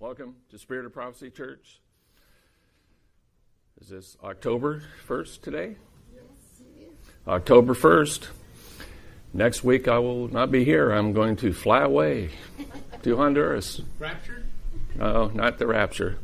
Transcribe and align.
Welcome 0.00 0.36
to 0.48 0.56
Spirit 0.56 0.86
of 0.86 0.94
Prophecy 0.94 1.28
Church. 1.28 1.78
Is 3.82 3.90
this 3.90 4.16
October 4.24 4.82
1st 5.06 5.42
today? 5.42 5.76
Yes. 6.14 6.88
October 7.28 7.74
1st. 7.74 8.28
Next 9.34 9.62
week 9.62 9.88
I 9.88 9.98
will 9.98 10.28
not 10.28 10.50
be 10.50 10.64
here. 10.64 10.90
I'm 10.90 11.12
going 11.12 11.36
to 11.36 11.52
fly 11.52 11.82
away 11.82 12.30
to 13.02 13.16
Honduras. 13.18 13.82
Rapture? 13.98 14.44
No, 14.94 15.26
not 15.34 15.58
the 15.58 15.66
rapture. 15.66 16.16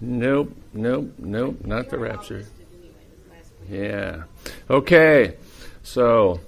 Nope, 0.00 0.54
nope, 0.72 1.12
nope, 1.18 1.56
not 1.64 1.90
the 1.90 1.98
rapture. 1.98 2.46
Yeah. 3.68 4.22
Okay. 4.70 5.34
So, 5.82 6.38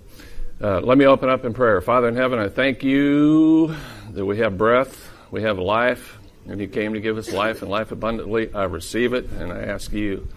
uh, 0.63 0.83
let 0.83 0.97
me 0.97 1.05
open 1.05 1.29
up 1.29 1.45
in 1.45 1.53
prayer. 1.53 1.81
Father 1.81 2.07
in 2.07 2.15
heaven, 2.15 2.39
I 2.39 2.49
thank 2.49 2.85
you 2.85 3.75
that 4.13 4.25
we 4.25 4.39
have 4.39 4.57
breath, 4.57 5.08
we 5.31 5.43
have 5.43 5.59
life, 5.59 6.19
and 6.47 6.61
you 6.61 6.69
came 6.69 6.95
to 6.95 7.01
give 7.01 7.19
us 7.19 7.33
life 7.33 7.63
and 7.63 7.71
life 7.71 7.93
abundantly. 7.93 8.53
I 8.55 8.65
receive 8.65 9.13
it, 9.13 9.31
and 9.31 9.53
I 9.53 9.63
ask 9.63 9.93
you 9.93 10.29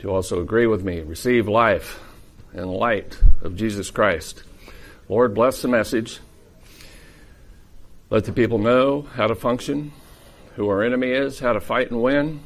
to 0.00 0.10
also 0.10 0.40
agree 0.40 0.66
with 0.66 0.84
me. 0.84 1.00
Receive 1.00 1.48
life 1.48 2.00
and 2.52 2.70
light 2.70 3.18
of 3.42 3.56
Jesus 3.56 3.90
Christ. 3.90 4.42
Lord, 5.08 5.34
bless 5.34 5.62
the 5.62 5.68
message. 5.68 6.20
Let 8.10 8.24
the 8.24 8.32
people 8.32 8.58
know 8.58 9.02
how 9.14 9.26
to 9.26 9.34
function, 9.34 9.92
who 10.56 10.68
our 10.68 10.82
enemy 10.82 11.10
is, 11.10 11.38
how 11.38 11.52
to 11.52 11.60
fight 11.60 11.90
and 11.90 12.02
win. 12.02 12.40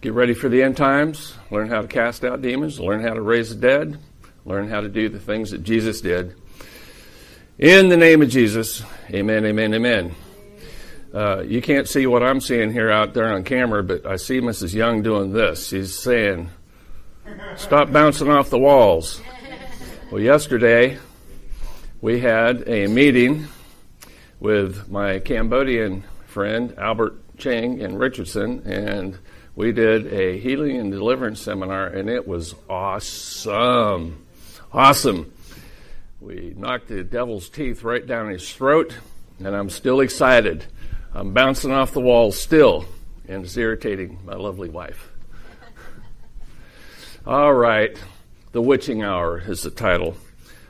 Get 0.00 0.12
ready 0.12 0.34
for 0.34 0.48
the 0.48 0.62
end 0.62 0.76
times. 0.76 1.34
Learn 1.50 1.68
how 1.68 1.80
to 1.80 1.88
cast 1.88 2.24
out 2.24 2.42
demons. 2.42 2.78
Learn 2.78 3.00
how 3.02 3.14
to 3.14 3.22
raise 3.22 3.48
the 3.48 3.60
dead. 3.60 3.98
Learn 4.44 4.68
how 4.68 4.80
to 4.80 4.88
do 4.88 5.08
the 5.08 5.18
things 5.18 5.50
that 5.50 5.62
Jesus 5.62 6.00
did. 6.00 6.34
In 7.56 7.88
the 7.88 7.96
name 7.96 8.20
of 8.20 8.30
Jesus, 8.30 8.82
amen, 9.10 9.46
amen, 9.46 9.74
amen. 9.74 10.16
Uh, 11.14 11.44
you 11.46 11.62
can't 11.62 11.86
see 11.86 12.04
what 12.04 12.20
I'm 12.20 12.40
seeing 12.40 12.72
here 12.72 12.90
out 12.90 13.14
there 13.14 13.32
on 13.32 13.44
camera, 13.44 13.84
but 13.84 14.04
I 14.04 14.16
see 14.16 14.40
Mrs. 14.40 14.74
Young 14.74 15.02
doing 15.02 15.32
this. 15.32 15.68
She's 15.68 15.96
saying, 15.96 16.50
Stop 17.54 17.92
bouncing 17.92 18.28
off 18.28 18.50
the 18.50 18.58
walls. 18.58 19.20
Well, 20.10 20.20
yesterday 20.20 20.98
we 22.00 22.18
had 22.18 22.68
a 22.68 22.88
meeting 22.88 23.46
with 24.40 24.90
my 24.90 25.20
Cambodian 25.20 26.02
friend 26.26 26.74
Albert 26.76 27.38
Chang 27.38 27.78
in 27.78 27.96
Richardson, 27.98 28.64
and 28.66 29.16
we 29.54 29.70
did 29.70 30.12
a 30.12 30.40
healing 30.40 30.78
and 30.78 30.90
deliverance 30.90 31.40
seminar, 31.40 31.86
and 31.86 32.10
it 32.10 32.26
was 32.26 32.56
awesome. 32.68 34.26
Awesome. 34.72 35.32
We 36.24 36.54
knocked 36.56 36.88
the 36.88 37.04
devil's 37.04 37.50
teeth 37.50 37.82
right 37.82 38.06
down 38.06 38.30
his 38.30 38.50
throat, 38.50 38.94
and 39.38 39.54
I'm 39.54 39.68
still 39.68 40.00
excited. 40.00 40.64
I'm 41.12 41.34
bouncing 41.34 41.70
off 41.70 41.92
the 41.92 42.00
walls 42.00 42.40
still, 42.40 42.86
and 43.28 43.44
it's 43.44 43.58
irritating 43.58 44.20
my 44.24 44.34
lovely 44.34 44.70
wife. 44.70 45.12
All 47.26 47.52
right. 47.52 47.94
The 48.52 48.62
Witching 48.62 49.02
Hour 49.02 49.42
is 49.46 49.64
the 49.64 49.70
title 49.70 50.16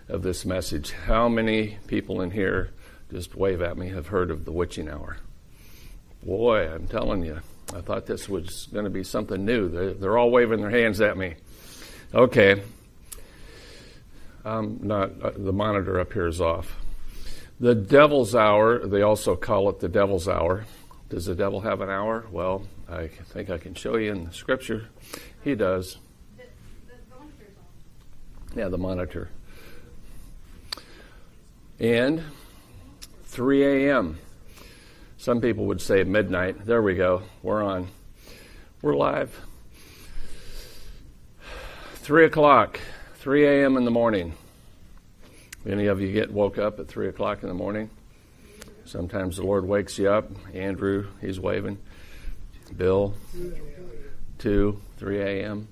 of 0.09 0.25
this 0.25 0.45
message. 0.45 0.91
How 0.91 1.29
many 1.29 1.79
people 1.87 2.21
in 2.21 2.33
here, 2.33 2.71
just 3.13 3.37
wave 3.37 3.63
at 3.63 3.79
me, 3.79 3.91
have 3.91 4.09
heard 4.09 4.33
of 4.33 4.47
the 4.47 4.53
Witching 4.53 4.89
Hour? 4.89 5.19
Boy, 6.25 6.69
I'm 6.69 6.89
telling 6.89 7.25
you, 7.25 7.43
I 7.73 7.81
thought 7.81 8.07
this 8.07 8.29
was 8.29 8.67
going 8.73 8.87
to 8.87 8.91
be 8.91 9.05
something 9.05 9.45
new. 9.45 9.69
They're, 9.69 9.95
they're 9.95 10.19
all 10.19 10.33
waving 10.33 10.63
their 10.63 10.71
hands 10.71 11.01
at 11.01 11.17
me. 11.17 11.37
Okay. 12.13 12.61
I'm 14.45 14.79
not, 14.83 15.11
uh, 15.23 15.31
the 15.37 15.53
monitor 15.53 15.99
up 15.99 16.13
here 16.13 16.27
is 16.27 16.41
off. 16.41 16.77
The 17.61 17.75
devil's 17.75 18.35
hour, 18.35 18.87
they 18.87 19.03
also 19.03 19.37
call 19.37 19.71
it 19.71 19.81
the 19.81 19.89
devil's 19.89 20.29
hour. 20.29 20.67
Does 21.09 21.27
the 21.27 21.35
devil 21.35 21.61
have 21.61 21.81
an 21.81 21.89
hour? 21.89 22.27
Well, 22.31 22.67
I 22.89 23.09
think 23.09 23.49
I 23.49 23.59
can 23.59 23.75
show 23.75 23.97
you 23.97 24.13
in 24.13 24.25
the 24.25 24.33
scripture. 24.33 24.89
He 25.43 25.55
does. 25.55 25.99
Yeah, 28.55 28.69
the 28.69 28.79
monitor. 28.79 29.31
And 31.81 32.23
3 33.25 33.89
a.m. 33.89 34.19
Some 35.17 35.41
people 35.41 35.67
would 35.67 35.81
say 35.81 36.05
midnight. 36.05 36.67
There 36.67 36.83
we 36.83 36.95
go. 36.95 37.23
We're 37.43 37.63
on. 37.63 37.89
We're 38.83 38.95
live. 38.95 39.41
3 41.97 42.27
o'clock, 42.27 42.79
3 43.25 43.47
a.m. 43.47 43.79
in 43.79 43.87
the 43.87 43.91
morning. 43.91 44.35
Any 45.67 45.87
of 45.87 45.99
you 45.99 46.13
get 46.13 46.31
woke 46.31 46.59
up 46.59 46.79
at 46.79 46.89
3 46.89 47.09
o'clock 47.09 47.43
in 47.43 47.49
the 47.49 47.55
morning? 47.55 47.89
Sometimes 48.85 49.39
the 49.39 49.45
Lord 49.45 49.65
wakes 49.65 49.99
you 49.99 50.11
up. 50.11 50.31
Andrew, 50.53 51.07
he's 51.23 51.41
waving. 51.41 51.79
Bill, 52.77 53.15
2, 54.41 54.79
3 54.99 55.23
a.m. 55.23 55.69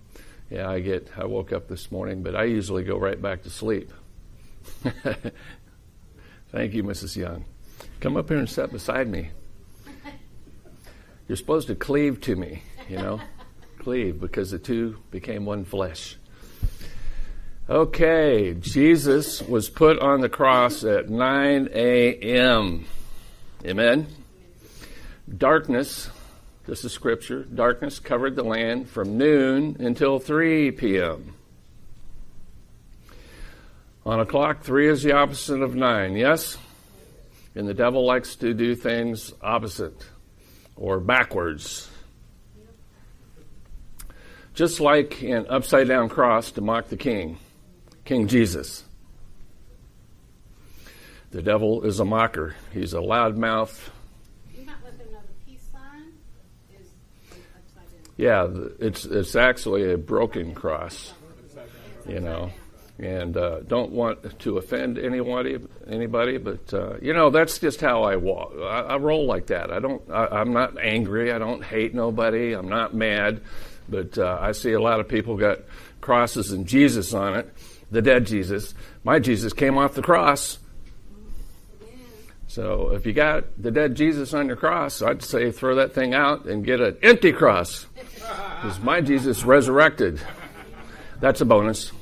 Yeah, 0.48 0.70
I 0.70 0.80
get, 0.80 1.10
I 1.14 1.26
woke 1.26 1.52
up 1.52 1.68
this 1.68 1.92
morning, 1.92 2.22
but 2.22 2.34
I 2.34 2.44
usually 2.44 2.84
go 2.84 2.96
right 2.96 3.20
back 3.20 3.42
to 3.42 3.50
sleep. 3.50 3.92
Thank 6.52 6.72
you, 6.72 6.82
Mrs. 6.82 7.16
Young. 7.16 7.44
Come 8.00 8.16
up 8.16 8.30
here 8.30 8.38
and 8.38 8.48
sit 8.48 8.72
beside 8.72 9.08
me. 9.08 9.28
You're 11.28 11.36
supposed 11.36 11.66
to 11.66 11.74
cleave 11.74 12.18
to 12.22 12.34
me, 12.34 12.62
you 12.88 12.96
know? 12.96 13.20
cleave, 13.78 14.22
because 14.22 14.52
the 14.52 14.58
two 14.58 14.96
became 15.10 15.44
one 15.44 15.66
flesh. 15.66 16.16
Okay, 17.72 18.52
Jesus 18.52 19.40
was 19.40 19.70
put 19.70 19.98
on 19.98 20.20
the 20.20 20.28
cross 20.28 20.84
at 20.84 21.08
9 21.08 21.70
a.m. 21.72 22.84
Amen? 23.64 24.06
Darkness 25.38 26.10
this 26.66 26.84
is 26.84 26.92
scripture. 26.92 27.44
Darkness 27.44 27.98
covered 27.98 28.36
the 28.36 28.42
land 28.42 28.90
from 28.90 29.16
noon 29.16 29.78
until 29.80 30.18
3 30.18 30.72
p.m. 30.72 31.34
On 34.04 34.20
a 34.20 34.26
clock, 34.26 34.62
3 34.62 34.88
is 34.88 35.02
the 35.02 35.12
opposite 35.12 35.62
of 35.62 35.74
9, 35.74 36.14
yes? 36.14 36.58
And 37.54 37.66
the 37.66 37.72
devil 37.72 38.04
likes 38.04 38.36
to 38.36 38.52
do 38.52 38.74
things 38.74 39.32
opposite 39.40 40.06
or 40.76 41.00
backwards. 41.00 41.90
Just 44.52 44.78
like 44.78 45.22
an 45.22 45.46
upside 45.48 45.88
down 45.88 46.10
cross 46.10 46.50
to 46.50 46.60
mock 46.60 46.90
the 46.90 46.98
king, 46.98 47.38
King 48.12 48.28
Jesus. 48.28 48.84
The 51.30 51.40
devil 51.40 51.84
is 51.84 51.98
a 51.98 52.04
mocker. 52.04 52.54
He's 52.70 52.92
a 52.92 52.98
loudmouth, 52.98 53.88
Yeah, 58.18 58.48
it's 58.78 59.06
it's 59.06 59.34
actually 59.34 59.90
a 59.90 59.96
broken 59.96 60.54
cross, 60.54 61.14
you 62.06 62.20
know, 62.20 62.52
and 62.98 63.34
uh, 63.34 63.60
don't 63.60 63.92
want 63.92 64.38
to 64.40 64.58
offend 64.58 64.98
anybody, 64.98 65.58
anybody, 65.88 66.36
but 66.36 66.74
uh, 66.74 66.98
you 67.00 67.14
know 67.14 67.30
that's 67.30 67.58
just 67.58 67.80
how 67.80 68.02
I 68.02 68.16
walk. 68.16 68.52
I, 68.58 68.80
I 68.80 68.96
roll 68.98 69.24
like 69.24 69.46
that. 69.46 69.72
I 69.72 69.78
don't. 69.78 70.02
I, 70.10 70.42
am 70.42 70.52
not 70.52 70.78
angry. 70.78 71.32
I 71.32 71.38
don't 71.38 71.64
hate 71.64 71.94
nobody. 71.94 72.52
I'm 72.52 72.68
not 72.68 72.92
mad, 72.92 73.40
but 73.88 74.18
uh, 74.18 74.36
I 74.38 74.52
see 74.52 74.72
a 74.72 74.80
lot 74.80 75.00
of 75.00 75.08
people 75.08 75.38
got 75.38 75.60
crosses 76.02 76.52
and 76.52 76.66
Jesus 76.66 77.14
on 77.14 77.34
it, 77.34 77.50
the 77.92 78.02
dead 78.02 78.26
Jesus. 78.26 78.74
My 79.04 79.18
Jesus 79.18 79.52
came 79.52 79.78
off 79.78 79.94
the 79.94 80.02
cross. 80.02 80.58
So 82.48 82.92
if 82.92 83.06
you 83.06 83.12
got 83.12 83.62
the 83.62 83.70
dead 83.70 83.94
Jesus 83.94 84.34
on 84.34 84.46
your 84.46 84.56
cross, 84.56 85.00
I'd 85.02 85.22
say 85.22 85.52
throw 85.52 85.76
that 85.76 85.92
thing 85.92 86.14
out 86.14 86.46
and 86.46 86.64
get 86.64 86.80
an 86.80 86.96
empty 87.02 87.32
cross. 87.32 87.86
Because 87.94 88.80
my 88.80 89.00
Jesus 89.00 89.44
resurrected. 89.44 90.20
That's 91.20 91.40
a 91.40 91.44
bonus. 91.44 91.92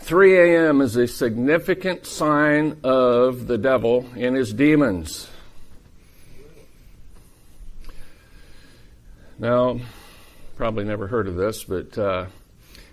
3 0.00 0.36
a.m. 0.36 0.80
is 0.80 0.96
a 0.96 1.06
significant 1.06 2.06
sign 2.06 2.78
of 2.82 3.46
the 3.46 3.58
devil 3.58 4.06
and 4.16 4.34
his 4.34 4.52
demons. 4.52 5.28
Now, 9.38 9.78
probably 10.56 10.84
never 10.84 11.06
heard 11.06 11.28
of 11.28 11.36
this, 11.36 11.62
but 11.62 11.96
uh, 11.96 12.26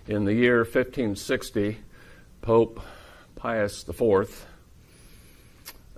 in 0.08 0.24
the 0.24 0.34
year 0.34 0.58
1560, 0.58 1.78
Pope 2.42 2.80
Pius 3.36 3.84
IV 3.88 4.46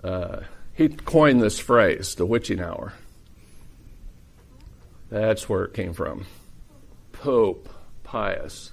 uh, 0.03 0.41
he 0.73 0.87
coined 0.89 1.41
this 1.41 1.59
phrase, 1.59 2.15
the 2.15 2.25
witching 2.25 2.61
hour. 2.61 2.93
That's 5.09 5.49
where 5.49 5.65
it 5.65 5.73
came 5.73 5.93
from. 5.93 6.25
Pope 7.11 7.67
Pius. 8.03 8.71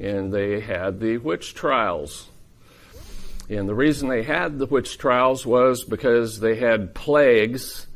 And 0.00 0.32
they 0.32 0.60
had 0.60 1.00
the 1.00 1.18
witch 1.18 1.54
trials. 1.54 2.28
And 3.48 3.68
the 3.68 3.74
reason 3.74 4.08
they 4.08 4.24
had 4.24 4.58
the 4.58 4.66
witch 4.66 4.98
trials 4.98 5.46
was 5.46 5.84
because 5.84 6.40
they 6.40 6.56
had 6.56 6.94
plagues. 6.94 7.86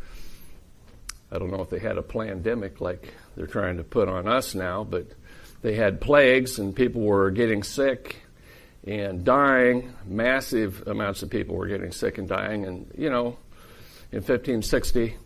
I 1.33 1.39
don't 1.39 1.51
know 1.51 1.63
if 1.63 1.71
they 1.71 1.81
had 1.81 1.99
a 1.99 2.03
pandemic 2.03 2.81
like 2.81 3.13
they're 3.37 3.47
trying 3.47 3.79
to 3.79 3.85
put 3.85 4.09
on 4.09 4.29
us 4.29 4.55
now, 4.55 4.85
but 4.85 5.09
they 5.63 5.75
had 5.75 6.01
plagues 6.01 6.59
and 6.59 6.75
people 6.75 7.03
were 7.03 7.31
getting 7.31 7.63
sick 7.63 8.17
and 8.87 9.25
dying. 9.25 9.93
Massive 10.07 10.87
amounts 10.87 11.23
of 11.23 11.31
people 11.31 11.57
were 11.57 11.67
getting 11.67 11.93
sick 11.93 12.19
and 12.19 12.29
dying. 12.29 12.65
And, 12.65 12.91
you 12.97 13.11
know, 13.11 13.37
in 14.13 14.19
1560, 14.19 15.17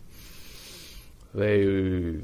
they 1.33 2.21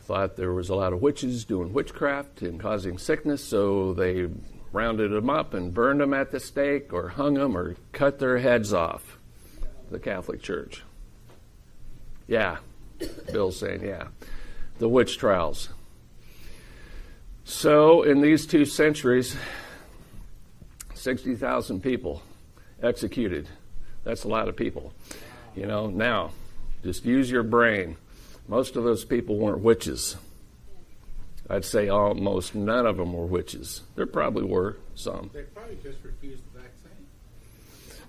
thought 0.00 0.36
there 0.36 0.52
was 0.52 0.68
a 0.68 0.74
lot 0.74 0.92
of 0.92 1.02
witches 1.02 1.44
doing 1.44 1.72
witchcraft 1.72 2.42
and 2.42 2.58
causing 2.58 2.98
sickness, 2.98 3.44
so 3.44 3.92
they 3.92 4.26
rounded 4.72 5.10
them 5.10 5.30
up 5.30 5.54
and 5.54 5.74
burned 5.74 6.00
them 6.00 6.14
at 6.14 6.30
the 6.30 6.40
stake 6.40 6.92
or 6.92 7.08
hung 7.08 7.34
them 7.34 7.56
or 7.56 7.76
cut 7.92 8.18
their 8.18 8.38
heads 8.38 8.72
off. 8.72 9.18
The 9.90 9.98
Catholic 9.98 10.42
Church. 10.42 10.82
Yeah, 12.26 12.58
Bill's 13.32 13.58
saying, 13.58 13.84
yeah. 13.84 14.08
The 14.78 14.88
witch 14.88 15.18
trials. 15.18 15.70
So, 17.48 18.02
in 18.02 18.20
these 18.20 18.46
two 18.46 18.66
centuries, 18.66 19.34
60,000 20.92 21.82
people 21.82 22.22
executed. 22.82 23.48
That's 24.04 24.24
a 24.24 24.28
lot 24.28 24.48
of 24.48 24.54
people. 24.54 24.92
You 25.56 25.64
know, 25.64 25.86
now, 25.86 26.32
just 26.84 27.06
use 27.06 27.30
your 27.30 27.42
brain. 27.42 27.96
Most 28.48 28.76
of 28.76 28.84
those 28.84 29.06
people 29.06 29.38
weren't 29.38 29.60
witches. 29.60 30.16
I'd 31.48 31.64
say 31.64 31.88
almost 31.88 32.54
none 32.54 32.84
of 32.84 32.98
them 32.98 33.14
were 33.14 33.24
witches. 33.24 33.80
There 33.96 34.06
probably 34.06 34.44
were 34.44 34.76
some. 34.94 35.30
They 35.32 35.44
probably 35.44 35.78
just 35.82 36.04
refused 36.04 36.42
the 36.52 36.60
vaccine. 36.60 37.06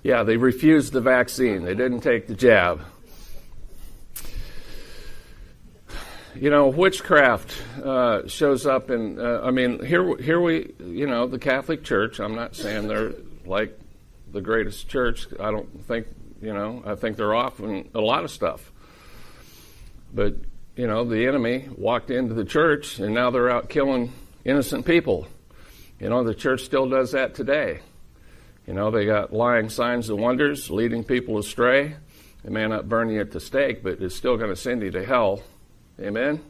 Yeah, 0.04 0.24
they 0.24 0.36
refused 0.36 0.92
the 0.92 1.02
vaccine. 1.02 1.64
They 1.64 1.76
didn't 1.76 2.02
take 2.02 2.28
the 2.28 2.36
jab. 2.36 2.82
You 6.40 6.50
know, 6.50 6.70
witchcraft 6.70 7.62
uh, 7.84 8.26
shows 8.30 8.66
up 8.66 8.90
in. 8.90 9.20
Uh, 9.20 9.42
I 9.44 9.52
mean, 9.52 9.86
here, 9.86 10.16
here 10.16 10.40
we, 10.40 10.74
you 10.80 11.06
know, 11.06 11.28
the 11.28 11.38
Catholic 11.38 11.84
Church. 11.84 12.22
I'm 12.22 12.34
not 12.34 12.56
saying 12.56 12.88
they're 12.88 13.12
like 13.46 13.78
the 14.32 14.40
greatest 14.40 14.88
church. 14.88 15.28
I 15.38 15.52
don't 15.52 15.86
think, 15.86 16.08
you 16.42 16.54
know, 16.54 16.82
I 16.86 16.96
think 16.96 17.18
they're 17.18 17.36
off 17.36 17.60
in 17.60 17.90
a 17.94 18.00
lot 18.00 18.24
of 18.24 18.32
stuff. 18.32 18.72
But 20.14 20.36
you 20.78 20.88
know, 20.88 21.04
the 21.04 21.28
enemy 21.28 21.68
walked 21.76 22.10
into 22.10 22.34
the 22.34 22.46
church 22.46 23.00
and 23.00 23.14
now 23.14 23.32
they're 23.32 23.50
out 23.50 23.68
killing 23.68 24.14
innocent 24.46 24.86
people. 24.86 25.28
You 26.00 26.08
know, 26.08 26.24
the 26.24 26.34
church 26.34 26.62
still 26.62 26.88
does 26.88 27.12
that 27.12 27.36
today. 27.36 27.82
You 28.66 28.76
know, 28.76 28.92
they 28.92 29.06
got 29.06 29.34
lying 29.34 29.68
signs 29.68 30.10
and 30.10 30.18
wonders, 30.18 30.72
leading 30.72 31.04
people 31.04 31.38
astray. 31.38 31.98
It 32.46 32.52
may 32.52 32.66
not 32.66 32.88
burn 32.88 33.10
you 33.10 33.20
at 33.20 33.32
the 33.32 33.42
stake, 33.42 33.84
but 33.84 34.02
it's 34.02 34.16
still 34.16 34.38
going 34.38 34.52
to 34.52 34.56
send 34.56 34.84
you 34.84 34.92
to 34.92 35.04
hell. 35.04 35.44
Amen? 36.00 36.42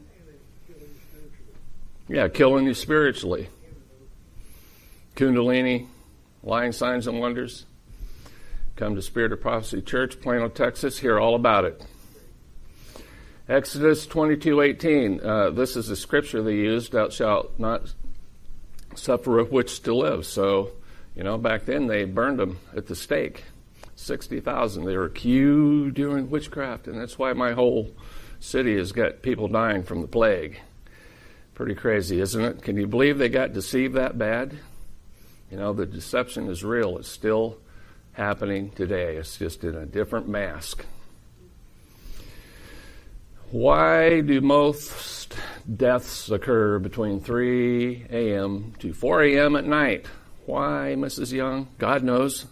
Yeah, 2.08 2.28
killing 2.28 2.66
you 2.66 2.74
spiritually. 2.74 3.48
Kundalini, 5.16 5.86
lying 6.42 6.72
signs 6.72 7.06
and 7.06 7.20
wonders. 7.20 7.66
Come 8.76 8.94
to 8.94 9.02
Spirit 9.02 9.32
of 9.32 9.40
Prophecy 9.40 9.82
Church, 9.82 10.20
Plano, 10.20 10.48
Texas. 10.48 10.98
Hear 10.98 11.18
all 11.18 11.34
about 11.34 11.64
it. 11.64 11.84
Exodus 13.48 14.06
22:18. 14.06 15.20
Uh, 15.20 15.50
this 15.50 15.76
is 15.76 15.88
the 15.88 15.96
scripture 15.96 16.42
they 16.42 16.54
used: 16.54 16.92
"Thou 16.92 17.08
shalt 17.08 17.58
not 17.58 17.94
suffer 18.94 19.40
a 19.40 19.44
witch 19.44 19.82
to 19.82 19.94
live." 19.94 20.24
So, 20.24 20.70
you 21.16 21.24
know, 21.24 21.36
back 21.36 21.64
then 21.64 21.88
they 21.88 22.04
burned 22.04 22.38
them 22.38 22.58
at 22.76 22.86
the 22.86 22.94
stake. 22.94 23.44
Sixty 23.96 24.38
thousand. 24.38 24.84
They 24.84 24.96
were 24.96 25.06
accused 25.06 25.96
doing 25.96 26.30
witchcraft, 26.30 26.86
and 26.86 27.00
that's 27.00 27.18
why 27.18 27.32
my 27.32 27.52
whole 27.52 27.90
city 28.40 28.76
has 28.76 28.92
got 28.92 29.22
people 29.22 29.48
dying 29.48 29.82
from 29.82 30.02
the 30.02 30.08
plague. 30.08 30.58
Pretty 31.54 31.74
crazy, 31.74 32.20
isn't 32.20 32.42
it? 32.42 32.62
Can 32.62 32.76
you 32.76 32.86
believe 32.86 33.18
they 33.18 33.28
got 33.28 33.52
deceived 33.52 33.94
that 33.94 34.18
bad? 34.18 34.58
You 35.50 35.58
know, 35.58 35.72
the 35.72 35.86
deception 35.86 36.48
is 36.48 36.64
real. 36.64 36.98
It's 36.98 37.08
still 37.08 37.58
happening 38.12 38.70
today. 38.70 39.16
It's 39.16 39.36
just 39.36 39.62
in 39.62 39.74
a 39.74 39.84
different 39.86 40.28
mask. 40.28 40.84
Why 43.50 44.20
do 44.20 44.40
most 44.40 45.34
deaths 45.76 46.30
occur 46.30 46.78
between 46.78 47.20
3 47.20 48.06
a.m. 48.08 48.74
to 48.78 48.92
4 48.92 49.22
a.m. 49.24 49.56
at 49.56 49.64
night? 49.64 50.06
Why, 50.46 50.94
Mrs. 50.96 51.32
Young? 51.32 51.68
God 51.78 52.04
knows. 52.04 52.46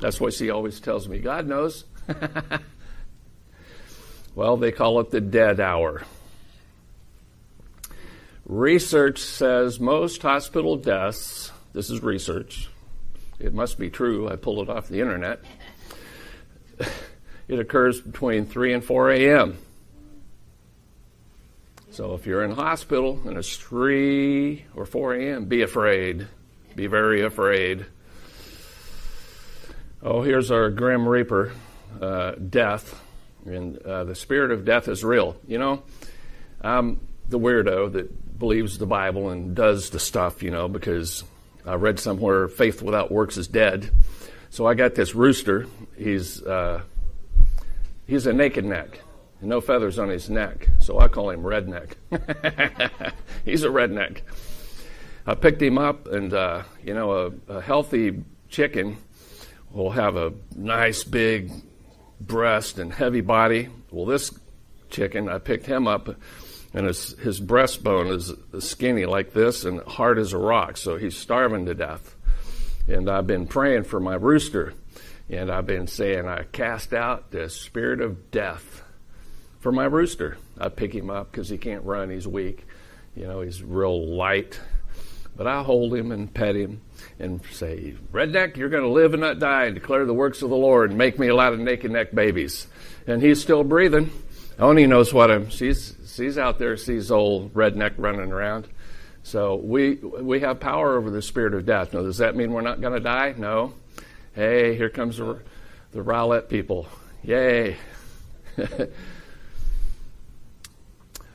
That's 0.00 0.20
what 0.20 0.32
she 0.32 0.48
always 0.48 0.80
tells 0.80 1.06
me. 1.06 1.18
God 1.18 1.46
knows. 1.46 1.84
well, 4.38 4.56
they 4.56 4.70
call 4.70 5.00
it 5.00 5.10
the 5.10 5.20
dead 5.20 5.58
hour. 5.58 6.04
Research 8.46 9.18
says 9.18 9.80
most 9.80 10.22
hospital 10.22 10.76
deaths, 10.76 11.50
this 11.72 11.90
is 11.90 12.04
research, 12.04 12.68
it 13.40 13.52
must 13.52 13.80
be 13.80 13.90
true, 13.90 14.28
I 14.28 14.36
pulled 14.36 14.68
it 14.68 14.70
off 14.70 14.86
the 14.86 15.00
internet, 15.00 15.40
it 17.48 17.58
occurs 17.58 18.00
between 18.00 18.46
3 18.46 18.74
and 18.74 18.84
4 18.84 19.10
a.m. 19.10 19.58
So 21.90 22.14
if 22.14 22.24
you're 22.24 22.44
in 22.44 22.52
hospital 22.52 23.20
and 23.24 23.36
it's 23.36 23.56
3 23.56 24.66
or 24.76 24.86
4 24.86 25.14
a.m., 25.14 25.46
be 25.46 25.62
afraid. 25.62 26.28
Be 26.76 26.86
very 26.86 27.22
afraid. 27.22 27.86
Oh, 30.00 30.22
here's 30.22 30.52
our 30.52 30.70
Grim 30.70 31.08
Reaper, 31.08 31.50
uh, 32.00 32.36
death. 32.36 33.02
And 33.54 33.78
uh, 33.78 34.04
the 34.04 34.14
spirit 34.14 34.50
of 34.50 34.64
death 34.64 34.88
is 34.88 35.04
real. 35.04 35.36
You 35.46 35.58
know, 35.58 35.82
I'm 36.60 37.00
the 37.28 37.38
weirdo 37.38 37.92
that 37.92 38.38
believes 38.38 38.78
the 38.78 38.86
Bible 38.86 39.30
and 39.30 39.54
does 39.54 39.90
the 39.90 39.98
stuff, 39.98 40.42
you 40.42 40.50
know, 40.50 40.68
because 40.68 41.24
I 41.66 41.74
read 41.74 41.98
somewhere 41.98 42.48
faith 42.48 42.82
without 42.82 43.10
works 43.10 43.36
is 43.36 43.48
dead. 43.48 43.90
So 44.50 44.66
I 44.66 44.74
got 44.74 44.94
this 44.94 45.14
rooster. 45.14 45.66
He's, 45.96 46.42
uh, 46.42 46.82
he's 48.06 48.26
a 48.26 48.32
naked 48.32 48.64
neck 48.64 49.00
no 49.40 49.60
feathers 49.60 49.98
on 49.98 50.08
his 50.08 50.28
neck, 50.28 50.68
so 50.78 50.98
I 50.98 51.08
call 51.08 51.30
him 51.30 51.42
Redneck. 51.42 51.92
He's 53.44 53.64
a 53.64 53.68
redneck. 53.68 54.22
I 55.26 55.34
picked 55.34 55.62
him 55.62 55.78
up, 55.78 56.06
and 56.08 56.32
uh, 56.32 56.62
you 56.82 56.94
know, 56.94 57.12
a, 57.48 57.56
a, 57.56 57.60
healthy 57.60 58.24
chicken 58.48 58.96
will 59.70 59.90
have 59.90 60.16
a 60.16 60.32
nice 60.56 61.04
big 61.04 61.52
breast 62.20 62.78
and 62.78 62.92
heavy 62.92 63.20
body. 63.20 63.68
Well, 63.90 64.06
this 64.06 64.36
chicken, 64.90 65.28
I 65.28 65.38
picked 65.38 65.66
him 65.66 65.86
up, 65.86 66.08
and 66.74 66.86
his 66.86 67.12
his 67.18 67.40
breastbone 67.40 68.10
is 68.10 68.32
skinny 68.64 69.06
like 69.06 69.32
this 69.32 69.64
and 69.64 69.80
hard 69.82 70.18
as 70.18 70.32
a 70.32 70.38
rock, 70.38 70.76
so 70.76 70.96
he's 70.96 71.16
starving 71.16 71.66
to 71.66 71.74
death. 71.74 72.14
And 72.86 73.08
I've 73.10 73.26
been 73.26 73.46
praying 73.46 73.84
for 73.84 74.00
my 74.00 74.14
rooster, 74.14 74.74
and 75.28 75.50
I've 75.50 75.66
been 75.66 75.86
saying, 75.86 76.26
I 76.26 76.44
cast 76.44 76.94
out 76.94 77.30
the 77.30 77.50
spirit 77.50 78.00
of 78.00 78.30
death 78.30 78.82
for 79.60 79.72
my 79.72 79.84
rooster. 79.84 80.38
I 80.58 80.68
pick 80.70 80.94
him 80.94 81.10
up 81.10 81.30
because 81.30 81.48
he 81.48 81.58
can't 81.58 81.84
run. 81.84 82.10
He's 82.10 82.26
weak. 82.26 82.66
You 83.14 83.26
know, 83.26 83.40
he's 83.40 83.62
real 83.62 84.16
light. 84.16 84.58
But 85.36 85.46
I 85.46 85.62
hold 85.62 85.94
him 85.94 86.12
and 86.12 86.32
pet 86.32 86.56
him 86.56 86.80
and 87.18 87.40
say, 87.50 87.94
Redneck, 88.12 88.56
you're 88.56 88.68
going 88.68 88.84
to 88.84 88.88
live 88.88 89.14
and 89.14 89.20
not 89.20 89.38
die 89.38 89.64
and 89.64 89.74
declare 89.74 90.04
the 90.04 90.14
works 90.14 90.42
of 90.42 90.50
the 90.50 90.56
Lord 90.56 90.90
and 90.90 90.98
make 90.98 91.18
me 91.18 91.28
a 91.28 91.34
lot 91.34 91.52
of 91.52 91.58
naked 91.58 91.90
neck 91.90 92.12
babies. 92.12 92.66
And 93.06 93.22
he's 93.22 93.40
still 93.40 93.64
breathing. 93.64 94.10
Oni 94.58 94.86
knows 94.86 95.12
what 95.12 95.30
I'm. 95.30 95.50
She's 95.50 95.94
she's 96.14 96.36
out 96.38 96.58
there, 96.58 96.76
sees 96.76 97.10
old 97.10 97.54
redneck 97.54 97.94
running 97.96 98.32
around. 98.32 98.68
So 99.22 99.56
we 99.56 99.94
we 99.94 100.40
have 100.40 100.60
power 100.60 100.96
over 100.96 101.10
the 101.10 101.22
spirit 101.22 101.54
of 101.54 101.64
death. 101.64 101.92
Now, 101.92 102.02
does 102.02 102.18
that 102.18 102.36
mean 102.36 102.52
we're 102.52 102.60
not 102.60 102.80
going 102.80 102.94
to 102.94 103.00
die? 103.00 103.34
No. 103.36 103.74
Hey, 104.34 104.76
here 104.76 104.90
comes 104.90 105.16
the 105.16 105.40
the 105.92 106.02
Rowlett 106.02 106.48
people. 106.48 106.88
Yay. 107.22 107.76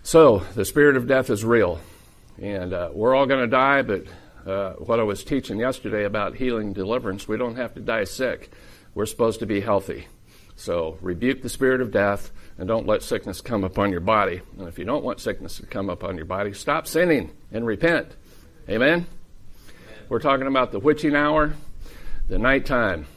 So, 0.05 0.39
the 0.53 0.65
spirit 0.65 0.97
of 0.97 1.07
death 1.07 1.29
is 1.29 1.45
real. 1.45 1.79
And 2.39 2.73
uh, 2.73 2.89
we're 2.91 3.15
all 3.15 3.25
going 3.25 3.39
to 3.39 3.47
die, 3.47 3.83
but 3.83 4.03
uh, 4.45 4.73
what 4.73 4.99
I 4.99 5.03
was 5.03 5.23
teaching 5.23 5.59
yesterday 5.59 6.03
about 6.03 6.35
healing 6.35 6.73
deliverance, 6.73 7.27
we 7.27 7.37
don't 7.37 7.55
have 7.55 7.73
to 7.75 7.79
die 7.79 8.03
sick. 8.03 8.51
We're 8.93 9.05
supposed 9.05 9.39
to 9.39 9.45
be 9.45 9.61
healthy. 9.61 10.07
So, 10.55 10.97
rebuke 11.01 11.41
the 11.41 11.49
spirit 11.49 11.81
of 11.81 11.91
death 11.91 12.31
and 12.57 12.67
don't 12.67 12.85
let 12.85 13.01
sickness 13.01 13.41
come 13.41 13.63
upon 13.63 13.91
your 13.91 14.01
body. 14.01 14.41
And 14.57 14.67
if 14.67 14.77
you 14.77 14.85
don't 14.85 15.03
want 15.03 15.19
sickness 15.19 15.57
to 15.57 15.65
come 15.65 15.89
upon 15.89 16.17
your 16.17 16.25
body, 16.25 16.53
stop 16.53 16.87
sinning 16.87 17.31
and 17.51 17.65
repent. 17.65 18.15
Amen? 18.69 19.07
We're 20.09 20.19
talking 20.19 20.47
about 20.47 20.71
the 20.71 20.79
witching 20.79 21.15
hour, 21.15 21.53
the 22.27 22.37
nighttime. 22.37 23.07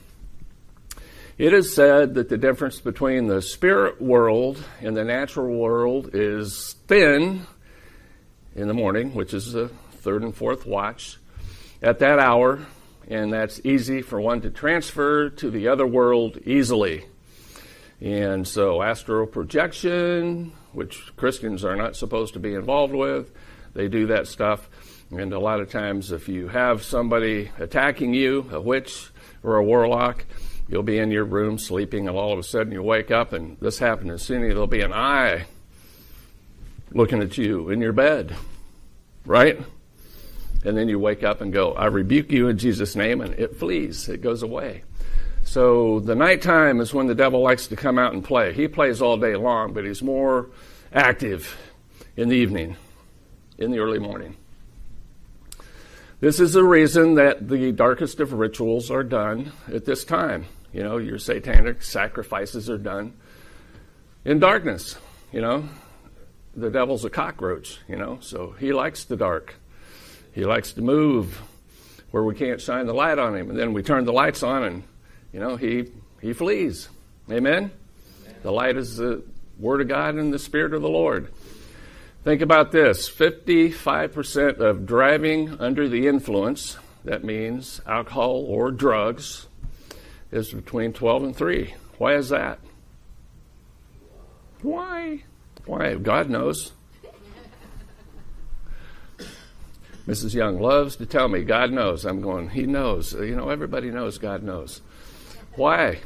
It 1.36 1.52
is 1.52 1.74
said 1.74 2.14
that 2.14 2.30
the 2.30 2.38
difference 2.38 2.80
between 2.80 3.26
the 3.26 3.42
spirit 3.42 4.00
world 4.00 4.64
and 4.80 4.96
the 4.96 5.04
natural 5.04 5.54
world 5.54 6.10
is 6.14 6.74
thin 6.86 7.46
in 8.54 8.68
the 8.68 8.74
morning, 8.74 9.12
which 9.12 9.34
is 9.34 9.52
the 9.52 9.70
third 10.06 10.22
and 10.22 10.36
fourth 10.36 10.64
watch, 10.64 11.18
at 11.82 11.98
that 11.98 12.20
hour, 12.20 12.64
and 13.08 13.32
that's 13.32 13.60
easy 13.64 14.02
for 14.02 14.20
one 14.20 14.40
to 14.40 14.50
transfer 14.50 15.28
to 15.28 15.50
the 15.50 15.66
other 15.66 15.84
world 15.84 16.38
easily. 16.46 17.04
And 18.00 18.46
so, 18.46 18.82
astral 18.82 19.26
projection, 19.26 20.52
which 20.72 21.10
Christians 21.16 21.64
are 21.64 21.74
not 21.74 21.96
supposed 21.96 22.34
to 22.34 22.38
be 22.38 22.54
involved 22.54 22.94
with, 22.94 23.32
they 23.74 23.88
do 23.88 24.06
that 24.06 24.28
stuff. 24.28 24.68
And 25.10 25.32
a 25.32 25.40
lot 25.40 25.58
of 25.58 25.72
times, 25.72 26.12
if 26.12 26.28
you 26.28 26.46
have 26.46 26.84
somebody 26.84 27.50
attacking 27.58 28.14
you, 28.14 28.48
a 28.52 28.60
witch 28.60 29.10
or 29.42 29.56
a 29.56 29.64
warlock, 29.64 30.24
you'll 30.68 30.84
be 30.84 30.98
in 30.98 31.10
your 31.10 31.24
room 31.24 31.58
sleeping, 31.58 32.06
and 32.06 32.16
all 32.16 32.32
of 32.32 32.38
a 32.38 32.44
sudden 32.44 32.72
you 32.72 32.80
wake 32.80 33.10
up, 33.10 33.32
and 33.32 33.58
this 33.58 33.80
happened 33.80 34.12
as 34.12 34.22
soon 34.22 34.44
as 34.44 34.50
there'll 34.50 34.68
be 34.68 34.82
an 34.82 34.92
eye 34.92 35.46
looking 36.92 37.20
at 37.20 37.36
you 37.36 37.70
in 37.70 37.80
your 37.80 37.92
bed, 37.92 38.36
right? 39.24 39.60
And 40.66 40.76
then 40.76 40.88
you 40.88 40.98
wake 40.98 41.22
up 41.22 41.40
and 41.40 41.52
go, 41.52 41.74
I 41.74 41.86
rebuke 41.86 42.32
you 42.32 42.48
in 42.48 42.58
Jesus' 42.58 42.96
name, 42.96 43.20
and 43.20 43.32
it 43.34 43.56
flees, 43.56 44.08
it 44.08 44.20
goes 44.20 44.42
away. 44.42 44.82
So 45.44 46.00
the 46.00 46.16
nighttime 46.16 46.80
is 46.80 46.92
when 46.92 47.06
the 47.06 47.14
devil 47.14 47.40
likes 47.40 47.68
to 47.68 47.76
come 47.76 48.00
out 48.00 48.14
and 48.14 48.24
play. 48.24 48.52
He 48.52 48.66
plays 48.66 49.00
all 49.00 49.16
day 49.16 49.36
long, 49.36 49.72
but 49.72 49.84
he's 49.84 50.02
more 50.02 50.50
active 50.92 51.56
in 52.16 52.28
the 52.28 52.34
evening, 52.34 52.76
in 53.58 53.70
the 53.70 53.78
early 53.78 54.00
morning. 54.00 54.36
This 56.18 56.40
is 56.40 56.54
the 56.54 56.64
reason 56.64 57.14
that 57.14 57.48
the 57.48 57.70
darkest 57.70 58.18
of 58.18 58.32
rituals 58.32 58.90
are 58.90 59.04
done 59.04 59.52
at 59.72 59.84
this 59.84 60.04
time. 60.04 60.46
You 60.72 60.82
know, 60.82 60.96
your 60.96 61.20
satanic 61.20 61.82
sacrifices 61.82 62.68
are 62.68 62.78
done 62.78 63.12
in 64.24 64.40
darkness. 64.40 64.96
You 65.32 65.42
know, 65.42 65.68
the 66.56 66.70
devil's 66.70 67.04
a 67.04 67.10
cockroach, 67.10 67.78
you 67.86 67.96
know, 67.96 68.18
so 68.20 68.56
he 68.58 68.72
likes 68.72 69.04
the 69.04 69.16
dark. 69.16 69.54
He 70.36 70.44
likes 70.44 70.72
to 70.74 70.82
move 70.82 71.40
where 72.10 72.22
we 72.22 72.34
can't 72.34 72.60
shine 72.60 72.84
the 72.84 72.92
light 72.92 73.18
on 73.18 73.34
him. 73.34 73.48
And 73.48 73.58
then 73.58 73.72
we 73.72 73.82
turn 73.82 74.04
the 74.04 74.12
lights 74.12 74.42
on 74.42 74.64
and, 74.64 74.82
you 75.32 75.40
know, 75.40 75.56
he, 75.56 75.86
he 76.20 76.34
flees. 76.34 76.90
Amen? 77.30 77.70
Amen? 78.22 78.36
The 78.42 78.52
light 78.52 78.76
is 78.76 78.98
the 78.98 79.24
Word 79.58 79.80
of 79.80 79.88
God 79.88 80.16
and 80.16 80.30
the 80.30 80.38
Spirit 80.38 80.74
of 80.74 80.82
the 80.82 80.90
Lord. 80.90 81.32
Think 82.22 82.42
about 82.42 82.70
this 82.70 83.08
55% 83.08 84.58
of 84.58 84.84
driving 84.84 85.58
under 85.58 85.88
the 85.88 86.06
influence, 86.06 86.76
that 87.04 87.24
means 87.24 87.80
alcohol 87.86 88.44
or 88.46 88.70
drugs, 88.70 89.46
is 90.30 90.52
between 90.52 90.92
12 90.92 91.22
and 91.24 91.36
3. 91.36 91.74
Why 91.96 92.14
is 92.14 92.28
that? 92.28 92.58
Why? 94.60 95.22
Why? 95.64 95.94
God 95.94 96.28
knows. 96.28 96.72
Mrs. 100.06 100.34
Young 100.34 100.60
loves 100.60 100.96
to 100.96 101.06
tell 101.06 101.28
me, 101.28 101.42
God 101.42 101.72
knows. 101.72 102.04
I'm 102.04 102.20
going, 102.20 102.50
He 102.50 102.62
knows. 102.62 103.12
You 103.12 103.34
know, 103.34 103.48
everybody 103.48 103.90
knows 103.90 104.18
God 104.18 104.42
knows. 104.42 104.80
Why? 105.56 106.00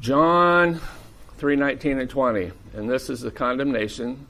John 0.00 0.80
3:19 1.38 2.00
and 2.00 2.10
20. 2.10 2.52
And 2.74 2.90
this 2.90 3.10
is 3.10 3.20
the 3.20 3.30
condemnation. 3.30 4.26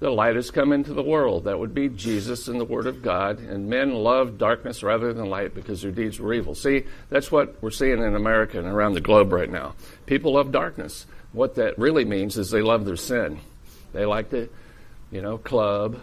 The 0.00 0.10
light 0.10 0.36
has 0.36 0.50
come 0.50 0.72
into 0.72 0.94
the 0.94 1.02
world. 1.02 1.44
That 1.44 1.58
would 1.58 1.74
be 1.74 1.88
Jesus 1.88 2.46
and 2.46 2.60
the 2.60 2.64
Word 2.64 2.86
of 2.86 3.02
God. 3.02 3.40
And 3.40 3.68
men 3.68 3.94
love 3.94 4.38
darkness 4.38 4.82
rather 4.82 5.12
than 5.12 5.28
light 5.28 5.54
because 5.54 5.82
their 5.82 5.90
deeds 5.90 6.20
were 6.20 6.32
evil. 6.32 6.54
See, 6.54 6.84
that's 7.10 7.32
what 7.32 7.60
we're 7.60 7.70
seeing 7.70 8.02
in 8.02 8.14
America 8.14 8.58
and 8.58 8.68
around 8.68 8.94
the 8.94 9.00
globe 9.00 9.32
right 9.32 9.50
now. 9.50 9.74
People 10.06 10.34
love 10.34 10.52
darkness. 10.52 11.06
What 11.32 11.56
that 11.56 11.78
really 11.78 12.04
means 12.04 12.38
is 12.38 12.50
they 12.50 12.62
love 12.62 12.84
their 12.84 12.96
sin. 12.96 13.40
They 13.92 14.06
like 14.06 14.30
to 14.30 14.48
you 15.10 15.22
know, 15.22 15.38
club. 15.38 16.00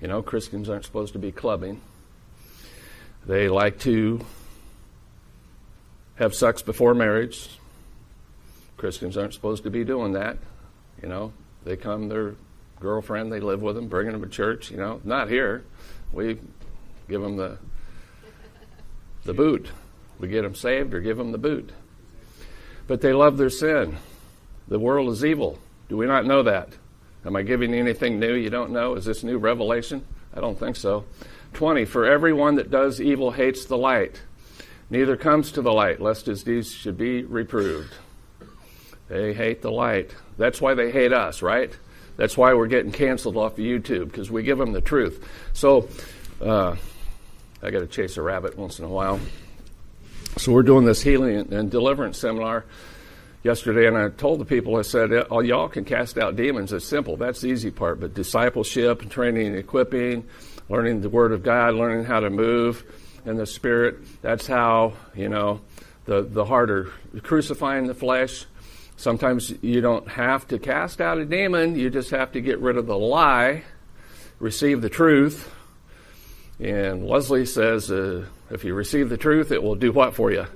You 0.00 0.08
know, 0.08 0.22
Christians 0.22 0.68
aren't 0.68 0.84
supposed 0.84 1.12
to 1.12 1.18
be 1.18 1.32
clubbing. 1.32 1.80
They 3.26 3.48
like 3.48 3.78
to 3.80 4.20
have 6.16 6.34
sex 6.34 6.62
before 6.62 6.94
marriage. 6.94 7.48
Christians 8.76 9.16
aren't 9.16 9.34
supposed 9.34 9.62
to 9.62 9.70
be 9.70 9.84
doing 9.84 10.12
that. 10.12 10.38
You 11.02 11.08
know, 11.08 11.32
they 11.64 11.76
come, 11.76 12.08
their 12.08 12.34
girlfriend, 12.80 13.32
they 13.32 13.40
live 13.40 13.62
with 13.62 13.76
them, 13.76 13.86
bringing 13.86 14.12
them 14.12 14.22
to 14.22 14.28
church. 14.28 14.70
You 14.70 14.76
know, 14.76 15.00
not 15.04 15.28
here. 15.28 15.64
We 16.12 16.38
give 17.08 17.22
them 17.22 17.36
the 17.36 17.58
the 19.24 19.34
boot. 19.34 19.70
We 20.18 20.28
get 20.28 20.42
them 20.42 20.54
saved 20.54 20.94
or 20.94 21.00
give 21.00 21.16
them 21.16 21.32
the 21.32 21.38
boot. 21.38 21.70
But 22.86 23.00
they 23.00 23.12
love 23.12 23.36
their 23.36 23.50
sin. 23.50 23.96
The 24.68 24.78
world 24.78 25.10
is 25.10 25.24
evil. 25.24 25.58
Do 25.88 25.96
we 25.96 26.06
not 26.06 26.26
know 26.26 26.42
that? 26.42 26.70
Am 27.24 27.36
I 27.36 27.42
giving 27.42 27.72
you 27.72 27.78
anything 27.78 28.18
new 28.18 28.34
you 28.34 28.50
don't 28.50 28.72
know? 28.72 28.94
Is 28.94 29.04
this 29.04 29.22
new 29.22 29.38
revelation? 29.38 30.04
I 30.34 30.40
don't 30.40 30.58
think 30.58 30.76
so. 30.76 31.04
20. 31.54 31.84
For 31.84 32.04
everyone 32.04 32.56
that 32.56 32.70
does 32.70 33.00
evil 33.00 33.30
hates 33.30 33.66
the 33.66 33.76
light, 33.76 34.20
neither 34.90 35.16
comes 35.16 35.52
to 35.52 35.62
the 35.62 35.72
light, 35.72 36.00
lest 36.00 36.26
his 36.26 36.42
deeds 36.42 36.72
should 36.72 36.98
be 36.98 37.22
reproved. 37.22 37.92
They 39.08 39.34
hate 39.34 39.62
the 39.62 39.70
light. 39.70 40.14
That's 40.38 40.60
why 40.60 40.74
they 40.74 40.90
hate 40.90 41.12
us, 41.12 41.42
right? 41.42 41.70
That's 42.16 42.36
why 42.36 42.54
we're 42.54 42.66
getting 42.66 42.92
canceled 42.92 43.36
off 43.36 43.52
of 43.52 43.58
YouTube, 43.58 44.06
because 44.06 44.30
we 44.30 44.42
give 44.42 44.58
them 44.58 44.72
the 44.72 44.80
truth. 44.80 45.26
So, 45.52 45.88
uh, 46.40 46.76
I 47.62 47.70
got 47.70 47.80
to 47.80 47.86
chase 47.86 48.16
a 48.16 48.22
rabbit 48.22 48.56
once 48.56 48.78
in 48.78 48.84
a 48.84 48.88
while. 48.88 49.20
So, 50.38 50.52
we're 50.52 50.62
doing 50.62 50.84
this 50.84 51.02
healing 51.02 51.52
and 51.52 51.70
deliverance 51.70 52.18
seminar 52.18 52.64
yesterday, 53.42 53.86
and 53.86 53.96
I 53.96 54.08
told 54.08 54.40
the 54.40 54.44
people, 54.44 54.76
I 54.76 54.82
said, 54.82 55.10
oh, 55.30 55.40
y'all 55.40 55.68
can 55.68 55.84
cast 55.84 56.18
out 56.18 56.36
demons. 56.36 56.72
It's 56.72 56.84
simple. 56.84 57.16
That's 57.16 57.40
the 57.40 57.48
easy 57.48 57.70
part. 57.70 58.00
But 58.00 58.14
discipleship, 58.14 59.08
training, 59.10 59.48
and 59.48 59.56
equipping, 59.56 60.24
learning 60.68 61.00
the 61.00 61.10
Word 61.10 61.32
of 61.32 61.42
God, 61.42 61.74
learning 61.74 62.04
how 62.04 62.20
to 62.20 62.30
move 62.30 62.84
in 63.24 63.36
the 63.36 63.46
Spirit, 63.46 63.98
that's 64.22 64.46
how, 64.46 64.94
you 65.14 65.28
know, 65.28 65.60
the, 66.06 66.22
the 66.22 66.44
harder. 66.44 66.90
Crucifying 67.22 67.86
the 67.86 67.94
flesh, 67.94 68.46
sometimes 68.96 69.52
you 69.62 69.80
don't 69.80 70.08
have 70.08 70.48
to 70.48 70.58
cast 70.58 71.00
out 71.00 71.18
a 71.18 71.24
demon, 71.24 71.76
you 71.76 71.90
just 71.90 72.10
have 72.10 72.32
to 72.32 72.40
get 72.40 72.58
rid 72.58 72.76
of 72.76 72.86
the 72.86 72.98
lie, 72.98 73.62
receive 74.40 74.80
the 74.80 74.88
truth. 74.88 75.52
And 76.58 77.06
Leslie 77.06 77.46
says, 77.46 77.90
uh, 77.90 78.26
if 78.50 78.64
you 78.64 78.74
receive 78.74 79.08
the 79.08 79.16
truth, 79.16 79.50
it 79.50 79.62
will 79.62 79.74
do 79.74 79.92
what 79.92 80.14
for 80.14 80.30
you? 80.30 80.46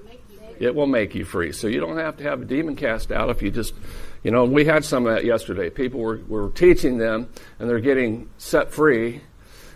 It 0.58 0.74
will 0.74 0.86
make 0.86 1.14
you 1.14 1.24
free. 1.24 1.52
So 1.52 1.66
you 1.66 1.80
don't 1.80 1.98
have 1.98 2.16
to 2.18 2.24
have 2.24 2.42
a 2.42 2.44
demon 2.44 2.76
cast 2.76 3.12
out 3.12 3.30
if 3.30 3.42
you 3.42 3.50
just, 3.50 3.74
you 4.22 4.30
know, 4.30 4.44
we 4.44 4.64
had 4.64 4.84
some 4.84 5.06
of 5.06 5.14
that 5.14 5.24
yesterday. 5.24 5.70
People 5.70 6.00
were, 6.00 6.20
were 6.28 6.50
teaching 6.50 6.98
them 6.98 7.28
and 7.58 7.68
they're 7.68 7.80
getting 7.80 8.28
set 8.38 8.72
free 8.72 9.20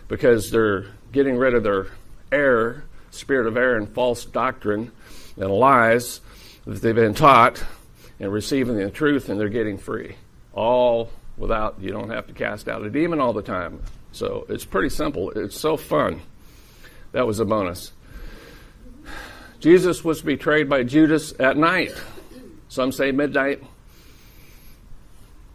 because 0.09 0.51
they're 0.51 0.87
getting 1.13 1.37
rid 1.37 1.55
of 1.55 1.63
their 1.63 1.89
error, 2.33 2.85
spirit 3.11 3.47
of 3.47 3.57
error 3.57 3.77
and 3.77 3.89
false 3.89 4.25
doctrine 4.25 4.93
and 5.37 5.51
lies 5.51 6.21
that 6.67 6.83
they've 6.83 6.95
been 6.95 7.15
taught 7.15 7.65
and 8.19 8.33
receiving 8.33 8.77
the 8.77 8.91
truth 8.91 9.29
and 9.29 9.41
they're 9.41 9.49
getting 9.49 9.79
free. 9.79 10.17
All 10.53 11.11
without, 11.37 11.81
you 11.81 11.91
don't 11.91 12.11
have 12.11 12.27
to 12.27 12.33
cast 12.33 12.69
out 12.69 12.85
a 12.85 12.91
demon 12.91 13.21
all 13.21 13.33
the 13.33 13.43
time. 13.43 13.83
So 14.13 14.47
it's 14.49 14.65
pretty 14.65 14.91
simple. 14.91 15.31
It's 15.31 15.59
so 15.59 15.77
fun. 15.77 16.21
That 17.13 17.27
was 17.27 17.41
a 17.41 17.45
bonus. 17.45 17.93
Jesus 19.61 20.03
was 20.03 20.23
betrayed 20.23 20.69
by 20.69 20.83
Judas 20.83 21.35
at 21.39 21.57
night. 21.57 21.93
Some 22.69 22.93
say 22.93 23.13
midnight. 23.13 23.63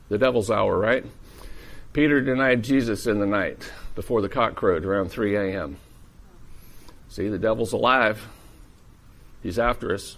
The 0.10 0.20
devil's 0.20 0.52
hour, 0.52 0.78
right? 0.78 1.04
Peter 1.92 2.22
denied 2.22 2.64
Jesus 2.64 3.08
in 3.08 3.20
the 3.20 3.26
night 3.26 3.72
before 3.96 4.22
the 4.22 4.30
cock 4.30 4.56
crowed 4.56 4.86
around 4.86 5.10
3 5.10 5.36
a.m. 5.36 5.78
See, 7.10 7.30
the 7.30 7.40
devil's 7.40 7.74
alive. 7.74 8.28
He's 9.42 9.58
after 9.58 9.94
us. 9.94 10.18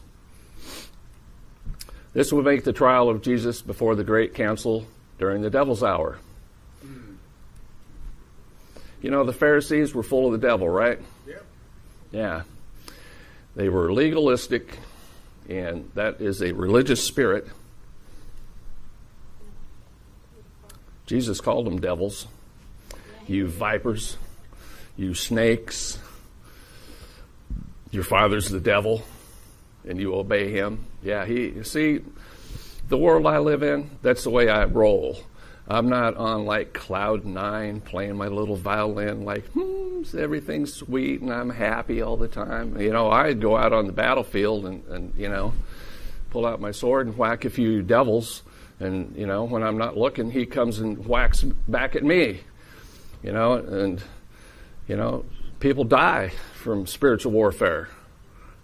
This 2.13 2.33
would 2.33 2.45
make 2.45 2.63
the 2.63 2.73
trial 2.73 3.09
of 3.09 3.21
Jesus 3.21 3.61
before 3.61 3.95
the 3.95 4.03
great 4.03 4.33
council 4.33 4.85
during 5.19 5.41
the 5.41 5.49
devil's 5.49 5.83
hour. 5.83 6.17
You 9.01 9.11
know, 9.11 9.23
the 9.23 9.33
Pharisees 9.33 9.93
were 9.93 10.03
full 10.03 10.25
of 10.25 10.31
the 10.39 10.45
devil, 10.47 10.67
right? 10.67 10.99
Yep. 11.27 11.45
Yeah. 12.11 12.41
They 13.57 13.69
were 13.69 13.91
legalistic, 13.91 14.77
and 15.49 15.89
that 15.95 16.21
is 16.21 16.43
a 16.43 16.51
religious 16.51 17.03
spirit. 17.03 17.47
Jesus 21.07 21.41
called 21.41 21.65
them 21.65 21.81
devils. 21.81 22.27
You 23.25 23.47
vipers, 23.47 24.17
you 24.95 25.15
snakes, 25.15 25.97
your 27.89 28.03
father's 28.03 28.47
the 28.49 28.59
devil, 28.59 29.01
and 29.89 29.99
you 29.99 30.13
obey 30.13 30.51
him. 30.51 30.85
Yeah, 31.01 31.25
he, 31.25 31.63
see, 31.63 32.01
the 32.89 32.97
world 32.99 33.25
I 33.25 33.39
live 33.39 33.63
in, 33.63 33.89
that's 34.03 34.23
the 34.23 34.29
way 34.29 34.49
I 34.49 34.65
roll. 34.65 35.17
I'm 35.69 35.89
not 35.89 36.15
on 36.15 36.45
like 36.45 36.73
cloud 36.73 37.25
nine 37.25 37.81
playing 37.81 38.15
my 38.15 38.27
little 38.27 38.55
violin, 38.55 39.25
like, 39.25 39.45
hmm, 39.47 40.01
everything's 40.17 40.73
sweet 40.73 41.21
and 41.21 41.31
I'm 41.31 41.49
happy 41.49 42.01
all 42.01 42.15
the 42.15 42.29
time. 42.29 42.79
You 42.79 42.91
know, 42.91 43.09
I'd 43.09 43.41
go 43.41 43.57
out 43.57 43.73
on 43.73 43.85
the 43.85 43.91
battlefield 43.91 44.65
and, 44.65 44.85
and, 44.87 45.13
you 45.17 45.27
know, 45.27 45.53
pull 46.29 46.45
out 46.45 46.61
my 46.61 46.71
sword 46.71 47.07
and 47.07 47.17
whack 47.17 47.43
a 47.43 47.49
few 47.49 47.81
devils. 47.81 48.43
And, 48.79 49.15
you 49.17 49.25
know, 49.25 49.43
when 49.43 49.61
I'm 49.61 49.77
not 49.77 49.97
looking, 49.97 50.31
he 50.31 50.45
comes 50.45 50.79
and 50.79 51.05
whacks 51.05 51.43
back 51.67 51.95
at 51.95 52.03
me. 52.03 52.41
You 53.21 53.33
know, 53.33 53.53
and, 53.53 54.01
you 54.87 54.95
know, 54.95 55.25
people 55.59 55.83
die 55.83 56.31
from 56.53 56.87
spiritual 56.87 57.33
warfare. 57.33 57.89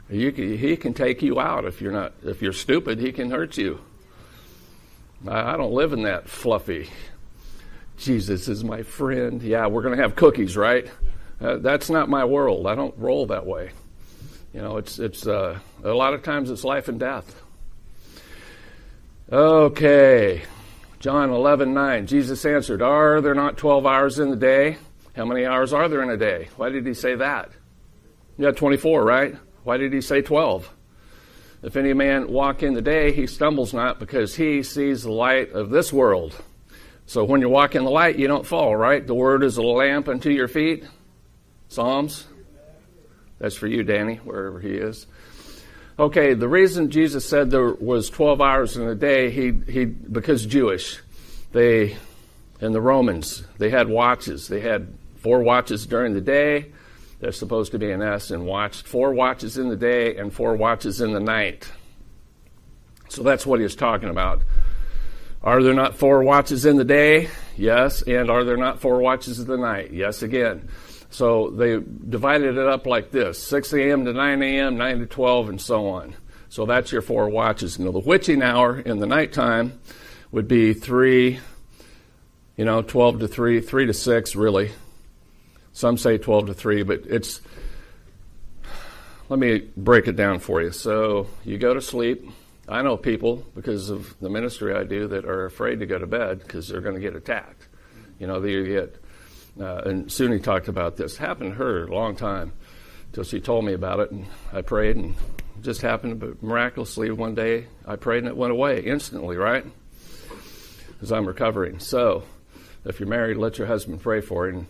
Can, 0.09 0.57
he 0.57 0.77
can 0.77 0.93
take 0.93 1.21
you 1.21 1.39
out 1.39 1.65
if 1.65 1.81
you're 1.81 1.91
not, 1.91 2.13
if 2.23 2.41
you're 2.41 2.53
stupid, 2.53 2.99
he 2.99 3.11
can 3.11 3.31
hurt 3.31 3.57
you. 3.57 3.79
I 5.27 5.57
don't 5.57 5.73
live 5.73 5.93
in 5.93 6.03
that 6.03 6.27
fluffy 6.27 6.89
Jesus 7.97 8.47
is 8.47 8.63
my 8.63 8.83
friend. 8.83 9.41
Yeah, 9.41 9.67
we're 9.67 9.81
going 9.81 9.95
to 9.95 10.01
have 10.01 10.15
cookies, 10.15 10.57
right? 10.57 10.89
Uh, 11.39 11.57
that's 11.57 11.89
not 11.89 12.09
my 12.09 12.25
world. 12.25 12.67
I 12.67 12.75
don't 12.75 12.97
roll 12.97 13.27
that 13.27 13.45
way. 13.45 13.71
You 14.53 14.61
know, 14.61 14.77
it's 14.77 14.99
it's 14.99 15.25
uh, 15.25 15.59
a 15.83 15.89
lot 15.89 16.13
of 16.13 16.21
times 16.21 16.49
it's 16.51 16.63
life 16.63 16.87
and 16.87 16.99
death. 16.99 17.41
Okay, 19.31 20.43
John 20.99 21.31
eleven 21.31 21.73
nine. 21.73 22.05
Jesus 22.07 22.45
answered, 22.45 22.81
"Are 22.81 23.19
there 23.19 23.33
not 23.33 23.57
twelve 23.57 23.85
hours 23.85 24.19
in 24.19 24.29
the 24.29 24.35
day? 24.35 24.77
How 25.15 25.25
many 25.25 25.45
hours 25.45 25.73
are 25.73 25.89
there 25.89 26.03
in 26.03 26.09
a 26.09 26.17
day? 26.17 26.49
Why 26.55 26.69
did 26.69 26.85
he 26.85 26.93
say 26.93 27.15
that? 27.15 27.49
Yeah, 28.37 28.51
twenty 28.51 28.77
four, 28.77 29.03
right? 29.03 29.35
Why 29.63 29.77
did 29.77 29.91
he 29.91 30.01
say 30.01 30.21
twelve? 30.21 30.71
If 31.63 31.75
any 31.77 31.93
man 31.93 32.31
walk 32.31 32.61
in 32.61 32.73
the 32.73 32.81
day, 32.81 33.11
he 33.11 33.25
stumbles 33.25 33.73
not, 33.73 33.99
because 33.99 34.35
he 34.35 34.61
sees 34.61 35.03
the 35.03 35.11
light 35.11 35.51
of 35.53 35.69
this 35.69 35.91
world." 35.91 36.35
So 37.05 37.23
when 37.23 37.41
you 37.41 37.49
walk 37.49 37.75
in 37.75 37.83
the 37.83 37.89
light, 37.89 38.17
you 38.17 38.27
don't 38.27 38.45
fall, 38.45 38.75
right? 38.75 39.05
The 39.05 39.13
word 39.13 39.43
is 39.43 39.57
a 39.57 39.61
lamp 39.61 40.07
unto 40.07 40.29
your 40.29 40.47
feet. 40.47 40.85
Psalms. 41.67 42.27
That's 43.39 43.55
for 43.55 43.67
you, 43.67 43.83
Danny, 43.83 44.15
wherever 44.17 44.59
he 44.59 44.71
is. 44.75 45.07
Okay, 45.99 46.33
the 46.33 46.47
reason 46.47 46.89
Jesus 46.89 47.27
said 47.27 47.51
there 47.51 47.73
was 47.73 48.09
12 48.09 48.41
hours 48.41 48.77
in 48.77 48.87
a 48.87 48.95
day, 48.95 49.29
he, 49.29 49.51
he, 49.71 49.85
because 49.85 50.45
Jewish, 50.45 50.99
they, 51.51 51.97
and 52.61 52.73
the 52.73 52.81
Romans, 52.81 53.43
they 53.57 53.69
had 53.69 53.89
watches. 53.89 54.47
They 54.47 54.61
had 54.61 54.87
four 55.17 55.43
watches 55.43 55.85
during 55.85 56.13
the 56.13 56.21
day. 56.21 56.71
They're 57.23 57.31
supposed 57.31 57.71
to 57.71 57.79
be 57.79 57.89
an 57.89 58.01
S 58.01 58.31
and 58.31 58.45
watched 58.45 58.85
four 58.85 59.13
watches 59.13 59.57
in 59.57 59.69
the 59.69 59.77
day 59.77 60.17
and 60.17 60.33
four 60.33 60.57
watches 60.57 60.99
in 60.99 61.13
the 61.13 61.21
night. 61.21 61.71
So 63.07 63.23
that's 63.23 63.45
what 63.45 63.61
he's 63.61 63.77
talking 63.77 64.09
about. 64.09 64.41
Are 65.41 65.63
there 65.63 65.73
not 65.73 65.95
four 65.95 66.21
watches 66.21 66.65
in 66.65 66.75
the 66.75 66.83
day? 66.83 67.29
Yes. 67.55 68.01
And 68.01 68.29
are 68.29 68.43
there 68.43 68.57
not 68.57 68.81
four 68.81 68.99
watches 68.99 69.39
in 69.39 69.47
the 69.47 69.55
night? 69.55 69.93
Yes, 69.93 70.21
again. 70.21 70.67
So 71.11 71.51
they 71.51 71.79
divided 72.09 72.57
it 72.57 72.67
up 72.67 72.85
like 72.85 73.11
this 73.11 73.41
6 73.41 73.71
a.m. 73.71 74.03
to 74.03 74.11
9 74.11 74.43
a.m., 74.43 74.75
9 74.75 74.99
to 74.99 75.05
12, 75.05 75.47
and 75.47 75.61
so 75.61 75.87
on. 75.87 76.15
So 76.49 76.65
that's 76.65 76.91
your 76.91 77.01
four 77.01 77.29
watches. 77.29 77.79
Now, 77.79 77.91
the 77.91 77.99
witching 77.99 78.43
hour 78.43 78.77
in 78.79 78.99
the 78.99 79.07
nighttime 79.07 79.79
would 80.33 80.49
be 80.49 80.73
3, 80.73 81.39
you 82.57 82.65
know, 82.65 82.81
12 82.81 83.21
to 83.21 83.27
3, 83.29 83.61
3 83.61 83.85
to 83.85 83.93
6, 83.93 84.35
really. 84.35 84.73
Some 85.73 85.97
say 85.97 86.17
12 86.17 86.47
to 86.47 86.53
3, 86.53 86.83
but 86.83 87.01
it's. 87.05 87.41
Let 89.29 89.39
me 89.39 89.69
break 89.75 90.07
it 90.07 90.15
down 90.15 90.39
for 90.39 90.61
you. 90.61 90.71
So 90.71 91.27
you 91.43 91.57
go 91.57 91.73
to 91.73 91.81
sleep 91.81 92.29
I 92.67 92.81
know 92.81 92.95
people 92.95 93.45
because 93.55 93.89
of 93.89 94.17
the 94.21 94.29
ministry 94.29 94.73
I 94.73 94.83
do 94.83 95.07
that 95.09 95.25
are 95.25 95.45
afraid 95.45 95.81
to 95.81 95.85
go 95.85 95.97
to 95.97 96.07
bed 96.07 96.39
because 96.39 96.69
they're 96.69 96.81
going 96.81 96.95
to 96.95 97.01
get 97.01 97.15
attacked. 97.15 97.67
You 98.19 98.27
know, 98.27 98.39
they 98.39 98.63
get. 98.63 99.03
Uh, 99.59 99.81
and 99.85 100.07
Suni 100.07 100.41
talked 100.41 100.67
about 100.67 100.95
this. 100.95 101.17
Happened 101.17 101.51
to 101.51 101.57
her 101.57 101.83
a 101.83 101.93
long 101.93 102.15
time 102.15 102.53
until 103.07 103.25
she 103.25 103.39
told 103.39 103.65
me 103.65 103.73
about 103.73 103.99
it, 103.99 104.11
and 104.11 104.25
I 104.51 104.61
prayed, 104.61 104.95
and 104.95 105.15
just 105.61 105.81
happened. 105.81 106.19
But 106.19 106.41
miraculously, 106.41 107.11
one 107.11 107.35
day 107.35 107.67
I 107.85 107.97
prayed, 107.97 108.19
and 108.19 108.27
it 108.27 108.37
went 108.37 108.53
away 108.53 108.79
instantly. 108.79 109.35
Right? 109.35 109.65
As 111.01 111.11
I'm 111.11 111.27
recovering. 111.27 111.79
So, 111.79 112.23
if 112.85 113.01
you're 113.01 113.09
married, 113.09 113.35
let 113.35 113.57
your 113.57 113.67
husband 113.67 114.01
pray 114.01 114.21
for 114.21 114.47
you, 114.47 114.59
and 114.59 114.67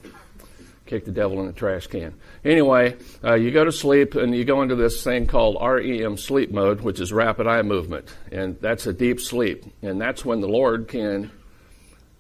kick 0.86 1.06
the 1.06 1.12
devil 1.12 1.40
in 1.40 1.48
the 1.48 1.54
trash 1.54 1.88
can. 1.88 2.14
Anyway, 2.44 2.96
uh, 3.24 3.36
you 3.36 3.52
go 3.52 3.64
to 3.64 3.72
sleep 3.72 4.16
and 4.16 4.36
you 4.36 4.44
go 4.44 4.62
into 4.62 4.76
this 4.76 5.04
thing 5.04 5.28
called 5.28 5.58
REM 5.62 6.18
sleep 6.18 6.52
mode, 6.52 6.82
which 6.82 7.00
is 7.00 7.14
rapid 7.14 7.48
eye 7.48 7.62
movement. 7.62 8.14
And 8.32 8.60
that's 8.60 8.86
a 8.86 8.94
deep 8.94 9.20
sleep. 9.20 9.66
And 9.82 10.00
that's 10.00 10.26
when 10.26 10.42
the 10.42 10.48
Lord 10.48 10.88
can 10.88 11.32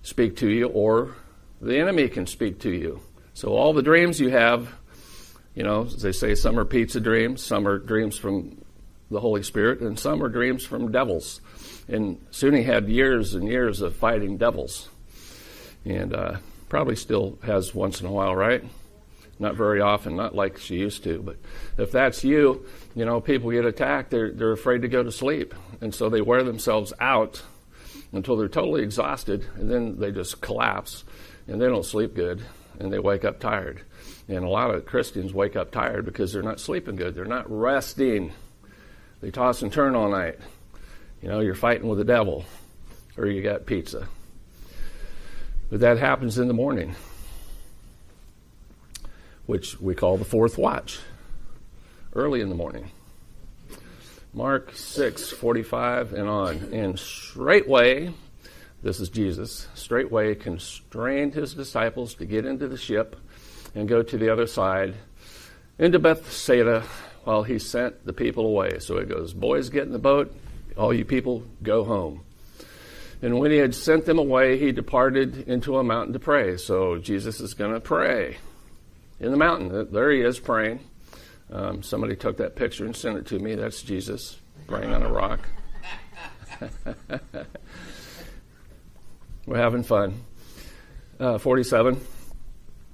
speak 0.01 0.38
to 0.38 0.50
you 0.50 0.67
or 0.67 1.15
the 1.62 1.77
enemy 1.77 2.08
can 2.08 2.27
speak 2.27 2.60
to 2.62 2.72
you. 2.72 3.01
So 3.34 3.50
all 3.50 3.74
the 3.74 3.82
dreams 3.82 4.20
you 4.20 4.29
have, 4.29 4.74
you 5.55 5.63
know, 5.63 5.86
as 5.86 6.01
they 6.01 6.12
say 6.12 6.36
some 6.36 6.60
are 6.60 6.65
pizza 6.65 7.00
dreams, 7.00 7.43
some 7.43 7.67
are 7.67 7.79
dreams 7.79 8.17
from 8.17 8.63
the 9.10 9.20
Holy 9.20 9.43
Spirit, 9.43 9.82
and 9.82 9.98
some 9.98 10.24
are 10.24 10.29
dreams 10.29 10.65
from 10.65 10.91
devils. 10.91 11.41
And 11.88 12.19
Suni 12.32 12.65
had 12.65 12.89
years 12.89 13.34
and 13.36 13.47
years 13.47 13.82
of 13.82 13.95
fighting 13.95 14.38
devils. 14.38 14.89
And 15.86 16.13
uh, 16.13 16.38
probably 16.73 16.95
still 16.95 17.38
has 17.43 17.75
once 17.75 18.01
in 18.01 18.07
a 18.07 18.12
while, 18.12 18.36
right? 18.36 18.63
Not 19.38 19.53
very 19.53 19.79
often, 19.79 20.15
not 20.15 20.33
like 20.33 20.57
she 20.57 20.77
used 20.77 21.03
to. 21.03 21.21
But 21.21 21.38
if 21.77 21.91
that's 21.91 22.23
you, 22.23 22.65
you 22.95 23.05
know, 23.05 23.21
people 23.21 23.51
get 23.51 23.63
attacked, 23.63 24.09
they're, 24.09 24.31
they're 24.31 24.53
afraid 24.53 24.81
to 24.81 24.88
go 24.88 25.03
to 25.03 25.12
sleep. 25.12 25.53
And 25.81 25.93
so 25.93 26.09
they 26.09 26.19
wear 26.19 26.41
themselves 26.41 26.91
out 26.99 27.43
until 28.12 28.36
they're 28.36 28.47
totally 28.47 28.81
exhausted, 28.81 29.45
and 29.53 29.69
then 29.69 29.99
they 29.99 30.09
just 30.09 30.41
collapse, 30.41 31.03
and 31.47 31.62
they 31.62 31.67
don't 31.67 31.86
sleep 31.86 32.15
good, 32.15 32.41
and 32.79 32.91
they 32.91 32.97
wake 32.97 33.23
up 33.23 33.39
tired. 33.39 33.83
And 34.27 34.43
a 34.43 34.49
lot 34.49 34.73
of 34.73 34.88
Christians 34.88 35.31
wake 35.31 35.55
up 35.55 35.69
tired 35.69 36.05
because 36.05 36.33
they're 36.33 36.41
not 36.41 36.59
sleeping 36.59 36.95
good. 36.95 37.13
They're 37.13 37.25
not 37.25 37.45
resting. 37.51 38.33
They 39.21 39.29
toss 39.29 39.62
and 39.62 39.71
turn 39.71 39.93
all 39.93 40.09
night. 40.09 40.39
You 41.21 41.29
know, 41.29 41.39
you're 41.39 41.53
fighting 41.53 41.88
with 41.88 41.99
the 41.99 42.03
devil, 42.03 42.45
or 43.15 43.27
you 43.27 43.43
got 43.43 43.67
pizza. 43.67 44.07
But 45.73 45.79
that 45.79 45.97
happens 45.97 46.38
in 46.38 46.47
the 46.47 46.53
morning, 46.53 46.93
which 49.47 49.81
we 49.81 49.95
call 49.95 50.17
the 50.17 50.23
fourth 50.23 50.55
watch, 50.55 50.99
early 52.13 52.41
in 52.41 52.49
the 52.49 52.55
morning. 52.55 52.91
Mark 54.36 54.75
6, 54.75 55.31
45 55.31 56.13
and 56.13 56.29
on. 56.29 56.57
And 56.71 56.99
straightway, 56.99 58.13
this 58.83 58.99
is 58.99 59.09
Jesus, 59.09 59.67
straightway 59.73 60.36
constrained 60.36 61.33
his 61.33 61.55
disciples 61.55 62.13
to 62.13 62.25
get 62.25 62.45
into 62.45 62.67
the 62.67 62.77
ship 62.77 63.15
and 63.73 63.89
go 63.89 64.03
to 64.03 64.15
the 64.15 64.29
other 64.29 64.45
side 64.45 64.93
into 65.79 65.97
Bethsaida 65.97 66.83
while 67.23 67.41
he 67.41 67.57
sent 67.57 68.05
the 68.05 68.13
people 68.13 68.45
away. 68.45 68.77
So 68.77 68.97
it 68.97 69.09
goes, 69.09 69.33
Boys, 69.33 69.69
get 69.69 69.88
in 69.88 69.91
the 69.91 69.97
boat. 69.97 70.36
All 70.77 70.93
you 70.93 71.03
people, 71.03 71.43
go 71.63 71.83
home. 71.83 72.23
And 73.23 73.39
when 73.39 73.51
he 73.51 73.57
had 73.57 73.73
sent 73.73 74.03
them 74.03 74.19
away, 74.19 74.59
he 74.59 74.73
departed 74.73 75.47
into 75.47 75.77
a 75.77 75.83
mountain 75.83 76.12
to 76.12 76.19
pray. 76.19 76.57
So 76.57 76.97
Jesus 76.97 77.39
is 77.39 77.53
going 77.53 77.73
to 77.73 77.79
pray 77.79 78.36
in 79.17 79.31
the 79.31 79.38
mountain. 79.38 79.88
There 79.93 80.12
he 80.12 80.19
is 80.19 80.41
praying. 80.41 80.81
Um, 81.49 81.83
somebody 81.83 82.17
took 82.17 82.36
that 82.38 82.57
picture 82.57 82.83
and 82.83 82.93
sent 82.93 83.17
it 83.17 83.25
to 83.27 83.39
me. 83.39 83.55
That's 83.55 83.81
Jesus 83.81 84.41
praying 84.67 84.93
on 84.93 85.03
a 85.03 85.09
rock. 85.09 85.39
We're 89.45 89.57
having 89.57 89.83
fun. 89.83 90.25
Uh, 91.17 91.38
47. 91.38 92.01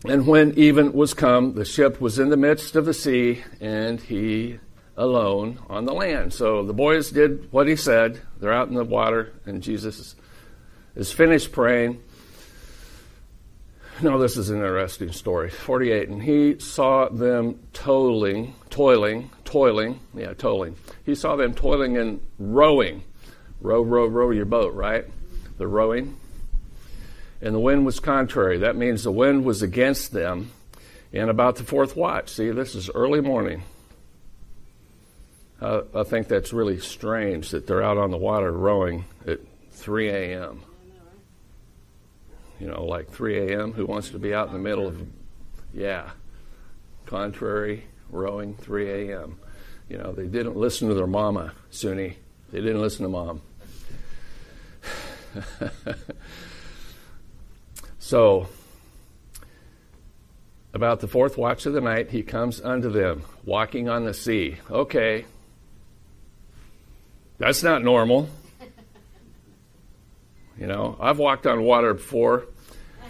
And 0.06 0.28
when 0.28 0.54
even 0.60 0.94
was 0.94 1.16
come, 1.16 1.56
the 1.56 1.66
ship 1.66 2.00
was 2.00 2.20
in 2.20 2.30
the 2.30 2.38
midst 2.38 2.76
of 2.76 2.86
the 2.86 2.94
sea, 2.94 3.44
and 3.60 4.00
he 4.00 4.60
alone 4.96 5.58
on 5.70 5.86
the 5.86 5.94
land. 5.94 6.34
So 6.34 6.64
the 6.64 6.74
boys 6.74 7.10
did 7.10 7.52
what 7.52 7.68
he 7.68 7.76
said. 7.76 8.22
They're 8.40 8.54
out 8.54 8.68
in 8.68 8.76
the 8.76 8.84
water, 8.84 9.34
and 9.46 9.64
Jesus 9.64 10.16
is 10.96 11.12
finished 11.12 11.52
praying. 11.52 12.02
Now, 14.02 14.18
this 14.18 14.38
is 14.38 14.50
an 14.50 14.58
interesting 14.58 15.12
story. 15.12 15.50
48. 15.50 16.08
And 16.08 16.24
he 16.24 16.58
saw 16.60 17.10
them 17.10 17.60
toiling, 17.74 18.56
toiling, 18.70 19.30
toiling, 19.44 20.00
yeah, 20.14 20.34
toiling. 20.34 20.78
He 21.06 21.16
saw 21.16 21.36
them 21.36 21.54
toiling 21.54 21.98
and 21.98 22.22
rowing. 22.38 23.04
Row, 23.60 23.82
row, 23.82 24.06
row 24.06 24.32
your 24.32 24.46
boat, 24.46 24.74
right? 24.74 25.06
The 25.58 25.68
rowing. 25.68 26.18
And 27.42 27.54
the 27.54 27.60
wind 27.60 27.86
was 27.86 28.00
contrary. 28.00 28.60
That 28.60 28.78
means 28.78 29.04
the 29.04 29.12
wind 29.12 29.44
was 29.44 29.62
against 29.62 30.14
them. 30.14 30.52
And 31.12 31.30
about 31.30 31.58
the 31.58 31.64
fourth 31.64 31.98
watch, 31.98 32.30
see, 32.30 32.52
this 32.52 32.76
is 32.76 32.90
early 32.96 33.20
morning. 33.20 33.64
Uh, 35.60 35.82
I 35.94 36.04
think 36.04 36.30
that's 36.30 36.54
really 36.54 36.80
strange 36.80 37.50
that 37.50 37.68
they're 37.68 37.84
out 37.84 37.98
on 37.98 38.12
the 38.12 38.18
water 38.18 38.52
rowing 38.52 39.04
at 39.28 39.40
3 39.72 40.10
a.m. 40.10 40.62
You 42.60 42.68
know, 42.68 42.84
like 42.84 43.10
3 43.10 43.52
a.m. 43.52 43.74
Who 43.74 43.86
wants 43.86 44.10
to 44.10 44.20
be 44.20 44.34
out 44.34 44.48
in 44.48 44.54
the 44.54 44.60
middle 44.60 44.88
of, 44.88 45.02
yeah, 45.74 46.12
contrary 47.06 47.86
rowing 48.10 48.56
3 48.56 49.12
a.m. 49.12 49.38
You 49.88 49.98
know, 49.98 50.12
they 50.12 50.28
didn't 50.28 50.56
listen 50.56 50.88
to 50.90 50.94
their 50.94 51.08
mama, 51.08 51.54
Suni. 51.72 52.16
They 52.52 52.62
didn't 52.62 52.82
listen 52.82 53.04
to 53.04 53.10
mom. 53.10 53.42
so, 58.00 58.48
about 60.74 61.00
the 61.00 61.08
fourth 61.08 61.38
watch 61.38 61.66
of 61.66 61.74
the 61.74 61.82
night, 61.82 62.10
he 62.12 62.24
comes 62.24 62.62
unto 62.62 62.90
them, 62.90 63.24
walking 63.46 63.90
on 63.90 64.06
the 64.06 64.14
sea. 64.14 64.58
Okay, 64.70 65.26
that's 67.38 67.64
not 67.64 67.84
normal. 67.84 68.30
You 70.60 70.68
know, 70.68 70.98
I've 71.00 71.20
walked 71.20 71.48
on 71.48 71.64
water 71.64 71.94
before. 71.94 72.46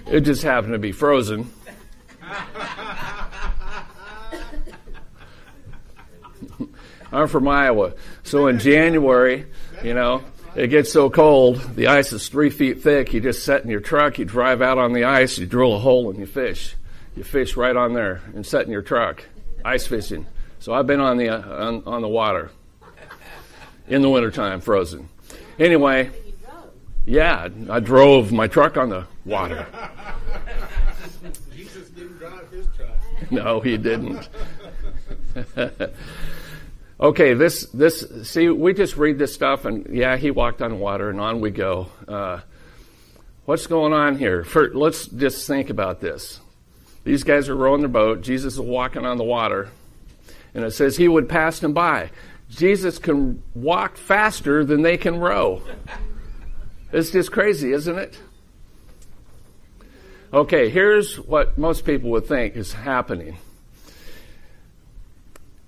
It 0.05 0.21
just 0.21 0.43
happened 0.43 0.73
to 0.73 0.79
be 0.79 0.91
frozen. 0.91 1.51
I'm 7.11 7.27
from 7.27 7.47
Iowa. 7.47 7.93
So 8.23 8.45
in 8.47 8.59
January, 8.59 9.47
you 9.83 9.95
know, 9.95 10.23
it 10.55 10.67
gets 10.67 10.91
so 10.91 11.09
cold, 11.09 11.57
the 11.75 11.87
ice 11.87 12.13
is 12.13 12.29
three 12.29 12.51
feet 12.51 12.83
thick. 12.83 13.13
You 13.13 13.21
just 13.21 13.43
set 13.43 13.63
in 13.63 13.69
your 13.69 13.79
truck, 13.79 14.19
you 14.19 14.25
drive 14.25 14.61
out 14.61 14.77
on 14.77 14.93
the 14.93 15.05
ice, 15.05 15.39
you 15.39 15.47
drill 15.47 15.75
a 15.75 15.79
hole, 15.79 16.11
and 16.11 16.19
you 16.19 16.27
fish. 16.27 16.75
You 17.15 17.23
fish 17.23 17.57
right 17.57 17.75
on 17.75 17.93
there 17.93 18.21
and 18.35 18.45
set 18.45 18.65
in 18.65 18.71
your 18.71 18.83
truck, 18.83 19.23
ice 19.65 19.87
fishing. 19.87 20.27
So 20.59 20.73
I've 20.73 20.85
been 20.85 20.99
on 20.99 21.17
the 21.17 21.29
uh, 21.29 21.65
on, 21.65 21.83
on 21.85 22.01
the 22.01 22.07
water 22.07 22.51
in 23.87 24.01
the 24.03 24.09
wintertime, 24.09 24.61
frozen. 24.61 25.09
Anyway, 25.57 26.11
yeah, 27.09 27.49
I 27.71 27.79
drove 27.79 28.31
my 28.31 28.45
truck 28.45 28.77
on 28.77 28.89
the 28.89 29.07
water. 29.25 29.65
Jesus 31.55 31.89
didn't 31.89 32.19
drive 32.19 32.47
his 32.51 32.67
truck. 32.77 33.31
No, 33.31 33.59
he 33.61 33.77
didn't. 33.77 34.29
okay, 37.01 37.33
this 37.33 37.63
this 37.73 38.29
see, 38.29 38.49
we 38.49 38.75
just 38.75 38.95
read 38.95 39.17
this 39.17 39.33
stuff, 39.33 39.65
and 39.65 39.87
yeah, 39.91 40.17
he 40.17 40.29
walked 40.29 40.61
on 40.61 40.79
water, 40.79 41.09
and 41.09 41.19
on 41.19 41.41
we 41.41 41.49
go. 41.49 41.87
Uh, 42.07 42.41
what's 43.45 43.65
going 43.65 43.91
on 43.91 44.15
here? 44.15 44.45
Let's 44.73 45.07
just 45.07 45.47
think 45.47 45.71
about 45.71 46.01
this. 46.01 46.39
These 47.05 47.23
guys 47.23 47.49
are 47.49 47.55
rowing 47.55 47.81
their 47.81 47.89
boat. 47.89 48.21
Jesus 48.21 48.53
is 48.53 48.59
walking 48.59 49.03
on 49.03 49.17
the 49.17 49.23
water, 49.23 49.69
and 50.53 50.63
it 50.63 50.71
says 50.71 50.95
he 50.95 51.07
would 51.07 51.27
pass 51.27 51.59
them 51.59 51.73
by. 51.73 52.11
Jesus 52.51 52.99
can 52.99 53.41
walk 53.55 53.97
faster 53.97 54.63
than 54.63 54.83
they 54.83 54.97
can 54.97 55.19
row. 55.19 55.63
It's 56.91 57.11
just 57.11 57.31
crazy, 57.31 57.71
isn't 57.71 57.97
it? 57.97 58.17
Okay, 60.33 60.69
here's 60.69 61.17
what 61.19 61.57
most 61.57 61.85
people 61.85 62.09
would 62.11 62.25
think 62.25 62.55
is 62.55 62.73
happening. 62.73 63.37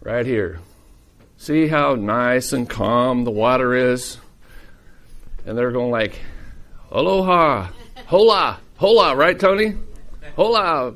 Right 0.02 0.26
here. 0.26 0.60
See 1.38 1.68
how 1.68 1.96
nice 1.96 2.54
and 2.54 2.70
calm 2.70 3.24
the 3.24 3.32
water 3.32 3.74
is? 3.74 4.18
And 5.46 5.58
they're 5.58 5.72
going 5.72 5.92
like, 5.92 6.20
aloha, 6.92 7.70
hola, 8.06 8.60
hola, 8.78 9.16
right, 9.16 9.40
Tony? 9.40 9.76
Hola, 10.36 10.94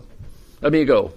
amigo. 0.62 1.14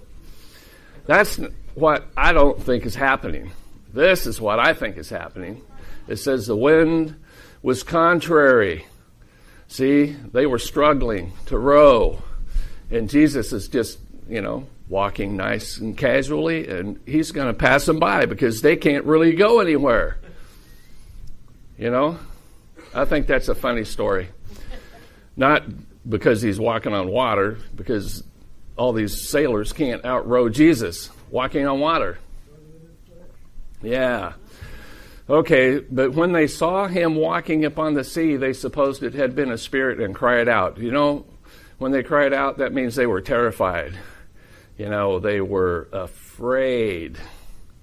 That's 1.05 1.39
what 1.73 2.05
I 2.15 2.33
don't 2.33 2.61
think 2.61 2.85
is 2.85 2.95
happening. 2.95 3.51
This 3.93 4.27
is 4.27 4.39
what 4.39 4.59
I 4.59 4.73
think 4.73 4.97
is 4.97 5.09
happening. 5.09 5.61
It 6.07 6.17
says 6.17 6.47
the 6.47 6.55
wind 6.55 7.15
was 7.61 7.83
contrary. 7.83 8.85
See, 9.69 10.07
they 10.33 10.47
were 10.47 10.57
struggling 10.59 11.31
to 11.45 11.57
row. 11.57 12.21
And 12.89 13.07
Jesus 13.07 13.53
is 13.53 13.67
just, 13.67 13.99
you 14.27 14.41
know, 14.41 14.67
walking 14.89 15.37
nice 15.37 15.77
and 15.77 15.95
casually, 15.95 16.67
and 16.67 16.99
he's 17.05 17.31
going 17.31 17.47
to 17.47 17.53
pass 17.53 17.85
them 17.85 17.99
by 17.99 18.25
because 18.25 18.63
they 18.63 18.75
can't 18.75 19.05
really 19.05 19.33
go 19.33 19.59
anywhere. 19.59 20.17
You 21.77 21.91
know? 21.91 22.17
I 22.95 23.05
think 23.05 23.27
that's 23.27 23.47
a 23.47 23.55
funny 23.55 23.85
story. 23.85 24.29
Not 25.37 25.63
because 26.09 26.41
he's 26.41 26.59
walking 26.59 26.93
on 26.93 27.07
water, 27.07 27.59
because 27.75 28.23
all 28.75 28.91
these 28.91 29.21
sailors 29.21 29.71
can't 29.71 30.01
outrow 30.01 30.51
Jesus 30.51 31.11
walking 31.29 31.67
on 31.67 31.79
water. 31.79 32.17
Yeah. 33.83 34.33
Okay, 35.29 35.77
but 35.79 36.13
when 36.13 36.31
they 36.31 36.47
saw 36.47 36.87
him 36.87 37.13
walking 37.13 37.63
upon 37.63 37.93
the 37.93 38.03
sea, 38.03 38.35
they 38.35 38.51
supposed 38.51 39.03
it 39.03 39.13
had 39.13 39.35
been 39.35 39.51
a 39.51 39.59
spirit 39.59 39.99
and 39.99 40.15
cried 40.15 40.47
out. 40.47 40.79
You 40.79 40.91
know, 40.91 41.25
when 41.77 41.91
they 41.91 42.01
cried 42.01 42.33
out, 42.33 42.57
that 42.57 42.73
means 42.73 42.95
they 42.95 43.05
were 43.05 43.21
terrified. 43.21 43.93
You 44.75 44.89
know, 44.89 45.19
they 45.19 45.39
were 45.39 45.87
afraid. 45.93 47.19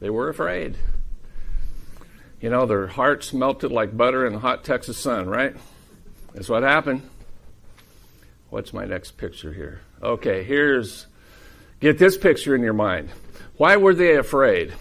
They 0.01 0.11
were 0.11 0.29
afraid. 0.29 0.77
You 2.41 2.51
know, 2.51 2.67
their 2.67 2.89
hearts 2.89 3.33
melted 3.33 3.71
like 3.71 3.97
butter 3.97 4.27
in 4.27 4.33
the 4.33 4.39
hot 4.41 4.65
Texas 4.65 4.99
sun, 4.99 5.29
right? 5.29 5.55
That's 6.35 6.49
what 6.49 6.65
happened. 6.65 7.09
What's 8.51 8.73
my 8.73 8.87
next 8.87 9.13
picture 9.13 9.53
here? 9.53 9.83
Okay, 10.03 10.43
here's, 10.43 11.07
get 11.79 11.99
this 11.99 12.19
picture 12.19 12.57
in 12.57 12.63
your 12.63 12.73
mind. 12.73 13.09
Why 13.57 13.77
were 13.77 13.95
they 13.95 14.17
afraid? 14.17 14.75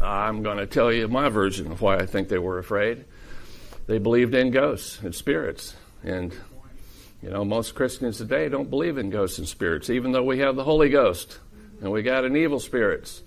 I'm 0.00 0.42
going 0.42 0.58
to 0.58 0.66
tell 0.66 0.92
you 0.92 1.08
my 1.08 1.28
version 1.28 1.72
of 1.72 1.80
why 1.80 1.96
I 1.96 2.06
think 2.06 2.28
they 2.28 2.38
were 2.38 2.58
afraid. 2.58 3.04
They 3.86 3.98
believed 3.98 4.34
in 4.34 4.50
ghosts 4.50 5.00
and 5.00 5.14
spirits. 5.14 5.74
And, 6.04 6.32
you 7.22 7.30
know, 7.30 7.44
most 7.44 7.74
Christians 7.74 8.18
today 8.18 8.48
don't 8.48 8.70
believe 8.70 8.98
in 8.98 9.10
ghosts 9.10 9.38
and 9.38 9.48
spirits, 9.48 9.90
even 9.90 10.12
though 10.12 10.22
we 10.22 10.38
have 10.38 10.56
the 10.56 10.64
Holy 10.64 10.88
Ghost 10.88 11.38
and 11.80 11.90
we 11.90 12.02
got 12.02 12.24
an 12.24 12.36
evil 12.36 12.60
spirits. 12.60 13.22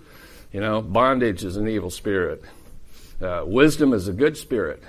You 0.54 0.62
know, 0.62 0.82
bondage 0.82 1.44
is 1.44 1.58
an 1.58 1.68
evil 1.68 1.90
spirit. 1.90 2.44
Uh, 3.22 3.44
wisdom 3.46 3.94
is 3.94 4.08
a 4.08 4.14
good 4.14 4.38
spirit. 4.38 4.82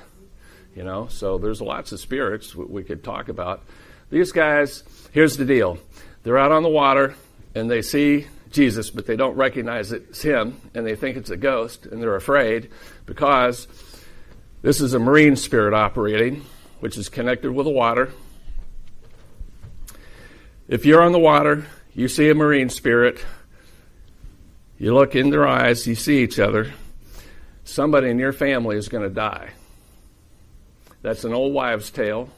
You 0.77 0.85
know, 0.85 1.09
so 1.09 1.37
there's 1.37 1.61
lots 1.61 1.93
of 1.93 2.01
spirits 2.01 2.55
we 2.55 2.83
could 2.83 3.05
talk 3.05 3.29
about. 3.29 3.63
These 4.11 4.33
guys, 4.33 4.85
here's 5.13 5.37
the 5.37 5.45
deal. 5.45 5.79
They're 6.23 6.39
out 6.39 6.53
on 6.53 6.63
the 6.63 6.69
water 6.69 7.15
and 7.55 7.71
they 7.71 7.83
see 7.83 8.27
Jesus, 8.53 8.91
but 8.91 9.07
they 9.07 9.17
don't 9.17 9.37
recognize 9.37 9.93
it's 9.93 10.23
him, 10.23 10.61
and 10.75 10.87
they 10.87 10.95
think 10.95 11.17
it's 11.17 11.31
a 11.31 11.37
ghost, 11.37 11.87
and 11.87 12.01
they're 12.01 12.17
afraid 12.17 12.71
because 13.07 13.67
this 14.63 14.81
is 14.81 14.95
a 14.95 14.99
marine 14.99 15.37
spirit 15.37 15.75
operating, 15.75 16.45
which 16.81 16.97
is 16.97 17.09
connected 17.09 17.53
with 17.53 17.67
the 17.67 17.73
water. 17.73 18.13
If 20.69 20.87
you're 20.87 21.03
on 21.03 21.13
the 21.13 21.19
water, 21.19 21.67
you 21.95 22.09
see 22.09 22.31
a 22.31 22.35
marine 22.35 22.69
spirit, 22.69 23.25
you 24.79 24.95
look 24.95 25.15
in 25.15 25.31
their 25.31 25.47
eyes, 25.47 25.87
you 25.87 25.95
see 25.95 26.23
each 26.23 26.39
other, 26.39 26.73
somebody 27.65 28.09
in 28.09 28.19
your 28.19 28.33
family 28.33 28.77
is 28.77 28.89
going 28.89 29.03
to 29.03 29.15
die. 29.15 29.51
That's 31.03 31.25
an 31.25 31.33
old 31.33 31.53
wives' 31.53 31.91
tale. 31.91 32.31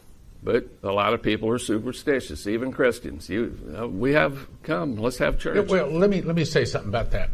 But 0.45 0.67
a 0.83 0.93
lot 0.93 1.15
of 1.15 1.23
people 1.23 1.49
are 1.49 1.59
superstitious, 1.59 2.47
even 2.47 2.71
Christians. 2.71 3.31
You, 3.31 3.59
uh, 3.77 3.89
we 3.89 4.13
have 4.13 4.47
come. 4.63 4.97
Let's 4.97 5.17
have 5.17 5.39
church. 5.39 5.69
Well, 5.69 5.91
let 5.91 6.11
me 6.11 6.21
let 6.21 6.37
me 6.37 6.45
say 6.45 6.67
something 6.67 6.91
about 6.91 7.13
that. 7.13 7.31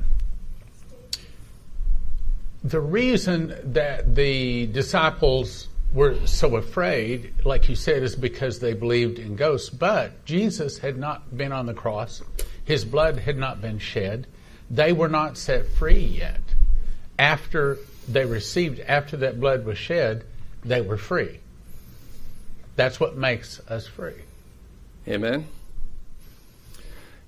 The 2.62 2.81
reason 2.81 3.73
that 3.73 4.14
the 4.14 4.66
disciples 4.66 5.68
were 5.92 6.25
so 6.27 6.55
afraid, 6.55 7.35
like 7.44 7.68
you 7.68 7.75
said, 7.75 8.05
is 8.05 8.14
because 8.14 8.61
they 8.61 8.75
believed 8.75 9.18
in 9.18 9.35
ghosts. 9.35 9.70
But 9.70 10.25
Jesus 10.25 10.79
had 10.79 10.96
not 10.96 11.37
been 11.37 11.51
on 11.51 11.66
the 11.66 11.75
cross; 11.75 12.23
his 12.64 12.85
blood 12.85 13.18
had 13.18 13.37
not 13.37 13.61
been 13.61 13.81
shed. 13.81 14.29
They 14.70 14.92
were 14.92 15.09
not 15.09 15.37
set 15.37 15.66
free 15.66 15.99
yet. 15.99 16.40
After 17.18 17.77
they 18.07 18.25
received, 18.25 18.79
after 18.79 19.16
that 19.16 19.40
blood 19.40 19.64
was 19.64 19.79
shed, 19.79 20.25
they 20.64 20.81
were 20.81 20.96
free. 20.96 21.40
That's 22.80 22.98
what 22.98 23.14
makes 23.14 23.60
us 23.68 23.86
free. 23.86 24.14
Amen. 25.06 25.46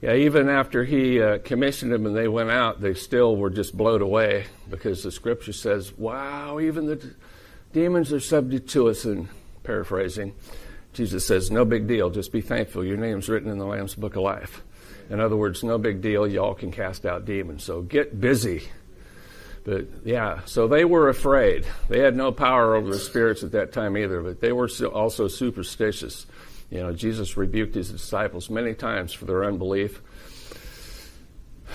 Yeah, 0.01 0.15
even 0.15 0.49
after 0.49 0.83
he 0.83 1.21
uh, 1.21 1.41
commissioned 1.45 1.93
them 1.93 2.07
and 2.07 2.17
they 2.17 2.27
went 2.27 2.49
out, 2.49 2.81
they 2.81 2.95
still 2.95 3.37
were 3.37 3.51
just 3.51 3.77
blown 3.77 4.01
away 4.01 4.47
because 4.71 5.03
the 5.03 5.13
scripture 5.13 5.53
says, 5.53 5.93
wow, 5.99 6.59
even 6.59 6.87
the 6.87 6.97
d- 6.97 7.11
demons 7.75 8.15
are 8.15 8.19
subject 8.19 8.71
to 8.71 8.89
us. 8.89 9.05
And 9.05 9.29
paraphrasing, 9.63 10.33
Jesus 10.95 11.27
says, 11.27 11.51
no 11.51 11.67
big 11.67 11.87
deal, 11.87 12.09
just 12.09 12.33
be 12.33 12.41
thankful. 12.41 12.83
Your 12.83 12.97
name's 12.97 13.29
written 13.29 13.51
in 13.51 13.59
the 13.59 13.67
Lamb's 13.67 13.95
Book 13.95 14.17
of 14.17 14.23
Life. 14.23 14.63
In 15.11 15.21
other 15.21 15.37
words, 15.37 15.63
no 15.63 15.77
big 15.77 16.01
deal, 16.01 16.27
y'all 16.27 16.55
can 16.55 16.73
cast 16.73 17.05
out 17.05 17.27
demons. 17.27 17.63
So 17.63 17.83
get 17.83 18.19
busy. 18.19 18.71
But 19.65 19.87
yeah, 20.05 20.41
so 20.45 20.67
they 20.67 20.85
were 20.85 21.09
afraid. 21.09 21.67
They 21.89 22.01
had 22.01 22.17
no 22.17 22.33
power 22.33 22.75
over 22.75 22.91
the 22.91 22.99
spirits 22.99 23.45
at 23.45 23.53
that 23.53 23.73
time 23.73 23.97
either, 23.97 24.21
but 24.21 24.41
they 24.41 24.53
were 24.53 24.69
also 24.93 25.29
superstitious. 25.29 26.27
You 26.71 26.79
know, 26.79 26.93
Jesus 26.93 27.37
rebuked 27.37 27.75
his 27.75 27.91
disciples 27.91 28.51
many 28.51 28.75
times 28.75 29.13
for 29.13 29.25
their 29.27 29.45
unbelief. 29.45 30.01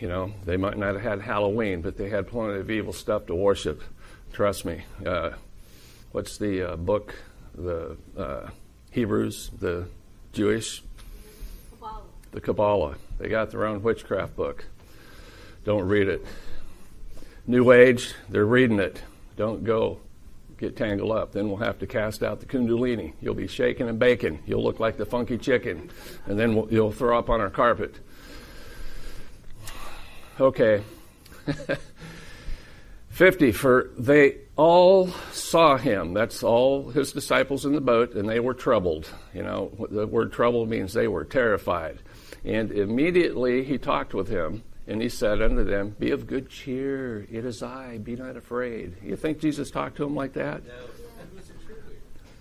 You 0.00 0.06
know, 0.06 0.32
they 0.44 0.56
might 0.56 0.78
not 0.78 0.94
have 0.94 1.02
had 1.02 1.20
Halloween, 1.20 1.80
but 1.80 1.96
they 1.96 2.08
had 2.08 2.28
plenty 2.28 2.60
of 2.60 2.70
evil 2.70 2.92
stuff 2.92 3.26
to 3.26 3.34
worship. 3.34 3.82
Trust 4.32 4.64
me. 4.64 4.84
Uh, 5.04 5.30
what's 6.12 6.38
the 6.38 6.74
uh, 6.74 6.76
book? 6.76 7.16
The 7.56 7.96
uh, 8.16 8.50
Hebrews, 8.92 9.50
the 9.58 9.88
Jewish? 10.32 10.84
Kabbalah. 11.72 12.02
The 12.30 12.40
Kabbalah. 12.40 12.94
They 13.18 13.28
got 13.28 13.50
their 13.50 13.66
own 13.66 13.82
witchcraft 13.82 14.36
book. 14.36 14.66
Don't 15.64 15.88
read 15.88 16.06
it. 16.06 16.24
New 17.48 17.72
Age, 17.72 18.14
they're 18.28 18.44
reading 18.44 18.78
it. 18.78 19.00
Don't 19.36 19.64
go 19.64 20.00
get 20.58 20.76
tangled 20.76 21.12
up. 21.12 21.32
Then 21.32 21.48
we'll 21.48 21.56
have 21.56 21.78
to 21.78 21.86
cast 21.86 22.22
out 22.22 22.40
the 22.40 22.46
Kundalini. 22.46 23.14
You'll 23.22 23.32
be 23.32 23.46
shaking 23.46 23.88
and 23.88 23.98
baking. 23.98 24.40
You'll 24.46 24.62
look 24.62 24.80
like 24.80 24.98
the 24.98 25.06
funky 25.06 25.38
chicken. 25.38 25.90
And 26.26 26.38
then 26.38 26.54
we'll, 26.54 26.70
you'll 26.70 26.92
throw 26.92 27.18
up 27.18 27.30
on 27.30 27.40
our 27.40 27.48
carpet. 27.48 27.94
Okay. 30.38 30.82
50 33.08 33.52
for 33.52 33.90
they 33.98 34.36
all 34.54 35.08
saw 35.32 35.76
him 35.76 36.14
that's 36.14 36.44
all 36.44 36.90
his 36.90 37.10
disciples 37.10 37.64
in 37.64 37.72
the 37.72 37.80
boat 37.80 38.14
and 38.14 38.28
they 38.28 38.38
were 38.38 38.54
troubled 38.54 39.08
you 39.34 39.42
know 39.42 39.72
the 39.90 40.06
word 40.06 40.32
troubled 40.32 40.68
means 40.68 40.92
they 40.92 41.08
were 41.08 41.24
terrified 41.24 41.98
and 42.44 42.70
immediately 42.70 43.64
he 43.64 43.76
talked 43.76 44.14
with 44.14 44.28
him 44.28 44.62
and 44.88 45.02
he 45.02 45.10
said 45.10 45.42
unto 45.42 45.64
them, 45.64 45.94
Be 45.98 46.10
of 46.12 46.26
good 46.26 46.48
cheer, 46.48 47.26
it 47.30 47.44
is 47.44 47.62
I, 47.62 47.98
be 47.98 48.16
not 48.16 48.36
afraid. 48.36 48.96
You 49.02 49.16
think 49.16 49.38
Jesus 49.38 49.70
talked 49.70 49.98
to 49.98 50.04
them 50.04 50.16
like 50.16 50.32
that? 50.32 50.62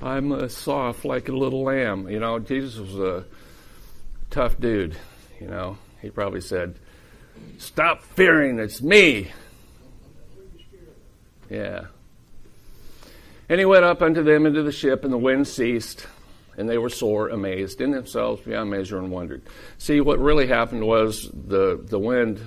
I'm 0.02 0.32
uh, 0.32 0.48
soft 0.48 1.04
like 1.04 1.28
a 1.28 1.34
little 1.34 1.64
lamb. 1.64 2.08
You 2.08 2.20
know, 2.20 2.40
Jesus 2.40 2.80
was 2.80 2.98
a 2.98 3.26
tough 4.30 4.58
dude. 4.60 4.96
You 5.42 5.48
know, 5.48 5.78
he 6.02 6.10
probably 6.10 6.40
said, 6.40 6.76
Stop 7.58 8.02
fearing, 8.02 8.60
it's 8.60 8.82
me. 8.82 9.32
Yeah. 11.50 11.86
And 13.50 13.60
he 13.60 13.66
went 13.66 13.84
up 13.84 14.02
unto 14.02 14.24
them 14.24 14.46
into 14.46 14.64
the 14.64 14.72
ship, 14.72 15.04
and 15.04 15.12
the 15.12 15.18
wind 15.18 15.48
ceased, 15.48 16.08
and 16.58 16.68
they 16.68 16.78
were 16.78 16.90
sore 16.90 17.30
amazed 17.30 17.82
in 17.82 17.92
themselves 17.92 18.42
beyond 18.42 18.70
measure 18.70 18.98
and 18.98 19.12
wondered. 19.12 19.42
See, 19.78 20.02
what 20.02 20.20
really 20.20 20.48
happened 20.48 20.86
was 20.86 21.30
the, 21.32 21.80
the 21.82 22.00
wind, 22.00 22.42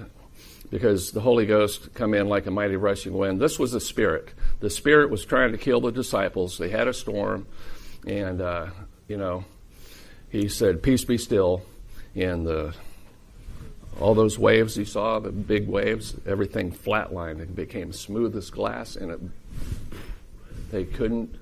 because 0.70 1.12
the 1.12 1.20
Holy 1.20 1.46
Ghost 1.46 1.94
come 1.94 2.12
in 2.14 2.28
like 2.28 2.46
a 2.46 2.50
mighty 2.50 2.76
rushing 2.76 3.12
wind. 3.12 3.40
This 3.40 3.58
was 3.58 3.72
the 3.72 3.80
Spirit. 3.80 4.34
The 4.60 4.70
Spirit 4.70 5.10
was 5.10 5.24
trying 5.24 5.52
to 5.52 5.58
kill 5.58 5.80
the 5.80 5.92
disciples. 5.92 6.58
They 6.58 6.70
had 6.70 6.88
a 6.88 6.92
storm, 6.92 7.46
and, 8.06 8.40
uh, 8.40 8.66
you 9.08 9.16
know, 9.16 9.44
he 10.28 10.48
said, 10.48 10.82
Peace 10.82 11.04
be 11.04 11.18
still. 11.18 11.62
And 12.14 12.44
the 12.44 12.74
all 14.00 14.14
those 14.14 14.38
waves 14.38 14.76
you 14.76 14.84
saw, 14.84 15.18
the 15.18 15.30
big 15.30 15.68
waves, 15.68 16.16
everything 16.26 16.72
flatlined 16.72 17.40
and 17.42 17.54
became 17.54 17.92
smooth 17.92 18.34
as 18.36 18.50
glass, 18.50 18.96
and 18.96 19.10
it, 19.10 19.20
they 20.70 20.84
couldn't. 20.84 21.34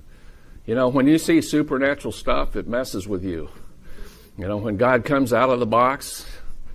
You 0.69 0.75
know, 0.75 0.87
when 0.87 1.07
you 1.07 1.17
see 1.17 1.41
supernatural 1.41 2.11
stuff, 2.11 2.55
it 2.55 2.67
messes 2.67 3.07
with 3.07 3.23
you. 3.23 3.49
You 4.37 4.47
know, 4.47 4.57
when 4.57 4.77
God 4.77 5.03
comes 5.03 5.33
out 5.33 5.49
of 5.49 5.59
the 5.59 5.65
box, 5.65 6.27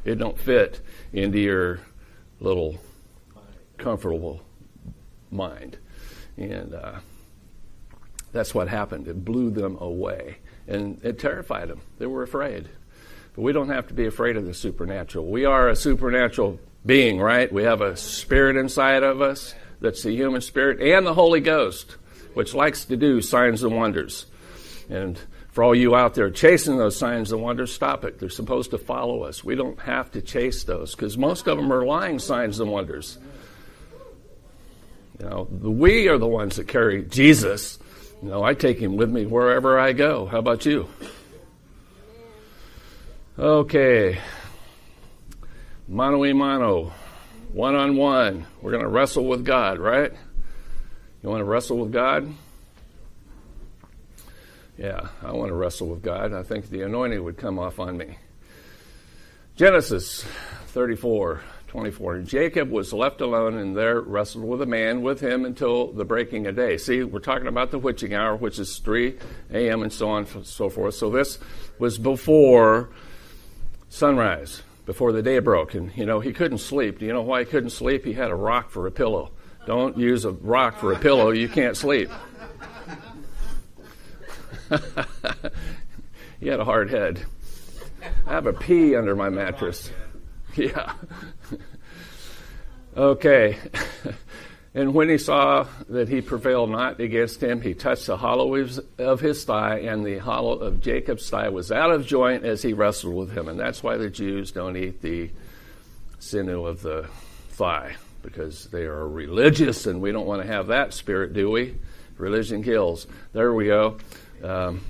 it 0.04 0.16
don't 0.16 0.36
fit 0.36 0.80
into 1.12 1.38
your 1.38 1.78
little 2.40 2.80
comfortable 3.78 4.42
mind, 5.30 5.78
and 6.36 6.74
uh, 6.74 6.94
that's 8.32 8.52
what 8.52 8.66
happened. 8.66 9.06
It 9.06 9.24
blew 9.24 9.50
them 9.50 9.78
away, 9.80 10.38
and 10.66 11.00
it 11.04 11.20
terrified 11.20 11.68
them. 11.68 11.80
They 12.00 12.06
were 12.06 12.24
afraid. 12.24 12.68
But 13.36 13.42
we 13.42 13.52
don't 13.52 13.68
have 13.68 13.86
to 13.86 13.94
be 13.94 14.06
afraid 14.06 14.36
of 14.36 14.44
the 14.44 14.54
supernatural. 14.54 15.26
We 15.26 15.44
are 15.44 15.68
a 15.68 15.76
supernatural 15.76 16.58
being, 16.84 17.20
right? 17.20 17.52
We 17.52 17.62
have 17.62 17.80
a 17.80 17.96
spirit 17.96 18.56
inside 18.56 19.04
of 19.04 19.22
us 19.22 19.54
that's 19.80 20.02
the 20.02 20.10
human 20.10 20.40
spirit 20.40 20.80
and 20.80 21.06
the 21.06 21.14
Holy 21.14 21.40
Ghost, 21.40 21.96
which 22.34 22.54
likes 22.54 22.84
to 22.86 22.96
do 22.96 23.20
signs 23.20 23.62
and 23.62 23.74
wonders. 23.74 24.26
And 24.90 25.18
for 25.52 25.64
all 25.64 25.74
you 25.74 25.94
out 25.94 26.14
there 26.14 26.30
chasing 26.30 26.76
those 26.76 26.96
signs 26.96 27.32
and 27.32 27.40
wonders, 27.40 27.72
stop 27.72 28.04
it. 28.04 28.18
They're 28.18 28.28
supposed 28.28 28.72
to 28.72 28.78
follow 28.78 29.22
us. 29.22 29.44
We 29.44 29.54
don't 29.54 29.78
have 29.80 30.10
to 30.12 30.20
chase 30.20 30.64
those 30.64 30.94
because 30.94 31.16
most 31.16 31.46
of 31.46 31.56
them 31.56 31.72
are 31.72 31.86
lying 31.86 32.18
signs 32.18 32.60
and 32.60 32.70
wonders. 32.70 33.18
You 35.20 35.26
know, 35.26 35.48
we 35.50 36.08
are 36.08 36.18
the 36.18 36.26
ones 36.26 36.56
that 36.56 36.66
carry 36.66 37.04
Jesus. 37.04 37.78
You 38.20 38.30
know, 38.30 38.42
I 38.42 38.54
take 38.54 38.78
him 38.78 38.96
with 38.96 39.10
me 39.10 39.26
wherever 39.26 39.78
I 39.78 39.92
go. 39.92 40.26
How 40.26 40.38
about 40.38 40.66
you? 40.66 40.88
Okay. 43.38 44.18
Mano 45.86 46.24
a 46.24 46.32
mano. 46.32 46.92
One 47.52 47.76
on 47.76 47.96
one. 47.96 48.46
We're 48.60 48.72
going 48.72 48.82
to 48.82 48.88
wrestle 48.88 49.26
with 49.26 49.44
God, 49.44 49.78
right? 49.78 50.12
You 51.24 51.30
want 51.30 51.40
to 51.40 51.44
wrestle 51.44 51.78
with 51.78 51.90
God? 51.90 52.30
Yeah, 54.76 55.08
I 55.22 55.32
want 55.32 55.48
to 55.48 55.54
wrestle 55.54 55.88
with 55.88 56.02
God. 56.02 56.34
I 56.34 56.42
think 56.42 56.68
the 56.68 56.82
anointing 56.82 57.24
would 57.24 57.38
come 57.38 57.58
off 57.58 57.80
on 57.80 57.96
me. 57.96 58.18
Genesis 59.56 60.22
34, 60.66 61.40
24. 61.68 62.18
Jacob 62.18 62.70
was 62.70 62.92
left 62.92 63.22
alone 63.22 63.56
and 63.56 63.74
there 63.74 64.02
wrestled 64.02 64.44
with 64.44 64.60
a 64.60 64.66
man 64.66 65.00
with 65.00 65.20
him 65.20 65.46
until 65.46 65.92
the 65.92 66.04
breaking 66.04 66.46
of 66.46 66.56
day. 66.56 66.76
See, 66.76 67.02
we're 67.02 67.20
talking 67.20 67.46
about 67.46 67.70
the 67.70 67.78
witching 67.78 68.12
hour, 68.12 68.36
which 68.36 68.58
is 68.58 68.78
3 68.80 69.16
a.m. 69.50 69.82
and 69.82 69.90
so 69.90 70.10
on 70.10 70.26
and 70.26 70.46
so 70.46 70.68
forth. 70.68 70.94
So 70.94 71.08
this 71.08 71.38
was 71.78 71.96
before 71.96 72.90
sunrise 73.88 74.62
before 74.84 75.12
the 75.12 75.22
day 75.22 75.38
broke. 75.38 75.72
And, 75.72 75.90
you 75.96 76.04
know, 76.04 76.20
he 76.20 76.34
couldn't 76.34 76.58
sleep. 76.58 76.98
Do 76.98 77.06
you 77.06 77.14
know 77.14 77.22
why 77.22 77.40
he 77.40 77.46
couldn't 77.46 77.70
sleep? 77.70 78.04
He 78.04 78.12
had 78.12 78.30
a 78.30 78.36
rock 78.36 78.68
for 78.68 78.86
a 78.86 78.90
pillow. 78.90 79.30
Don't 79.66 79.96
use 79.96 80.24
a 80.24 80.32
rock 80.32 80.78
for 80.78 80.92
a 80.92 80.98
pillow, 80.98 81.30
you 81.30 81.48
can't 81.48 81.76
sleep. 81.76 82.10
he 86.40 86.48
had 86.48 86.60
a 86.60 86.64
hard 86.64 86.90
head. 86.90 87.24
I 88.26 88.32
have 88.32 88.46
a 88.46 88.52
pea 88.52 88.96
under 88.96 89.16
my 89.16 89.28
mattress. 89.28 89.90
Yeah. 90.56 90.92
okay. 92.96 93.58
And 94.76 94.92
when 94.92 95.08
he 95.08 95.18
saw 95.18 95.68
that 95.88 96.08
he 96.08 96.20
prevailed 96.20 96.68
not 96.68 96.98
against 96.98 97.40
him, 97.40 97.60
he 97.60 97.74
touched 97.74 98.06
the 98.06 98.16
hollow 98.16 98.52
of 98.98 99.20
his 99.20 99.44
thigh, 99.44 99.78
and 99.78 100.04
the 100.04 100.18
hollow 100.18 100.58
of 100.58 100.80
Jacob's 100.80 101.30
thigh 101.30 101.48
was 101.48 101.70
out 101.70 101.92
of 101.92 102.04
joint 102.04 102.44
as 102.44 102.60
he 102.60 102.72
wrestled 102.72 103.14
with 103.14 103.30
him. 103.30 103.46
And 103.46 103.58
that's 103.58 103.84
why 103.84 103.96
the 103.96 104.10
Jews 104.10 104.50
don't 104.50 104.76
eat 104.76 105.00
the 105.00 105.30
sinew 106.18 106.66
of 106.66 106.82
the 106.82 107.08
thigh, 107.50 107.94
because 108.24 108.66
they 108.68 108.84
are 108.84 109.06
religious, 109.06 109.86
and 109.86 110.00
we 110.00 110.10
don't 110.10 110.26
want 110.26 110.42
to 110.42 110.48
have 110.48 110.68
that 110.68 110.94
spirit, 110.94 111.34
do 111.34 111.50
we? 111.50 111.76
Religion 112.16 112.62
kills. 112.62 113.06
There 113.32 113.52
we 113.52 113.66
go. 113.66 113.98
Um, 114.42 114.80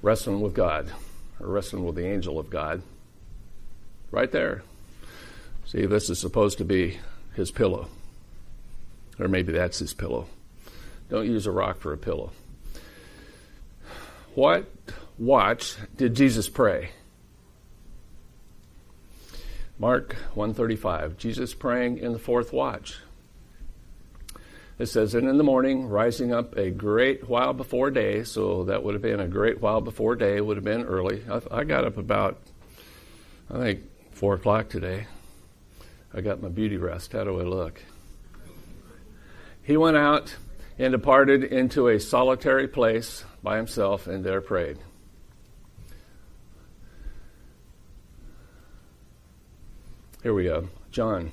wrestling 0.00 0.40
with 0.40 0.54
God, 0.54 0.90
or 1.40 1.48
wrestling 1.48 1.84
with 1.84 1.96
the 1.96 2.06
angel 2.06 2.38
of 2.38 2.48
God. 2.48 2.82
Right 4.10 4.30
there. 4.30 4.62
See, 5.66 5.86
this 5.86 6.08
is 6.08 6.18
supposed 6.18 6.58
to 6.58 6.64
be 6.64 6.98
his 7.34 7.50
pillow. 7.50 7.88
Or 9.18 9.28
maybe 9.28 9.52
that's 9.52 9.78
his 9.78 9.94
pillow. 9.94 10.28
Don't 11.10 11.26
use 11.26 11.46
a 11.46 11.50
rock 11.50 11.78
for 11.78 11.92
a 11.92 11.98
pillow. 11.98 12.32
What 14.34 14.70
watch 15.18 15.76
did 15.96 16.14
Jesus 16.14 16.48
pray? 16.48 16.90
Mark 19.82 20.14
135. 20.34 21.16
Jesus 21.16 21.54
praying 21.54 21.98
in 21.98 22.12
the 22.12 22.18
fourth 22.20 22.52
watch. 22.52 22.98
It 24.78 24.86
says, 24.86 25.16
and 25.16 25.28
in 25.28 25.38
the 25.38 25.42
morning, 25.42 25.88
rising 25.88 26.32
up 26.32 26.56
a 26.56 26.70
great 26.70 27.28
while 27.28 27.52
before 27.52 27.90
day, 27.90 28.22
so 28.22 28.62
that 28.66 28.84
would 28.84 28.94
have 28.94 29.02
been 29.02 29.18
a 29.18 29.26
great 29.26 29.60
while 29.60 29.80
before 29.80 30.14
day, 30.14 30.40
would 30.40 30.56
have 30.56 30.62
been 30.62 30.84
early. 30.84 31.24
I, 31.28 31.40
I 31.50 31.64
got 31.64 31.84
up 31.84 31.96
about, 31.96 32.38
I 33.50 33.58
think, 33.58 33.80
4 34.12 34.34
o'clock 34.34 34.68
today. 34.68 35.08
I 36.14 36.20
got 36.20 36.40
my 36.40 36.48
beauty 36.48 36.76
rest. 36.76 37.12
How 37.12 37.24
do 37.24 37.40
I 37.40 37.42
look? 37.42 37.82
He 39.64 39.76
went 39.76 39.96
out 39.96 40.36
and 40.78 40.92
departed 40.92 41.42
into 41.42 41.88
a 41.88 41.98
solitary 41.98 42.68
place 42.68 43.24
by 43.42 43.56
himself 43.56 44.06
and 44.06 44.22
there 44.22 44.42
prayed. 44.42 44.78
Here 50.22 50.32
we 50.32 50.44
go. 50.44 50.68
John 50.92 51.32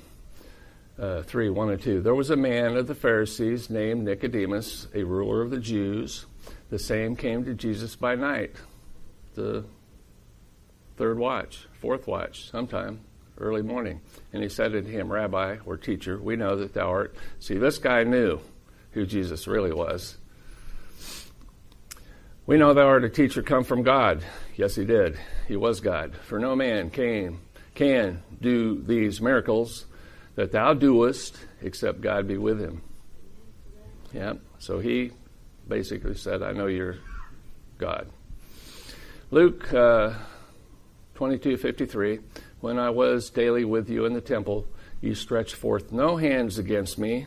uh, 0.98 1.22
3 1.22 1.48
1 1.50 1.70
and 1.70 1.80
2. 1.80 2.00
There 2.00 2.14
was 2.14 2.30
a 2.30 2.36
man 2.36 2.76
of 2.76 2.88
the 2.88 2.94
Pharisees 2.96 3.70
named 3.70 4.04
Nicodemus, 4.04 4.88
a 4.92 5.04
ruler 5.04 5.42
of 5.42 5.50
the 5.50 5.60
Jews. 5.60 6.26
The 6.70 6.78
same 6.80 7.14
came 7.14 7.44
to 7.44 7.54
Jesus 7.54 7.94
by 7.94 8.16
night, 8.16 8.56
the 9.36 9.64
third 10.96 11.20
watch, 11.20 11.68
fourth 11.80 12.08
watch, 12.08 12.50
sometime 12.50 12.98
early 13.38 13.62
morning. 13.62 14.00
And 14.32 14.42
he 14.42 14.48
said 14.48 14.74
unto 14.74 14.90
him, 14.90 15.12
Rabbi 15.12 15.58
or 15.64 15.76
teacher, 15.76 16.20
we 16.20 16.34
know 16.34 16.56
that 16.56 16.74
thou 16.74 16.90
art. 16.90 17.14
See, 17.38 17.58
this 17.58 17.78
guy 17.78 18.02
knew 18.02 18.40
who 18.90 19.06
Jesus 19.06 19.46
really 19.46 19.72
was. 19.72 20.16
We 22.44 22.58
know 22.58 22.74
thou 22.74 22.88
art 22.88 23.04
a 23.04 23.08
teacher 23.08 23.42
come 23.42 23.62
from 23.62 23.84
God. 23.84 24.24
Yes, 24.56 24.74
he 24.74 24.84
did. 24.84 25.16
He 25.46 25.54
was 25.54 25.78
God. 25.78 26.16
For 26.16 26.40
no 26.40 26.56
man 26.56 26.90
came, 26.90 27.42
can 27.76 28.22
do 28.40 28.82
these 28.82 29.20
miracles 29.20 29.86
that 30.34 30.52
thou 30.52 30.74
doest 30.74 31.36
except 31.62 32.00
God 32.00 32.26
be 32.26 32.36
with 32.36 32.60
him. 32.60 32.82
Yeah. 34.12 34.34
So 34.58 34.78
he 34.78 35.12
basically 35.68 36.14
said, 36.14 36.42
I 36.42 36.52
know 36.52 36.66
you're 36.66 36.98
God. 37.78 38.08
Luke 39.30 39.72
uh, 39.72 40.14
22 41.14 41.56
53. 41.56 42.20
When 42.60 42.78
I 42.78 42.90
was 42.90 43.30
daily 43.30 43.64
with 43.64 43.88
you 43.88 44.04
in 44.04 44.12
the 44.12 44.20
temple, 44.20 44.66
you 45.00 45.14
stretched 45.14 45.54
forth 45.54 45.92
no 45.92 46.16
hands 46.16 46.58
against 46.58 46.98
me, 46.98 47.26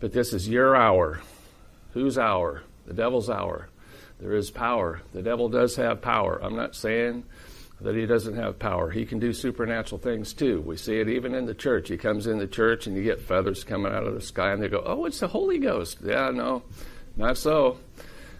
but 0.00 0.12
this 0.12 0.32
is 0.32 0.48
your 0.48 0.76
hour. 0.76 1.20
Whose 1.94 2.18
hour? 2.18 2.62
The 2.86 2.92
devil's 2.92 3.30
hour. 3.30 3.68
There 4.20 4.34
is 4.34 4.50
power. 4.50 5.00
The 5.12 5.22
devil 5.22 5.48
does 5.48 5.76
have 5.76 6.02
power. 6.02 6.38
I'm 6.42 6.56
not 6.56 6.74
saying 6.74 7.24
that 7.80 7.94
he 7.94 8.06
doesn't 8.06 8.36
have 8.36 8.58
power. 8.58 8.90
He 8.90 9.04
can 9.04 9.18
do 9.18 9.32
supernatural 9.32 10.00
things 10.00 10.32
too. 10.32 10.62
We 10.62 10.76
see 10.76 10.98
it 10.98 11.08
even 11.08 11.34
in 11.34 11.44
the 11.46 11.54
church. 11.54 11.88
He 11.88 11.96
comes 11.96 12.26
in 12.26 12.38
the 12.38 12.46
church 12.46 12.86
and 12.86 12.96
you 12.96 13.02
get 13.02 13.20
feathers 13.20 13.64
coming 13.64 13.92
out 13.92 14.06
of 14.06 14.14
the 14.14 14.20
sky 14.20 14.52
and 14.52 14.62
they 14.62 14.68
go, 14.68 14.82
Oh, 14.84 15.04
it's 15.04 15.20
the 15.20 15.28
Holy 15.28 15.58
Ghost. 15.58 15.98
Yeah, 16.02 16.30
no, 16.30 16.62
not 17.16 17.36
so. 17.36 17.78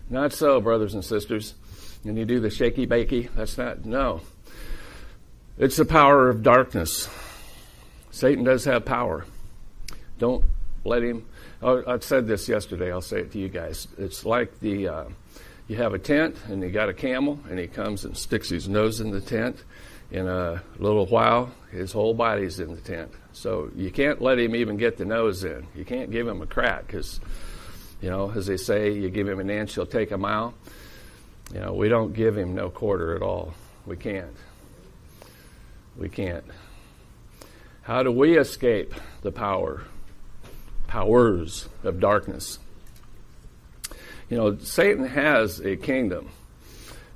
Not 0.09 0.33
so, 0.33 0.61
brothers 0.61 0.94
and 0.94 1.05
sisters. 1.05 1.55
And 2.05 2.16
you 2.16 2.25
do 2.25 2.40
the 2.40 2.51
shaky 2.51 2.87
bakey. 2.87 3.29
That's 3.35 3.59
not, 3.59 3.85
no. 3.85 4.20
It's 5.59 5.77
the 5.77 5.85
power 5.85 6.29
of 6.29 6.42
darkness. 6.42 7.09
Satan 8.11 8.44
does 8.44 8.64
have 8.64 8.85
power. 8.85 9.27
Don't 10.18 10.44
let 10.85 11.03
him. 11.03 11.27
Oh, 11.61 11.83
I 11.87 11.99
said 11.99 12.27
this 12.27 12.49
yesterday. 12.49 12.92
I'll 12.92 13.01
say 13.01 13.20
it 13.20 13.33
to 13.33 13.38
you 13.38 13.49
guys. 13.49 13.88
It's 13.99 14.25
like 14.25 14.61
the 14.61 14.88
uh, 14.88 15.05
you 15.68 15.76
have 15.76 15.94
a 15.94 15.98
tent 15.98 16.37
and 16.48 16.62
you 16.62 16.70
got 16.70 16.88
a 16.88 16.94
camel 16.94 17.40
and 17.48 17.59
he 17.59 17.66
comes 17.66 18.05
and 18.05 18.16
sticks 18.16 18.48
his 18.48 18.68
nose 18.68 19.00
in 19.00 19.11
the 19.11 19.20
tent. 19.20 19.62
In 20.09 20.29
a 20.29 20.62
little 20.79 21.07
while, 21.07 21.50
his 21.72 21.90
whole 21.90 22.14
body's 22.14 22.61
in 22.61 22.74
the 22.74 22.81
tent. 22.81 23.11
So 23.33 23.70
you 23.74 23.90
can't 23.90 24.22
let 24.22 24.38
him 24.38 24.55
even 24.55 24.76
get 24.76 24.96
the 24.96 25.05
nose 25.05 25.42
in. 25.42 25.66
You 25.74 25.85
can't 25.85 26.12
give 26.12 26.29
him 26.29 26.40
a 26.42 26.46
crack 26.46 26.87
because, 26.87 27.18
you 28.00 28.09
know, 28.09 28.31
as 28.31 28.46
they 28.46 28.57
say, 28.57 28.92
you 28.92 29.11
give 29.11 29.29
him 29.29 29.40
an 29.40 29.50
inch, 29.50 29.74
he'll 29.74 29.85
take 29.85 30.12
a 30.12 30.18
mile. 30.18 30.55
You 31.52 31.61
know, 31.61 31.74
we 31.74 31.88
don't 31.88 32.12
give 32.12 32.38
him 32.38 32.55
no 32.55 32.70
quarter 32.70 33.16
at 33.16 33.22
all. 33.22 33.55
We 33.85 33.96
can't. 33.96 34.37
We 35.96 36.09
can't. 36.09 36.44
How 37.83 38.05
do 38.05 38.12
we 38.12 38.38
escape 38.38 38.94
the 39.22 39.33
power, 39.33 39.83
powers 40.87 41.68
of 41.83 41.98
darkness? 41.98 42.61
You 44.28 44.36
know, 44.36 44.58
Satan 44.58 45.06
has 45.06 45.60
a 45.60 45.76
kingdom, 45.76 46.30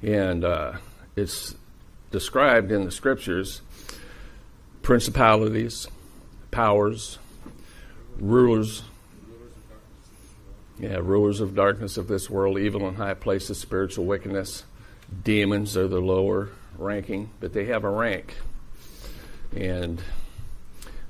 and 0.00 0.44
uh, 0.44 0.74
it's 1.16 1.56
described 2.12 2.70
in 2.70 2.84
the 2.84 2.90
scriptures 2.90 3.62
principalities, 4.82 5.88
powers, 6.50 7.18
rulers. 8.18 8.82
Yeah, 10.78 10.96
rulers 11.02 11.40
of 11.40 11.54
darkness 11.54 11.98
of 11.98 12.08
this 12.08 12.30
world, 12.30 12.58
evil 12.58 12.88
in 12.88 12.94
high 12.94 13.14
places, 13.14 13.58
spiritual 13.58 14.06
wickedness. 14.06 14.64
Demons 15.24 15.76
are 15.76 15.88
the 15.88 16.00
lower 16.00 16.48
ranking, 16.78 17.28
but 17.38 17.52
they 17.52 17.66
have 17.66 17.84
a 17.84 17.90
rank. 17.90 18.36
And 19.54 20.00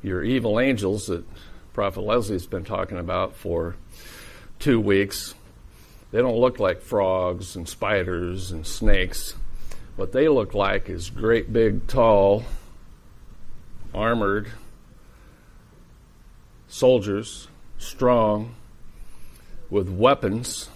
your 0.02 0.24
evil 0.24 0.58
angels 0.58 1.06
that 1.06 1.24
Prophet 1.72 2.00
Leslie's 2.00 2.46
been 2.46 2.64
talking 2.64 2.98
about 2.98 3.36
for 3.36 3.76
two 4.58 4.80
weeks, 4.80 5.34
they 6.12 6.20
don't 6.20 6.38
look 6.38 6.58
like 6.58 6.82
frogs 6.82 7.56
and 7.56 7.68
spiders 7.68 8.50
and 8.50 8.66
snakes. 8.66 9.34
What 9.96 10.12
they 10.12 10.28
look 10.28 10.54
like 10.54 10.88
is 10.88 11.10
great 11.10 11.52
big, 11.52 11.86
tall, 11.86 12.44
armored 13.94 14.50
soldiers, 16.70 17.48
strong, 17.78 18.54
with 19.68 19.88
weapons, 19.88 20.70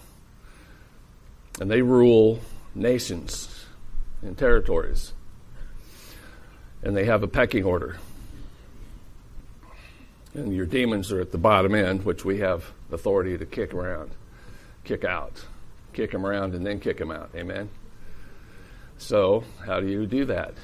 and 1.61 1.71
they 1.71 1.83
rule 1.83 2.41
nations 2.75 3.67
and 4.23 4.37
territories. 4.37 5.13
And 6.83 6.97
they 6.97 7.05
have 7.07 7.23
a 7.23 7.29
pecking 7.29 7.65
order. 7.65 7.97
And 10.35 10.55
your 10.55 10.67
demons 10.67 11.13
are 11.13 11.21
at 11.21 11.33
the 11.33 11.39
bottom 11.39 11.75
end, 11.75 12.05
which 12.05 12.25
we 12.25 12.39
have 12.41 12.73
authority 12.91 13.39
to 13.39 13.47
kick 13.47 13.73
around, 13.73 14.11
kick 14.85 15.05
out, 15.05 15.45
kick 15.93 16.13
them 16.13 16.25
around, 16.25 16.55
and 16.55 16.65
then 16.65 16.81
kick 16.81 16.99
them 16.99 17.11
out. 17.11 17.31
Amen? 17.35 17.69
So, 18.99 19.45
how 19.67 19.81
do 19.81 19.89
you 19.89 20.07
do 20.07 20.27
that? 20.27 20.55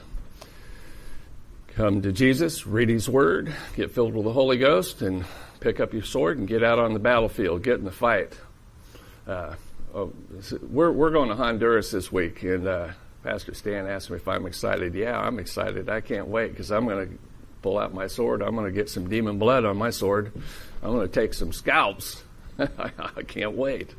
Come 1.75 2.03
to 2.03 2.13
Jesus, 2.13 2.67
read 2.67 2.89
His 2.89 3.09
Word, 3.09 3.55
get 3.77 3.93
filled 3.93 4.15
with 4.15 4.25
the 4.25 4.33
Holy 4.33 4.59
Ghost, 4.59 5.03
and 5.03 5.25
pick 5.61 5.81
up 5.81 5.93
your 5.93 6.03
sword 6.03 6.39
and 6.39 6.49
get 6.49 6.63
out 6.63 6.79
on 6.79 6.93
the 6.93 6.99
battlefield, 6.99 7.63
get 7.63 7.79
in 7.79 7.85
the 7.85 7.93
fight. 7.93 8.39
Uh, 9.27 9.55
oh, 9.95 10.13
we're, 10.63 10.91
we're 10.91 11.11
going 11.11 11.29
to 11.29 11.37
Honduras 11.37 11.91
this 11.91 12.11
week, 12.11 12.43
and 12.43 12.67
uh, 12.67 12.89
Pastor 13.23 13.55
Stan 13.55 13.87
asked 13.87 14.11
me 14.11 14.17
if 14.17 14.27
I'm 14.27 14.47
excited. 14.47 14.95
Yeah, 14.95 15.19
I'm 15.19 15.39
excited. 15.39 15.89
I 15.89 16.01
can't 16.01 16.29
wait 16.29 16.51
because 16.51 16.71
I'm 16.71 16.87
going 16.87 17.09
to 17.09 17.19
pull 17.63 17.79
out 17.79 17.93
my 17.93 18.07
sword. 18.07 18.43
I'm 18.43 18.55
going 18.55 18.67
to 18.67 18.73
get 18.73 18.89
some 18.89 19.09
demon 19.09 19.39
blood 19.39 19.65
on 19.65 19.77
my 19.77 19.91
sword. 19.91 20.33
I'm 20.83 20.93
going 20.93 21.07
to 21.07 21.13
take 21.13 21.35
some 21.35 21.53
scalps. 21.53 22.23
I 23.17 23.23
can't 23.23 23.53
wait. 23.53 23.95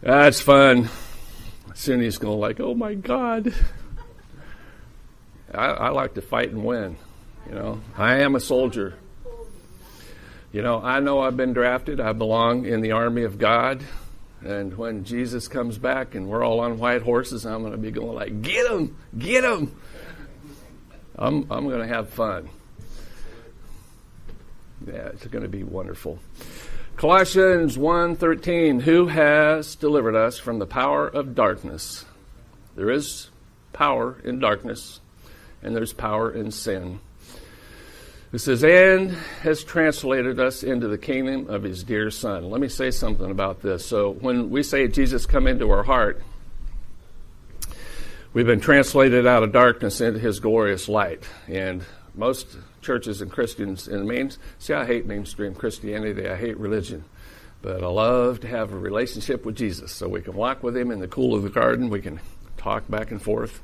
That's 0.00 0.40
fun. 0.40 0.88
Cindy's 1.74 2.18
going 2.18 2.40
like, 2.40 2.60
oh 2.60 2.74
my 2.74 2.94
God. 2.94 3.52
I, 5.52 5.66
I 5.66 5.88
like 5.90 6.14
to 6.14 6.22
fight 6.22 6.50
and 6.50 6.64
win. 6.64 6.96
You 7.48 7.54
know, 7.54 7.80
I 7.96 8.20
am 8.20 8.34
a 8.34 8.40
soldier. 8.40 8.94
You 10.52 10.62
know, 10.62 10.80
I 10.82 11.00
know 11.00 11.20
I've 11.20 11.36
been 11.36 11.52
drafted. 11.52 12.00
I 12.00 12.12
belong 12.12 12.66
in 12.66 12.80
the 12.80 12.92
army 12.92 13.22
of 13.24 13.38
God. 13.38 13.84
And 14.42 14.76
when 14.76 15.04
Jesus 15.04 15.48
comes 15.48 15.78
back 15.78 16.14
and 16.14 16.28
we're 16.28 16.44
all 16.44 16.60
on 16.60 16.78
white 16.78 17.02
horses, 17.02 17.44
I'm 17.44 17.60
going 17.60 17.72
to 17.72 17.78
be 17.78 17.90
going 17.90 18.14
like, 18.14 18.40
"Get 18.40 18.70
him! 18.70 18.96
Get 19.16 19.44
him!" 19.44 19.76
I'm 21.16 21.46
I'm 21.50 21.68
going 21.68 21.80
to 21.80 21.86
have 21.86 22.08
fun. 22.08 22.48
Yeah, 24.86 25.08
it's 25.08 25.26
going 25.26 25.42
to 25.42 25.48
be 25.48 25.62
wonderful. 25.62 26.18
Colossians 27.00 27.78
1:13 27.78 28.80
Who 28.82 29.06
has 29.06 29.74
delivered 29.74 30.14
us 30.14 30.38
from 30.38 30.58
the 30.58 30.66
power 30.66 31.08
of 31.08 31.34
darkness? 31.34 32.04
There 32.76 32.90
is 32.90 33.30
power 33.72 34.18
in 34.22 34.38
darkness 34.38 35.00
and 35.62 35.74
there's 35.74 35.94
power 35.94 36.30
in 36.30 36.50
sin. 36.50 37.00
It 38.34 38.40
says, 38.40 38.62
and 38.62 39.12
has 39.40 39.64
translated 39.64 40.38
us 40.38 40.62
into 40.62 40.88
the 40.88 40.98
kingdom 40.98 41.48
of 41.48 41.62
his 41.62 41.82
dear 41.84 42.10
son. 42.10 42.50
Let 42.50 42.60
me 42.60 42.68
say 42.68 42.90
something 42.90 43.30
about 43.30 43.62
this. 43.62 43.86
So, 43.86 44.10
when 44.10 44.50
we 44.50 44.62
say 44.62 44.86
Jesus 44.86 45.24
come 45.24 45.46
into 45.46 45.70
our 45.70 45.84
heart, 45.84 46.20
we've 48.34 48.44
been 48.44 48.60
translated 48.60 49.26
out 49.26 49.42
of 49.42 49.52
darkness 49.52 50.02
into 50.02 50.20
his 50.20 50.38
glorious 50.38 50.86
light. 50.86 51.24
And 51.48 51.82
most 52.14 52.58
churches 52.82 53.20
and 53.20 53.30
Christians 53.30 53.88
in 53.88 53.98
the 53.98 54.04
main, 54.04 54.32
see, 54.58 54.72
I 54.72 54.86
hate 54.86 55.06
mainstream 55.06 55.54
Christianity, 55.54 56.28
I 56.28 56.36
hate 56.36 56.58
religion. 56.58 57.04
But 57.62 57.82
I 57.82 57.88
love 57.88 58.40
to 58.40 58.48
have 58.48 58.72
a 58.72 58.78
relationship 58.78 59.44
with 59.44 59.56
Jesus 59.56 59.92
so 59.92 60.08
we 60.08 60.22
can 60.22 60.34
walk 60.34 60.62
with 60.62 60.76
him 60.76 60.90
in 60.90 61.00
the 61.00 61.08
cool 61.08 61.34
of 61.34 61.42
the 61.42 61.50
garden, 61.50 61.90
we 61.90 62.00
can 62.00 62.20
talk 62.56 62.88
back 62.88 63.10
and 63.10 63.20
forth. 63.20 63.60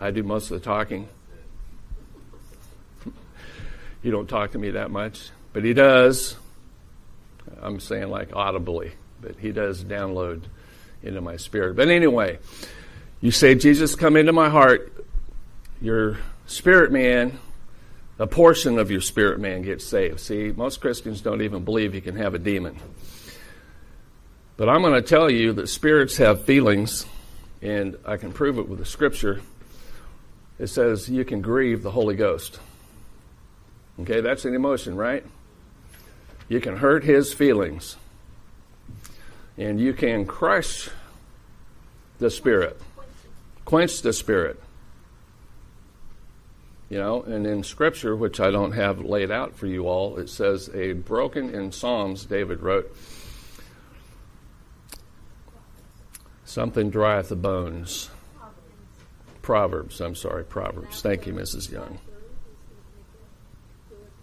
I 0.00 0.10
do 0.10 0.22
most 0.22 0.50
of 0.50 0.60
the 0.60 0.64
talking. 0.64 1.08
He 4.02 4.10
don't 4.10 4.28
talk 4.28 4.52
to 4.52 4.58
me 4.58 4.70
that 4.70 4.90
much, 4.90 5.30
but 5.52 5.64
he 5.64 5.74
does. 5.74 6.36
I'm 7.60 7.80
saying 7.80 8.08
like 8.08 8.34
audibly, 8.34 8.92
but 9.20 9.36
he 9.38 9.50
does 9.50 9.84
download 9.84 10.44
into 11.02 11.20
my 11.20 11.36
spirit. 11.36 11.76
But 11.76 11.88
anyway, 11.88 12.38
you 13.20 13.30
say, 13.30 13.54
Jesus, 13.54 13.94
come 13.94 14.16
into 14.16 14.32
my 14.32 14.48
heart. 14.48 15.04
Your 15.80 16.18
spirit 16.46 16.92
man, 16.92 17.38
a 18.18 18.26
portion 18.26 18.78
of 18.78 18.90
your 18.90 19.00
spirit 19.00 19.38
man 19.38 19.62
gets 19.62 19.84
saved. 19.84 20.20
See, 20.20 20.52
most 20.54 20.80
Christians 20.80 21.20
don't 21.20 21.42
even 21.42 21.64
believe 21.64 21.94
you 21.94 22.00
can 22.00 22.16
have 22.16 22.34
a 22.34 22.38
demon. 22.38 22.76
But 24.56 24.68
I'm 24.68 24.82
going 24.82 24.94
to 24.94 25.02
tell 25.02 25.30
you 25.30 25.52
that 25.54 25.68
spirits 25.68 26.16
have 26.16 26.44
feelings, 26.44 27.06
and 27.62 27.96
I 28.04 28.16
can 28.16 28.32
prove 28.32 28.58
it 28.58 28.68
with 28.68 28.80
the 28.80 28.84
scripture. 28.84 29.40
It 30.58 30.66
says 30.66 31.08
you 31.08 31.24
can 31.24 31.40
grieve 31.40 31.82
the 31.84 31.92
Holy 31.92 32.16
Ghost. 32.16 32.58
Okay, 34.00 34.20
that's 34.20 34.44
an 34.44 34.54
emotion, 34.54 34.96
right? 34.96 35.24
You 36.48 36.60
can 36.60 36.76
hurt 36.76 37.04
his 37.04 37.32
feelings. 37.32 37.96
And 39.56 39.80
you 39.80 39.92
can 39.92 40.24
crush 40.24 40.88
the 42.18 42.30
spirit, 42.30 42.80
quench 43.64 44.02
the 44.02 44.12
spirit. 44.12 44.60
You 46.88 46.98
know, 46.98 47.22
and 47.22 47.46
in 47.46 47.62
Scripture, 47.64 48.16
which 48.16 48.40
I 48.40 48.50
don't 48.50 48.72
have 48.72 49.00
laid 49.00 49.30
out 49.30 49.56
for 49.56 49.66
you 49.66 49.86
all, 49.86 50.16
it 50.16 50.30
says, 50.30 50.70
a 50.72 50.92
broken 50.92 51.54
in 51.54 51.70
Psalms, 51.70 52.24
David 52.24 52.60
wrote, 52.62 52.96
something 56.46 56.88
drieth 56.88 57.28
the 57.28 57.36
bones. 57.36 58.08
Proverbs, 59.42 60.00
I'm 60.00 60.14
sorry, 60.14 60.44
Proverbs. 60.44 61.02
Thank 61.02 61.26
you, 61.26 61.34
Mrs. 61.34 61.70
Young. 61.70 61.98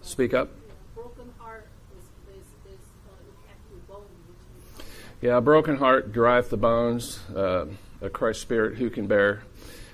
Speak 0.02 0.34
up. 0.34 0.50
Yeah, 5.20 5.38
a 5.38 5.40
broken 5.40 5.76
heart 5.76 6.12
derive 6.12 6.50
the 6.50 6.56
bones. 6.56 7.20
Uh, 7.34 7.66
a 8.00 8.10
Christ 8.10 8.40
spirit, 8.40 8.76
who 8.76 8.90
can 8.90 9.06
bear? 9.06 9.42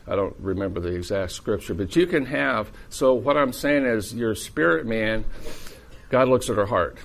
I 0.06 0.16
don't 0.16 0.34
remember 0.40 0.80
the 0.80 0.94
exact 0.94 1.32
scripture, 1.32 1.74
but 1.74 1.94
you 1.94 2.06
can 2.06 2.26
have. 2.26 2.70
So, 2.88 3.14
what 3.14 3.36
I'm 3.36 3.52
saying 3.52 3.86
is, 3.86 4.14
your 4.14 4.34
spirit 4.34 4.86
man, 4.86 5.24
God 6.10 6.28
looks 6.28 6.50
at 6.50 6.58
our 6.58 6.66
heart. 6.66 6.98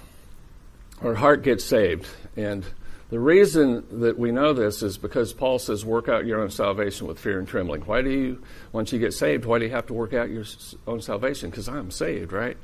Our 1.01 1.15
heart 1.15 1.43
gets 1.43 1.63
saved. 1.63 2.07
And 2.35 2.65
the 3.09 3.19
reason 3.19 3.85
that 4.01 4.17
we 4.17 4.31
know 4.31 4.53
this 4.53 4.83
is 4.83 4.97
because 4.97 5.31
Paul 5.31 5.59
says, 5.59 5.85
work 5.85 6.09
out 6.09 6.25
your 6.25 6.41
own 6.41 6.49
salvation 6.49 7.07
with 7.07 7.19
fear 7.19 7.39
and 7.39 7.47
trembling. 7.47 7.81
Why 7.81 8.01
do 8.01 8.09
you, 8.09 8.41
once 8.71 8.91
you 8.91 8.99
get 8.99 9.13
saved, 9.13 9.45
why 9.45 9.59
do 9.59 9.65
you 9.65 9.71
have 9.71 9.87
to 9.87 9.93
work 9.93 10.13
out 10.13 10.29
your 10.29 10.43
own 10.87 11.01
salvation? 11.01 11.49
Because 11.49 11.69
I'm 11.69 11.91
saved, 11.91 12.33
right? 12.33 12.57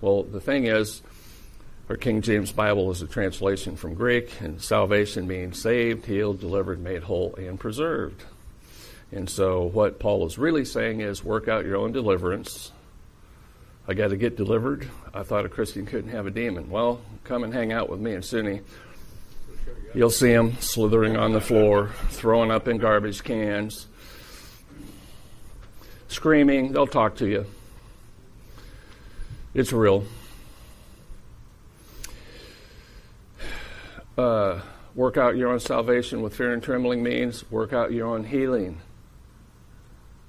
Well, 0.00 0.22
the 0.22 0.40
thing 0.40 0.66
is, 0.66 1.02
our 1.90 1.96
King 1.96 2.22
James 2.22 2.52
Bible 2.52 2.90
is 2.92 3.02
a 3.02 3.06
translation 3.06 3.76
from 3.76 3.94
Greek, 3.94 4.40
and 4.40 4.62
salvation 4.62 5.26
means 5.26 5.60
saved, 5.60 6.06
healed, 6.06 6.40
delivered, 6.40 6.80
made 6.80 7.02
whole, 7.02 7.34
and 7.34 7.58
preserved. 7.58 8.22
And 9.12 9.28
so, 9.28 9.64
what 9.64 9.98
Paul 9.98 10.26
is 10.26 10.38
really 10.38 10.64
saying 10.64 11.00
is 11.00 11.24
work 11.24 11.48
out 11.48 11.64
your 11.64 11.76
own 11.76 11.92
deliverance 11.92 12.72
I 13.90 13.94
got 13.94 14.10
to 14.10 14.16
get 14.16 14.36
delivered. 14.36 14.88
I 15.12 15.24
thought 15.24 15.44
a 15.44 15.48
Christian 15.48 15.84
couldn't 15.84 16.10
have 16.10 16.24
a 16.24 16.30
demon. 16.30 16.70
Well, 16.70 17.00
come 17.24 17.42
and 17.42 17.52
hang 17.52 17.72
out 17.72 17.88
with 17.88 17.98
me 17.98 18.14
and 18.14 18.24
Sunny. 18.24 18.60
You'll 19.94 20.10
see 20.10 20.32
them 20.32 20.56
slithering 20.60 21.16
on 21.16 21.32
the 21.32 21.40
floor, 21.40 21.90
throwing 22.10 22.52
up 22.52 22.68
in 22.68 22.78
garbage 22.78 23.24
cans, 23.24 23.88
screaming. 26.06 26.70
They'll 26.70 26.86
talk 26.86 27.16
to 27.16 27.26
you. 27.26 27.46
It's 29.54 29.72
real. 29.72 30.04
Uh, 34.16 34.60
work 34.94 35.16
out 35.16 35.36
your 35.36 35.50
own 35.50 35.58
salvation 35.58 36.22
with 36.22 36.36
fear 36.36 36.52
and 36.52 36.62
trembling 36.62 37.02
means 37.02 37.50
work 37.50 37.72
out 37.72 37.90
your 37.90 38.06
own 38.06 38.22
healing. 38.22 38.80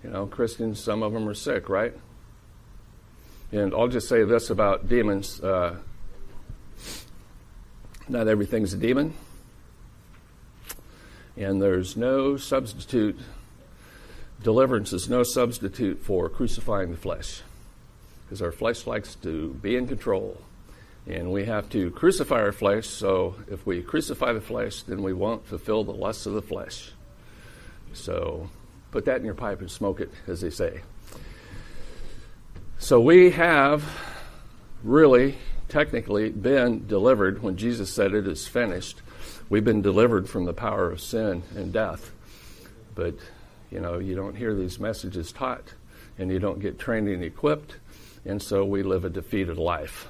You 0.03 0.09
know, 0.09 0.25
Christians, 0.25 0.83
some 0.83 1.03
of 1.03 1.13
them 1.13 1.27
are 1.29 1.33
sick, 1.33 1.69
right? 1.69 1.93
And 3.51 3.73
I'll 3.73 3.87
just 3.87 4.07
say 4.07 4.23
this 4.23 4.49
about 4.49 4.87
demons 4.87 5.41
uh, 5.41 5.75
not 8.11 8.27
everything's 8.27 8.73
a 8.73 8.77
demon, 8.77 9.13
and 11.37 11.61
there's 11.61 11.95
no 11.95 12.35
substitute. 12.35 13.17
Deliverance 14.43 14.91
is 14.91 15.07
no 15.07 15.23
substitute 15.23 16.01
for 16.01 16.27
crucifying 16.27 16.91
the 16.91 16.97
flesh 16.97 17.41
because 18.25 18.41
our 18.41 18.51
flesh 18.51 18.85
likes 18.85 19.15
to 19.15 19.53
be 19.61 19.75
in 19.75 19.87
control. 19.87 20.41
And 21.07 21.31
we 21.31 21.45
have 21.45 21.69
to 21.69 21.89
crucify 21.91 22.41
our 22.41 22.51
flesh, 22.51 22.87
so 22.87 23.35
if 23.49 23.65
we 23.65 23.81
crucify 23.81 24.33
the 24.33 24.41
flesh, 24.41 24.83
then 24.83 25.01
we 25.01 25.13
won't 25.13 25.45
fulfill 25.45 25.83
the 25.83 25.93
lusts 25.93 26.25
of 26.25 26.33
the 26.33 26.41
flesh. 26.41 26.91
So 27.93 28.49
put 28.91 29.05
that 29.05 29.17
in 29.17 29.25
your 29.25 29.33
pipe 29.33 29.61
and 29.61 29.71
smoke 29.71 29.99
it, 30.01 30.11
as 30.27 30.41
they 30.41 30.49
say. 30.49 30.81
So 32.77 32.99
we 32.99 33.31
have 33.31 33.83
really, 34.83 35.37
technically, 35.69 36.29
been 36.29 36.87
delivered 36.87 37.41
when 37.41 37.57
Jesus 37.57 37.93
said 37.93 38.13
it 38.13 38.27
is 38.27 38.47
finished. 38.47 39.01
We've 39.49 39.63
been 39.63 39.81
delivered 39.81 40.27
from 40.27 40.45
the 40.45 40.53
power 40.53 40.91
of 40.91 41.01
sin 41.01 41.43
and 41.55 41.71
death. 41.71 42.11
But, 42.95 43.15
you 43.69 43.79
know, 43.79 43.99
you 43.99 44.15
don't 44.15 44.35
hear 44.35 44.55
these 44.55 44.79
messages 44.79 45.31
taught, 45.31 45.73
and 46.17 46.31
you 46.31 46.39
don't 46.39 46.59
get 46.59 46.79
trained 46.79 47.07
and 47.07 47.23
equipped, 47.23 47.75
and 48.25 48.41
so 48.41 48.65
we 48.65 48.83
live 48.83 49.05
a 49.05 49.09
defeated 49.09 49.57
life. 49.57 50.07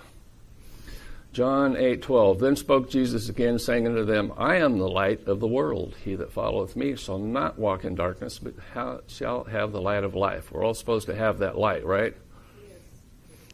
John 1.33 1.75
8:12 1.77 2.39
Then 2.39 2.55
spoke 2.57 2.89
Jesus 2.89 3.29
again 3.29 3.57
saying 3.57 3.87
unto 3.87 4.03
them 4.03 4.33
I 4.37 4.57
am 4.57 4.77
the 4.77 4.89
light 4.89 5.27
of 5.27 5.39
the 5.39 5.47
world. 5.47 5.95
He 6.03 6.15
that 6.15 6.31
followeth 6.31 6.75
me 6.75 6.95
shall 6.97 7.19
not 7.19 7.57
walk 7.57 7.85
in 7.85 7.95
darkness 7.95 8.37
but 8.37 8.55
shall 9.07 9.45
have 9.45 9.71
the 9.71 9.81
light 9.81 10.03
of 10.03 10.13
life. 10.13 10.51
We're 10.51 10.65
all 10.65 10.73
supposed 10.73 11.07
to 11.07 11.15
have 11.15 11.39
that 11.39 11.57
light 11.57 11.85
right? 11.85 12.15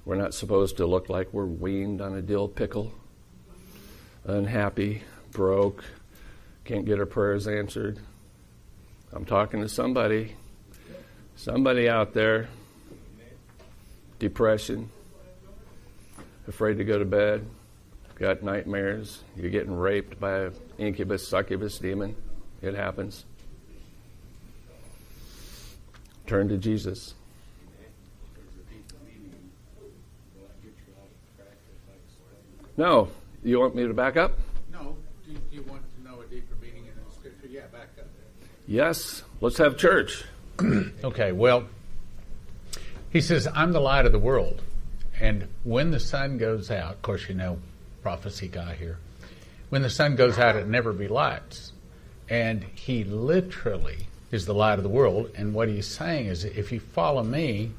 We're 0.05 0.15
not 0.15 0.33
supposed 0.33 0.77
to 0.77 0.87
look 0.87 1.09
like 1.09 1.33
we're 1.33 1.45
weaned 1.45 2.01
on 2.01 2.15
a 2.15 2.21
dill 2.21 2.47
pickle, 2.47 2.93
unhappy, 4.23 5.03
broke, 5.31 5.83
can't 6.63 6.85
get 6.85 6.97
our 6.97 7.05
prayers 7.05 7.47
answered. 7.47 7.99
I'm 9.11 9.25
talking 9.25 9.61
to 9.61 9.69
somebody, 9.69 10.35
somebody 11.35 11.89
out 11.89 12.13
there, 12.13 12.47
depression, 14.17 14.89
afraid 16.47 16.77
to 16.77 16.85
go 16.85 16.97
to 16.97 17.05
bed, 17.05 17.45
got 18.19 18.41
nightmares, 18.41 19.23
you're 19.35 19.51
getting 19.51 19.75
raped 19.75 20.19
by 20.19 20.45
an 20.45 20.53
incubus, 20.77 21.27
succubus 21.27 21.77
demon. 21.77 22.15
It 22.61 22.73
happens. 22.73 23.25
Turn 26.25 26.49
to 26.49 26.57
Jesus. 26.57 27.13
No. 32.75 33.09
You 33.43 33.59
want 33.59 33.75
me 33.75 33.87
to 33.87 33.93
back 33.93 34.17
up? 34.17 34.33
No. 34.71 34.95
Do 35.25 35.31
you, 35.31 35.37
do 35.49 35.55
you 35.55 35.61
want 35.63 35.81
to 35.95 36.03
know 36.03 36.21
a 36.21 36.25
deeper 36.25 36.55
meaning 36.61 36.83
in 36.85 36.91
the 37.07 37.15
scripture? 37.15 37.47
Yeah, 37.49 37.67
back 37.71 37.89
up. 37.99 38.05
Yes. 38.67 39.23
Let's 39.41 39.57
have 39.57 39.77
church. 39.77 40.25
okay, 41.03 41.31
well, 41.31 41.67
he 43.09 43.21
says, 43.21 43.47
I'm 43.53 43.71
the 43.71 43.79
light 43.79 44.05
of 44.05 44.11
the 44.11 44.19
world. 44.19 44.61
And 45.19 45.47
when 45.63 45.91
the 45.91 45.99
sun 45.99 46.37
goes 46.37 46.69
out, 46.69 46.93
of 46.93 47.01
course, 47.01 47.27
you 47.29 47.35
know, 47.35 47.57
prophecy 48.07 48.47
guy 48.47 48.73
here. 48.73 48.97
When 49.67 49.81
the 49.81 49.89
sun 49.89 50.15
goes 50.15 50.39
out, 50.39 50.55
it 50.55 50.65
never 50.65 50.93
be 50.93 51.09
lights. 51.09 51.73
And 52.29 52.63
he 52.73 53.03
literally 53.03 54.07
is 54.31 54.45
the 54.45 54.53
light 54.53 54.79
of 54.79 54.83
the 54.83 54.89
world. 54.89 55.29
And 55.35 55.53
what 55.53 55.67
he's 55.67 55.87
saying 55.87 56.27
is, 56.27 56.45
if 56.45 56.71
you 56.71 56.79
follow 56.79 57.21
me, 57.21 57.71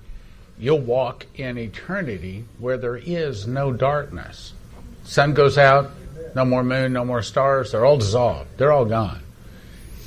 you'll 0.59 0.81
walk 0.81 1.25
in 1.37 1.57
eternity 1.57 2.45
where 2.59 2.77
there 2.77 2.99
is 2.99 3.47
no 3.47 3.73
darkness. 3.73 4.53
Sun 5.05 5.33
goes 5.33 5.57
out, 5.57 5.93
no 6.35 6.45
more 6.45 6.63
moon, 6.63 6.93
no 6.93 7.07
more 7.07 7.23
stars. 7.23 7.73
They're 7.73 7.87
all 7.87 7.97
dissolved. 7.97 8.51
They're 8.59 8.71
all 8.71 8.85
gone. 8.85 9.23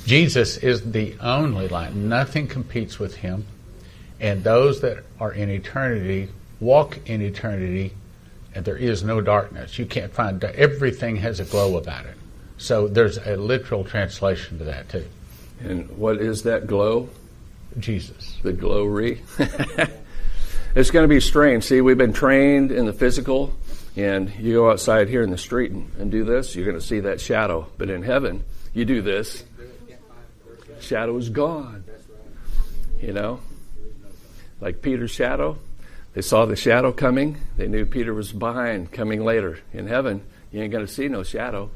Jesus 0.06 0.56
is 0.56 0.92
the 0.92 1.16
only 1.20 1.66
light. 1.66 1.96
Nothing 1.96 2.46
competes 2.46 3.00
with 3.00 3.16
him. 3.16 3.44
And 4.20 4.44
those 4.44 4.82
that 4.82 5.02
are 5.18 5.32
in 5.32 5.50
eternity 5.50 6.28
walk 6.60 7.00
in 7.06 7.20
eternity, 7.20 7.92
and 8.54 8.64
there 8.64 8.76
is 8.76 9.02
no 9.02 9.20
darkness. 9.20 9.78
You 9.78 9.86
can't 9.86 10.12
find 10.12 10.42
everything 10.44 11.16
has 11.16 11.40
a 11.40 11.44
glow 11.44 11.76
about 11.76 12.06
it. 12.06 12.16
So 12.58 12.88
there's 12.88 13.18
a 13.18 13.36
literal 13.36 13.84
translation 13.84 14.58
to 14.58 14.64
that 14.64 14.88
too. 14.88 15.06
And 15.60 15.90
what 15.96 16.18
is 16.18 16.42
that 16.42 16.66
glow? 16.66 17.08
Jesus. 17.78 18.38
The 18.42 18.52
glory. 18.52 19.22
it's 20.74 20.90
going 20.90 21.04
to 21.04 21.08
be 21.08 21.20
strange. 21.20 21.64
See, 21.64 21.80
we've 21.80 21.98
been 21.98 22.12
trained 22.12 22.70
in 22.70 22.86
the 22.86 22.92
physical 22.92 23.54
and 23.96 24.32
you 24.38 24.54
go 24.54 24.70
outside 24.70 25.08
here 25.08 25.22
in 25.22 25.30
the 25.30 25.38
street 25.38 25.70
and, 25.70 25.90
and 25.98 26.10
do 26.10 26.24
this, 26.24 26.56
you're 26.56 26.64
going 26.64 26.78
to 26.78 26.84
see 26.84 27.00
that 27.00 27.20
shadow. 27.20 27.66
But 27.78 27.90
in 27.90 28.02
heaven, 28.02 28.44
you 28.72 28.84
do 28.84 29.02
this, 29.02 29.44
shadow 30.80 31.16
is 31.16 31.28
gone. 31.28 31.84
You 33.00 33.12
know? 33.12 33.40
Like 34.60 34.80
Peter's 34.80 35.10
shadow. 35.10 35.58
They 36.14 36.20
saw 36.20 36.44
the 36.44 36.56
shadow 36.56 36.92
coming. 36.92 37.38
They 37.56 37.68
knew 37.68 37.86
Peter 37.86 38.12
was 38.12 38.32
behind, 38.32 38.92
coming 38.92 39.24
later. 39.24 39.60
In 39.72 39.86
heaven, 39.86 40.22
you 40.50 40.62
ain't 40.62 40.72
going 40.72 40.86
to 40.86 40.92
see 40.92 41.08
no 41.08 41.22
shadow. 41.22 41.70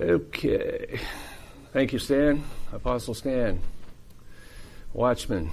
Okay. 0.00 1.00
Thank 1.72 1.92
you, 1.92 1.98
Stan. 1.98 2.44
Apostle 2.72 3.14
Stan. 3.14 3.60
Watchman. 4.92 5.50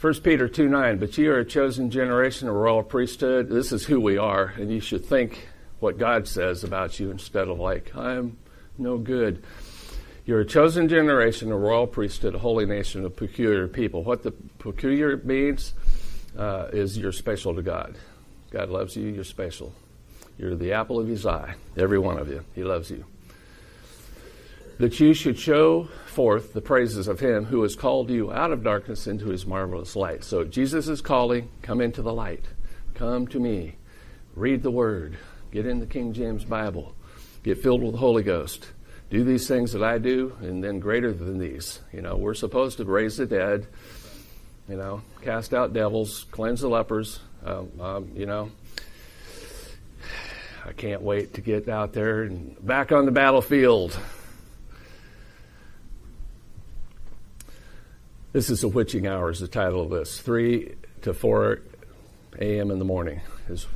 1 0.00 0.14
Peter 0.20 0.48
2 0.48 0.68
9, 0.68 0.98
but 0.98 1.16
you 1.16 1.32
are 1.32 1.38
a 1.38 1.44
chosen 1.44 1.90
generation, 1.90 2.48
a 2.48 2.52
royal 2.52 2.82
priesthood. 2.82 3.48
This 3.48 3.72
is 3.72 3.86
who 3.86 4.00
we 4.00 4.18
are, 4.18 4.52
and 4.56 4.70
you 4.70 4.80
should 4.80 5.04
think 5.04 5.48
what 5.78 5.98
God 5.98 6.28
says 6.28 6.64
about 6.64 7.00
you 7.00 7.10
instead 7.10 7.48
of 7.48 7.58
like, 7.58 7.94
I'm 7.96 8.36
no 8.76 8.98
good. 8.98 9.42
You're 10.26 10.40
a 10.40 10.44
chosen 10.44 10.88
generation, 10.88 11.50
a 11.50 11.56
royal 11.56 11.86
priesthood, 11.86 12.34
a 12.34 12.38
holy 12.38 12.66
nation, 12.66 13.04
a 13.04 13.10
peculiar 13.10 13.68
people. 13.68 14.02
What 14.02 14.22
the 14.22 14.32
peculiar 14.58 15.16
means 15.18 15.72
uh, 16.36 16.68
is 16.72 16.98
you're 16.98 17.12
special 17.12 17.54
to 17.54 17.62
God. 17.62 17.96
God 18.50 18.68
loves 18.68 18.96
you, 18.96 19.08
you're 19.08 19.24
special. 19.24 19.72
You're 20.36 20.56
the 20.56 20.72
apple 20.72 21.00
of 21.00 21.08
his 21.08 21.24
eye, 21.24 21.54
every 21.76 21.98
one 21.98 22.18
of 22.18 22.28
you. 22.28 22.44
He 22.54 22.64
loves 22.64 22.90
you 22.90 23.06
that 24.78 25.00
you 25.00 25.14
should 25.14 25.38
show 25.38 25.84
forth 26.06 26.52
the 26.52 26.60
praises 26.60 27.08
of 27.08 27.20
him 27.20 27.46
who 27.46 27.62
has 27.62 27.74
called 27.74 28.10
you 28.10 28.32
out 28.32 28.52
of 28.52 28.62
darkness 28.62 29.06
into 29.06 29.28
his 29.28 29.46
marvelous 29.46 29.96
light. 29.96 30.22
So 30.22 30.44
Jesus 30.44 30.88
is 30.88 31.00
calling, 31.00 31.48
come 31.62 31.80
into 31.80 32.02
the 32.02 32.12
light. 32.12 32.44
Come 32.94 33.26
to 33.28 33.40
me. 33.40 33.76
Read 34.34 34.62
the 34.62 34.70
word. 34.70 35.16
Get 35.50 35.66
in 35.66 35.80
the 35.80 35.86
King 35.86 36.12
James 36.12 36.44
Bible. 36.44 36.94
Get 37.42 37.62
filled 37.62 37.82
with 37.82 37.92
the 37.92 37.98
Holy 37.98 38.22
Ghost. 38.22 38.66
Do 39.10 39.22
these 39.22 39.46
things 39.46 39.72
that 39.72 39.84
I 39.84 39.98
do, 39.98 40.36
and 40.40 40.62
then 40.62 40.80
greater 40.80 41.12
than 41.12 41.38
these. 41.38 41.80
You 41.92 42.02
know, 42.02 42.16
we're 42.16 42.34
supposed 42.34 42.78
to 42.78 42.84
raise 42.84 43.16
the 43.16 43.26
dead, 43.26 43.66
you 44.68 44.76
know, 44.76 45.02
cast 45.22 45.54
out 45.54 45.72
devils, 45.72 46.26
cleanse 46.32 46.60
the 46.60 46.68
lepers, 46.68 47.20
um, 47.44 47.70
um, 47.80 48.10
you 48.14 48.26
know. 48.26 48.50
I 50.64 50.72
can't 50.72 51.02
wait 51.02 51.34
to 51.34 51.40
get 51.40 51.68
out 51.68 51.92
there 51.92 52.24
and 52.24 52.56
back 52.66 52.90
on 52.90 53.04
the 53.04 53.12
battlefield. 53.12 53.96
This 58.32 58.50
is 58.50 58.62
the 58.62 58.68
witching 58.68 59.06
hour 59.06 59.30
is 59.30 59.38
the 59.38 59.46
title 59.48 59.82
of 59.82 59.90
this. 59.90 60.20
3 60.20 60.74
to 61.02 61.14
4 61.14 61.60
a.m. 62.40 62.70
in 62.72 62.80
the 62.80 62.84
morning 62.84 63.20
is 63.48 63.66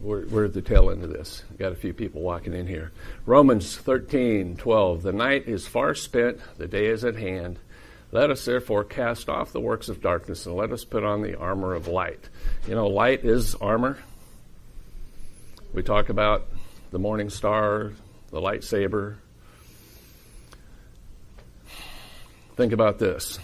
we're, 0.00 0.26
we're, 0.26 0.44
at 0.46 0.54
the 0.54 0.62
tail 0.62 0.90
end 0.90 1.04
of 1.04 1.10
this. 1.10 1.42
Got 1.58 1.72
a 1.72 1.76
few 1.76 1.92
people 1.92 2.20
walking 2.20 2.54
in 2.54 2.66
here. 2.66 2.92
Romans 3.24 3.76
13, 3.76 4.56
12. 4.56 5.02
The 5.02 5.12
night 5.12 5.48
is 5.48 5.66
far 5.66 5.94
spent, 5.94 6.40
the 6.58 6.66
day 6.66 6.86
is 6.86 7.04
at 7.04 7.16
hand. 7.16 7.58
Let 8.12 8.30
us 8.30 8.44
therefore 8.44 8.84
cast 8.84 9.28
off 9.28 9.52
the 9.52 9.60
works 9.60 9.88
of 9.88 10.00
darkness 10.00 10.46
and 10.46 10.54
let 10.54 10.72
us 10.72 10.84
put 10.84 11.04
on 11.04 11.22
the 11.22 11.36
armor 11.38 11.74
of 11.74 11.88
light. 11.88 12.28
You 12.68 12.74
know, 12.74 12.86
light 12.86 13.24
is 13.24 13.54
armor. 13.56 13.98
We 15.72 15.82
talk 15.82 16.08
about 16.08 16.46
the 16.90 16.98
morning 16.98 17.28
star, 17.28 17.92
the 18.30 18.40
lightsaber. 18.40 19.16
Think 22.56 22.72
about 22.72 22.98
this 22.98 23.38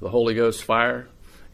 the 0.00 0.08
Holy 0.08 0.34
Ghost 0.34 0.64
fire 0.64 1.08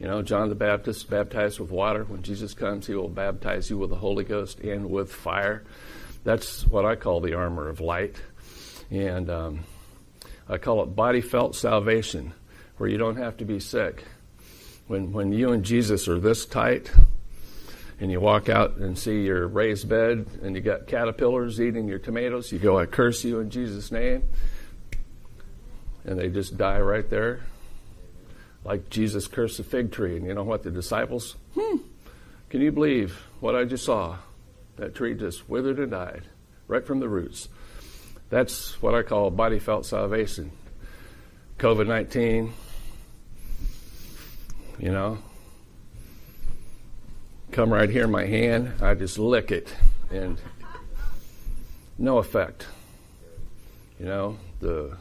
You 0.04 0.10
know, 0.10 0.20
John 0.20 0.50
the 0.50 0.54
Baptist 0.54 1.08
baptized 1.08 1.58
with 1.58 1.70
water. 1.70 2.04
When 2.04 2.20
Jesus 2.22 2.52
comes, 2.52 2.86
he 2.86 2.94
will 2.94 3.08
baptize 3.08 3.70
you 3.70 3.78
with 3.78 3.88
the 3.88 3.96
Holy 3.96 4.22
Ghost 4.22 4.60
and 4.60 4.90
with 4.90 5.10
fire. 5.10 5.64
That's 6.24 6.66
what 6.66 6.84
I 6.84 6.94
call 6.94 7.22
the 7.22 7.32
armor 7.32 7.70
of 7.70 7.80
light. 7.80 8.20
And 8.90 9.30
um, 9.30 9.60
I 10.46 10.58
call 10.58 10.82
it 10.82 10.94
body 10.94 11.22
felt 11.22 11.56
salvation, 11.56 12.34
where 12.76 12.86
you 12.86 12.98
don't 12.98 13.16
have 13.16 13.38
to 13.38 13.46
be 13.46 13.60
sick. 13.60 14.04
When, 14.88 15.10
when 15.14 15.32
you 15.32 15.52
and 15.52 15.64
Jesus 15.64 16.06
are 16.06 16.20
this 16.20 16.44
tight, 16.44 16.92
and 17.98 18.10
you 18.10 18.20
walk 18.20 18.50
out 18.50 18.76
and 18.76 18.98
see 18.98 19.22
your 19.22 19.48
raised 19.48 19.88
bed, 19.88 20.26
and 20.42 20.54
you 20.54 20.60
got 20.60 20.86
caterpillars 20.86 21.62
eating 21.62 21.88
your 21.88 21.98
tomatoes, 21.98 22.52
you 22.52 22.58
go, 22.58 22.78
I 22.78 22.84
curse 22.84 23.24
you 23.24 23.40
in 23.40 23.48
Jesus' 23.48 23.90
name. 23.90 24.24
And 26.04 26.18
they 26.18 26.28
just 26.28 26.58
die 26.58 26.80
right 26.80 27.08
there 27.08 27.40
like 28.64 28.90
Jesus 28.90 29.26
cursed 29.26 29.58
the 29.58 29.64
fig 29.64 29.92
tree. 29.92 30.16
And 30.16 30.26
you 30.26 30.34
know 30.34 30.42
what? 30.42 30.62
The 30.62 30.70
disciples, 30.70 31.36
hmm, 31.54 31.76
can 32.50 32.60
you 32.60 32.72
believe 32.72 33.22
what 33.40 33.54
I 33.54 33.64
just 33.64 33.84
saw? 33.84 34.18
That 34.76 34.94
tree 34.94 35.14
just 35.14 35.48
withered 35.48 35.78
and 35.78 35.90
died 35.90 36.22
right 36.66 36.84
from 36.84 37.00
the 37.00 37.08
roots. 37.08 37.48
That's 38.30 38.80
what 38.82 38.94
I 38.94 39.02
call 39.02 39.30
body 39.30 39.58
felt 39.58 39.86
salvation. 39.86 40.50
COVID 41.58 41.86
19, 41.86 42.52
you 44.80 44.90
know, 44.90 45.18
come 47.52 47.72
right 47.72 47.88
here 47.88 48.04
in 48.04 48.10
my 48.10 48.26
hand, 48.26 48.72
I 48.82 48.94
just 48.94 49.18
lick 49.18 49.52
it, 49.52 49.72
and 50.10 50.40
no 51.96 52.18
effect. 52.18 52.66
You 54.00 54.06
know, 54.06 54.38
the 54.58 54.96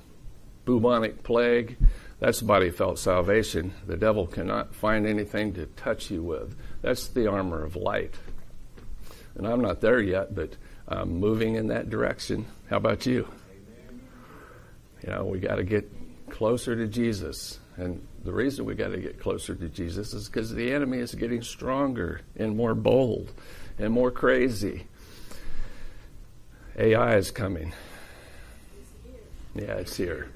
bubonic 0.66 1.24
plague, 1.24 1.78
that's 2.24 2.42
body 2.42 2.72
felt 2.72 3.00
salvation. 3.00 3.74
The 3.86 3.98
devil 3.98 4.28
cannot 4.28 4.74
find 4.74 5.06
anything 5.06 5.56
to 5.56 5.66
touch 5.66 6.10
you 6.10 6.24
with. 6.24 6.56
That's 6.82 7.10
the 7.10 7.28
armor 7.28 7.66
of 7.66 7.76
light. 7.76 8.16
And 9.36 9.46
I'm 9.46 9.60
not 9.60 9.82
there 9.82 10.00
yet, 10.00 10.34
but 10.34 10.56
I'm 10.88 11.20
moving 11.20 11.56
in 11.56 11.68
that 11.68 11.90
direction. 11.90 12.46
How 12.70 12.78
about 12.78 13.06
you? 13.06 13.28
You 15.06 15.10
know, 15.10 15.26
we 15.26 15.40
got 15.40 15.56
to 15.56 15.66
get 15.66 15.92
closer 16.30 16.78
to 16.78 16.88
Jesus. 16.88 17.60
And 17.76 18.02
the 18.24 18.32
reason 18.32 18.64
we 18.64 18.76
got 18.76 18.94
to 18.94 19.00
get 19.00 19.20
closer 19.20 19.54
to 19.54 19.68
Jesus 19.68 20.14
is 20.14 20.30
because 20.30 20.54
the 20.54 20.72
enemy 20.72 21.00
is 21.00 21.14
getting 21.16 21.42
stronger 21.42 22.22
and 22.38 22.56
more 22.56 22.74
bold 22.74 23.34
and 23.78 23.92
more 23.92 24.12
crazy. 24.12 24.88
AI 26.80 27.18
is 27.18 27.32
coming. 27.32 27.74
Yeah, 29.56 29.74
it's 29.74 29.98
here. 29.98 30.30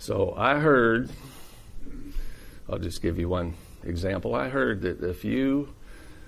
So 0.00 0.32
I 0.34 0.58
heard, 0.58 1.10
I'll 2.70 2.78
just 2.78 3.02
give 3.02 3.18
you 3.18 3.28
one 3.28 3.52
example. 3.84 4.34
I 4.34 4.48
heard 4.48 4.80
that 4.80 5.04
if 5.04 5.26
you, 5.26 5.74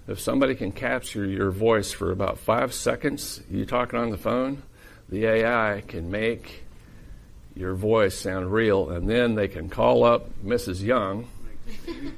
if 0.07 0.21
somebody 0.21 0.55
can 0.55 0.73
capture 0.73 1.25
your 1.25 1.51
voice 1.51 1.91
for 1.91 2.11
about 2.13 2.39
five 2.39 2.75
seconds, 2.75 3.41
you 3.51 3.65
talking 3.65 3.99
on 3.99 4.11
the 4.11 4.19
phone, 4.19 4.63
the 5.09 5.25
AI 5.25 5.83
can 5.89 6.11
make 6.11 6.65
your 7.57 7.73
voice 7.73 8.15
sound 8.15 8.53
real, 8.53 8.91
and 8.91 9.09
then 9.09 9.37
they 9.37 9.49
can 9.49 9.71
call 9.71 10.05
up 10.05 10.29
Mrs. 10.45 10.83
Young, 10.83 11.29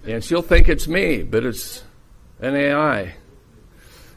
and 0.05 0.25
she'll 0.25 0.43
think 0.43 0.69
it's 0.69 0.89
me, 0.89 1.23
but 1.23 1.45
it's 1.45 1.85
an 2.41 2.57
AI. 2.57 3.15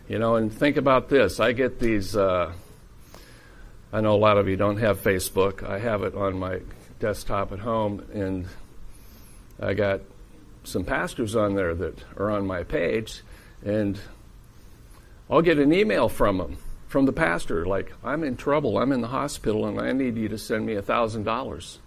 You 0.09 0.17
know, 0.17 0.37
and 0.37 0.51
think 0.51 0.75
about 0.75 1.09
this. 1.09 1.39
I 1.39 1.51
get 1.51 1.79
these. 1.79 2.15
Uh, 2.15 2.51
I 3.93 4.01
know 4.01 4.15
a 4.15 4.17
lot 4.17 4.39
of 4.39 4.47
you 4.47 4.55
don't 4.55 4.77
have 4.77 5.03
Facebook. 5.03 5.61
I 5.61 5.77
have 5.77 6.01
it 6.01 6.15
on 6.15 6.39
my 6.39 6.61
desktop 6.99 7.51
at 7.51 7.59
home, 7.59 8.05
and 8.13 8.47
I 9.59 9.73
got 9.73 10.01
some 10.63 10.83
pastors 10.83 11.35
on 11.35 11.55
there 11.55 11.73
that 11.75 12.03
are 12.17 12.29
on 12.29 12.45
my 12.45 12.63
page, 12.63 13.21
and 13.65 13.99
I'll 15.29 15.41
get 15.41 15.59
an 15.59 15.73
email 15.73 16.09
from 16.09 16.37
them, 16.37 16.57
from 16.87 17.05
the 17.05 17.13
pastor, 17.13 17.65
like, 17.65 17.91
I'm 18.03 18.23
in 18.23 18.37
trouble, 18.37 18.77
I'm 18.77 18.91
in 18.91 19.01
the 19.01 19.07
hospital, 19.07 19.65
and 19.65 19.79
I 19.79 19.91
need 19.91 20.15
you 20.15 20.29
to 20.29 20.37
send 20.37 20.65
me 20.65 20.75
a 20.75 20.81
$1,000. 20.81 21.77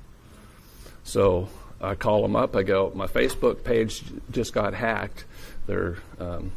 So 1.05 1.49
I 1.81 1.95
call 1.95 2.23
them 2.23 2.37
up, 2.37 2.55
I 2.55 2.63
go, 2.63 2.93
my 2.95 3.07
Facebook 3.07 3.65
page 3.65 4.03
just 4.31 4.53
got 4.53 4.75
hacked. 4.75 5.25
They're 5.67 5.97
um, 6.19 6.53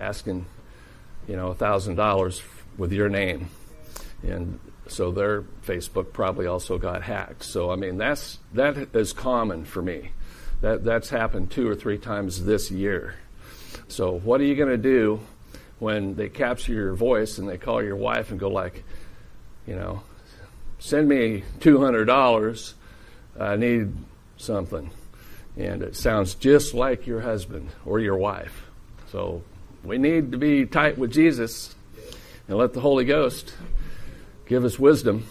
asking, 0.00 0.46
you 1.28 1.36
know, 1.36 1.54
$1,000 1.54 2.42
with 2.78 2.92
your 2.92 3.08
name. 3.10 3.50
And 4.22 4.58
so 4.86 5.10
their 5.10 5.42
Facebook 5.66 6.12
probably 6.12 6.46
also 6.46 6.78
got 6.78 7.02
hacked. 7.02 7.44
So 7.44 7.70
I 7.70 7.76
mean 7.76 7.98
that's 7.98 8.38
that 8.52 8.94
is 8.94 9.12
common 9.12 9.64
for 9.64 9.82
me. 9.82 10.10
That 10.60 10.84
that's 10.84 11.10
happened 11.10 11.50
two 11.50 11.68
or 11.68 11.74
three 11.74 11.98
times 11.98 12.44
this 12.44 12.70
year. 12.70 13.16
So 13.88 14.18
what 14.18 14.40
are 14.40 14.44
you 14.44 14.54
going 14.54 14.70
to 14.70 14.76
do 14.76 15.20
when 15.78 16.14
they 16.14 16.28
capture 16.28 16.72
your 16.72 16.94
voice 16.94 17.38
and 17.38 17.48
they 17.48 17.58
call 17.58 17.82
your 17.82 17.96
wife 17.96 18.30
and 18.30 18.40
go 18.40 18.48
like, 18.48 18.84
you 19.66 19.74
know, 19.74 20.02
send 20.78 21.08
me 21.08 21.44
two 21.60 21.80
hundred 21.80 22.06
dollars. 22.06 22.74
I 23.38 23.56
need 23.56 23.92
something, 24.36 24.90
and 25.56 25.82
it 25.82 25.96
sounds 25.96 26.34
just 26.34 26.72
like 26.72 27.06
your 27.06 27.20
husband 27.20 27.70
or 27.84 27.98
your 27.98 28.16
wife. 28.16 28.66
So 29.10 29.42
we 29.82 29.98
need 29.98 30.32
to 30.32 30.38
be 30.38 30.66
tight 30.66 30.96
with 30.98 31.12
Jesus 31.12 31.74
and 32.48 32.56
let 32.56 32.72
the 32.72 32.80
Holy 32.80 33.04
Ghost 33.04 33.54
give 34.46 34.64
us 34.64 34.78
wisdom. 34.78 35.26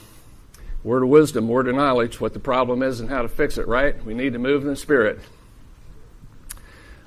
Word 0.84 1.04
of 1.04 1.10
wisdom, 1.10 1.48
word 1.48 1.68
of 1.68 1.76
knowledge, 1.76 2.20
what 2.20 2.34
the 2.34 2.40
problem 2.40 2.84
is 2.84 3.00
and 3.00 3.10
how 3.10 3.22
to 3.22 3.30
fix 3.30 3.58
it, 3.58 3.68
right? 3.68 4.04
We 4.04 4.14
need 4.14 4.34
to 4.34 4.40
move 4.40 4.64
in 4.64 4.70
the 4.70 4.76
Spirit. 4.76 5.20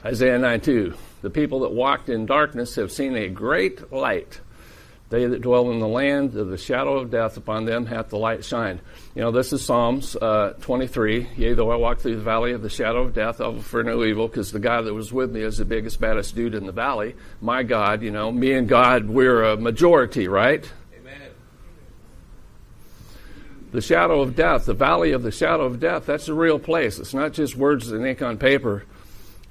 Isaiah 0.05 0.39
9 0.39 0.61
2. 0.61 0.95
The 1.23 1.31
people 1.31 1.61
that 1.61 1.73
walked 1.73 2.09
in 2.09 2.27
darkness 2.27 2.77
have 2.77 2.93
seen 2.93 3.17
a 3.17 3.29
great 3.29 3.93
light. 3.93 4.41
They 5.09 5.25
that 5.25 5.41
dwell 5.41 5.71
in 5.71 5.79
the 5.79 5.87
land 5.87 6.35
of 6.37 6.49
the 6.49 6.59
shadow 6.59 6.99
of 6.99 7.11
death, 7.11 7.37
upon 7.37 7.65
them 7.65 7.87
hath 7.87 8.09
the 8.09 8.19
light 8.19 8.45
shined. 8.45 8.81
You 9.15 9.23
know, 9.23 9.31
this 9.31 9.53
is 9.53 9.65
Psalms 9.65 10.17
uh, 10.17 10.55
23. 10.61 11.29
Yea, 11.37 11.55
though 11.55 11.71
I 11.71 11.77
walk 11.77 12.01
through 12.01 12.17
the 12.17 12.23
valley 12.23 12.53
of 12.53 12.63
the 12.63 12.69
shadow 12.69 13.03
of 13.03 13.15
death, 13.15 13.41
I 13.41 13.47
will 13.47 13.63
fear 13.63 13.85
no 13.85 14.03
evil, 14.05 14.27
because 14.27 14.51
the 14.51 14.59
God 14.59 14.83
that 14.83 14.95
was 14.95 15.13
with 15.13 15.31
me 15.31 15.43
is 15.43 15.59
the 15.59 15.65
biggest, 15.65 16.01
baddest 16.01 16.35
dude 16.35 16.57
in 16.57 16.67
the 16.67 16.73
valley. 16.73 17.15
My 17.41 17.63
God, 17.63 18.03
you 18.03 18.11
know, 18.11 18.33
me 18.33 18.53
and 18.53 18.69
God, 18.69 19.09
we're 19.09 19.45
a 19.45 19.57
majority, 19.57 20.27
right? 20.27 20.69
The 23.77 23.83
shadow 23.83 24.22
of 24.22 24.35
death, 24.35 24.64
the 24.64 24.72
valley 24.72 25.12
of 25.12 25.22
the 25.22 25.31
shadow 25.31 25.64
of 25.64 25.79
death, 25.79 26.07
that's 26.07 26.29
a 26.29 26.35
real 26.35 26.59
place. 26.59 26.99
It's 26.99 27.12
not 27.12 27.35
just 27.35 27.57
words 27.57 27.93
and 27.93 28.07
ink 28.07 28.22
on 28.22 28.39
paper. 28.39 28.85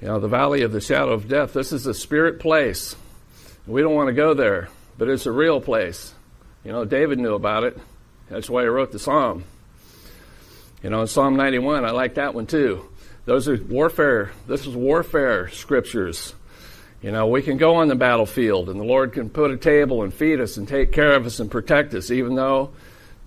You 0.00 0.08
know, 0.08 0.18
the 0.18 0.26
valley 0.26 0.62
of 0.62 0.72
the 0.72 0.80
shadow 0.80 1.12
of 1.12 1.28
death, 1.28 1.52
this 1.52 1.70
is 1.70 1.86
a 1.86 1.94
spirit 1.94 2.40
place. 2.40 2.96
We 3.68 3.82
don't 3.82 3.94
want 3.94 4.08
to 4.08 4.12
go 4.12 4.34
there, 4.34 4.68
but 4.98 5.08
it's 5.08 5.26
a 5.26 5.30
real 5.30 5.60
place. 5.60 6.12
You 6.64 6.72
know, 6.72 6.84
David 6.84 7.20
knew 7.20 7.34
about 7.34 7.62
it. 7.62 7.78
That's 8.28 8.50
why 8.50 8.62
he 8.62 8.66
wrote 8.66 8.90
the 8.90 8.98
psalm. 8.98 9.44
You 10.82 10.90
know, 10.90 11.02
in 11.02 11.06
Psalm 11.06 11.36
91, 11.36 11.84
I 11.84 11.92
like 11.92 12.14
that 12.14 12.34
one 12.34 12.48
too. 12.48 12.84
Those 13.26 13.48
are 13.48 13.62
warfare. 13.62 14.32
This 14.48 14.66
is 14.66 14.74
warfare 14.74 15.50
scriptures. 15.50 16.34
You 17.00 17.12
know, 17.12 17.28
we 17.28 17.42
can 17.42 17.58
go 17.58 17.76
on 17.76 17.86
the 17.86 17.94
battlefield 17.94 18.70
and 18.70 18.80
the 18.80 18.84
Lord 18.84 19.12
can 19.12 19.30
put 19.30 19.52
a 19.52 19.56
table 19.56 20.02
and 20.02 20.12
feed 20.12 20.40
us 20.40 20.56
and 20.56 20.66
take 20.66 20.90
care 20.90 21.12
of 21.12 21.26
us 21.26 21.38
and 21.38 21.48
protect 21.48 21.94
us, 21.94 22.10
even 22.10 22.34
though 22.34 22.72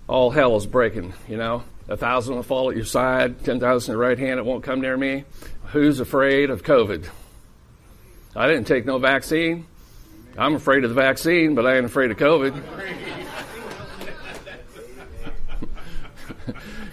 all 0.10 0.32
hell 0.32 0.58
is 0.58 0.66
breaking, 0.66 1.14
you 1.28 1.38
know. 1.38 1.64
A 1.88 1.96
thousand 1.96 2.36
will 2.36 2.44
fall 2.44 2.72
at 2.72 2.76
your 2.76 2.86
side, 2.86 3.46
10,000 3.46 3.92
at 3.92 3.94
your 3.94 4.02
right 4.02 4.18
hand, 4.18 4.40
it 4.40 4.46
won't 4.46 4.64
come 4.64 4.82
near 4.82 4.98
me. 4.98 5.26
Who's 5.66 6.00
afraid 6.00 6.50
of 6.50 6.64
COVID? 6.64 7.08
I 8.36 8.48
didn't 8.48 8.66
take 8.66 8.86
no 8.86 8.98
vaccine. 8.98 9.68
I'm 10.38 10.56
afraid 10.56 10.84
of 10.84 10.90
the 10.90 10.96
vaccine, 10.96 11.54
but 11.54 11.68
I 11.68 11.78
ain't 11.78 11.86
afraid 11.86 12.10
of 12.12 12.18
COVID. 12.18 12.54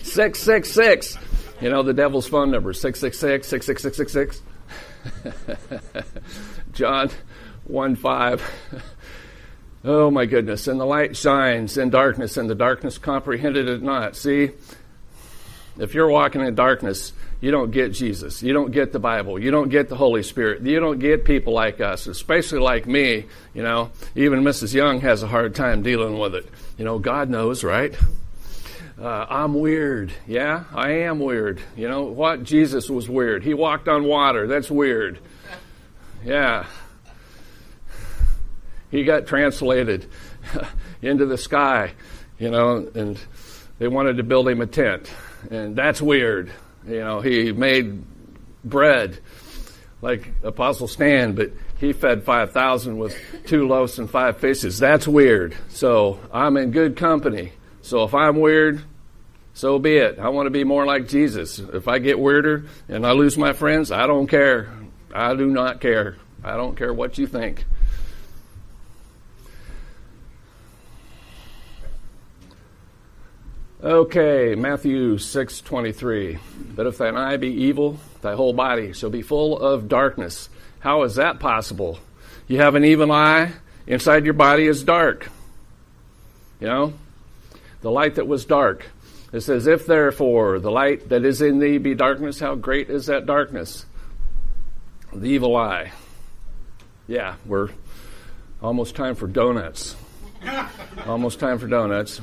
666. 0.03 1.17
You 1.61 1.71
know 1.71 1.83
the 1.83 1.95
devil's 1.95 2.29
phone 2.29 2.51
number 2.51 2.75
666 2.75 3.49
666 3.49 4.43
John 6.73 7.11
1 7.65 7.97
5. 7.97 8.83
Oh 9.89 10.11
my 10.11 10.27
goodness. 10.27 10.67
And 10.67 10.81
the 10.81 10.85
light 10.85 11.17
shines 11.17 11.79
in 11.79 11.91
darkness, 11.91 12.37
and 12.37 12.51
the 12.51 12.57
darkness 12.57 12.99
comprehended 12.99 13.69
it 13.69 13.83
not. 13.83 14.17
See, 14.17 14.51
if 15.79 15.95
you're 15.95 16.09
walking 16.09 16.41
in 16.41 16.57
darkness, 16.57 17.13
you 17.41 17.53
don't 17.53 17.71
get 17.71 17.93
Jesus. 17.93 18.43
You 18.43 18.53
don't 18.53 18.73
get 18.73 18.93
the 18.93 18.99
Bible. 18.99 19.39
You 19.39 19.53
don't 19.53 19.69
get 19.69 19.89
the 19.89 19.95
Holy 19.95 20.25
Spirit. 20.25 20.63
You 20.63 20.81
don't 20.81 20.99
get 20.99 21.25
people 21.25 21.53
like 21.53 21.81
us, 21.81 22.09
especially 22.09 22.59
like 22.59 22.89
me. 22.89 23.27
You 23.55 23.63
know, 23.63 23.93
even 24.17 24.43
Mrs. 24.43 24.75
Young 24.75 25.03
has 25.03 25.23
a 25.23 25.29
hard 25.29 25.55
time 25.55 25.85
dealing 25.85 26.19
with 26.19 26.35
it. 26.35 26.49
You 26.77 26.85
know, 26.85 26.99
God 26.99 27.31
knows, 27.31 27.63
right? 27.63 27.97
Uh, 29.01 29.27
I'm 29.29 29.55
weird. 29.55 30.13
Yeah, 30.27 30.65
I 30.75 30.91
am 31.03 31.21
weird. 31.21 31.63
You 31.77 31.89
know 31.89 32.03
what? 32.05 32.43
Jesus 32.43 32.91
was 32.91 33.09
weird. 33.09 33.45
He 33.45 33.55
walked 33.55 33.87
on 33.87 34.03
water. 34.03 34.49
That's 34.49 34.69
weird. 34.69 35.21
Yeah 36.25 36.67
he 38.91 39.05
got 39.05 39.27
translated 39.27 40.07
into 41.03 41.27
the 41.27 41.39
sky, 41.39 41.93
you 42.39 42.51
know, 42.51 42.89
and 42.95 43.19
they 43.79 43.89
wanted 43.89 44.17
to 44.17 44.23
build 44.23 44.49
him 44.49 44.61
a 44.61 44.67
tent. 44.67 45.11
And 45.51 45.77
that's 45.77 46.01
weird. 46.01 46.53
You 46.87 47.01
know, 47.01 47.21
he 47.21 47.53
made 47.53 48.05
bread. 48.65 49.19
like 50.03 50.31
Apostle 50.43 50.89
Stan, 50.89 51.35
but 51.35 51.53
he 51.79 51.93
fed 51.93 52.25
5,000 52.25 52.99
with 52.99 53.17
two 53.47 53.67
loaves 53.67 53.99
and 53.99 54.11
five 54.11 54.39
fishes. 54.39 54.79
That's 54.79 55.07
weird. 55.07 55.57
So 55.69 56.21
I'm 56.33 56.57
in 56.57 56.71
good 56.71 56.97
company. 56.97 57.53
So 57.83 58.05
if 58.05 58.15
I'm 58.15 58.41
weird, 58.41 58.83
so 59.55 59.79
be 59.79 59.97
it. 59.97 60.19
I 60.19 60.29
want 60.29 60.47
to 60.47 60.51
be 60.51 60.65
more 60.65 60.85
like 60.85 61.09
Jesus. 61.09 61.59
If 61.59 61.89
I 61.89 61.99
get 61.99 62.19
weirder 62.19 62.65
and 62.89 63.07
I 63.07 63.13
lose 63.13 63.39
my 63.39 63.53
friends, 63.53 63.91
I 63.91 64.07
don't 64.07 64.27
care. 64.27 64.71
I 65.15 65.35
do 65.35 65.47
not 65.47 65.81
care. 65.81 66.17
I 66.45 66.57
don't 66.57 66.77
care 66.77 66.93
what 66.93 67.19
you 67.19 67.27
think. 67.27 67.65
Okay, 73.87 74.57
Matthew 74.57 75.17
6:23. 75.17 76.41
But 76.75 76.89
if 76.89 76.99
thine 76.99 77.17
eye 77.17 77.37
be 77.37 77.53
evil, 77.53 78.01
thy 78.21 78.35
whole 78.35 78.53
body 78.53 78.93
shall 78.93 79.11
be 79.11 79.23
full 79.23 79.57
of 79.57 79.87
darkness. 79.87 80.49
How 80.81 81.05
is 81.05 81.15
that 81.15 81.39
possible? 81.39 82.01
You 82.49 82.59
have 82.59 82.75
an 82.75 82.85
evil 82.85 83.13
eye, 83.13 83.53
inside 83.87 84.25
your 84.25 84.35
body 84.35 84.67
is 84.67 84.83
dark. 84.83 85.29
You 86.59 86.67
know? 86.67 86.95
The 87.83 87.93
light 87.93 88.17
that 88.17 88.27
was 88.27 88.45
dark. 88.45 88.87
It 89.33 89.43
says, 89.43 89.69
If 89.69 89.87
therefore 89.87 90.59
the 90.59 90.73
light 90.73 91.09
that 91.11 91.25
is 91.25 91.41
in 91.41 91.61
thee 91.61 91.79
be 91.79 91.95
darkness, 91.95 92.41
how 92.41 92.57
great 92.57 92.91
is 92.91 93.07
that 93.07 93.25
darkness? 93.25 93.87
The 95.13 95.29
evil 95.29 95.55
eye. 95.55 95.93
Yeah, 97.07 97.37
we're 97.47 97.69
almost 98.61 98.97
time 98.97 99.15
for 99.15 99.29
donuts. 99.29 99.95
almost 101.07 101.39
time 101.39 101.61
for 101.61 101.69
donuts. 101.69 102.21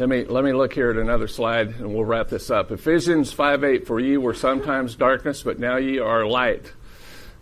Let 0.00 0.08
me, 0.08 0.24
let 0.24 0.44
me 0.44 0.54
look 0.54 0.72
here 0.72 0.88
at 0.88 0.96
another 0.96 1.28
slide 1.28 1.74
and 1.74 1.92
we'll 1.92 2.06
wrap 2.06 2.28
this 2.28 2.50
up. 2.50 2.70
Ephesians 2.70 3.34
5 3.34 3.62
8, 3.62 3.86
for 3.86 4.00
ye 4.00 4.16
were 4.16 4.32
sometimes 4.32 4.96
darkness, 4.96 5.42
but 5.42 5.58
now 5.58 5.76
ye 5.76 5.98
are 5.98 6.24
light. 6.24 6.72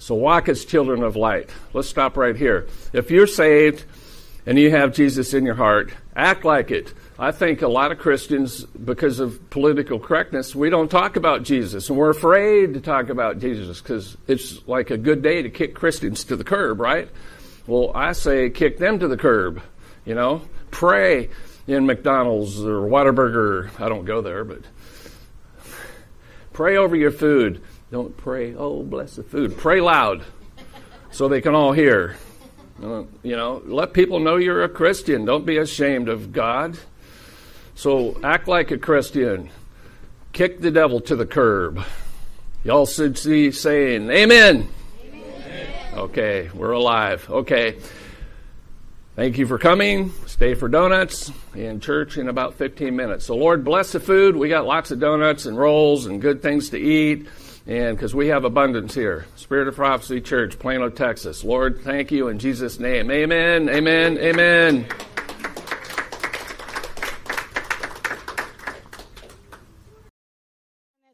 So 0.01 0.17
walk 0.17 0.49
as 0.49 0.65
children 0.65 1.05
of 1.05 1.15
light. 1.15 1.51
Let's 1.73 1.89
stop 1.89 2.17
right 2.17 2.35
here. 2.35 2.67
If 2.93 3.13
you're 3.13 3.29
saved 3.29 3.85
and 4.45 4.59
you 4.59 4.73
have 4.73 4.93
Jesus 4.93 5.35
in 5.35 5.47
your 5.47 5.55
heart, 5.55 5.93
act 6.17 6.45
like 6.45 6.73
it. 6.73 6.93
I 7.17 7.31
think 7.31 7.63
a 7.63 7.69
lot 7.69 7.93
of 7.93 8.01
Christians, 8.01 8.65
because 8.65 9.21
of 9.21 9.51
political 9.51 10.01
correctness, 10.01 10.53
we 10.53 10.69
don't 10.69 10.91
talk 10.91 11.15
about 11.15 11.45
Jesus, 11.45 11.89
and 11.89 11.97
we're 11.97 12.11
afraid 12.11 12.75
to 12.75 12.81
talk 12.81 13.09
about 13.09 13.39
Jesus 13.39 13.81
because 13.81 14.17
it's 14.27 14.67
like 14.67 14.91
a 14.91 14.99
good 14.99 15.23
day 15.23 15.43
to 15.43 15.49
kick 15.49 15.77
Christians 15.77 16.25
to 16.25 16.35
the 16.35 16.43
curb, 16.43 16.81
right? 16.81 17.09
Well, 17.69 17.93
I 17.95 18.15
say 18.15 18.51
kick 18.51 18.79
them 18.79 18.99
to 18.99 19.07
the 19.07 19.17
curb. 19.17 19.63
You 20.05 20.17
know, 20.17 20.43
pray 20.73 21.29
in 21.69 21.85
McDonald's 21.87 22.61
or 22.64 22.81
Whataburger. 22.81 23.71
I 23.79 23.89
don't 23.89 24.07
go 24.07 24.23
there, 24.23 24.43
but 24.43 24.62
pray 26.53 26.77
over 26.77 26.97
your 26.97 27.11
food. 27.11 27.62
Don't 27.93 28.16
pray, 28.16 28.55
oh, 28.55 28.83
bless 28.83 29.16
the 29.16 29.23
food. 29.23 29.57
Pray 29.57 29.81
loud 29.81 30.25
so 31.11 31.29
they 31.29 31.41
can 31.41 31.55
all 31.55 31.73
hear. 31.73 32.16
Uh, 32.83 33.05
you 33.23 33.37
know, 33.37 33.62
let 33.66 33.93
people 33.93 34.19
know 34.19 34.37
you're 34.37 34.64
a 34.64 34.69
Christian. 34.69 35.25
Don't 35.25 35.45
be 35.45 35.59
ashamed 35.59 36.09
of 36.09 36.33
God. 36.33 36.79
So 37.75 38.19
act 38.25 38.49
like 38.49 38.71
a 38.71 38.79
Christian. 38.79 39.51
Kick 40.33 40.61
the 40.61 40.71
devil 40.71 41.01
to 41.03 41.16
the 41.16 41.27
curb. 41.27 41.85
Y'all 42.64 42.87
should 42.87 43.19
see 43.19 43.51
saying, 43.51 44.11
Amen. 44.11 44.69
Amen. 45.03 45.75
Okay, 45.95 46.51
we're 46.55 46.73
alive. 46.73 47.29
Okay. 47.31 47.79
Thank 49.19 49.37
you 49.37 49.49
for 49.49 49.59
coming. 49.59 50.12
Stay 50.27 50.55
for 50.55 50.69
donuts 50.69 51.33
in 51.53 51.81
church 51.81 52.19
in 52.19 52.29
about 52.29 52.55
15 52.55 52.95
minutes. 52.95 53.27
So, 53.27 53.35
Lord, 53.35 53.64
bless 53.64 53.91
the 53.91 53.99
food. 53.99 54.37
We 54.37 54.49
got 54.49 54.64
lots 54.64 54.93
of 54.93 55.01
donuts 55.01 55.45
and 55.45 55.59
rolls 55.59 56.07
and 56.07 56.23
good 56.23 56.41
things 56.41 56.71
to 56.71 56.79
eat, 56.79 57.27
and 57.66 57.97
because 57.97 58.14
we 58.14 58.29
have 58.29 58.45
abundance 58.45 58.95
here. 58.95 59.27
Spirit 59.35 59.66
of 59.66 59.75
Prophecy 59.75 60.21
Church, 60.21 60.57
Plano, 60.61 60.89
Texas. 60.89 61.43
Lord, 61.43 61.81
thank 61.81 62.12
you 62.12 62.29
in 62.29 62.39
Jesus' 62.39 62.79
name. 62.79 63.11
Amen. 63.11 63.69
Amen. 63.69 64.19
Amen. 64.19 64.87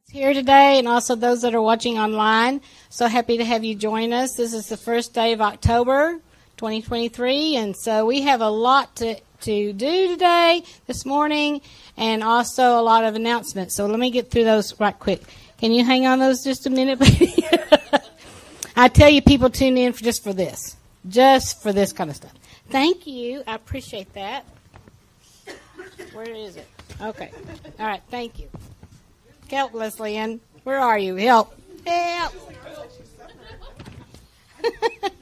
It's 0.03 0.11
here 0.11 0.35
today, 0.35 0.79
and 0.79 0.87
also 0.87 1.15
those 1.15 1.41
that 1.41 1.55
are 1.55 1.63
watching 1.63 1.99
online. 1.99 2.61
So 2.91 3.07
happy 3.07 3.39
to 3.39 3.45
have 3.47 3.65
you 3.65 3.75
join 3.75 4.13
us. 4.13 4.35
This 4.35 4.53
is 4.53 4.69
the 4.69 4.77
first 4.77 5.15
day 5.15 5.33
of 5.33 5.41
October. 5.41 6.21
2023. 6.57 7.57
And 7.57 7.77
so 7.77 8.07
we 8.07 8.23
have 8.23 8.41
a 8.41 8.49
lot 8.49 8.97
to, 8.97 9.17
to 9.43 9.73
do 9.73 10.09
today, 10.09 10.63
this 10.87 11.05
morning, 11.05 11.61
and 11.97 12.23
also 12.23 12.79
a 12.79 12.83
lot 12.83 13.05
of 13.05 13.15
announcements. 13.15 13.77
So 13.77 13.87
let 13.87 13.99
me 13.99 14.11
get 14.11 14.31
through 14.31 14.45
those 14.45 14.79
right 14.81 14.99
quick. 14.99 15.23
Can 15.59 15.73
you 15.73 15.85
hang 15.85 16.07
on 16.07 16.19
those 16.19 16.43
just 16.45 16.67
a 16.67 16.71
minute, 16.71 16.99
baby? 17.01 17.35
I 18.77 18.89
tell 18.89 19.09
you, 19.09 19.23
people 19.23 19.51
tune 19.51 19.77
in 19.77 19.93
for 19.93 20.03
just 20.03 20.25
for 20.25 20.33
this, 20.33 20.77
just 21.09 21.63
for 21.63 21.73
this 21.73 21.93
kind 21.93 22.11
of 22.11 22.17
stuff. 22.17 22.35
Thank 22.71 23.07
you. 23.07 23.43
I 23.47 23.55
appreciate 23.55 24.13
that. 24.15 24.45
Where 26.13 26.31
is 26.31 26.57
it? 26.57 26.67
Okay. 27.01 27.31
All 27.79 27.87
right. 27.87 28.03
Thank 28.11 28.39
you. 28.39 28.49
Help, 29.51 29.75
Leslie. 29.75 30.41
Where 30.65 30.81
are 30.81 30.99
you? 30.99 31.15
Help. 31.17 31.55
Help. 31.87 32.33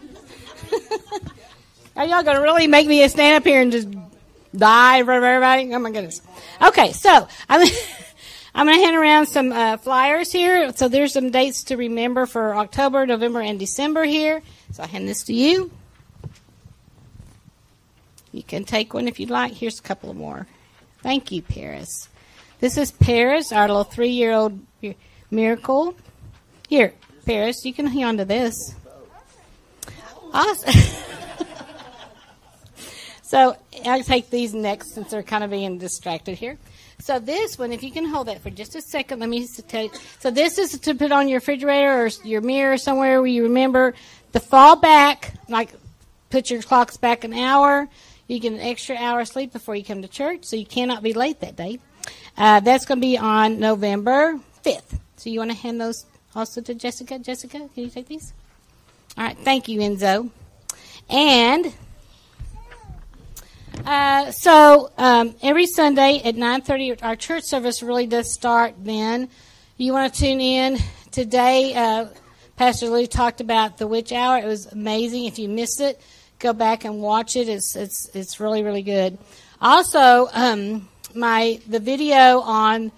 Are 1.97 2.07
y'all 2.07 2.23
going 2.23 2.37
to 2.37 2.43
really 2.43 2.67
make 2.67 2.87
me 2.87 3.07
stand 3.09 3.37
up 3.37 3.45
here 3.45 3.61
and 3.61 3.73
just 3.73 3.89
die 4.57 4.99
in 4.99 5.05
front 5.05 5.19
of 5.19 5.25
everybody? 5.25 5.75
Oh 5.75 5.79
my 5.79 5.91
goodness. 5.91 6.23
Okay, 6.63 6.93
so 6.93 7.29
I'm, 7.49 7.69
I'm 8.55 8.67
going 8.67 8.79
to 8.79 8.85
hand 8.85 8.97
around 8.97 9.27
some 9.27 9.53
uh, 9.53 9.77
flyers 9.77 10.33
here. 10.33 10.73
So 10.73 10.89
there's 10.89 11.13
some 11.13 11.31
dates 11.31 11.65
to 11.65 11.77
remember 11.77 12.27
for 12.27 12.55
October, 12.57 13.07
November, 13.07 13.41
and 13.41 13.59
December 13.59 14.05
here. 14.05 14.43
So 14.73 14.83
I 14.83 14.87
hand 14.87 15.09
this 15.09 15.25
to 15.25 15.35
you. 15.35 15.71
You 18.33 18.43
can 18.43 18.65
take 18.65 18.95
one 18.95 19.09
if 19.09 19.21
you'd 19.21 19.31
like. 19.31 19.53
Here's 19.53 19.79
a 19.79 19.83
couple 19.83 20.15
more. 20.15 20.47
Thank 21.03 21.31
you, 21.31 21.43
Paris. 21.43 22.09
This 22.61 22.79
is 22.79 22.91
Paris, 22.91 23.53
our 23.53 23.69
little 23.69 23.85
three 23.85 24.11
year 24.11 24.33
old 24.33 24.59
miracle. 25.31 25.95
Here, 26.69 26.95
Paris, 27.27 27.65
you 27.65 27.75
can 27.75 27.87
hang 27.87 28.05
on 28.05 28.17
to 28.17 28.25
this. 28.25 28.75
Awesome. 30.33 30.73
so 33.23 33.57
I'll 33.85 34.03
take 34.03 34.31
these 34.31 34.55
next 34.55 34.95
since 34.95 35.11
they're 35.11 35.23
kind 35.23 35.45
of 35.45 35.51
being 35.51 35.79
distracted 35.79 36.39
here. 36.39 36.59
So 37.01 37.19
this 37.19 37.59
one, 37.59 37.73
if 37.73 37.83
you 37.83 37.91
can 37.91 38.05
hold 38.05 38.29
that 38.29 38.43
for 38.43 38.51
just 38.51 38.77
a 38.77 38.81
second, 38.81 39.19
let 39.19 39.29
me 39.29 39.47
tell 39.69 39.85
you. 39.85 39.91
So 40.21 40.31
this 40.31 40.57
is 40.57 40.79
to 40.79 40.95
put 40.95 41.11
on 41.11 41.29
your 41.29 41.41
refrigerator 41.41 42.05
or 42.05 42.11
your 42.25 42.41
mirror 42.41 42.79
somewhere 42.79 43.21
where 43.21 43.27
you 43.27 43.43
remember 43.43 43.95
the 44.31 44.41
fall 44.41 44.77
back, 44.77 45.35
like 45.49 45.71
put 46.31 46.51
your 46.51 46.63
clocks 46.63 46.97
back 46.97 47.25
an 47.25 47.35
hour. 47.35 47.89
You 48.29 48.39
get 48.39 48.53
an 48.53 48.61
extra 48.61 48.97
hour 48.97 49.21
of 49.21 49.29
sleep 49.29 49.53
before 49.53 49.75
you 49.75 49.85
come 49.85 50.01
to 50.03 50.09
church, 50.09 50.45
so 50.45 50.57
you 50.57 50.65
cannot 50.65 51.03
be 51.03 51.13
late 51.13 51.41
that 51.41 51.57
day. 51.57 51.81
Uh, 52.37 52.61
that's 52.61 52.87
going 52.87 52.99
to 52.99 53.07
be 53.07 53.19
on 53.19 53.59
November 53.59 54.39
5th. 54.65 54.99
So 55.17 55.29
you 55.29 55.41
want 55.41 55.51
to 55.51 55.57
hand 55.57 55.81
those 55.81 56.07
also 56.35 56.61
to 56.63 56.75
Jessica? 56.75 57.19
Jessica, 57.19 57.69
can 57.75 57.85
you 57.85 57.91
take 57.91 58.07
these? 58.07 58.33
All 59.17 59.25
right, 59.25 59.37
thank 59.39 59.69
you, 59.69 59.81
Enzo. 59.81 60.31
And 61.11 61.73
uh, 63.85 64.31
so 64.31 64.91
um, 64.97 65.35
every 65.43 65.67
Sunday 65.67 66.23
at 66.25 66.35
9:30, 66.35 67.03
our 67.03 67.17
church 67.17 67.45
service 67.45 67.83
really 67.83 68.07
does 68.07 68.33
start 68.33 68.75
then. 68.79 69.29
You 69.77 69.93
want 69.93 70.15
to 70.15 70.21
tune 70.21 70.41
in 70.41 70.79
today? 71.11 71.75
Uh, 71.75 72.07
Pastor 72.57 72.89
Lou 72.89 73.07
talked 73.07 73.41
about 73.41 73.79
the 73.79 73.87
witch 73.87 74.13
hour. 74.13 74.39
It 74.39 74.47
was 74.47 74.67
amazing. 74.67 75.25
If 75.25 75.39
you 75.39 75.49
missed 75.49 75.81
it, 75.81 76.01
go 76.39 76.53
back 76.53 76.85
and 76.85 77.01
watch 77.01 77.37
it. 77.37 77.49
It's 77.49 77.77
it's 77.77 78.09
it's 78.15 78.41
really 78.41 78.63
really 78.63 78.83
good. 78.83 79.19
Also, 79.61 80.29
um, 80.33 80.89
my 81.15 81.61
the 81.67 81.81
video 81.81 82.41
on 82.41 82.93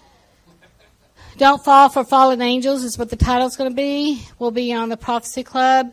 "Don't 1.38 1.64
Fall 1.64 1.88
for 1.88 2.04
Fallen 2.04 2.42
Angels" 2.42 2.84
is 2.84 2.98
what 2.98 3.10
the 3.10 3.16
title's 3.16 3.56
going 3.56 3.70
to 3.70 3.76
be. 3.76 4.22
Will 4.38 4.50
be 4.50 4.72
on 4.72 4.90
the 4.90 4.96
Prophecy 4.96 5.42
Club. 5.42 5.92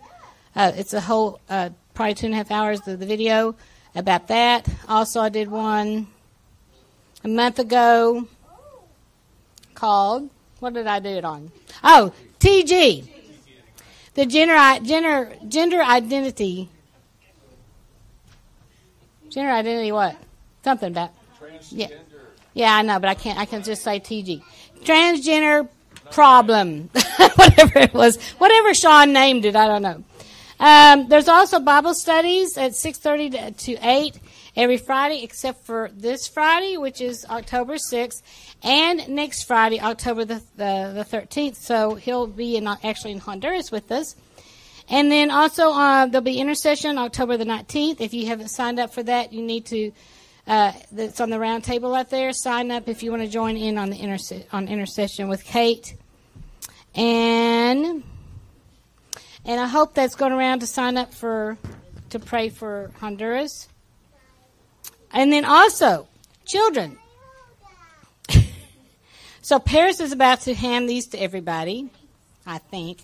Uh, 0.56 0.72
it's 0.76 0.94
a 0.94 1.02
whole, 1.02 1.40
uh, 1.50 1.70
probably 1.94 2.14
two 2.14 2.26
and 2.26 2.34
a 2.34 2.38
half 2.38 2.52
hours 2.52 2.86
of 2.88 3.00
the 3.00 3.06
video 3.06 3.56
about 3.96 4.28
that. 4.28 4.68
Also, 4.88 5.22
I 5.22 5.30
did 5.30 5.50
one 5.50 6.08
a 7.24 7.28
month 7.28 7.60
ago 7.60 8.28
called, 9.76 10.30
what 10.60 10.74
did 10.74 10.88
I 10.88 11.00
do 11.00 11.10
it 11.10 11.26
on? 11.26 11.52
Oh, 11.84 12.14
TG. 12.40 13.08
The 14.14 14.26
gender, 14.26 14.86
gender, 14.86 15.34
gender 15.48 15.82
identity. 15.82 16.70
Gender 19.30 19.52
identity 19.52 19.92
what? 19.92 20.18
Something 20.64 20.90
about. 20.90 21.12
Yeah. 21.70 21.88
Yeah, 22.54 22.76
I 22.76 22.82
know, 22.82 23.00
but 23.00 23.10
I 23.10 23.16
can't, 23.16 23.40
I 23.40 23.46
can 23.46 23.64
just 23.64 23.82
say 23.84 24.00
TG. 24.00 24.44
Transgender 24.84 25.70
problem. 26.12 26.90
whatever 27.36 27.80
it 27.80 27.94
was. 27.94 28.22
Whatever 28.38 28.74
Sean 28.74 29.14
named 29.14 29.46
it, 29.46 29.56
I 29.56 29.68
don't 29.68 29.82
know. 29.82 30.04
Um, 30.62 31.08
there's 31.08 31.28
also 31.28 31.60
Bible 31.60 31.96
studies 31.96 32.56
at 32.56 32.74
6:30 32.74 33.32
to, 33.32 33.52
to 33.52 33.78
8 33.82 34.20
every 34.56 34.78
Friday, 34.78 35.24
except 35.24 35.66
for 35.66 35.90
this 35.92 36.28
Friday, 36.28 36.78
which 36.78 37.02
is 37.02 37.26
October 37.28 37.78
6th, 37.78 38.22
and 38.62 39.10
next 39.10 39.46
Friday, 39.46 39.82
October 39.82 40.24
the 40.24 40.36
the, 40.56 40.92
the 40.94 41.18
13th. 41.18 41.56
So 41.56 41.96
he'll 41.96 42.28
be 42.28 42.58
in 42.58 42.68
actually 42.68 43.14
in 43.14 43.18
Honduras 43.18 43.72
with 43.72 43.92
us. 43.92 44.16
And 44.88 45.12
then 45.12 45.32
also 45.32 45.72
uh, 45.72 46.06
there'll 46.06 46.22
be 46.22 46.40
intercession 46.40 47.00
October 47.00 47.38
the 47.38 47.46
19th. 47.46 48.00
If 48.00 48.14
you 48.14 48.28
haven't 48.28 48.50
signed 48.50 48.80
up 48.80 48.94
for 48.94 49.02
that, 49.02 49.34
you 49.34 49.42
need 49.42 49.66
to. 49.68 49.92
Uh, 50.46 50.74
that's 50.92 51.22
on 51.22 51.30
the 51.32 51.40
round 51.40 51.64
table 51.64 51.96
out 51.96 52.10
there. 52.12 52.34
Sign 52.34 52.70
up 52.70 52.88
if 52.88 53.02
you 53.02 53.10
want 53.10 53.24
to 53.24 53.30
join 53.30 53.58
in 53.58 53.80
on 53.80 53.90
the 53.90 53.98
interse- 53.98 54.46
on 54.52 54.68
intercession 54.68 55.28
with 55.28 55.44
Kate. 55.44 55.96
And 56.94 58.04
and 59.46 59.60
I 59.60 59.68
hope 59.68 59.94
that's 59.94 60.16
going 60.16 60.34
around 60.34 60.60
to 60.60 60.68
sign 60.68 60.98
up 60.98 61.14
for 61.14 61.58
to 62.10 62.20
pray 62.20 62.50
for 62.50 62.92
Honduras. 63.00 63.68
And 65.12 65.32
then 65.32 65.46
also, 65.46 66.08
children. 66.46 66.98
so 69.42 69.60
Paris 69.60 70.00
is 70.00 70.12
about 70.12 70.42
to 70.42 70.54
hand 70.54 70.90
these 70.90 71.08
to 71.08 71.22
everybody, 71.22 71.90
I 72.46 72.60
think. 72.60 73.00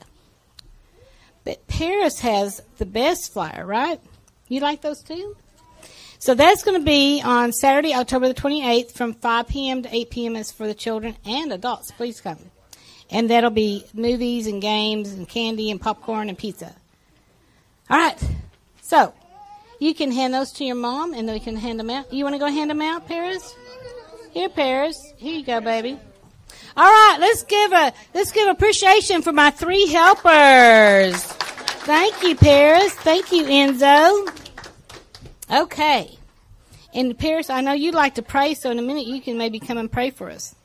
But 1.44 1.66
Paris 1.68 2.20
has 2.22 2.62
the 2.78 2.86
best 2.86 3.34
flyer, 3.34 3.66
right? 3.66 4.00
You 4.48 4.60
like 4.60 4.82
those 4.82 5.02
too? 5.02 5.36
So 6.20 6.34
that's 6.34 6.64
going 6.64 6.80
to 6.80 6.86
be 6.86 7.22
on 7.22 7.54
Saturday, 7.54 7.94
October 7.94 8.28
the 8.28 8.34
28th 8.34 8.92
from 8.92 9.14
5 9.14 9.48
p.m. 9.48 9.84
to 9.84 9.96
8 9.96 10.10
p.m. 10.10 10.36
is 10.36 10.52
for 10.52 10.68
the 10.68 10.74
children 10.74 11.16
and 11.26 11.54
adults. 11.54 11.92
Please 11.92 12.20
come 12.20 12.40
and 13.10 13.30
that'll 13.30 13.50
be 13.50 13.86
movies 13.94 14.48
and 14.48 14.62
games 14.62 15.12
and 15.12 15.28
candy 15.28 15.72
and 15.72 15.80
popcorn 15.80 16.30
and 16.30 16.38
pizza. 16.38 16.74
All 17.90 17.98
right. 17.98 18.22
So 18.82 19.14
you 19.80 19.94
can 19.94 20.12
hand 20.12 20.34
those 20.34 20.52
to 20.54 20.66
your 20.66 20.76
mom, 20.76 21.14
and 21.14 21.28
then 21.28 21.34
we 21.34 21.40
can 21.40 21.56
hand 21.56 21.80
them 21.80 21.90
out. 21.90 22.12
You 22.12 22.24
want 22.24 22.36
to 22.36 22.40
go 22.40 22.48
hand 22.48 22.70
them 22.70 22.82
out, 22.82 23.08
Paris? 23.08 23.56
Here, 24.32 24.50
Paris. 24.50 25.14
Here 25.18 25.36
you 25.36 25.46
go, 25.46 25.62
baby. 25.62 25.98
All 26.76 26.84
right. 26.84 27.18
Let's 27.20 27.44
give 27.44 27.72
a 27.72 27.94
let's 28.14 28.32
give 28.32 28.50
appreciation 28.50 29.22
for 29.22 29.32
my 29.32 29.52
three 29.52 29.88
helpers. 29.88 31.16
Thank 31.88 32.22
you, 32.24 32.36
Paris. 32.36 32.94
Thank 32.94 33.32
you, 33.32 33.46
Enzo. 33.46 34.28
Okay. 35.52 36.18
And 36.94 37.18
Paris, 37.18 37.50
I 37.50 37.62
know 37.62 37.74
you'd 37.74 37.96
like 37.96 38.16
to 38.16 38.22
pray, 38.22 38.54
so 38.56 38.72
in 38.72 38.80
a 38.80 38.82
minute 38.82 39.06
you 39.06 39.22
can 39.22 39.38
maybe 39.38 39.60
come 39.60 39.78
and 39.78 39.92
pray 39.92 40.10
for 40.10 40.30
us. 40.30 40.56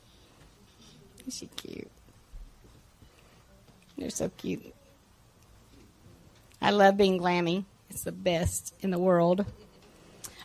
Is 1.25 1.37
she 1.37 1.47
cute? 1.47 1.89
They're 4.03 4.09
so 4.09 4.27
cute. 4.27 4.75
I 6.61 6.71
love 6.71 6.97
being 6.97 7.21
glammy. 7.21 7.63
It's 7.89 8.03
the 8.03 8.11
best 8.11 8.73
in 8.81 8.91
the 8.91 8.99
world. 8.99 9.45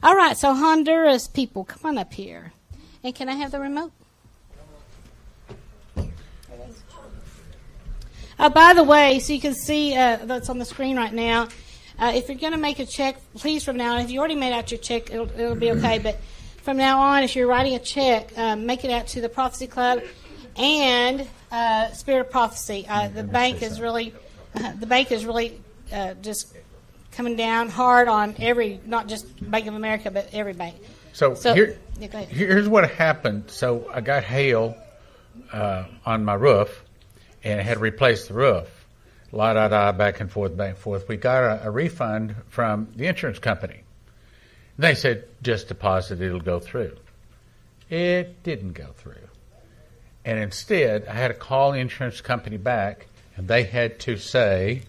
All 0.01 0.15
right, 0.15 0.37
so 0.37 0.55
Honduras 0.55 1.27
people, 1.27 1.65
come 1.65 1.81
on 1.83 1.99
up 1.99 2.13
here. 2.13 2.53
And 3.03 3.13
can 3.13 3.29
I 3.29 3.33
have 3.33 3.51
the 3.51 3.59
remote? 3.59 3.91
Uh, 8.39 8.49
by 8.49 8.75
the 8.75 8.85
way, 8.85 9.19
so 9.19 9.33
you 9.33 9.41
can 9.41 9.55
see 9.55 9.97
uh, 9.97 10.19
that's 10.23 10.49
on 10.49 10.61
the 10.61 10.65
screen 10.65 10.97
right 10.97 11.13
now. 11.13 11.49
Uh, 11.99 12.13
if 12.15 12.29
you're 12.29 12.39
going 12.39 12.53
to 12.53 12.59
make 12.59 12.79
a 12.79 12.87
check, 12.87 13.17
please 13.35 13.65
from 13.65 13.77
now 13.77 13.97
on, 13.97 14.03
if 14.03 14.11
you 14.13 14.21
already 14.21 14.37
made 14.37 14.53
out 14.53 14.71
your 14.71 14.79
check, 14.79 15.11
it'll, 15.11 15.29
it'll 15.33 15.57
be 15.57 15.73
okay. 15.73 15.99
But 15.99 16.21
from 16.63 16.77
now 16.77 17.01
on, 17.01 17.25
if 17.25 17.35
you're 17.35 17.49
writing 17.49 17.75
a 17.75 17.81
check, 17.81 18.31
um, 18.39 18.67
make 18.67 18.85
it 18.85 18.93
out 18.93 19.09
to 19.09 19.21
the 19.21 19.29
Prophecy 19.29 19.67
Club 19.67 20.01
and 20.55 21.27
uh, 21.51 21.91
Spirit 21.93 22.21
of 22.21 22.31
Prophecy. 22.31 22.87
Uh, 22.89 23.09
the 23.09 23.25
bank 23.25 23.63
is 23.63 23.81
really, 23.81 24.15
uh, 24.55 24.73
the 24.79 24.87
bank 24.87 25.13
is 25.13 25.25
really 25.25 25.61
uh, 25.93 26.15
just 26.15 26.55
coming 27.13 27.37
down 27.37 27.69
hard 27.69 28.09
on 28.09 28.35
every, 28.39 28.81
not 28.87 29.09
just 29.09 29.27
Bank 29.51 29.67
of 29.67 29.75
America, 29.75 30.11
but 30.11 30.29
every 30.33 30.53
bank. 30.53 30.77
So, 31.13 31.35
so 31.35 31.55
here, 31.55 31.79
yeah, 31.99 32.21
here's 32.23 32.69
what 32.69 32.89
happened. 32.91 33.51
So 33.51 33.91
I 33.93 34.01
got 34.01 34.23
hail 34.23 34.77
uh, 35.53 35.85
on 36.07 36.25
my 36.25 36.35
roof, 36.35 36.85
and 37.45 37.61
had 37.61 37.75
to 37.75 37.81
replace 37.81 38.29
the 38.29 38.35
roof. 38.35 38.69
La 39.33 39.53
da 39.53 39.69
da, 39.69 39.93
back 39.93 40.21
and 40.21 40.31
forth, 40.31 40.57
back 40.57 40.71
and 40.71 40.79
forth. 40.79 41.09
We 41.09 41.17
got 41.17 41.45
a, 41.45 41.67
a 41.67 41.71
refund 41.71 42.35
from 42.49 42.89
the 42.97 43.07
insurance 43.07 43.39
company. 43.39 43.83
They 44.79 44.95
said 44.95 45.25
just 45.43 45.69
deposit, 45.69 46.21
it'll 46.21 46.41
go 46.41 46.61
through. 46.61 46.97
It 47.91 48.43
didn't 48.43 48.73
go 48.73 48.89
through. 48.97 49.28
And 50.29 50.39
instead, 50.39 51.07
I 51.07 51.15
had 51.15 51.29
to 51.29 51.35
call 51.35 51.73
the 51.73 51.79
insurance 51.79 52.21
company 52.21 52.59
back, 52.59 53.07
and 53.35 53.49
they 53.49 53.63
had 53.63 53.99
to 54.01 54.19
say 54.19 54.83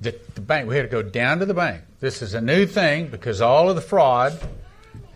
that 0.00 0.34
the 0.34 0.40
bank, 0.40 0.68
we 0.68 0.74
had 0.74 0.82
to 0.82 0.88
go 0.88 1.02
down 1.02 1.38
to 1.38 1.46
the 1.46 1.54
bank. 1.54 1.82
This 2.00 2.20
is 2.20 2.34
a 2.34 2.40
new 2.40 2.66
thing 2.66 3.06
because 3.06 3.40
all 3.40 3.70
of 3.70 3.76
the 3.76 3.80
fraud, 3.80 4.36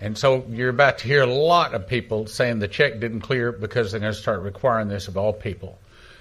and 0.01 0.17
so 0.17 0.47
you're 0.49 0.69
about 0.69 0.99
to 0.99 1.09
hear 1.09 1.23
a 1.23 1.27
lot 1.27 1.75
of 1.75 1.89
people 1.89 2.29
saying 2.29 2.61
the 2.61 2.69
check 2.69 3.01
didn't 3.01 3.23
clear 3.23 3.51
because 3.51 3.91
they're 3.91 3.99
going 3.99 4.13
to 4.13 4.17
start 4.17 4.43
requiring 4.43 4.87
this 4.87 5.09
of 5.09 5.17
all 5.17 5.33
people. 5.33 5.77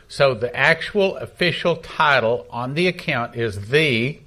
So 0.07 0.33
the 0.33 0.55
actual 0.55 1.17
official 1.17 1.75
title 1.75 2.47
on 2.49 2.73
the 2.73 2.87
account 2.87 3.35
is 3.35 3.67
the 3.67 4.17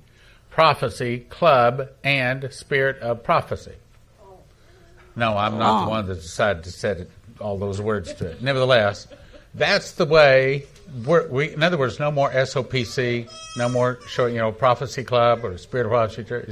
Prophecy 0.48 1.26
Club 1.28 1.88
and 2.04 2.52
Spirit 2.52 3.00
of 3.00 3.24
Prophecy. 3.24 3.74
No, 5.16 5.36
I'm 5.36 5.58
not 5.58 5.80
the 5.80 5.86
oh. 5.86 5.90
one 5.90 6.06
that 6.06 6.14
decided 6.14 6.62
to 6.62 6.70
set 6.70 6.98
it 6.98 7.10
all 7.40 7.58
those 7.58 7.80
words 7.80 8.12
to 8.14 8.26
it. 8.26 8.42
Nevertheless, 8.42 9.06
that's 9.54 9.92
the 9.92 10.04
way. 10.04 10.66
we 11.04 11.52
in 11.52 11.62
other 11.62 11.78
words, 11.78 11.98
no 11.98 12.10
more 12.10 12.30
SOPC, 12.30 13.30
no 13.56 13.68
more 13.68 13.98
showing 14.06 14.34
you 14.34 14.40
know 14.40 14.52
Prophecy 14.52 15.04
Club 15.04 15.44
or 15.44 15.56
Spirit 15.58 15.86
of 15.86 15.90
Prophecy 15.90 16.24
Church. 16.24 16.48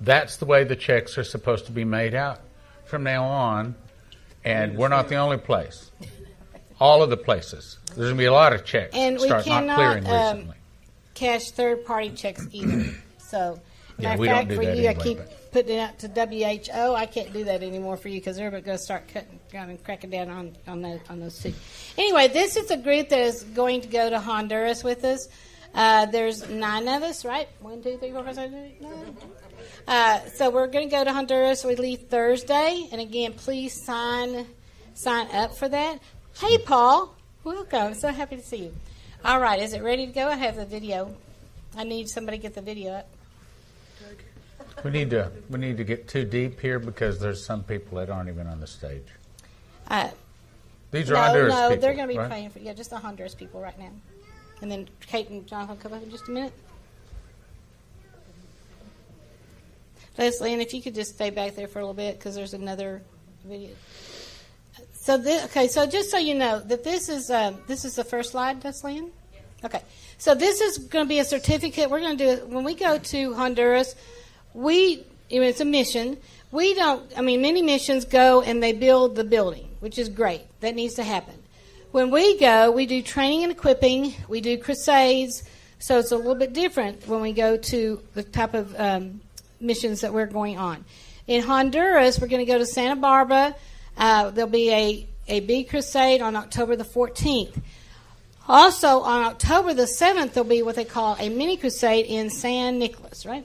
That's 0.00 0.36
the 0.36 0.46
way 0.46 0.64
the 0.64 0.76
checks 0.76 1.16
are 1.18 1.24
supposed 1.24 1.66
to 1.66 1.72
be 1.72 1.84
made 1.84 2.14
out 2.14 2.40
from 2.84 3.04
now 3.04 3.24
on, 3.24 3.74
and 4.44 4.76
we're 4.76 4.88
not 4.88 5.08
the 5.08 5.16
only 5.16 5.38
place. 5.38 5.90
All 6.80 7.02
of 7.02 7.10
the 7.10 7.16
places. 7.16 7.78
There's 7.86 8.08
going 8.08 8.16
to 8.16 8.18
be 8.18 8.24
a 8.24 8.32
lot 8.32 8.52
of 8.52 8.64
checks 8.64 8.96
and 8.96 9.20
start 9.20 9.44
cannot, 9.44 9.66
not 9.66 9.76
clearing 9.76 10.06
um, 10.06 10.36
recently. 10.36 10.56
Cash 11.14 11.50
third-party 11.52 12.10
checks 12.10 12.48
either. 12.50 12.92
so, 13.18 13.60
yeah, 13.98 14.16
we 14.16 14.26
fact, 14.26 14.48
don't 14.48 14.48
do 14.48 14.56
for 14.56 14.64
that 14.64 14.76
you, 14.76 14.88
anyway, 14.88 15.00
I 15.00 15.04
keep 15.04 15.18
but 15.18 15.41
putting 15.52 15.76
it 15.76 15.80
out 15.80 15.98
to 16.00 16.08
WHO. 16.08 16.94
I 16.94 17.06
can't 17.06 17.32
do 17.32 17.44
that 17.44 17.62
anymore 17.62 17.96
for 17.96 18.08
you 18.08 18.18
because 18.18 18.36
they're 18.36 18.50
going 18.50 18.64
to 18.64 18.78
start 18.78 19.08
cutting 19.08 19.38
down 19.52 19.70
and 19.70 19.82
cracking 19.84 20.10
down 20.10 20.30
on 20.30 20.56
on 20.66 20.82
those, 20.82 21.00
on 21.08 21.20
those 21.20 21.38
two. 21.38 21.52
Anyway, 21.96 22.28
this 22.28 22.56
is 22.56 22.70
a 22.70 22.76
group 22.76 23.10
that 23.10 23.20
is 23.20 23.44
going 23.44 23.82
to 23.82 23.88
go 23.88 24.10
to 24.10 24.18
Honduras 24.18 24.82
with 24.82 25.04
us. 25.04 25.28
Uh, 25.74 26.06
there's 26.06 26.48
nine 26.48 26.88
of 26.88 27.02
us, 27.02 27.24
right? 27.24 27.48
One, 27.60 27.82
two, 27.82 27.96
three, 27.98 28.10
four, 28.10 28.24
five, 28.24 28.34
six, 28.34 28.50
seven, 28.50 28.64
eight, 28.64 28.80
nine. 28.80 29.16
Uh, 29.86 30.20
so 30.34 30.50
we're 30.50 30.66
going 30.66 30.88
to 30.88 30.94
go 30.94 31.04
to 31.04 31.12
Honduras. 31.12 31.64
We 31.64 31.76
leave 31.76 32.08
Thursday, 32.08 32.88
and 32.92 33.00
again, 33.00 33.34
please 33.34 33.72
sign 33.84 34.46
sign 34.94 35.28
up 35.32 35.56
for 35.56 35.68
that. 35.68 36.00
Hey, 36.38 36.58
Paul, 36.58 37.14
welcome. 37.44 37.94
So 37.94 38.08
happy 38.08 38.36
to 38.36 38.42
see 38.42 38.56
you. 38.56 38.74
All 39.24 39.40
right, 39.40 39.60
is 39.60 39.72
it 39.72 39.82
ready 39.82 40.06
to 40.06 40.12
go? 40.12 40.28
I 40.28 40.36
have 40.36 40.56
the 40.56 40.66
video. 40.66 41.14
I 41.76 41.84
need 41.84 42.08
somebody 42.08 42.38
to 42.38 42.42
get 42.42 42.54
the 42.54 42.62
video 42.62 42.92
up. 42.92 43.08
We 44.84 44.90
need 44.90 45.10
to 45.10 45.30
we 45.48 45.58
need 45.58 45.76
to 45.76 45.84
get 45.84 46.08
too 46.08 46.24
deep 46.24 46.60
here 46.60 46.78
because 46.78 47.18
there's 47.18 47.44
some 47.44 47.62
people 47.62 47.98
that 47.98 48.10
aren't 48.10 48.28
even 48.28 48.46
on 48.46 48.60
the 48.60 48.66
stage. 48.66 49.06
Uh, 49.88 50.08
These 50.90 51.10
are 51.10 51.14
no, 51.14 51.20
Honduras 51.20 51.54
no, 51.54 51.68
people. 51.68 51.82
they're 51.82 51.94
going 51.94 52.08
to 52.08 52.14
be 52.14 52.18
right? 52.18 52.28
praying 52.28 52.50
for 52.50 52.58
yeah, 52.58 52.72
just 52.72 52.90
the 52.90 52.98
Honduras 52.98 53.34
people 53.34 53.60
right 53.60 53.78
now, 53.78 53.90
and 54.60 54.70
then 54.70 54.88
Kate 55.06 55.28
and 55.28 55.46
Jonathan 55.46 55.76
will 55.76 55.82
come 55.82 55.92
up 55.92 56.02
in 56.02 56.10
just 56.10 56.28
a 56.28 56.30
minute. 56.30 56.52
Leslie, 60.18 60.52
and 60.52 60.60
if 60.60 60.74
you 60.74 60.82
could 60.82 60.94
just 60.94 61.14
stay 61.14 61.30
back 61.30 61.54
there 61.54 61.68
for 61.68 61.78
a 61.78 61.82
little 61.82 61.94
bit 61.94 62.18
because 62.18 62.34
there's 62.34 62.54
another 62.54 63.02
video. 63.44 63.70
So 64.92 65.16
this, 65.16 65.44
okay, 65.46 65.68
so 65.68 65.86
just 65.86 66.10
so 66.10 66.18
you 66.18 66.34
know 66.34 66.60
that 66.60 66.84
this 66.84 67.08
is 67.08 67.30
um, 67.30 67.58
this 67.66 67.84
is 67.84 67.96
the 67.96 68.04
first 68.04 68.32
slide, 68.32 68.62
Leslie. 68.64 69.02
Okay, 69.64 69.82
so 70.18 70.34
this 70.34 70.60
is 70.60 70.78
going 70.78 71.04
to 71.04 71.08
be 71.08 71.18
a 71.18 71.24
certificate. 71.24 71.88
We're 71.90 72.00
going 72.00 72.18
to 72.18 72.24
do 72.24 72.30
it 72.30 72.48
when 72.48 72.64
we 72.64 72.74
go 72.74 72.98
to 72.98 73.34
Honduras 73.34 73.94
we 74.54 75.04
it's 75.30 75.60
a 75.60 75.64
mission. 75.64 76.18
We 76.50 76.74
don't. 76.74 77.10
I 77.16 77.22
mean, 77.22 77.40
many 77.40 77.62
missions 77.62 78.04
go 78.04 78.42
and 78.42 78.62
they 78.62 78.72
build 78.72 79.16
the 79.16 79.24
building, 79.24 79.68
which 79.80 79.98
is 79.98 80.08
great. 80.08 80.42
That 80.60 80.74
needs 80.74 80.94
to 80.94 81.02
happen. 81.02 81.34
When 81.92 82.10
we 82.10 82.38
go, 82.38 82.70
we 82.70 82.86
do 82.86 83.02
training 83.02 83.42
and 83.42 83.52
equipping. 83.52 84.14
We 84.28 84.40
do 84.40 84.58
crusades. 84.58 85.42
So 85.78 85.98
it's 85.98 86.12
a 86.12 86.16
little 86.16 86.34
bit 86.34 86.52
different 86.52 87.06
when 87.08 87.20
we 87.20 87.32
go 87.32 87.56
to 87.56 88.00
the 88.14 88.22
type 88.22 88.54
of 88.54 88.78
um, 88.78 89.20
missions 89.60 90.02
that 90.02 90.12
we're 90.12 90.26
going 90.26 90.56
on. 90.56 90.84
In 91.26 91.42
Honduras, 91.42 92.20
we're 92.20 92.28
going 92.28 92.44
to 92.44 92.50
go 92.50 92.58
to 92.58 92.66
Santa 92.66 92.96
Barbara. 92.96 93.54
Uh, 93.96 94.30
there'll 94.30 94.50
be 94.50 94.70
a, 94.70 95.06
a 95.28 95.40
big 95.40 95.70
crusade 95.70 96.22
on 96.22 96.36
October 96.36 96.76
the 96.76 96.84
14th. 96.84 97.60
Also, 98.48 99.00
on 99.00 99.22
October 99.24 99.74
the 99.74 99.82
7th, 99.82 100.32
there'll 100.32 100.48
be 100.48 100.62
what 100.62 100.76
they 100.76 100.84
call 100.84 101.16
a 101.18 101.28
mini 101.28 101.56
crusade 101.56 102.06
in 102.06 102.30
San 102.30 102.78
Nicolas, 102.78 103.26
right? 103.26 103.44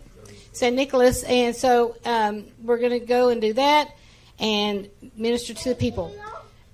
St. 0.57 0.75
Nicholas. 0.75 1.23
And 1.23 1.55
so 1.55 1.95
um, 2.05 2.45
we're 2.63 2.79
going 2.79 2.99
to 2.99 3.05
go 3.05 3.29
and 3.29 3.41
do 3.41 3.53
that 3.53 3.91
and 4.39 4.89
minister 5.15 5.53
to 5.53 5.69
the 5.69 5.75
people. 5.75 6.15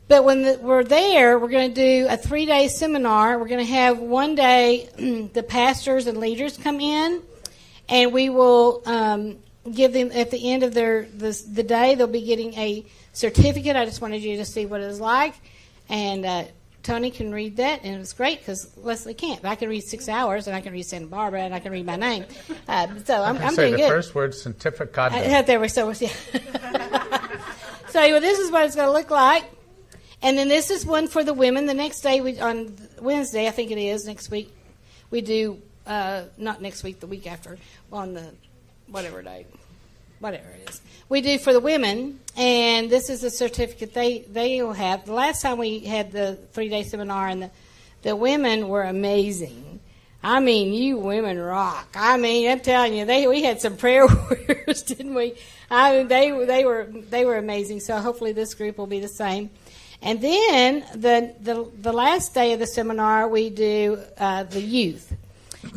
But 0.08 0.26
when 0.26 0.44
the, 0.44 0.60
we're 0.62 0.84
there, 0.84 1.40
we're 1.40 1.50
going 1.50 1.74
to 1.74 1.76
do 1.76 2.08
a 2.10 2.18
three 2.18 2.46
day 2.46 2.68
seminar. 2.68 3.40
We're 3.40 3.48
going 3.48 3.66
to 3.66 3.72
have 3.72 4.00
one 4.00 4.36
day 4.36 4.90
the 5.34 5.44
pastors 5.44 6.08
and 6.08 6.18
leaders 6.18 6.58
come 6.58 6.80
in, 6.80 7.22
and 7.88 8.12
we 8.12 8.30
will 8.30 8.84
um, 8.86 9.38
give 9.72 9.94
them 9.94 10.12
at 10.14 10.30
the 10.30 10.52
end 10.52 10.64
of 10.64 10.74
their 10.74 11.04
the, 11.04 11.42
the 11.52 11.64
day. 11.64 11.96
They'll 11.96 12.08
be 12.08 12.26
getting 12.26 12.54
a 12.56 12.86
certificate. 13.14 13.76
I 13.76 13.86
just 13.86 14.02
wanted 14.02 14.22
you 14.22 14.38
to 14.38 14.46
see 14.46 14.66
what 14.66 14.82
it 14.82 14.88
was 14.88 15.00
like, 15.00 15.36
and 15.88 16.26
uh, 16.26 16.44
Tony 16.84 17.12
can 17.12 17.32
read 17.34 17.58
that, 17.58 17.84
and 17.84 17.96
it 17.96 17.98
was 17.98 18.12
great 18.12 18.40
because 18.40 18.70
Leslie 18.78 19.14
can't. 19.14 19.42
But 19.42 19.50
I 19.50 19.56
can 19.56 19.70
read 19.70 19.84
six 19.84 20.10
hours, 20.10 20.48
and 20.48 20.56
I 20.56 20.60
can 20.60 20.74
read 20.74 20.86
Santa 20.86 21.08
Barbara, 21.08 21.42
and 21.42 21.56
I 21.56 21.60
can 21.60 21.72
read 21.72 21.86
my 21.86 21.96
name. 21.96 22.26
Uh, 22.68 22.88
so 23.06 23.24
I'm, 23.24 23.38
I'm 23.38 23.56
say 23.56 23.70
doing 23.70 23.72
the 23.74 23.78
good. 23.80 23.90
first 23.90 24.14
word, 24.14 24.36
certificate. 24.36 25.14
I, 25.14 25.42
there 25.44 25.62
we 25.62 25.70
so 25.70 25.90
yeah. 25.92 26.10
so 27.90 28.00
anyway, 28.02 28.20
this 28.20 28.38
is 28.38 28.52
what 28.52 28.66
it's 28.66 28.76
going 28.76 28.88
to 28.88 28.92
look 28.92 29.10
like, 29.10 29.46
and 30.22 30.38
then 30.38 30.50
this 30.50 30.70
is 30.70 30.86
one 30.86 31.08
for 31.08 31.24
the 31.24 31.34
women. 31.34 31.68
The 31.68 31.74
next 31.74 32.02
day, 32.02 32.20
we 32.20 32.38
on 32.40 32.76
Wednesday, 33.02 33.48
I 33.48 33.52
think 33.52 33.72
it 33.72 33.78
is 33.78 34.06
next 34.06 34.30
week, 34.30 34.54
we 35.10 35.22
do 35.22 35.62
uh, 35.88 36.24
not 36.38 36.62
next 36.62 36.84
week, 36.84 37.00
the 37.00 37.08
week 37.08 37.32
after, 37.32 37.58
on 37.94 38.14
the 38.14 38.34
whatever 38.88 39.22
day, 39.22 39.46
whatever 40.20 40.50
it 40.50 40.70
is. 40.70 40.82
We 41.08 41.22
do 41.22 41.38
for 41.38 41.54
the 41.54 41.62
women, 41.62 42.20
and 42.36 42.90
this 42.90 43.10
is 43.10 43.24
a 43.24 43.30
certificate 43.30 43.94
they 43.94 44.20
they 44.20 44.62
will 44.62 44.74
have. 44.74 45.06
The 45.06 45.14
last 45.14 45.42
time 45.42 45.58
we 45.58 45.80
had 45.80 46.12
the 46.12 46.38
three 46.52 46.70
day 46.70 46.84
seminar, 46.84 47.28
and 47.28 47.44
the 47.44 47.52
the 48.02 48.16
women 48.16 48.68
were 48.68 48.84
amazing. 48.84 49.80
I 50.26 50.40
mean, 50.40 50.74
you 50.74 50.98
women 50.98 51.38
rock. 51.38 51.96
I 51.96 52.18
mean, 52.18 52.50
I'm 52.50 52.62
telling 52.62 52.94
you, 52.94 53.06
they 53.06 53.28
we 53.28 53.44
had 53.44 53.62
some 53.62 53.76
prayer 53.76 54.08
warriors, 54.30 54.82
didn't 54.84 55.14
we? 55.14 55.36
I 55.70 55.98
mean, 55.98 56.08
they 56.08 56.46
they 56.46 56.66
were 56.66 56.88
they 57.10 57.26
were 57.26 57.38
amazing. 57.38 57.82
So 57.82 57.98
hopefully 57.98 58.32
this 58.32 58.54
group 58.54 58.78
will 58.78 58.88
be 58.88 59.00
the 59.00 59.08
same. 59.08 59.50
And 60.02 60.22
then 60.22 60.86
the 60.96 61.36
the, 61.40 61.72
the 61.82 61.94
last 61.94 62.34
day 62.34 62.54
of 62.54 62.60
the 62.60 62.68
seminar, 62.68 63.28
we 63.28 63.50
do 63.50 64.00
uh, 64.18 64.44
the 64.44 64.62
youth, 64.62 65.14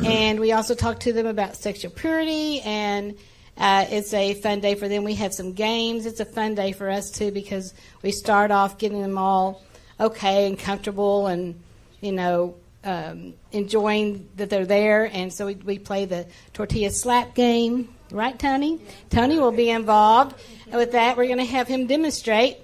and 0.05 0.41
we 0.41 0.53
also 0.53 0.75
talk 0.75 1.01
to 1.01 1.13
them 1.13 1.27
about 1.27 1.57
sexual 1.57 1.91
purity 1.91 2.61
and. 2.63 3.17
Uh, 3.57 3.87
it's 3.89 4.13
a 4.13 4.35
fun 4.35 4.61
day 4.61 4.75
for 4.75 4.89
them. 4.89 5.05
We 5.05 5.15
have 5.15 5.33
some 5.33 5.53
games. 5.53 6.07
It's 6.07 6.21
a 6.21 6.25
fun 6.25 6.55
day 6.55 6.73
for 6.73 6.91
us 6.91 7.11
too 7.11 7.31
because 7.31 7.75
we 8.03 8.13
start 8.13 8.51
off 8.51 8.79
getting 8.79 9.01
them 9.01 9.17
all 9.17 9.63
okay 9.99 10.47
and 10.47 10.59
comfortable 10.59 11.27
and 11.27 11.59
you 12.01 12.13
know 12.13 12.55
um, 12.87 13.35
enjoying 13.53 14.29
that 14.37 14.49
they're 14.49 14.65
there. 14.65 15.11
And 15.13 15.33
so 15.33 15.47
we, 15.47 15.55
we 15.57 15.79
play 15.79 16.05
the 16.05 16.27
tortilla 16.53 16.91
slap 16.91 17.35
game, 17.35 17.89
right, 18.11 18.39
Tony? 18.39 18.81
Tony 19.11 19.39
will 19.39 19.53
be 19.53 19.71
involved 19.71 20.37
with 20.73 20.93
that. 20.93 21.17
We're 21.17 21.27
going 21.27 21.39
to 21.39 21.45
have 21.45 21.67
him 21.67 21.87
demonstrate. 21.87 22.59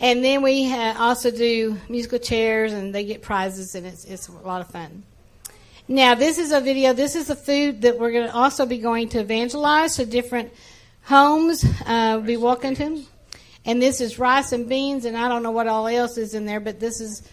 And 0.00 0.24
then 0.24 0.42
we 0.42 0.68
ha- 0.68 0.96
also 0.98 1.30
do 1.30 1.76
musical 1.88 2.18
chairs, 2.18 2.72
and 2.72 2.94
they 2.94 3.04
get 3.04 3.22
prizes, 3.22 3.74
and 3.74 3.86
it's, 3.86 4.04
it's 4.04 4.28
a 4.28 4.32
lot 4.32 4.60
of 4.60 4.68
fun. 4.68 5.02
Now, 5.90 6.14
this 6.14 6.36
is 6.38 6.52
a 6.52 6.60
video. 6.60 6.92
This 6.92 7.16
is 7.16 7.28
the 7.28 7.34
food 7.34 7.80
that 7.80 7.98
we're 7.98 8.12
going 8.12 8.26
to 8.26 8.34
also 8.34 8.66
be 8.66 8.76
going 8.76 9.08
to 9.10 9.20
evangelize 9.20 9.96
to 9.96 10.04
different 10.04 10.52
homes. 11.04 11.64
Uh, 11.86 12.18
be 12.18 12.36
walking 12.36 12.74
to 12.74 12.84
them. 12.84 13.06
And 13.64 13.80
this 13.80 14.02
is 14.02 14.18
rice 14.18 14.52
and 14.52 14.68
beans, 14.68 15.06
and 15.06 15.16
I 15.16 15.28
don't 15.28 15.42
know 15.42 15.50
what 15.50 15.66
all 15.66 15.86
else 15.86 16.18
is 16.18 16.34
in 16.34 16.44
there, 16.44 16.60
but 16.60 16.78
this 16.78 17.00
is 17.00 17.26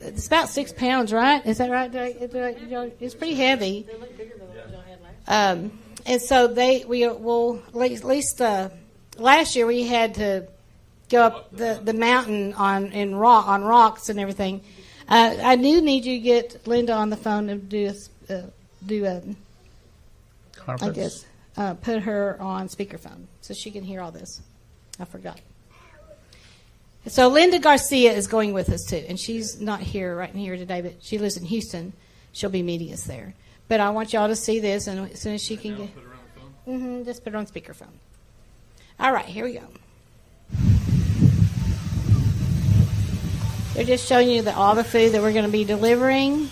it's 0.00 0.26
about 0.26 0.50
six 0.50 0.74
pounds, 0.74 1.10
right? 1.10 1.44
Is 1.46 1.56
that 1.56 1.70
right? 1.70 1.90
It's 1.94 3.14
pretty 3.14 3.34
heavy. 3.34 3.86
Um, 5.26 5.78
and 6.04 6.20
so 6.20 6.48
they 6.48 6.84
we 6.84 7.08
will 7.08 7.62
at 7.74 8.04
least 8.04 8.42
uh, 8.42 8.68
last 9.16 9.56
year 9.56 9.66
we 9.66 9.86
had 9.86 10.14
to 10.14 10.48
go 11.08 11.22
up 11.22 11.56
the, 11.56 11.80
the 11.82 11.94
mountain 11.94 12.52
on 12.54 12.92
in 12.92 13.14
rock 13.14 13.48
on 13.48 13.64
rocks 13.64 14.10
and 14.10 14.20
everything. 14.20 14.62
Uh, 15.08 15.36
I 15.42 15.56
do 15.56 15.80
need 15.80 16.04
you 16.04 16.14
to 16.16 16.20
get 16.20 16.66
Linda 16.66 16.92
on 16.92 17.10
the 17.10 17.16
phone 17.16 17.46
to 17.46 17.54
do 17.56 17.92
a, 18.28 18.32
uh, 18.34 18.42
do 18.84 19.04
a 19.04 19.18
I 19.18 19.34
Conference. 20.52 20.96
guess 20.96 21.26
uh, 21.56 21.74
put 21.74 22.02
her 22.02 22.36
on 22.40 22.68
speakerphone 22.68 23.26
so 23.40 23.54
she 23.54 23.70
can 23.70 23.84
hear 23.84 24.00
all 24.00 24.10
this. 24.10 24.40
I 24.98 25.04
forgot. 25.04 25.40
So 27.06 27.28
Linda 27.28 27.60
Garcia 27.60 28.12
is 28.12 28.26
going 28.26 28.52
with 28.52 28.68
us 28.68 28.84
too, 28.84 29.04
and 29.08 29.18
she's 29.18 29.60
not 29.60 29.80
here 29.80 30.16
right 30.16 30.34
here 30.34 30.56
today, 30.56 30.80
but 30.80 30.94
she 31.00 31.18
lives 31.18 31.36
in 31.36 31.44
Houston. 31.44 31.92
She'll 32.32 32.50
be 32.50 32.62
meeting 32.62 32.92
us 32.92 33.04
there. 33.04 33.34
But 33.68 33.78
I 33.80 33.90
want 33.90 34.12
y'all 34.12 34.28
to 34.28 34.36
see 34.36 34.58
this, 34.58 34.88
and 34.88 35.12
as 35.12 35.20
soon 35.20 35.34
as 35.34 35.42
she 35.42 35.56
can 35.56 35.76
get, 35.76 35.90
hmm 36.64 37.04
just 37.04 37.22
put 37.22 37.32
it 37.32 37.36
on 37.36 37.46
speakerphone. 37.46 37.94
All 38.98 39.12
right, 39.12 39.24
here 39.24 39.44
we 39.44 39.52
go. 39.54 40.75
They're 43.76 43.84
just 43.84 44.08
showing 44.08 44.30
you 44.30 44.40
the, 44.40 44.56
all 44.56 44.74
the 44.74 44.82
food 44.82 45.12
that 45.12 45.20
we're 45.20 45.34
going 45.34 45.44
to 45.44 45.52
be 45.52 45.64
delivering. 45.64 46.48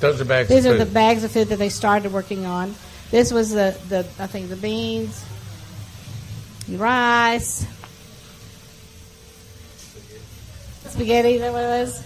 Those 0.00 0.20
are 0.20 0.24
bags 0.24 0.48
These 0.48 0.66
are 0.66 0.76
the 0.76 0.84
bags 0.84 1.22
of 1.22 1.30
food 1.30 1.46
that 1.50 1.60
they 1.60 1.68
started 1.68 2.12
working 2.12 2.44
on. 2.44 2.74
This 3.12 3.32
was 3.32 3.50
the, 3.50 3.78
the 3.88 4.04
I 4.18 4.26
think 4.26 4.48
the 4.48 4.56
beans, 4.56 5.24
rice, 6.68 7.64
spaghetti. 10.88 11.34
Is 11.34 11.40
that 11.40 11.52
what 11.52 11.62
it 11.62 11.68
was? 11.68 12.02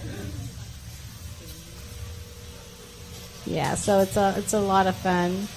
Yeah, 3.47 3.77
so 3.77 4.01
it's 4.01 4.19
a 4.19 4.35
it's 4.37 4.53
a 4.53 4.61
lot 4.61 4.87
of 4.87 4.95
fun. 4.97 5.49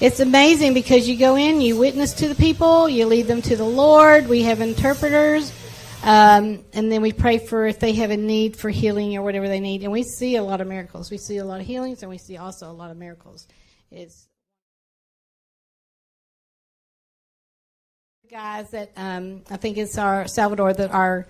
It's 0.00 0.20
amazing 0.20 0.74
because 0.74 1.08
you 1.08 1.16
go 1.16 1.36
in, 1.36 1.62
you 1.62 1.78
witness 1.78 2.12
to 2.14 2.28
the 2.28 2.34
people, 2.34 2.90
you 2.90 3.06
lead 3.06 3.26
them 3.26 3.40
to 3.40 3.56
the 3.56 3.64
Lord. 3.64 4.28
We 4.28 4.42
have 4.42 4.60
interpreters, 4.60 5.50
um, 6.02 6.64
and 6.72 6.90
then 6.90 7.00
we 7.00 7.12
pray 7.12 7.38
for 7.38 7.66
if 7.66 7.78
they 7.78 7.92
have 7.94 8.10
a 8.10 8.16
need 8.16 8.56
for 8.56 8.70
healing 8.70 9.16
or 9.16 9.22
whatever 9.22 9.48
they 9.48 9.60
need. 9.60 9.82
And 9.82 9.92
we 9.92 10.02
see 10.02 10.36
a 10.36 10.42
lot 10.42 10.60
of 10.60 10.66
miracles. 10.66 11.10
We 11.10 11.18
see 11.18 11.38
a 11.38 11.44
lot 11.44 11.60
of 11.60 11.66
healings, 11.66 12.02
and 12.02 12.10
we 12.10 12.18
see 12.18 12.36
also 12.36 12.70
a 12.70 12.72
lot 12.72 12.90
of 12.90 12.96
miracles. 12.96 13.46
It's 13.90 14.26
guys 18.32 18.70
that 18.70 18.90
um, 18.96 19.42
I 19.50 19.58
think 19.58 19.76
it's 19.76 19.98
our 19.98 20.26
Salvador 20.26 20.72
that 20.72 20.90
our 20.90 21.26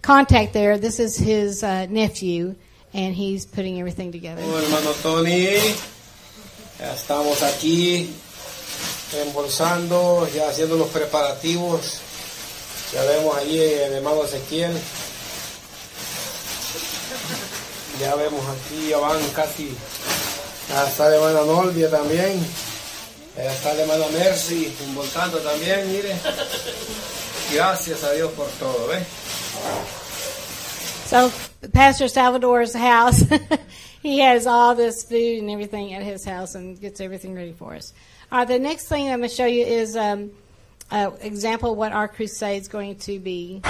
contact 0.00 0.54
there. 0.54 0.78
This 0.78 0.98
is 0.98 1.16
his 1.16 1.62
uh, 1.62 1.84
nephew, 1.86 2.56
and 2.94 3.14
he's 3.14 3.44
putting 3.44 3.78
everything 3.78 4.10
together. 4.10 4.40
Oh, 4.42 4.56
hermano 4.56 4.92
Tony, 5.02 5.58
ya 6.80 6.94
estamos 6.94 7.42
aquí 7.42 8.10
embolsando, 9.14 10.26
ya 10.34 10.48
haciendo 10.48 10.76
los 10.76 10.88
preparativos. 10.88 12.05
Ya 12.92 13.02
vemos 13.02 13.36
allí 13.36 13.60
el 13.60 13.92
hermano 13.94 14.24
Ezequiel. 14.24 14.72
Ya 18.00 18.14
vemos 18.14 18.42
aquí, 18.48 18.88
ya 18.90 18.98
van 18.98 19.22
casi. 19.34 19.74
Ya 20.68 20.86
está 20.86 21.08
la 21.08 21.16
hermana 21.16 21.44
Nolvia 21.44 21.90
también. 21.90 22.44
Ya 23.36 23.52
está 23.52 23.74
la 23.74 23.82
hermana 23.82 24.06
Mercy 24.12 24.72
embolsando 24.86 25.38
también, 25.38 25.90
mire. 25.90 26.14
Gracias 27.52 28.04
a 28.04 28.12
Dios 28.12 28.32
por 28.32 28.46
todo, 28.58 28.88
¿ves? 28.88 29.06
So 31.06 31.30
Pastor 31.72 32.08
Salvador's 32.08 32.74
house, 32.74 33.22
he 34.02 34.18
has 34.20 34.46
all 34.46 34.74
this 34.74 35.04
food 35.04 35.40
and 35.40 35.50
everything 35.50 35.94
at 35.94 36.02
his 36.02 36.24
house 36.24 36.54
and 36.54 36.80
gets 36.80 37.00
everything 37.00 37.34
ready 37.34 37.52
for 37.52 37.74
us. 37.74 37.92
All 38.32 38.38
right, 38.38 38.48
the 38.48 38.58
next 38.58 38.88
thing 38.88 39.08
I'm 39.08 39.20
going 39.20 39.30
to 39.30 39.34
show 39.34 39.46
you 39.46 39.64
is 39.64 39.96
um, 39.96 40.32
example 40.90 41.72
of 41.72 41.78
what 41.78 41.92
our 41.92 42.08
crusade 42.08 42.60
is 42.62 42.68
going 42.68 42.96
to 42.96 43.18
be. 43.18 43.60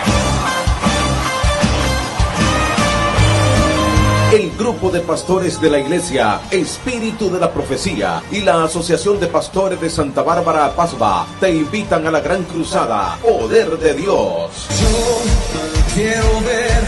El 4.33 4.51
grupo 4.59 4.91
de 4.91 5.01
pastores 5.01 5.61
de 5.61 5.71
la 5.71 5.79
iglesia 5.79 6.41
Espíritu 6.51 7.31
de 7.31 7.39
la 7.39 7.53
Profecía 7.53 8.23
y 8.31 8.41
la 8.41 8.65
Asociación 8.65 9.21
de 9.21 9.29
Pastores 9.29 9.81
de 9.81 9.89
Santa 9.89 10.23
Bárbara 10.23 10.75
Pazba 10.75 11.27
te 11.39 11.51
invitan 11.51 12.07
a 12.07 12.11
la 12.11 12.21
gran 12.21 12.43
cruzada 12.43 13.17
Poder 13.23 13.79
de 13.79 13.95
Dios. 13.95 14.67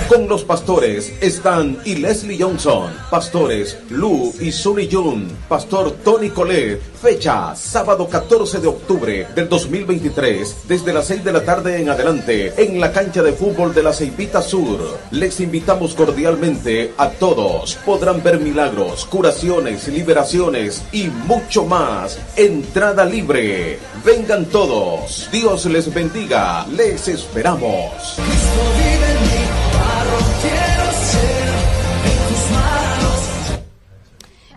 Con 0.09 0.27
los 0.27 0.43
pastores 0.43 1.13
están 1.21 1.83
y 1.85 1.97
Leslie 1.97 2.43
Johnson, 2.43 2.91
pastores 3.11 3.77
Lou 3.91 4.33
y 4.41 4.51
Sunny 4.51 4.89
Jun, 4.91 5.29
pastor 5.51 5.91
Tony 6.03 6.31
Collet, 6.31 6.81
fecha 6.81 7.55
sábado 7.55 8.09
14 8.09 8.59
de 8.61 8.69
octubre 8.69 9.29
del 9.35 9.51
2023 9.51 10.67
desde 10.67 10.95
las 10.95 11.09
6 11.09 11.25
de 11.25 11.33
la 11.33 11.45
tarde 11.45 11.83
en 11.83 11.91
adelante 11.91 12.55
en 12.57 12.81
la 12.81 12.91
cancha 12.91 13.23
de 13.23 13.35
fútbol 13.35 13.75
de 13.75 13.83
la 13.83 13.93
Ceibita 13.93 14.41
Sur. 14.41 14.99
Les 15.11 15.41
invitamos 15.41 15.95
cordialmente 15.95 16.95
a 16.97 17.11
todos. 17.11 17.75
Podrán 17.85 18.23
ver 18.23 18.41
milagros, 18.41 19.05
curaciones, 19.05 19.89
liberaciones 19.89 20.85
y 20.91 21.09
mucho 21.09 21.67
más. 21.67 22.19
Entrada 22.35 23.05
libre. 23.05 23.79
Vengan 24.07 24.47
todos. 24.47 25.29
Dios 25.31 25.67
les 25.67 25.93
bendiga. 25.93 26.67
Les 26.69 27.09
esperamos. 27.09 28.17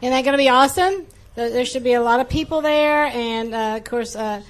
Isn't 0.02 0.14
that 0.14 0.24
going 0.24 0.34
to 0.34 0.43
be 0.43 0.49
awesome? 0.49 1.06
There 1.36 1.64
should 1.64 1.84
be 1.84 1.93
a 1.93 2.02
lot 2.02 2.22
of 2.22 2.28
people 2.28 2.62
there, 2.62 3.06
and 3.06 3.54
uh, 3.54 3.76
of 3.78 3.84
course, 3.84 4.16
uh, 4.16 4.41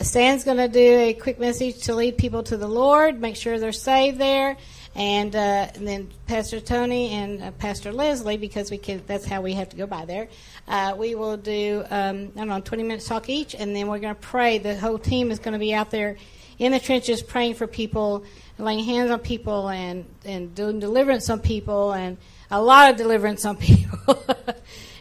Stan's 0.00 0.42
going 0.42 0.56
to 0.56 0.66
do 0.66 0.80
a 0.80 1.14
quick 1.14 1.38
message 1.38 1.82
to 1.82 1.94
lead 1.94 2.18
people 2.18 2.42
to 2.42 2.56
the 2.56 2.66
Lord, 2.66 3.20
make 3.20 3.36
sure 3.36 3.60
they're 3.60 3.70
saved 3.70 4.18
there, 4.18 4.56
and, 4.96 5.36
uh, 5.36 5.68
and 5.76 5.86
then 5.86 6.10
Pastor 6.26 6.58
Tony 6.58 7.10
and 7.10 7.40
uh, 7.40 7.50
Pastor 7.52 7.92
Leslie, 7.92 8.36
because 8.36 8.72
we 8.72 8.78
can, 8.78 9.00
that's 9.06 9.24
how 9.24 9.42
we 9.42 9.52
have 9.52 9.68
to 9.68 9.76
go 9.76 9.86
by 9.86 10.06
there. 10.06 10.26
Uh, 10.66 10.96
we 10.98 11.14
will 11.14 11.36
do, 11.36 11.84
um, 11.88 12.32
I 12.34 12.40
don't 12.40 12.48
know, 12.48 12.58
20 12.58 12.82
minutes 12.82 13.06
talk 13.06 13.28
each, 13.28 13.54
and 13.54 13.76
then 13.76 13.86
we're 13.86 14.00
going 14.00 14.16
to 14.16 14.20
pray. 14.20 14.58
The 14.58 14.76
whole 14.76 14.98
team 14.98 15.30
is 15.30 15.38
going 15.38 15.52
to 15.52 15.60
be 15.60 15.72
out 15.72 15.92
there 15.92 16.16
in 16.58 16.72
the 16.72 16.80
trenches 16.80 17.22
praying 17.22 17.54
for 17.54 17.68
people, 17.68 18.24
laying 18.58 18.84
hands 18.84 19.12
on 19.12 19.20
people, 19.20 19.68
and, 19.68 20.04
and 20.24 20.52
doing 20.52 20.80
deliverance 20.80 21.30
on 21.30 21.38
people, 21.38 21.92
and 21.92 22.16
a 22.50 22.60
lot 22.60 22.90
of 22.90 22.96
deliverance 22.96 23.44
on 23.44 23.56
people. 23.56 24.20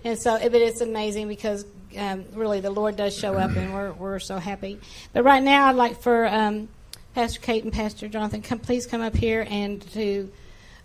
and 0.06 0.20
so, 0.20 0.38
but 0.38 0.54
it's 0.56 0.82
amazing 0.82 1.28
because 1.28 1.66
um, 1.98 2.26
really 2.34 2.60
the 2.60 2.70
Lord 2.70 2.96
does 2.96 3.18
show 3.18 3.34
up, 3.34 3.56
and 3.56 3.74
we're 3.74 3.92
we're 3.94 4.20
so 4.20 4.38
happy. 4.38 4.80
But 5.14 5.24
right 5.24 5.42
now, 5.42 5.66
I'd 5.68 5.76
like 5.76 6.00
for 6.00 6.28
um, 6.28 6.70
Pastor 7.16 7.40
Kate 7.42 7.64
and 7.64 7.74
Pastor 7.74 8.08
Jonathan, 8.08 8.44
come 8.44 8.60
please 8.60 8.86
come 8.86 9.02
up 9.02 9.16
here 9.16 9.46
and 9.50 9.82
to. 9.94 10.32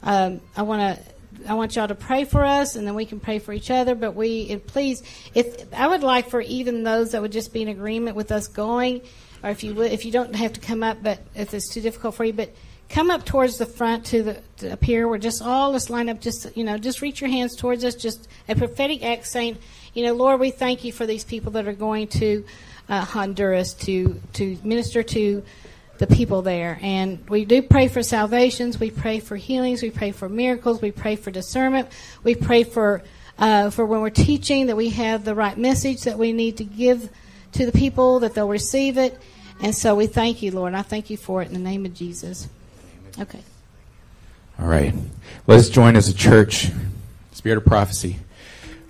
Um, 0.03 0.41
I 0.57 0.63
want 0.63 0.97
to. 0.97 1.05
I 1.47 1.55
want 1.55 1.77
y'all 1.77 1.89
to 1.89 1.95
pray 1.95 2.25
for 2.25 2.45
us, 2.45 2.77
and 2.77 2.87
then 2.87 2.95
we 2.95 3.05
can 3.05 3.21
pray 3.21 3.39
for 3.39 3.53
each 3.53 3.71
other. 3.71 3.95
But 3.95 4.15
we, 4.15 4.57
please, 4.57 5.03
if 5.35 5.73
I 5.75 5.87
would 5.87 6.03
like 6.03 6.31
for 6.31 6.41
even 6.41 6.83
those 6.83 7.13
that 7.13 7.21
would 7.21 7.33
just 7.33 7.53
be 7.53 7.61
in 7.63 7.69
agreement 7.69 8.17
with 8.17 8.33
us 8.33 8.49
going, 8.49 9.03
or 9.43 9.51
if 9.51 9.63
you 9.63 9.75
would, 9.75 9.93
if 9.93 10.07
you 10.07 10.13
don't 10.13 10.35
have 10.35 10.55
to 10.55 10.61
come 10.61 10.83
up, 10.83 11.03
but 11.03 11.19
if 11.35 11.53
it's 11.53 11.69
too 11.69 11.83
difficult 11.83 12.15
for 12.15 12.25
you, 12.25 12.33
but 12.33 12.51
come 12.91 13.11
up 13.11 13.25
towards 13.25 13.57
the 13.57 13.67
front 13.67 14.05
to 14.07 14.23
the 14.23 14.43
to 14.59 14.73
up 14.73 14.85
here. 14.85 15.09
We're 15.09 15.19
just 15.19 15.41
all 15.41 15.71
let's 15.71 15.89
line 15.89 16.09
up. 16.09 16.21
Just 16.21 16.55
you 16.57 16.65
know, 16.65 16.77
just 16.77 17.01
reach 17.01 17.21
your 17.21 17.31
hands 17.31 17.57
towards 17.57 17.85
us. 17.85 17.95
Just 17.95 18.29
a 18.49 18.55
prophetic 18.55 19.03
act 19.03 19.27
saying, 19.27 19.59
you 19.95 20.05
know, 20.05 20.13
Lord, 20.13 20.41
we 20.41 20.51
thank 20.51 20.85
you 20.85 20.93
for 20.93 21.07
these 21.07 21.25
people 21.25 21.53
that 21.53 21.67
are 21.67 21.73
going 21.73 22.09
to 22.09 22.45
uh, 22.89 23.05
Honduras 23.05 23.75
to 23.75 24.21
to 24.35 24.59
minister 24.63 25.03
to 25.03 25.43
the 25.99 26.07
people 26.07 26.43
there. 26.43 26.79
And 26.83 27.29
we 27.29 27.45
do 27.45 27.63
pray 27.63 27.89
for 27.89 28.03
salvations. 28.03 28.81
We 28.81 28.91
pray 28.91 29.21
for 29.21 29.37
healings. 29.37 29.83
We 29.83 29.91
pray 29.91 30.13
for 30.13 30.29
miracles. 30.29 30.83
We 30.83 30.91
pray 30.91 31.17
for 31.17 31.31
discernment. 31.31 31.89
We 32.25 32.35
pray 32.35 32.65
for 32.65 33.03
uh, 33.39 33.71
for 33.71 33.87
when 33.87 34.01
we're 34.01 34.11
teaching 34.11 34.67
that 34.67 34.77
we 34.77 34.91
have 34.91 35.25
the 35.25 35.35
right 35.35 35.57
message 35.57 36.03
that 36.03 36.19
we 36.19 36.33
need 36.33 36.57
to 36.59 36.65
give 36.65 37.09
to 37.53 37.67
the 37.67 37.73
people 37.73 38.21
that 38.21 38.35
they'll 38.35 38.49
receive 38.49 38.99
it. 38.99 39.19
And 39.63 39.75
so 39.75 39.95
we 39.95 40.07
thank 40.07 40.43
you, 40.43 40.51
Lord. 40.51 40.75
I 40.75 40.83
thank 40.83 41.11
you 41.11 41.17
for 41.17 41.43
it 41.43 41.49
in 41.49 41.55
the 41.55 41.61
name 41.61 41.85
of 41.85 41.95
Jesus. 41.95 42.49
Okay. 43.19 43.41
All 44.59 44.67
right. 44.67 44.95
Let's 45.47 45.69
join 45.69 45.97
as 45.97 46.09
a 46.09 46.15
church. 46.15 46.71
Spirit 47.33 47.59
of 47.59 47.65
prophecy. 47.65 48.19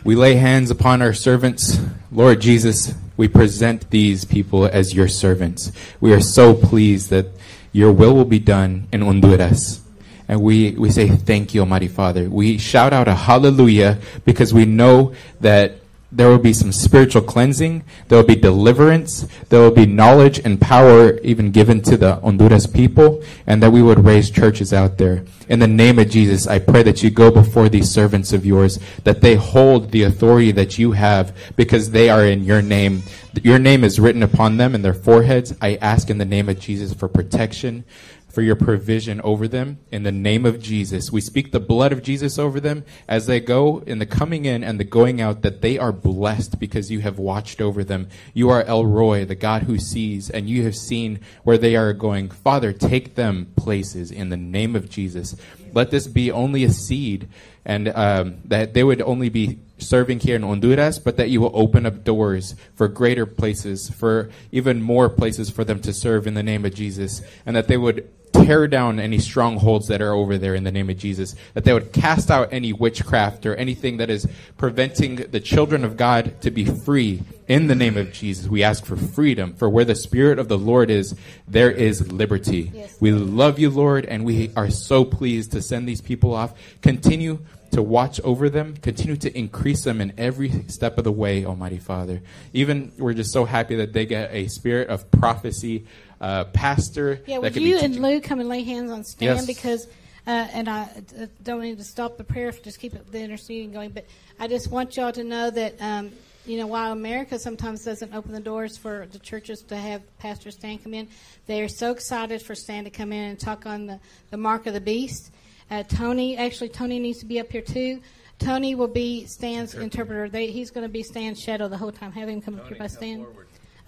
We 0.03 0.15
lay 0.15 0.35
hands 0.35 0.71
upon 0.71 1.03
our 1.03 1.13
servants. 1.13 1.79
Lord 2.11 2.41
Jesus, 2.41 2.95
we 3.17 3.29
present 3.29 3.91
these 3.91 4.25
people 4.25 4.65
as 4.67 4.95
your 4.95 5.09
servants. 5.09 5.73
We 6.01 6.13
are 6.13 6.21
so 6.21 6.55
pleased 6.55 7.11
that 7.11 7.27
your 7.73 7.93
will 7.93 8.15
will 8.15 8.25
be 8.25 8.39
done 8.39 8.89
in 8.93 9.03
Honduras. 9.03 9.81
And 10.27 10.41
we, 10.43 10.73
we 10.73 10.91
say 10.91 11.09
thank 11.09 11.55
you, 11.55 11.61
Almighty 11.61 11.89
Father. 11.89 12.31
We 12.31 12.57
shout 12.57 12.93
out 12.93 13.09
a 13.09 13.15
hallelujah 13.15 13.99
because 14.25 14.55
we 14.55 14.65
know 14.65 15.15
that 15.41 15.80
there 16.13 16.29
will 16.29 16.39
be 16.39 16.53
some 16.53 16.73
spiritual 16.73 17.23
cleansing. 17.23 17.85
There 18.09 18.19
will 18.19 18.27
be 18.27 18.35
deliverance. 18.35 19.29
There 19.49 19.61
will 19.61 19.71
be 19.71 19.87
knowledge 19.87 20.41
and 20.45 20.61
power 20.61 21.19
even 21.19 21.53
given 21.53 21.83
to 21.83 21.97
the 21.97 22.17
Honduras 22.17 22.67
people, 22.67 23.23
and 23.47 23.63
that 23.63 23.71
we 23.71 23.83
would 23.83 24.05
raise 24.05 24.31
churches 24.31 24.73
out 24.73 24.99
there. 24.99 25.25
In 25.49 25.61
the 25.61 25.69
name 25.69 25.99
of 25.99 26.11
Jesus, 26.11 26.47
I 26.47 26.59
pray 26.59 26.83
that 26.83 27.03
you 27.03 27.11
go 27.11 27.31
before 27.31 27.69
these 27.69 27.91
servants 27.91 28.33
of 28.33 28.45
yours, 28.45 28.79
that 29.05 29.21
they 29.21 29.37
hold 29.37 29.91
the 29.93 30.03
authority 30.03 30.53
that 30.53 30.79
you 30.79 30.93
have 30.93 31.37
because 31.57 31.91
they 31.91 32.11
are 32.11 32.25
in 32.25 32.45
your 32.45 32.63
name. 32.63 33.03
Your 33.43 33.61
name 33.61 33.85
is 33.85 34.01
written 34.01 34.25
upon 34.25 34.57
them 34.57 34.75
in 34.75 34.83
their 34.83 34.95
foreheads. 34.95 35.55
I 35.61 35.77
ask 35.77 36.11
in 36.11 36.19
the 36.19 36.25
name 36.25 36.49
of 36.49 36.59
Jesus 36.59 36.93
for 36.93 37.09
protection, 37.09 37.85
for 38.31 38.43
your 38.43 38.57
provision 38.57 39.21
over 39.23 39.49
them 39.49 39.79
in 39.91 40.05
the 40.05 40.13
name 40.13 40.47
of 40.47 40.63
Jesus. 40.63 41.11
We 41.11 41.21
speak 41.21 41.51
the 41.51 41.61
blood 41.61 41.93
of 41.93 42.03
Jesus 42.03 42.39
over 42.39 42.61
them 42.61 42.85
as 43.09 43.27
they 43.27 43.41
go 43.41 43.83
in 43.87 43.99
the 43.99 44.07
coming 44.07 44.45
in 44.45 44.63
and 44.63 44.79
the 44.79 44.85
going 44.85 45.21
out, 45.21 45.43
that 45.43 45.61
they 45.61 45.79
are 45.79 45.93
blessed 45.93 46.59
because 46.59 46.91
you 46.91 47.01
have 47.01 47.19
watched 47.19 47.61
over 47.61 47.83
them. 47.83 48.09
You 48.33 48.49
are 48.51 48.63
El 48.63 48.87
Roi, 48.87 49.25
the 49.25 49.35
God 49.35 49.65
who 49.65 49.79
sees, 49.79 50.31
and 50.31 50.49
you 50.49 50.63
have 50.65 50.77
seen 50.77 51.21
where 51.43 51.59
they 51.59 51.77
are 51.77 51.93
going. 51.93 52.31
Father, 52.31 52.73
take 52.73 53.17
them 53.17 53.53
places 53.57 54.11
in 54.11 54.29
the 54.29 54.37
name 54.37 54.77
of 54.77 54.89
Jesus. 54.89 55.37
Let 55.73 55.91
this 55.91 56.07
be 56.07 56.31
only 56.31 56.65
a 56.65 56.71
seed, 56.71 57.29
and 57.65 57.89
um, 57.89 58.39
that 58.45 58.75
they 58.75 58.83
would 58.83 59.03
only 59.03 59.29
be 59.29 59.59
serving 59.79 60.21
here 60.21 60.37
in 60.37 60.43
Honduras, 60.43 60.99
but 60.99 61.17
that 61.17 61.31
you 61.31 61.41
will 61.41 61.53
open 61.55 61.87
up 61.87 62.05
doors 62.05 62.55
for 62.75 62.89
greater 62.89 63.27
places, 63.27 63.89
for 63.89 64.31
even 64.53 64.83
more 64.83 65.09
places 65.09 65.51
for 65.51 65.65
them 65.65 65.81
to 65.81 65.93
serve 65.93 66.27
in 66.27 66.35
the 66.35 66.43
name 66.43 66.65
of 66.65 66.75
Jesus, 66.75 67.23
and 67.47 67.55
that 67.57 67.69
they 67.69 67.77
would 67.77 68.09
tear 68.45 68.67
down 68.69 69.01
any 69.01 69.19
strongholds 69.19 69.89
that 69.89 70.03
are 70.03 70.13
over 70.13 70.39
there 70.39 70.55
in 70.55 70.65
the 70.65 70.73
name 70.73 70.91
of 70.91 70.99
Jesus, 70.99 71.35
that 71.55 71.65
they 71.65 71.73
would 71.73 71.93
cast 71.93 72.31
out 72.31 72.49
any 72.53 72.73
witchcraft 72.73 73.47
or 73.47 73.55
anything 73.55 73.99
that 73.99 74.11
is 74.11 74.27
preventing 74.57 75.17
the 75.17 75.41
children 75.41 75.85
of 75.85 75.97
God 75.97 76.41
to 76.43 76.51
be 76.51 76.65
free 76.65 77.23
in 77.49 77.67
the 77.67 77.75
name 77.75 77.97
of 77.97 78.13
Jesus. 78.13 78.47
We 78.47 78.63
ask 78.63 78.85
for 78.85 78.97
freedom, 78.97 79.55
for 79.55 79.69
where 79.69 79.85
the 79.85 79.95
Spirit 79.95 80.39
of 80.39 80.49
the 80.49 80.59
Lord 80.59 80.91
is, 80.91 81.15
there 81.49 81.71
is 81.71 82.11
liberty. 82.13 82.71
Yes. 82.73 82.97
We 83.01 83.13
love 83.13 83.59
you, 83.59 83.71
Lord, 83.71 84.05
and 84.05 84.25
we 84.25 84.51
are 84.57 84.71
so 84.71 85.05
pleased 85.05 85.53
to 85.53 85.63
send 85.63 85.89
these 85.89 86.01
people 86.01 86.35
off. 86.35 86.55
Continue 86.83 87.41
to 87.73 87.83
watch 87.83 88.21
over 88.23 88.51
them, 88.51 88.77
continue 88.77 89.17
to 89.17 89.37
increase 89.39 89.85
them 89.85 90.01
in 90.01 90.13
every 90.19 90.51
step 90.67 90.99
of 90.99 91.05
the 91.05 91.13
way, 91.13 91.45
Almighty 91.45 91.79
Father. 91.79 92.21
Even 92.53 92.93
we're 92.99 93.15
just 93.15 93.33
so 93.33 93.45
happy 93.45 93.77
that 93.77 93.93
they 93.93 94.07
get 94.07 94.33
a 94.33 94.49
spirit 94.49 94.89
of 94.89 95.09
prophecy, 95.13 95.87
uh, 96.21 96.45
pastor. 96.45 97.21
Yeah, 97.27 97.41
that 97.41 97.55
would 97.55 97.63
you 97.63 97.79
and 97.79 97.97
Lou 97.97 98.21
come 98.21 98.41
and 98.41 98.49
lay 98.49 98.63
hands 98.63 98.91
on 98.91 99.05
Stan 99.05 99.37
Yes. 99.37 99.47
because, 99.47 99.87
uh, 100.27 100.49
and 100.53 100.69
I 100.69 100.83
uh, 101.19 101.27
don't 101.43 101.63
need 101.63 101.79
to 101.79 101.85
stop 101.85 102.19
the 102.19 102.25
prayer, 102.25 102.53
just 102.53 102.79
keep 102.79 102.95
it, 102.95 103.11
the 103.11 103.21
interceding 103.21 103.73
going. 103.73 103.91
But 103.91 104.07
I 104.39 104.47
just 104.49 104.71
want 104.71 104.97
y'all 104.97 105.13
to 105.13 105.25
know 105.25 105.51
that, 105.51 105.81
um, 105.81 106.13
you 106.47 106.59
know, 106.59 106.67
while 106.67 106.93
America 106.93 107.39
sometimes 107.39 107.85
doesn't 107.85 108.15
open 108.15 108.33
the 108.33 108.41
doors 108.41 108.77
for 108.77 109.07
the 109.11 109.19
churches 109.19 109.63
to 109.63 109.77
have 109.77 110.03
Pastor 110.19 110.51
Stan 110.51 110.79
come 110.79 110.95
in, 110.95 111.09
they 111.47 111.63
are 111.63 111.69
so 111.69 111.91
excited 111.91 112.43
for 112.43 112.55
Stan 112.55 112.85
to 112.85 112.91
come 112.91 113.13
in 113.13 113.31
and 113.31 113.39
talk 113.41 113.67
on 113.67 113.87
the, 113.87 114.01
the 114.31 114.37
mark 114.37 114.67
of 114.67 114.75
the 114.75 114.81
beast. 114.81 115.31
Uh, 115.71 115.83
Tony, 115.85 116.37
actually, 116.37 116.69
Tony 116.69 116.99
needs 116.99 117.21
to 117.21 117.27
be 117.27 117.39
up 117.41 117.51
here 117.51 117.63
too. 117.63 118.01
Tony 118.39 118.75
will 118.75 118.89
be 118.89 119.27
Stan's 119.27 119.75
interpreter. 119.75 120.29
They, 120.29 120.51
he's 120.51 120.71
going 120.71 120.85
to 120.85 120.93
be 120.93 121.03
Stan's 121.03 121.39
shadow 121.39 121.69
the 121.69 121.77
whole 121.77 121.93
time. 121.93 122.11
Have 122.13 122.29
him 122.29 122.41
come 122.41 122.59
up 122.59 122.67
here 122.67 122.79
by 122.79 122.87
Stan. 122.87 123.27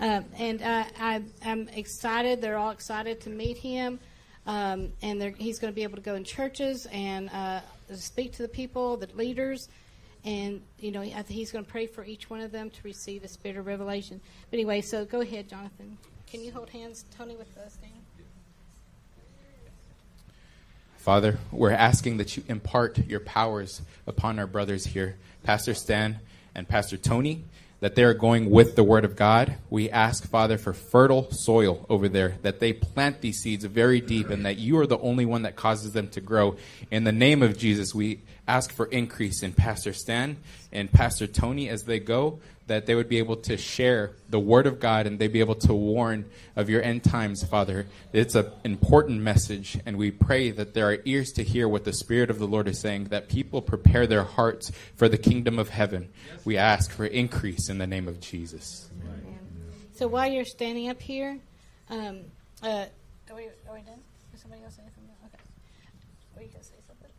Um, 0.02 0.24
and 0.36 0.60
uh, 0.60 0.84
I, 0.98 1.22
I'm 1.44 1.68
excited. 1.68 2.40
They're 2.40 2.58
all 2.58 2.70
excited 2.70 3.20
to 3.20 3.30
meet 3.30 3.56
him. 3.56 4.00
Um, 4.48 4.88
and 5.00 5.22
he's 5.36 5.60
going 5.60 5.72
to 5.72 5.74
be 5.74 5.84
able 5.84 5.94
to 5.94 6.02
go 6.02 6.16
in 6.16 6.24
churches 6.24 6.88
and 6.90 7.30
uh, 7.30 7.60
speak 7.94 8.32
to 8.32 8.42
the 8.42 8.48
people, 8.48 8.96
the 8.96 9.08
leaders. 9.14 9.68
And, 10.24 10.60
you 10.80 10.90
know, 10.90 11.02
he's 11.02 11.52
going 11.52 11.64
to 11.64 11.70
pray 11.70 11.86
for 11.86 12.04
each 12.04 12.28
one 12.28 12.40
of 12.40 12.50
them 12.50 12.68
to 12.68 12.78
receive 12.82 13.22
the 13.22 13.28
spirit 13.28 13.56
of 13.56 13.66
revelation. 13.66 14.20
But 14.50 14.56
anyway, 14.56 14.80
so 14.80 15.04
go 15.04 15.20
ahead, 15.20 15.48
Jonathan. 15.48 15.96
Can 16.26 16.42
you 16.42 16.50
hold 16.50 16.70
hands, 16.70 17.04
Tony, 17.16 17.36
with 17.36 17.56
us, 17.58 17.74
Stan? 17.74 17.90
Father, 20.96 21.38
we're 21.52 21.70
asking 21.70 22.16
that 22.16 22.36
you 22.36 22.42
impart 22.48 22.98
your 23.06 23.20
powers 23.20 23.82
upon 24.06 24.40
our 24.40 24.48
brothers 24.48 24.86
here, 24.86 25.16
Pastor 25.44 25.74
Stan 25.74 26.18
and 26.56 26.68
Pastor 26.68 26.96
Tony, 26.96 27.44
that 27.82 27.96
they 27.96 28.04
are 28.04 28.14
going 28.14 28.48
with 28.48 28.76
the 28.76 28.84
Word 28.84 29.04
of 29.04 29.16
God. 29.16 29.56
We 29.68 29.90
ask, 29.90 30.24
Father, 30.30 30.56
for 30.56 30.72
fertile 30.72 31.32
soil 31.32 31.84
over 31.88 32.08
there, 32.08 32.36
that 32.42 32.60
they 32.60 32.72
plant 32.72 33.20
these 33.20 33.42
seeds 33.42 33.64
very 33.64 34.00
deep, 34.00 34.30
and 34.30 34.46
that 34.46 34.56
you 34.56 34.78
are 34.78 34.86
the 34.86 35.00
only 35.00 35.26
one 35.26 35.42
that 35.42 35.56
causes 35.56 35.90
them 35.90 36.06
to 36.10 36.20
grow. 36.20 36.54
In 36.92 37.02
the 37.02 37.10
name 37.10 37.42
of 37.42 37.58
Jesus, 37.58 37.92
we 37.92 38.20
ask 38.46 38.72
for 38.72 38.86
increase 38.86 39.42
in 39.42 39.52
Pastor 39.52 39.92
Stan 39.92 40.36
and 40.70 40.92
Pastor 40.92 41.26
Tony 41.26 41.68
as 41.68 41.82
they 41.82 41.98
go, 41.98 42.38
that 42.72 42.86
they 42.86 42.94
would 42.94 43.08
be 43.08 43.18
able 43.18 43.36
to 43.36 43.56
share 43.56 44.12
the 44.28 44.40
Word 44.40 44.66
of 44.66 44.80
God 44.80 45.06
and 45.06 45.18
they'd 45.18 45.32
be 45.32 45.40
able 45.40 45.54
to 45.56 45.74
warn 45.74 46.24
of 46.56 46.70
your 46.70 46.82
end 46.82 47.04
times, 47.04 47.44
Father. 47.44 47.86
It's 48.12 48.34
an 48.34 48.50
important 48.64 49.20
message, 49.20 49.78
and 49.84 49.96
we 49.96 50.10
pray 50.10 50.50
that 50.50 50.74
there 50.74 50.88
are 50.88 50.98
ears 51.04 51.32
to 51.32 51.44
hear 51.44 51.68
what 51.68 51.84
the 51.84 51.92
Spirit 51.92 52.30
of 52.30 52.38
the 52.38 52.46
Lord 52.46 52.68
is 52.68 52.80
saying, 52.80 53.04
that 53.04 53.28
people 53.28 53.62
prepare 53.62 54.06
their 54.06 54.24
hearts 54.24 54.72
for 54.96 55.08
the 55.08 55.18
kingdom 55.18 55.58
of 55.58 55.68
heaven. 55.68 56.08
We 56.44 56.56
ask 56.56 56.90
for 56.90 57.04
increase 57.04 57.68
in 57.68 57.78
the 57.78 57.86
name 57.86 58.08
of 58.08 58.20
Jesus. 58.20 58.88
So 59.94 60.08
while 60.08 60.30
you're 60.30 60.44
standing 60.44 60.88
up 60.88 61.00
here, 61.00 61.38
um, 61.90 62.20
uh, 62.62 62.86
are, 63.30 63.36
we, 63.36 63.44
are 63.68 63.74
we 63.74 63.82
done? 63.82 64.00
Does 64.32 64.40
somebody 64.40 64.64
else 64.64 64.76
say 64.76 64.82
anything? 64.82 65.04
Okay. 65.26 65.38
Are 66.36 66.42
you 66.42 66.48
going 66.48 66.60
to 66.60 66.66
say 66.66 66.74
something? 66.86 67.10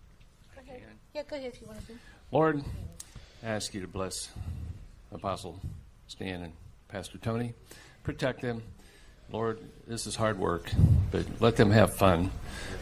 Go 0.56 0.62
ahead. 0.62 0.82
Yeah, 1.14 1.24
go 1.30 1.36
ahead 1.36 1.54
if 1.54 1.62
you 1.62 1.68
want 1.68 1.86
to. 1.88 1.94
Lord, 2.32 2.64
I 3.44 3.48
ask 3.48 3.74
you 3.74 3.82
to 3.82 3.88
bless 3.88 4.30
Apostle 5.14 5.60
Stan 6.08 6.42
and 6.42 6.54
Pastor 6.88 7.18
Tony. 7.18 7.54
Protect 8.04 8.42
them. 8.42 8.64
Lord, 9.32 9.60
this 9.88 10.08
is 10.08 10.16
hard 10.16 10.40
work, 10.40 10.72
but 11.12 11.26
let 11.40 11.56
them 11.56 11.72
have 11.72 11.94
fun. 11.94 12.32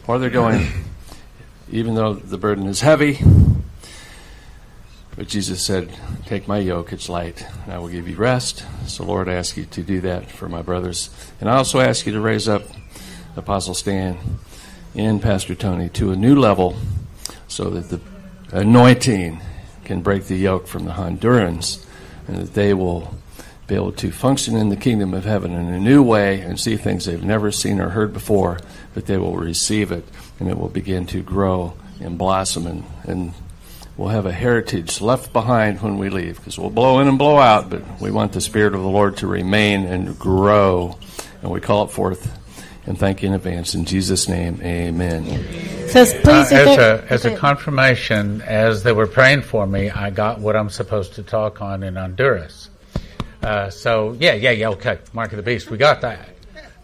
While 0.06 0.18
they're 0.18 0.30
going, 0.30 0.66
even 1.70 1.94
though 1.94 2.14
the 2.14 2.38
burden 2.38 2.66
is 2.66 2.80
heavy, 2.80 3.20
but 5.14 5.28
Jesus 5.28 5.64
said, 5.64 5.90
Take 6.26 6.48
my 6.48 6.58
yoke, 6.58 6.92
it's 6.92 7.08
light, 7.08 7.46
and 7.64 7.72
I 7.72 7.78
will 7.78 7.88
give 7.88 8.08
you 8.08 8.16
rest. 8.16 8.64
So, 8.86 9.04
Lord, 9.04 9.28
I 9.28 9.34
ask 9.34 9.56
you 9.56 9.66
to 9.66 9.82
do 9.82 10.00
that 10.00 10.30
for 10.30 10.48
my 10.48 10.62
brothers. 10.62 11.10
And 11.40 11.50
I 11.50 11.56
also 11.56 11.80
ask 11.80 12.06
you 12.06 12.12
to 12.12 12.20
raise 12.20 12.48
up 12.48 12.62
Apostle 13.36 13.74
Stan 13.74 14.18
and 14.94 15.20
Pastor 15.20 15.54
Tony 15.54 15.88
to 15.90 16.12
a 16.12 16.16
new 16.16 16.34
level 16.34 16.76
so 17.46 17.68
that 17.70 17.90
the 17.90 18.00
anointing 18.50 19.42
can 19.84 20.00
break 20.00 20.24
the 20.24 20.36
yoke 20.36 20.66
from 20.66 20.86
the 20.86 20.92
Hondurans 20.92 21.86
and 22.28 22.36
that 22.38 22.54
they 22.54 22.74
will 22.74 23.14
be 23.66 23.74
able 23.74 23.92
to 23.92 24.10
function 24.10 24.56
in 24.56 24.68
the 24.68 24.76
kingdom 24.76 25.14
of 25.14 25.24
heaven 25.24 25.52
in 25.52 25.68
a 25.68 25.78
new 25.78 26.02
way 26.02 26.40
and 26.40 26.58
see 26.58 26.76
things 26.76 27.04
they've 27.04 27.22
never 27.22 27.50
seen 27.50 27.80
or 27.80 27.90
heard 27.90 28.12
before, 28.12 28.58
but 28.94 29.06
they 29.06 29.16
will 29.16 29.36
receive 29.36 29.92
it 29.92 30.04
and 30.40 30.48
it 30.48 30.58
will 30.58 30.68
begin 30.68 31.06
to 31.06 31.22
grow 31.22 31.74
and 32.00 32.18
blossom 32.18 32.66
and, 32.66 32.84
and 33.04 33.32
we'll 33.96 34.08
have 34.08 34.26
a 34.26 34.32
heritage 34.32 35.00
left 35.00 35.32
behind 35.32 35.80
when 35.80 35.98
we 35.98 36.10
leave 36.10 36.36
because 36.36 36.58
we'll 36.58 36.70
blow 36.70 36.98
in 36.98 37.08
and 37.08 37.18
blow 37.18 37.38
out, 37.38 37.70
but 37.70 37.82
we 38.00 38.10
want 38.10 38.32
the 38.32 38.40
Spirit 38.40 38.74
of 38.74 38.80
the 38.80 38.88
Lord 38.88 39.16
to 39.18 39.26
remain 39.26 39.84
and 39.84 40.18
grow. 40.18 40.98
And 41.40 41.50
we 41.50 41.60
call 41.60 41.84
it 41.84 41.90
forth 41.90 42.38
and 42.86 42.98
thank 42.98 43.22
you 43.22 43.28
in 43.28 43.34
advance. 43.34 43.74
In 43.74 43.84
Jesus' 43.84 44.28
name, 44.28 44.60
amen. 44.62 45.24
So 45.88 46.04
please, 46.04 46.52
Uh, 46.52 46.56
as 46.56 46.78
a 46.78 47.04
as 47.10 47.24
a 47.24 47.36
confirmation, 47.36 48.42
as 48.42 48.82
they 48.82 48.92
were 48.92 49.06
praying 49.06 49.42
for 49.42 49.66
me, 49.66 49.90
I 49.90 50.10
got 50.10 50.40
what 50.40 50.56
I'm 50.56 50.70
supposed 50.70 51.14
to 51.14 51.22
talk 51.22 51.60
on 51.60 51.82
in 51.82 51.96
Honduras. 51.96 52.70
Uh, 53.42 53.70
so 53.70 54.16
yeah, 54.18 54.34
yeah, 54.34 54.50
yeah. 54.50 54.68
Okay, 54.70 54.98
Mark 55.12 55.32
of 55.32 55.36
the 55.36 55.42
Beast, 55.42 55.70
we 55.70 55.76
got 55.76 56.00
that. 56.00 56.28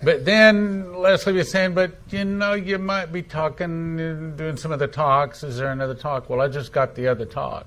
But 0.03 0.25
then 0.25 0.95
Leslie 0.95 1.33
was 1.33 1.51
saying, 1.51 1.75
but 1.75 1.93
you 2.11 2.25
know, 2.25 2.53
you 2.53 2.79
might 2.79 3.13
be 3.13 3.23
talking, 3.23 4.37
doing 4.37 4.57
some 4.57 4.71
of 4.71 4.79
the 4.79 4.87
talks. 4.87 5.43
Is 5.43 5.57
there 5.57 5.73
another 5.73 5.95
talk? 5.95 6.31
Well, 6.31 6.41
I 6.41 6.49
just 6.49 6.73
got 6.73 6.95
the 6.95 7.09
other 7.09 7.25
talk, 7.25 7.67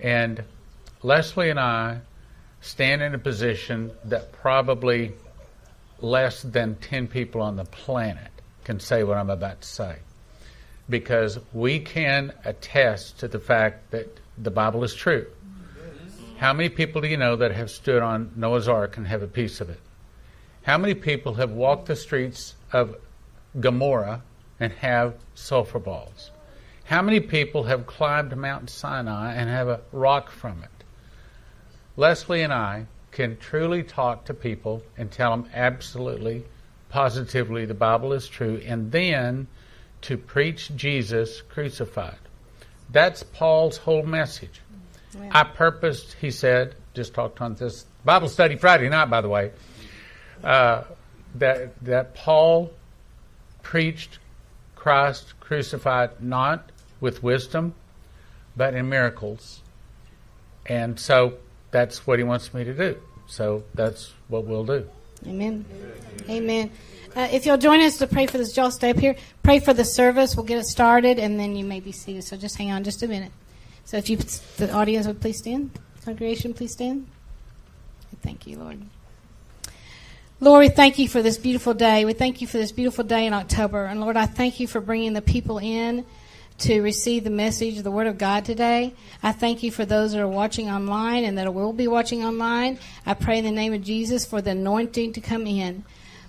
and 0.00 0.42
Leslie 1.02 1.48
and 1.48 1.60
I 1.60 2.00
stand 2.60 3.02
in 3.02 3.14
a 3.14 3.18
position 3.18 3.90
that 4.04 4.32
probably 4.32 5.12
less 6.00 6.42
than 6.42 6.76
10 6.76 7.08
people 7.08 7.40
on 7.40 7.56
the 7.56 7.64
planet 7.64 8.30
can 8.64 8.80
say 8.80 9.02
what 9.02 9.16
I'm 9.16 9.30
about 9.30 9.62
to 9.62 9.68
say. 9.68 9.96
Because 10.88 11.38
we 11.52 11.80
can 11.80 12.32
attest 12.44 13.18
to 13.20 13.28
the 13.28 13.40
fact 13.40 13.90
that 13.90 14.20
the 14.36 14.50
Bible 14.50 14.84
is 14.84 14.94
true. 14.94 15.26
How 16.38 16.52
many 16.52 16.68
people 16.68 17.00
do 17.00 17.08
you 17.08 17.16
know 17.16 17.36
that 17.36 17.50
have 17.52 17.70
stood 17.70 18.02
on 18.02 18.30
Noah's 18.36 18.68
Ark 18.68 18.96
and 18.96 19.06
have 19.06 19.22
a 19.22 19.26
piece 19.26 19.60
of 19.60 19.70
it? 19.70 19.80
How 20.62 20.78
many 20.78 20.94
people 20.94 21.34
have 21.34 21.50
walked 21.50 21.86
the 21.86 21.96
streets 21.96 22.54
of 22.72 22.96
Gomorrah 23.58 24.22
and 24.60 24.72
have 24.74 25.14
sulfur 25.34 25.78
balls? 25.78 26.30
How 26.84 27.02
many 27.02 27.20
people 27.20 27.64
have 27.64 27.86
climbed 27.86 28.36
Mount 28.36 28.70
Sinai 28.70 29.34
and 29.34 29.50
have 29.50 29.68
a 29.68 29.80
rock 29.92 30.30
from 30.30 30.62
it? 30.62 30.84
Leslie 31.96 32.42
and 32.42 32.52
I 32.52 32.86
can 33.18 33.36
truly 33.38 33.82
talk 33.82 34.26
to 34.26 34.32
people 34.32 34.80
and 34.96 35.10
tell 35.10 35.32
them 35.32 35.50
absolutely, 35.52 36.44
positively 36.88 37.66
the 37.66 37.74
Bible 37.74 38.12
is 38.12 38.28
true, 38.28 38.62
and 38.64 38.92
then 38.92 39.48
to 40.02 40.16
preach 40.16 40.70
Jesus 40.76 41.42
crucified. 41.42 42.20
That's 42.92 43.24
Paul's 43.24 43.76
whole 43.76 44.04
message. 44.04 44.60
I 45.32 45.42
purposed, 45.42 46.12
he 46.20 46.30
said, 46.30 46.76
just 46.94 47.12
talked 47.12 47.40
on 47.40 47.56
this 47.56 47.86
Bible 48.04 48.28
study 48.28 48.54
Friday 48.54 48.88
night, 48.88 49.10
by 49.10 49.20
the 49.20 49.28
way, 49.28 49.50
uh, 50.44 50.84
that 51.34 51.76
that 51.82 52.14
Paul 52.14 52.70
preached 53.62 54.20
Christ 54.76 55.34
crucified 55.40 56.22
not 56.22 56.70
with 57.00 57.24
wisdom, 57.24 57.74
but 58.56 58.74
in 58.74 58.88
miracles. 58.88 59.60
And 60.66 61.00
so 61.00 61.38
that's 61.72 62.06
what 62.06 62.20
he 62.20 62.24
wants 62.24 62.54
me 62.54 62.62
to 62.62 62.74
do. 62.74 62.96
So 63.28 63.62
that's 63.74 64.12
what 64.26 64.44
we'll 64.44 64.64
do. 64.64 64.88
Amen. 65.26 65.64
Amen. 66.28 66.70
Uh, 67.14 67.28
if 67.32 67.46
you'll 67.46 67.58
join 67.58 67.80
us 67.80 67.98
to 67.98 68.06
pray 68.06 68.26
for 68.26 68.38
this, 68.38 68.56
y'all 68.56 68.70
stay 68.70 68.90
up 68.90 68.98
here. 68.98 69.16
Pray 69.42 69.60
for 69.60 69.72
the 69.72 69.84
service. 69.84 70.34
We'll 70.34 70.46
get 70.46 70.58
it 70.58 70.66
started, 70.66 71.18
and 71.18 71.38
then 71.38 71.56
you 71.56 71.64
may 71.64 71.80
be 71.80 71.92
seated. 71.92 72.24
So 72.24 72.36
just 72.36 72.56
hang 72.56 72.70
on 72.70 72.84
just 72.84 73.02
a 73.02 73.08
minute. 73.08 73.32
So 73.84 73.96
if 73.96 74.10
you, 74.10 74.16
the 74.16 74.72
audience 74.72 75.06
would 75.06 75.20
please 75.20 75.38
stand. 75.38 75.70
Congregation, 76.04 76.54
please 76.54 76.72
stand. 76.72 77.06
Thank 78.22 78.46
you, 78.46 78.58
Lord. 78.58 78.82
Lord, 80.40 80.60
we 80.60 80.68
thank 80.68 80.98
you 80.98 81.08
for 81.08 81.20
this 81.20 81.36
beautiful 81.36 81.74
day. 81.74 82.04
We 82.04 82.12
thank 82.12 82.40
you 82.40 82.46
for 82.46 82.58
this 82.58 82.72
beautiful 82.72 83.04
day 83.04 83.26
in 83.26 83.32
October. 83.32 83.84
And 83.84 84.00
Lord, 84.00 84.16
I 84.16 84.26
thank 84.26 84.60
you 84.60 84.68
for 84.68 84.80
bringing 84.80 85.12
the 85.12 85.22
people 85.22 85.58
in 85.58 86.06
to 86.58 86.80
receive 86.80 87.24
the 87.24 87.30
message, 87.30 87.80
the 87.82 87.90
Word 87.90 88.08
of 88.08 88.18
God 88.18 88.44
today. 88.44 88.94
I 89.22 89.32
thank 89.32 89.62
you 89.62 89.70
for 89.70 89.84
those 89.84 90.12
that 90.12 90.20
are 90.20 90.28
watching 90.28 90.68
online 90.68 91.24
and 91.24 91.38
that 91.38 91.52
will 91.54 91.72
be 91.72 91.88
watching 91.88 92.24
online. 92.24 92.78
I 93.06 93.14
pray 93.14 93.38
in 93.38 93.44
the 93.44 93.50
name 93.50 93.72
of 93.72 93.82
Jesus 93.82 94.26
for 94.26 94.42
the 94.42 94.50
anointing 94.50 95.12
to 95.12 95.20
come 95.20 95.46
in. 95.46 95.84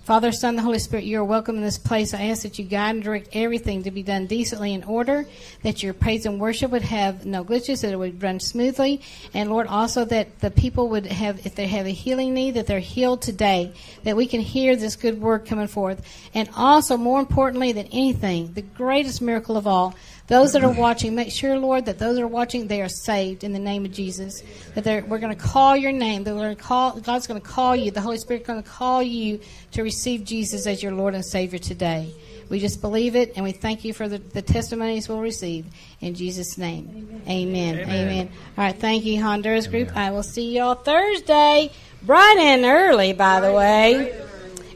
Father, 0.09 0.31
Son, 0.31 0.55
the 0.55 0.63
Holy 0.63 0.79
Spirit, 0.79 1.05
you 1.05 1.19
are 1.19 1.23
welcome 1.23 1.57
in 1.57 1.61
this 1.61 1.77
place. 1.77 2.15
I 2.15 2.29
ask 2.29 2.41
that 2.41 2.57
you 2.57 2.65
guide 2.65 2.95
and 2.95 3.03
direct 3.03 3.29
everything 3.31 3.83
to 3.83 3.91
be 3.91 4.01
done 4.01 4.25
decently 4.25 4.73
in 4.73 4.83
order, 4.83 5.27
that 5.61 5.83
your 5.83 5.93
praise 5.93 6.25
and 6.25 6.39
worship 6.39 6.71
would 6.71 6.81
have 6.81 7.27
no 7.27 7.45
glitches, 7.45 7.81
that 7.81 7.93
it 7.93 7.95
would 7.95 8.23
run 8.23 8.39
smoothly, 8.39 9.01
and 9.35 9.51
Lord, 9.51 9.67
also 9.67 10.05
that 10.05 10.39
the 10.39 10.49
people 10.49 10.89
would 10.89 11.05
have, 11.05 11.45
if 11.45 11.53
they 11.53 11.67
have 11.67 11.85
a 11.85 11.91
healing 11.91 12.33
need, 12.33 12.55
that 12.55 12.65
they're 12.65 12.79
healed 12.79 13.21
today, 13.21 13.71
that 14.03 14.17
we 14.17 14.25
can 14.25 14.41
hear 14.41 14.75
this 14.75 14.95
good 14.95 15.21
word 15.21 15.45
coming 15.45 15.67
forth. 15.67 16.01
And 16.33 16.49
also, 16.55 16.97
more 16.97 17.19
importantly 17.19 17.71
than 17.71 17.85
anything, 17.91 18.53
the 18.53 18.63
greatest 18.63 19.21
miracle 19.21 19.57
of 19.57 19.67
all, 19.67 19.93
those 20.29 20.53
that 20.53 20.63
are 20.63 20.71
watching, 20.71 21.15
make 21.15 21.31
sure, 21.31 21.57
Lord, 21.57 21.85
that 21.85 21.97
those 21.97 22.15
that 22.15 22.21
are 22.21 22.27
watching, 22.27 22.67
they 22.67 22.83
are 22.83 22.87
saved 22.87 23.43
in 23.43 23.51
the 23.51 23.59
name 23.59 23.83
of 23.83 23.91
Jesus. 23.91 24.43
That 24.75 24.83
they're, 24.83 25.03
we're 25.03 25.17
going 25.17 25.35
to 25.35 25.43
call 25.43 25.75
your 25.75 25.91
name. 25.91 26.23
That 26.23 26.35
we're 26.35 26.41
going 26.41 26.55
to 26.55 26.63
call, 26.63 26.99
God's 26.99 27.25
going 27.25 27.41
to 27.41 27.47
call 27.47 27.75
you. 27.75 27.89
The 27.89 27.99
Holy 27.99 28.19
Spirit's 28.19 28.45
going 28.45 28.61
to 28.61 28.69
call 28.69 29.01
you 29.01 29.39
to 29.71 29.81
receive 29.81 30.23
Jesus 30.23 30.67
as 30.67 30.83
your 30.83 30.91
Lord 30.91 31.15
and 31.15 31.25
Savior 31.25 31.57
today. 31.57 32.13
We 32.47 32.59
just 32.59 32.79
believe 32.79 33.15
it, 33.15 33.33
and 33.35 33.43
we 33.43 33.51
thank 33.51 33.83
you 33.83 33.91
for 33.91 34.07
the, 34.07 34.19
the 34.19 34.43
testimonies 34.43 35.09
we'll 35.09 35.19
receive. 35.19 35.65
In 35.99 36.13
Jesus' 36.13 36.57
name, 36.57 37.21
amen. 37.27 37.79
Amen. 37.79 38.29
All 38.57 38.65
right, 38.65 38.75
thank 38.75 39.05
you, 39.05 39.21
Honduras 39.21 39.67
group. 39.67 39.95
I 39.95 40.11
will 40.11 40.23
see 40.23 40.55
you 40.55 40.61
all 40.61 40.75
Thursday, 40.75 41.71
bright 42.03 42.37
and 42.39 42.65
early, 42.65 43.13
by 43.13 43.39
the 43.39 43.51
way. 43.51 44.19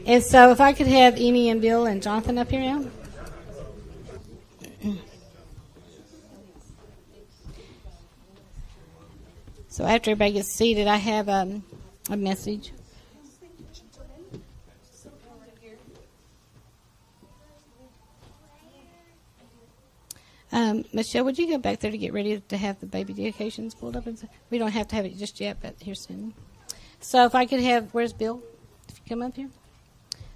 And 0.06 0.22
so, 0.22 0.50
if 0.50 0.60
I 0.60 0.72
could 0.72 0.86
have 0.86 1.16
Amy 1.18 1.48
and 1.48 1.60
Bill 1.60 1.86
and 1.86 2.02
Jonathan 2.02 2.38
up 2.38 2.50
here 2.50 2.60
now. 2.60 2.84
So 9.74 9.82
after 9.82 10.12
everybody 10.12 10.34
gets 10.34 10.52
seated, 10.52 10.86
I 10.86 10.98
have 10.98 11.28
um, 11.28 11.64
a 12.08 12.16
message. 12.16 12.72
Um, 20.52 20.84
Michelle, 20.92 21.24
would 21.24 21.40
you 21.40 21.50
go 21.50 21.58
back 21.58 21.80
there 21.80 21.90
to 21.90 21.98
get 21.98 22.12
ready 22.12 22.40
to 22.40 22.56
have 22.56 22.78
the 22.78 22.86
baby 22.86 23.14
dedications 23.14 23.74
pulled 23.74 23.96
up? 23.96 24.04
We 24.48 24.58
don't 24.58 24.70
have 24.70 24.86
to 24.86 24.94
have 24.94 25.06
it 25.06 25.18
just 25.18 25.40
yet, 25.40 25.56
but 25.60 25.74
here 25.82 25.96
soon. 25.96 26.34
So 27.00 27.24
if 27.24 27.34
I 27.34 27.44
could 27.44 27.58
have, 27.58 27.92
where's 27.92 28.12
Bill? 28.12 28.40
If 28.88 28.98
you 28.98 29.02
come 29.08 29.22
up 29.22 29.34
here. 29.34 29.50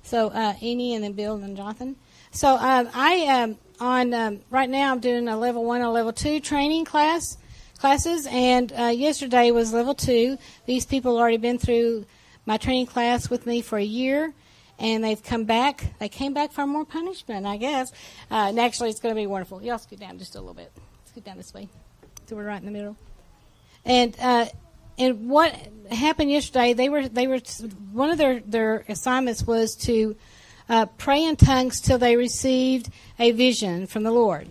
So 0.02 0.30
uh, 0.30 0.54
Annie 0.60 0.96
and 0.96 1.04
then 1.04 1.12
Bill 1.12 1.34
and 1.34 1.44
then 1.44 1.54
Jonathan. 1.54 1.94
So 2.32 2.56
um, 2.56 2.88
I 2.92 3.26
um, 3.28 3.58
on 3.78 4.12
um, 4.14 4.40
right 4.50 4.68
now 4.68 4.90
I'm 4.90 4.98
doing 4.98 5.28
a 5.28 5.38
level 5.38 5.64
one 5.64 5.80
and 5.80 5.92
level 5.92 6.12
two 6.12 6.40
training 6.40 6.86
class 6.86 7.38
classes, 7.78 8.26
and 8.30 8.72
uh, 8.72 8.86
yesterday 8.86 9.50
was 9.50 9.72
level 9.72 9.94
two. 9.94 10.38
These 10.66 10.86
people 10.86 11.16
already 11.16 11.36
been 11.36 11.58
through 11.58 12.04
my 12.44 12.56
training 12.56 12.86
class 12.86 13.30
with 13.30 13.46
me 13.46 13.62
for 13.62 13.78
a 13.78 13.84
year, 13.84 14.34
and 14.78 15.02
they've 15.02 15.22
come 15.22 15.44
back. 15.44 15.98
They 15.98 16.08
came 16.08 16.34
back 16.34 16.52
for 16.52 16.66
more 16.66 16.84
punishment, 16.84 17.46
I 17.46 17.56
guess. 17.56 17.92
Uh, 18.30 18.48
and 18.48 18.60
actually, 18.60 18.90
it's 18.90 19.00
going 19.00 19.14
to 19.14 19.20
be 19.20 19.26
wonderful. 19.26 19.62
Y'all 19.62 19.78
scoot 19.78 20.00
down 20.00 20.18
just 20.18 20.34
a 20.34 20.40
little 20.40 20.54
bit. 20.54 20.72
Scoot 21.06 21.24
down 21.24 21.36
this 21.36 21.54
way, 21.54 21.68
so 22.26 22.36
we're 22.36 22.44
right 22.44 22.60
in 22.60 22.66
the 22.66 22.72
middle. 22.72 22.96
And 23.84 24.16
uh, 24.20 24.46
and 24.98 25.28
what 25.28 25.54
happened 25.90 26.30
yesterday? 26.30 26.72
They 26.72 26.88
were 26.88 27.08
they 27.08 27.26
were 27.26 27.38
one 27.92 28.10
of 28.10 28.18
their 28.18 28.40
their 28.40 28.84
assignments 28.88 29.46
was 29.46 29.76
to 29.76 30.16
uh, 30.68 30.86
pray 30.98 31.24
in 31.24 31.36
tongues 31.36 31.80
till 31.80 31.98
they 31.98 32.16
received 32.16 32.90
a 33.18 33.30
vision 33.32 33.86
from 33.86 34.02
the 34.02 34.10
Lord. 34.10 34.48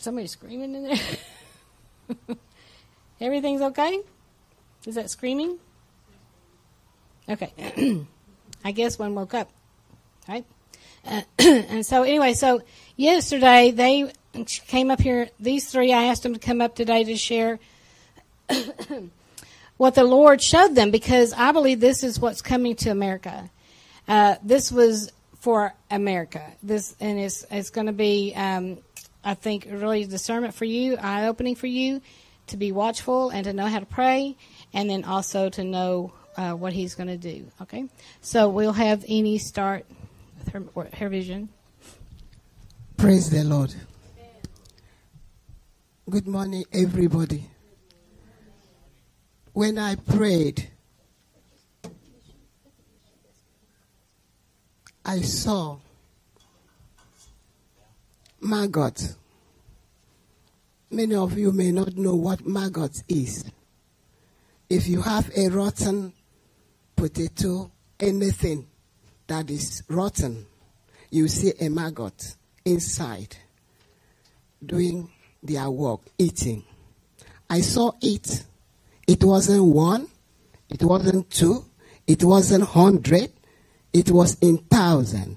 Somebody 0.00 0.28
screaming 0.28 0.74
in 0.74 0.82
there. 0.84 2.36
Everything's 3.20 3.60
okay? 3.60 4.00
Is 4.86 4.94
that 4.94 5.10
screaming? 5.10 5.58
Okay. 7.28 7.52
I 8.64 8.72
guess 8.72 8.98
one 8.98 9.14
woke 9.14 9.34
up. 9.34 9.50
Right? 10.26 10.46
Uh, 11.06 11.20
and 11.38 11.84
so 11.84 12.02
anyway, 12.02 12.32
so 12.32 12.62
yesterday 12.96 13.72
they 13.72 14.10
came 14.66 14.90
up 14.90 15.02
here. 15.02 15.28
These 15.38 15.70
three, 15.70 15.92
I 15.92 16.04
asked 16.04 16.22
them 16.22 16.32
to 16.32 16.40
come 16.40 16.62
up 16.62 16.74
today 16.74 17.04
to 17.04 17.16
share 17.16 17.58
what 19.76 19.94
the 19.94 20.04
Lord 20.04 20.40
showed 20.40 20.74
them 20.74 20.90
because 20.90 21.34
I 21.34 21.52
believe 21.52 21.78
this 21.78 22.02
is 22.02 22.18
what's 22.18 22.40
coming 22.40 22.74
to 22.76 22.90
America. 22.90 23.50
Uh, 24.08 24.36
this 24.42 24.72
was 24.72 25.12
for 25.40 25.74
America. 25.90 26.42
This 26.62 26.96
and 27.00 27.18
it's 27.18 27.44
it's 27.50 27.68
going 27.68 27.86
to 27.86 27.92
be, 27.92 28.32
um, 28.34 28.78
I 29.24 29.34
think, 29.34 29.66
really 29.70 30.04
discernment 30.04 30.54
for 30.54 30.64
you, 30.64 30.96
eye 30.96 31.26
opening 31.26 31.54
for 31.54 31.66
you, 31.66 32.00
to 32.48 32.56
be 32.56 32.72
watchful 32.72 33.30
and 33.30 33.44
to 33.44 33.52
know 33.52 33.66
how 33.66 33.78
to 33.78 33.86
pray, 33.86 34.36
and 34.72 34.88
then 34.88 35.04
also 35.04 35.48
to 35.50 35.64
know 35.64 36.12
uh, 36.36 36.52
what 36.52 36.72
He's 36.72 36.94
going 36.94 37.08
to 37.08 37.16
do. 37.16 37.46
Okay, 37.62 37.88
so 38.20 38.48
we'll 38.48 38.72
have 38.72 39.00
Eni 39.04 39.38
start 39.40 39.86
with 40.38 40.48
her 40.52 40.86
her 40.94 41.08
vision. 41.08 41.48
Praise 42.96 43.30
the 43.30 43.44
Lord. 43.44 43.74
Good 46.08 46.26
morning, 46.26 46.64
everybody. 46.72 47.48
When 49.52 49.78
I 49.78 49.94
prayed, 49.96 50.68
I 55.04 55.20
saw 55.20 55.78
maggot. 58.40 59.14
Many 60.90 61.14
of 61.14 61.38
you 61.38 61.52
may 61.52 61.70
not 61.72 61.96
know 61.96 62.16
what 62.16 62.46
maggot 62.46 63.02
is. 63.08 63.44
If 64.68 64.88
you 64.88 65.02
have 65.02 65.30
a 65.36 65.48
rotten 65.48 66.12
potato, 66.96 67.70
anything 67.98 68.66
that 69.26 69.50
is 69.50 69.82
rotten, 69.88 70.46
you 71.10 71.28
see 71.28 71.52
a 71.60 71.68
maggot 71.68 72.36
inside 72.64 73.36
doing 74.64 75.10
their 75.42 75.70
work, 75.70 76.00
eating. 76.18 76.64
I 77.48 77.60
saw 77.62 77.92
it. 78.00 78.44
It 79.06 79.24
wasn't 79.24 79.64
one, 79.64 80.06
it 80.68 80.82
wasn't 80.82 81.30
two, 81.30 81.64
it 82.06 82.22
wasn't 82.22 82.64
hundred, 82.64 83.32
it 83.92 84.10
was 84.10 84.38
in 84.40 84.58
thousand, 84.58 85.36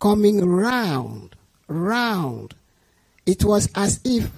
coming 0.00 0.44
round, 0.44 1.34
round. 1.72 2.54
It 3.26 3.44
was 3.44 3.68
as 3.74 4.00
if 4.04 4.30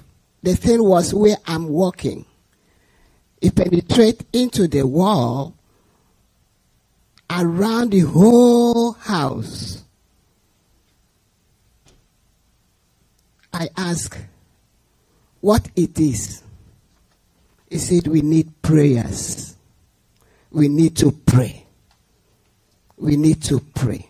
the 0.43 0.57
thing 0.57 0.83
was 0.83 1.15
where 1.15 1.37
I'm 1.47 1.69
walking. 1.69 2.25
It 3.41 3.55
penetrated 3.55 4.27
into 4.33 4.69
the 4.69 4.87
wall 4.87 5.55
around 7.31 7.91
the 7.93 8.01
whole 8.01 8.93
house. 8.93 9.83
I 13.53 13.69
asked 13.77 14.19
what 15.41 15.69
it 15.77 15.99
is. 15.99 16.43
He 17.71 17.79
said, 17.79 18.07
We 18.07 18.23
need 18.23 18.63
prayers. 18.63 19.57
We 20.51 20.69
need 20.69 20.97
to 20.99 21.13
pray. 21.13 21.67
We 22.97 23.17
need 23.17 23.43
to 23.45 23.61
pray. 23.61 24.09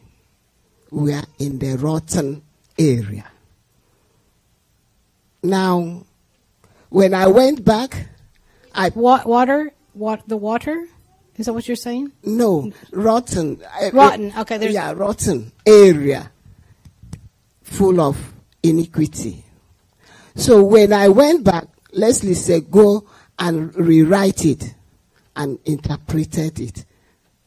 We 0.91 1.13
are 1.15 1.25
in 1.39 1.59
the 1.59 1.77
rotten 1.77 2.43
area. 2.79 3.25
Now, 5.43 6.05
when 6.89 7.15
I 7.15 7.27
went 7.27 7.65
back, 7.65 8.09
I. 8.75 8.91
Wa- 8.95 9.23
water? 9.25 9.73
What, 9.93 10.27
the 10.29 10.37
water? 10.37 10.87
Is 11.37 11.47
that 11.47 11.53
what 11.53 11.67
you're 11.69 11.77
saying? 11.77 12.13
No, 12.25 12.73
rotten. 12.93 13.61
Rotten. 13.93 14.33
Okay, 14.39 14.57
there's- 14.59 14.75
yeah, 14.75 14.93
rotten 14.93 15.53
area 15.67 16.31
full 17.63 18.01
of 18.01 18.33
iniquity. 18.63 19.45
So 20.37 20.63
when 20.63 20.93
I 20.93 21.09
went 21.09 21.45
back, 21.45 21.67
Leslie 21.93 22.35
said, 22.35 22.71
"Go 22.71 23.05
and 23.39 23.75
rewrite 23.75 24.45
it 24.45 24.75
and 25.37 25.59
interpreted 25.65 26.59
it, 26.61 26.85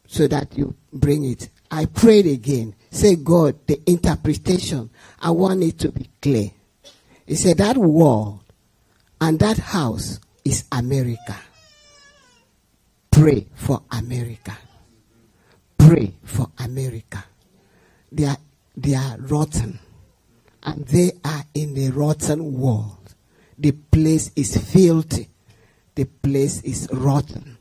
so 0.06 0.28
that 0.28 0.58
you 0.58 0.76
bring 0.94 1.24
it." 1.24 1.50
I 1.72 1.86
prayed 1.86 2.28
again. 2.28 2.76
Say, 2.92 3.16
God, 3.18 3.56
the 3.68 3.82
interpretation. 3.90 4.90
I 5.20 5.32
want 5.32 5.64
it 5.64 5.80
to 5.80 5.92
be 5.92 6.10
clear. 6.22 6.52
He 7.26 7.36
said 7.36 7.58
that 7.58 7.78
wall 7.78 8.44
and 9.20 9.40
that 9.40 9.58
house 9.58 10.20
is 10.46 10.66
America. 10.72 11.36
Pray 13.12 13.48
for 13.56 13.82
America. 13.92 14.58
Pray 15.78 16.14
for 16.24 16.48
America. 16.60 17.24
They 18.12 18.26
are, 18.26 18.38
they 18.76 18.96
are 18.96 19.18
rotten. 19.20 19.80
And 20.64 20.86
they 20.86 21.12
are 21.24 21.44
in 21.54 21.78
a 21.78 21.90
rotten 21.90 22.60
world. 22.60 23.16
The 23.58 23.72
place 23.72 24.32
is 24.36 24.58
filthy. 24.58 25.30
The 25.96 26.06
place 26.06 26.62
is 26.62 26.88
rotten. 26.92 27.58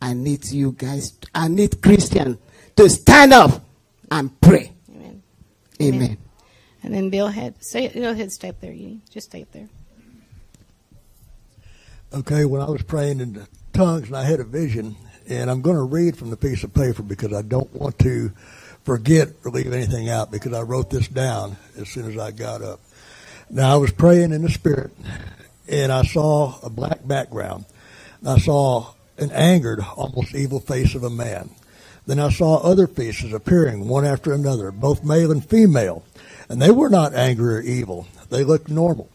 I 0.00 0.14
need 0.14 0.46
you 0.46 0.72
guys, 0.72 1.18
I 1.34 1.48
need 1.48 1.82
Christians 1.82 2.38
to 2.76 2.88
stand 2.88 3.32
up 3.32 3.62
and 4.10 4.40
pray. 4.40 4.72
Amen. 4.90 5.22
Amen. 5.82 6.18
And 6.86 6.94
then 6.94 7.10
Bill 7.10 7.26
had, 7.26 7.62
say, 7.64 7.88
go 7.88 8.10
ahead, 8.10 8.30
stay 8.30 8.48
up 8.48 8.60
there. 8.60 8.72
You 8.72 9.00
just 9.10 9.30
stay 9.30 9.42
up 9.42 9.50
there. 9.50 9.68
Okay, 12.14 12.44
when 12.44 12.62
I 12.62 12.70
was 12.70 12.82
praying 12.82 13.18
in 13.18 13.32
the 13.32 13.48
tongues 13.72 14.06
and 14.06 14.16
I 14.16 14.22
had 14.22 14.38
a 14.38 14.44
vision, 14.44 14.94
and 15.28 15.50
I'm 15.50 15.62
going 15.62 15.74
to 15.74 15.82
read 15.82 16.16
from 16.16 16.30
the 16.30 16.36
piece 16.36 16.62
of 16.62 16.72
paper 16.72 17.02
because 17.02 17.32
I 17.32 17.42
don't 17.42 17.74
want 17.74 17.98
to 17.98 18.30
forget 18.84 19.30
or 19.44 19.50
leave 19.50 19.72
anything 19.72 20.08
out 20.08 20.30
because 20.30 20.52
I 20.52 20.62
wrote 20.62 20.88
this 20.88 21.08
down 21.08 21.56
as 21.76 21.88
soon 21.88 22.08
as 22.08 22.16
I 22.16 22.30
got 22.30 22.62
up. 22.62 22.78
Now, 23.50 23.74
I 23.74 23.76
was 23.78 23.90
praying 23.90 24.30
in 24.32 24.42
the 24.42 24.48
Spirit, 24.48 24.92
and 25.68 25.90
I 25.90 26.04
saw 26.04 26.56
a 26.62 26.70
black 26.70 27.04
background. 27.04 27.64
I 28.24 28.38
saw 28.38 28.92
an 29.18 29.32
angered, 29.32 29.80
almost 29.96 30.36
evil 30.36 30.60
face 30.60 30.94
of 30.94 31.02
a 31.02 31.10
man. 31.10 31.50
Then 32.06 32.20
I 32.20 32.30
saw 32.30 32.58
other 32.58 32.86
faces 32.86 33.32
appearing 33.32 33.88
one 33.88 34.04
after 34.04 34.32
another, 34.32 34.70
both 34.70 35.02
male 35.02 35.32
and 35.32 35.44
female, 35.44 36.04
and 36.48 36.60
they 36.60 36.70
were 36.70 36.90
not 36.90 37.14
angry 37.14 37.56
or 37.56 37.60
evil. 37.60 38.06
They 38.30 38.44
looked 38.44 38.68
normal. 38.68 39.08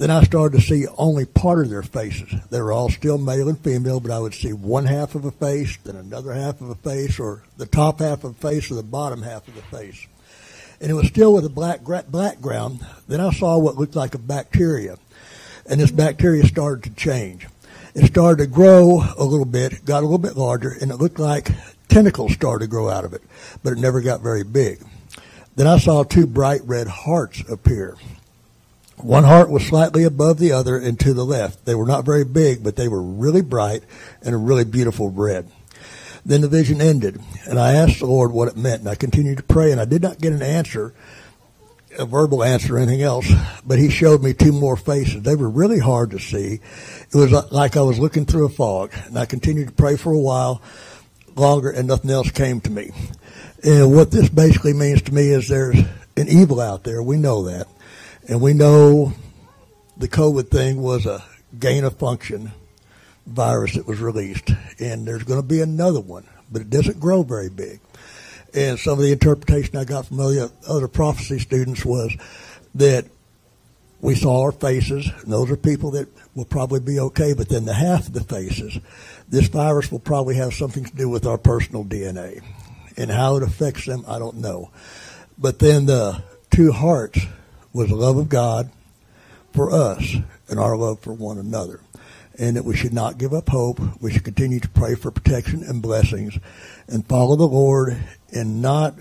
Then 0.00 0.10
I 0.10 0.22
started 0.22 0.58
to 0.58 0.66
see 0.66 0.86
only 0.96 1.26
part 1.26 1.62
of 1.62 1.68
their 1.68 1.82
faces. 1.82 2.32
They 2.48 2.60
were 2.62 2.72
all 2.72 2.88
still 2.88 3.18
male 3.18 3.50
and 3.50 3.58
female, 3.58 4.00
but 4.00 4.10
I 4.10 4.18
would 4.18 4.32
see 4.32 4.54
one 4.54 4.86
half 4.86 5.14
of 5.14 5.26
a 5.26 5.30
face, 5.30 5.76
then 5.84 5.94
another 5.94 6.32
half 6.32 6.62
of 6.62 6.70
a 6.70 6.74
face, 6.74 7.20
or 7.20 7.42
the 7.58 7.66
top 7.66 8.00
half 8.00 8.24
of 8.24 8.30
a 8.30 8.34
face, 8.34 8.70
or 8.70 8.76
the 8.76 8.82
bottom 8.82 9.20
half 9.22 9.46
of 9.46 9.54
the 9.54 9.62
face. 9.62 10.06
And 10.80 10.90
it 10.90 10.94
was 10.94 11.08
still 11.08 11.34
with 11.34 11.44
a 11.44 11.50
black 11.50 11.80
background. 12.10 12.80
Then 13.08 13.20
I 13.20 13.30
saw 13.30 13.58
what 13.58 13.76
looked 13.76 13.94
like 13.94 14.14
a 14.14 14.18
bacteria, 14.18 14.96
and 15.66 15.78
this 15.78 15.90
bacteria 15.90 16.46
started 16.46 16.84
to 16.84 16.98
change. 16.98 17.46
It 17.94 18.06
started 18.06 18.42
to 18.44 18.46
grow 18.46 19.02
a 19.18 19.24
little 19.24 19.44
bit, 19.44 19.84
got 19.84 19.98
a 19.98 20.06
little 20.06 20.16
bit 20.16 20.36
larger, 20.36 20.70
and 20.80 20.90
it 20.90 20.96
looked 20.96 21.18
like 21.18 21.50
tentacles 21.88 22.32
started 22.32 22.64
to 22.64 22.70
grow 22.70 22.88
out 22.88 23.04
of 23.04 23.12
it, 23.12 23.22
but 23.62 23.74
it 23.74 23.78
never 23.78 24.00
got 24.00 24.22
very 24.22 24.44
big. 24.44 24.80
Then 25.60 25.66
I 25.66 25.76
saw 25.76 26.04
two 26.04 26.26
bright 26.26 26.62
red 26.64 26.86
hearts 26.86 27.42
appear. 27.46 27.98
One 28.96 29.24
heart 29.24 29.50
was 29.50 29.62
slightly 29.62 30.04
above 30.04 30.38
the 30.38 30.52
other 30.52 30.78
and 30.78 30.98
to 31.00 31.12
the 31.12 31.22
left. 31.22 31.66
They 31.66 31.74
were 31.74 31.84
not 31.84 32.06
very 32.06 32.24
big, 32.24 32.64
but 32.64 32.76
they 32.76 32.88
were 32.88 33.02
really 33.02 33.42
bright 33.42 33.82
and 34.22 34.34
a 34.34 34.38
really 34.38 34.64
beautiful 34.64 35.10
red. 35.10 35.50
Then 36.24 36.40
the 36.40 36.48
vision 36.48 36.80
ended, 36.80 37.20
and 37.46 37.60
I 37.60 37.74
asked 37.74 37.98
the 37.98 38.06
Lord 38.06 38.32
what 38.32 38.48
it 38.48 38.56
meant, 38.56 38.80
and 38.80 38.88
I 38.88 38.94
continued 38.94 39.36
to 39.36 39.42
pray, 39.42 39.70
and 39.70 39.78
I 39.78 39.84
did 39.84 40.00
not 40.00 40.18
get 40.18 40.32
an 40.32 40.40
answer, 40.40 40.94
a 41.98 42.06
verbal 42.06 42.42
answer 42.42 42.76
or 42.76 42.78
anything 42.78 43.02
else, 43.02 43.30
but 43.62 43.78
He 43.78 43.90
showed 43.90 44.22
me 44.22 44.32
two 44.32 44.52
more 44.52 44.78
faces. 44.78 45.24
They 45.24 45.36
were 45.36 45.50
really 45.50 45.78
hard 45.78 46.12
to 46.12 46.18
see. 46.18 46.60
It 47.12 47.14
was 47.14 47.32
like 47.52 47.76
I 47.76 47.82
was 47.82 47.98
looking 47.98 48.24
through 48.24 48.46
a 48.46 48.48
fog, 48.48 48.92
and 49.04 49.18
I 49.18 49.26
continued 49.26 49.68
to 49.68 49.74
pray 49.74 49.98
for 49.98 50.10
a 50.10 50.18
while 50.18 50.62
longer, 51.36 51.68
and 51.68 51.86
nothing 51.86 52.10
else 52.10 52.30
came 52.30 52.62
to 52.62 52.70
me. 52.70 52.92
And 53.62 53.94
what 53.94 54.10
this 54.10 54.28
basically 54.28 54.72
means 54.72 55.02
to 55.02 55.14
me 55.14 55.28
is 55.28 55.48
there's 55.48 55.78
an 56.16 56.28
evil 56.28 56.60
out 56.60 56.84
there. 56.84 57.02
We 57.02 57.16
know 57.16 57.44
that. 57.44 57.66
And 58.26 58.40
we 58.40 58.54
know 58.54 59.12
the 59.96 60.08
COVID 60.08 60.48
thing 60.48 60.80
was 60.80 61.04
a 61.04 61.22
gain 61.58 61.84
of 61.84 61.96
function 61.96 62.52
virus 63.26 63.74
that 63.74 63.86
was 63.86 64.00
released. 64.00 64.50
And 64.78 65.06
there's 65.06 65.24
going 65.24 65.40
to 65.40 65.46
be 65.46 65.60
another 65.60 66.00
one, 66.00 66.26
but 66.50 66.62
it 66.62 66.70
doesn't 66.70 67.00
grow 67.00 67.22
very 67.22 67.50
big. 67.50 67.80
And 68.54 68.78
some 68.78 68.98
of 68.98 69.04
the 69.04 69.12
interpretation 69.12 69.76
I 69.76 69.84
got 69.84 70.06
from 70.06 70.20
other, 70.20 70.50
other 70.66 70.88
prophecy 70.88 71.38
students 71.38 71.84
was 71.84 72.16
that 72.74 73.04
we 74.00 74.14
saw 74.14 74.42
our 74.42 74.52
faces, 74.52 75.08
and 75.22 75.32
those 75.32 75.50
are 75.50 75.56
people 75.56 75.90
that 75.92 76.08
will 76.34 76.46
probably 76.46 76.80
be 76.80 76.98
okay, 76.98 77.34
but 77.34 77.48
then 77.50 77.66
the 77.66 77.74
half 77.74 78.06
of 78.06 78.14
the 78.14 78.24
faces, 78.24 78.78
this 79.28 79.48
virus 79.48 79.92
will 79.92 79.98
probably 79.98 80.36
have 80.36 80.54
something 80.54 80.84
to 80.84 80.96
do 80.96 81.08
with 81.08 81.26
our 81.26 81.36
personal 81.36 81.84
DNA. 81.84 82.42
And 83.00 83.10
how 83.10 83.36
it 83.36 83.42
affects 83.42 83.86
them, 83.86 84.04
I 84.06 84.18
don't 84.18 84.36
know. 84.36 84.70
But 85.38 85.58
then 85.58 85.86
the 85.86 86.22
two 86.50 86.70
hearts 86.70 87.18
was 87.72 87.88
the 87.88 87.96
love 87.96 88.18
of 88.18 88.28
God 88.28 88.70
for 89.54 89.72
us 89.72 90.16
and 90.50 90.60
our 90.60 90.76
love 90.76 91.00
for 91.00 91.14
one 91.14 91.38
another. 91.38 91.80
And 92.38 92.58
that 92.58 92.66
we 92.66 92.76
should 92.76 92.92
not 92.92 93.16
give 93.16 93.32
up 93.32 93.48
hope. 93.48 93.80
We 94.02 94.12
should 94.12 94.24
continue 94.24 94.60
to 94.60 94.68
pray 94.68 94.96
for 94.96 95.10
protection 95.10 95.62
and 95.62 95.80
blessings 95.80 96.38
and 96.88 97.06
follow 97.06 97.36
the 97.36 97.48
Lord 97.48 97.96
and 98.34 98.60
not 98.60 98.96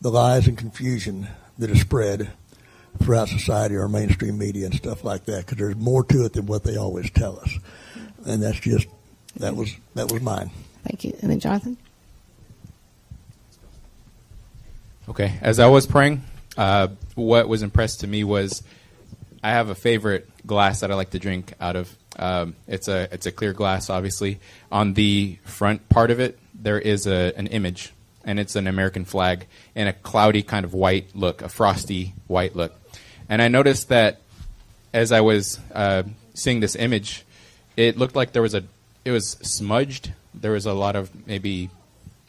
the 0.00 0.10
lies 0.10 0.48
and 0.48 0.58
confusion 0.58 1.28
that 1.58 1.70
is 1.70 1.82
spread 1.82 2.32
throughout 2.98 3.28
society 3.28 3.76
or 3.76 3.86
mainstream 3.86 4.36
media 4.36 4.66
and 4.66 4.74
stuff 4.74 5.04
like 5.04 5.26
that 5.26 5.46
because 5.46 5.58
there's 5.58 5.76
more 5.76 6.02
to 6.02 6.24
it 6.24 6.32
than 6.32 6.46
what 6.46 6.64
they 6.64 6.76
always 6.76 7.08
tell 7.12 7.38
us. 7.38 7.56
And 8.26 8.42
that's 8.42 8.58
just, 8.58 8.88
that 9.36 9.54
was, 9.54 9.76
that 9.94 10.10
was 10.10 10.20
mine. 10.22 10.50
Thank 10.82 11.04
you. 11.04 11.16
And 11.22 11.30
then 11.30 11.38
Jonathan? 11.38 11.76
Okay, 15.10 15.32
as 15.42 15.58
I 15.58 15.66
was 15.66 15.88
praying, 15.88 16.22
uh, 16.56 16.86
what 17.16 17.48
was 17.48 17.64
impressed 17.64 18.00
to 18.00 18.06
me 18.06 18.22
was 18.22 18.62
I 19.42 19.50
have 19.50 19.68
a 19.68 19.74
favorite 19.74 20.30
glass 20.46 20.80
that 20.80 20.92
I 20.92 20.94
like 20.94 21.10
to 21.10 21.18
drink 21.18 21.52
out 21.60 21.74
of. 21.74 21.92
Um, 22.16 22.54
it's 22.68 22.86
a 22.86 23.08
it's 23.10 23.26
a 23.26 23.32
clear 23.32 23.52
glass, 23.52 23.90
obviously. 23.90 24.38
On 24.70 24.94
the 24.94 25.36
front 25.42 25.88
part 25.88 26.12
of 26.12 26.20
it, 26.20 26.38
there 26.54 26.78
is 26.78 27.08
a, 27.08 27.32
an 27.36 27.48
image, 27.48 27.92
and 28.24 28.38
it's 28.38 28.54
an 28.54 28.68
American 28.68 29.04
flag 29.04 29.48
in 29.74 29.88
a 29.88 29.92
cloudy 29.92 30.44
kind 30.44 30.64
of 30.64 30.74
white 30.74 31.08
look, 31.12 31.42
a 31.42 31.48
frosty 31.48 32.14
white 32.28 32.54
look. 32.54 32.72
And 33.28 33.42
I 33.42 33.48
noticed 33.48 33.88
that 33.88 34.20
as 34.92 35.10
I 35.10 35.22
was 35.22 35.58
uh, 35.74 36.04
seeing 36.34 36.60
this 36.60 36.76
image, 36.76 37.24
it 37.76 37.98
looked 37.98 38.14
like 38.14 38.30
there 38.30 38.42
was 38.42 38.54
a, 38.54 38.62
it 39.04 39.10
was 39.10 39.30
smudged. 39.42 40.12
There 40.34 40.52
was 40.52 40.66
a 40.66 40.72
lot 40.72 40.94
of 40.94 41.26
maybe, 41.26 41.68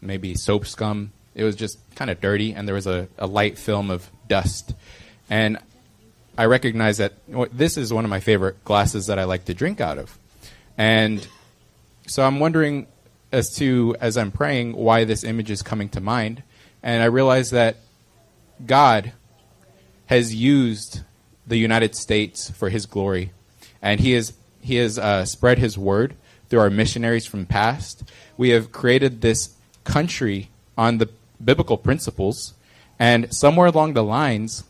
maybe 0.01 0.33
soap 0.33 0.65
scum. 0.65 1.11
It 1.33 1.43
was 1.43 1.55
just 1.55 1.79
kind 1.95 2.11
of 2.11 2.19
dirty, 2.19 2.53
and 2.53 2.67
there 2.67 2.75
was 2.75 2.87
a, 2.87 3.07
a 3.17 3.27
light 3.27 3.57
film 3.57 3.89
of 3.89 4.09
dust. 4.27 4.73
And 5.29 5.57
I 6.37 6.45
recognized 6.45 6.99
that 6.99 7.13
this 7.57 7.77
is 7.77 7.93
one 7.93 8.03
of 8.03 8.09
my 8.09 8.19
favorite 8.19 8.63
glasses 8.63 9.07
that 9.07 9.19
I 9.19 9.23
like 9.25 9.45
to 9.45 9.53
drink 9.53 9.79
out 9.79 9.97
of. 9.97 10.17
And 10.77 11.25
so 12.07 12.23
I'm 12.23 12.39
wondering 12.39 12.87
as 13.31 13.55
to, 13.55 13.95
as 14.01 14.17
I'm 14.17 14.31
praying, 14.31 14.75
why 14.75 15.03
this 15.05 15.23
image 15.23 15.51
is 15.51 15.61
coming 15.61 15.89
to 15.89 16.01
mind. 16.01 16.43
And 16.83 17.01
I 17.01 17.05
realized 17.05 17.51
that 17.53 17.77
God 18.65 19.13
has 20.07 20.35
used 20.35 21.01
the 21.47 21.57
United 21.57 21.95
States 21.95 22.49
for 22.49 22.69
His 22.69 22.85
glory, 22.85 23.31
and 23.81 23.99
He 23.99 24.11
has 24.11 24.33
He 24.61 24.75
has 24.75 24.99
uh, 24.99 25.25
spread 25.25 25.59
His 25.59 25.77
word 25.77 26.15
through 26.49 26.59
our 26.59 26.69
missionaries 26.69 27.25
from 27.25 27.45
past. 27.45 28.03
We 28.37 28.49
have 28.49 28.71
created 28.71 29.21
this 29.21 29.55
country 29.83 30.49
on 30.77 30.97
the 30.97 31.09
biblical 31.43 31.77
principles, 31.77 32.53
and 32.99 33.33
somewhere 33.33 33.67
along 33.67 33.93
the 33.93 34.03
lines, 34.03 34.63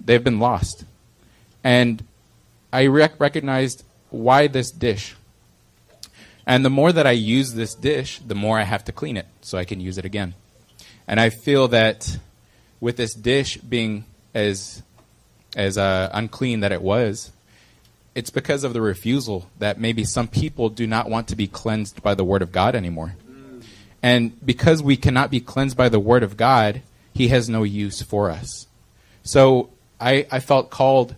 they've 0.00 0.22
been 0.22 0.38
lost. 0.40 0.84
And 1.64 2.04
I 2.72 2.86
rec- 2.86 3.18
recognized 3.20 3.84
why 4.10 4.46
this 4.46 4.70
dish. 4.70 5.16
And 6.46 6.64
the 6.64 6.70
more 6.70 6.92
that 6.92 7.06
I 7.06 7.12
use 7.12 7.54
this 7.54 7.74
dish, 7.74 8.20
the 8.20 8.34
more 8.34 8.58
I 8.58 8.62
have 8.62 8.84
to 8.84 8.92
clean 8.92 9.16
it 9.16 9.26
so 9.42 9.58
I 9.58 9.64
can 9.64 9.80
use 9.80 9.98
it 9.98 10.04
again. 10.04 10.34
And 11.06 11.20
I 11.20 11.30
feel 11.30 11.68
that 11.68 12.18
with 12.80 12.96
this 12.96 13.14
dish 13.14 13.56
being 13.58 14.04
as 14.34 14.82
as 15.56 15.78
uh, 15.78 16.10
unclean 16.12 16.60
that 16.60 16.72
it 16.72 16.82
was, 16.82 17.32
it's 18.14 18.30
because 18.30 18.64
of 18.64 18.72
the 18.74 18.80
refusal 18.80 19.48
that 19.58 19.80
maybe 19.80 20.04
some 20.04 20.28
people 20.28 20.68
do 20.68 20.86
not 20.86 21.08
want 21.08 21.28
to 21.28 21.36
be 21.36 21.46
cleansed 21.46 22.02
by 22.02 22.14
the 22.14 22.24
Word 22.24 22.42
of 22.42 22.52
God 22.52 22.74
anymore. 22.74 23.16
And 24.02 24.44
because 24.44 24.82
we 24.82 24.96
cannot 24.96 25.30
be 25.30 25.40
cleansed 25.40 25.76
by 25.76 25.88
the 25.88 26.00
Word 26.00 26.22
of 26.22 26.36
God, 26.36 26.82
He 27.12 27.28
has 27.28 27.48
no 27.48 27.62
use 27.62 28.02
for 28.02 28.30
us. 28.30 28.66
So 29.22 29.70
I, 30.00 30.26
I 30.30 30.40
felt 30.40 30.70
called 30.70 31.16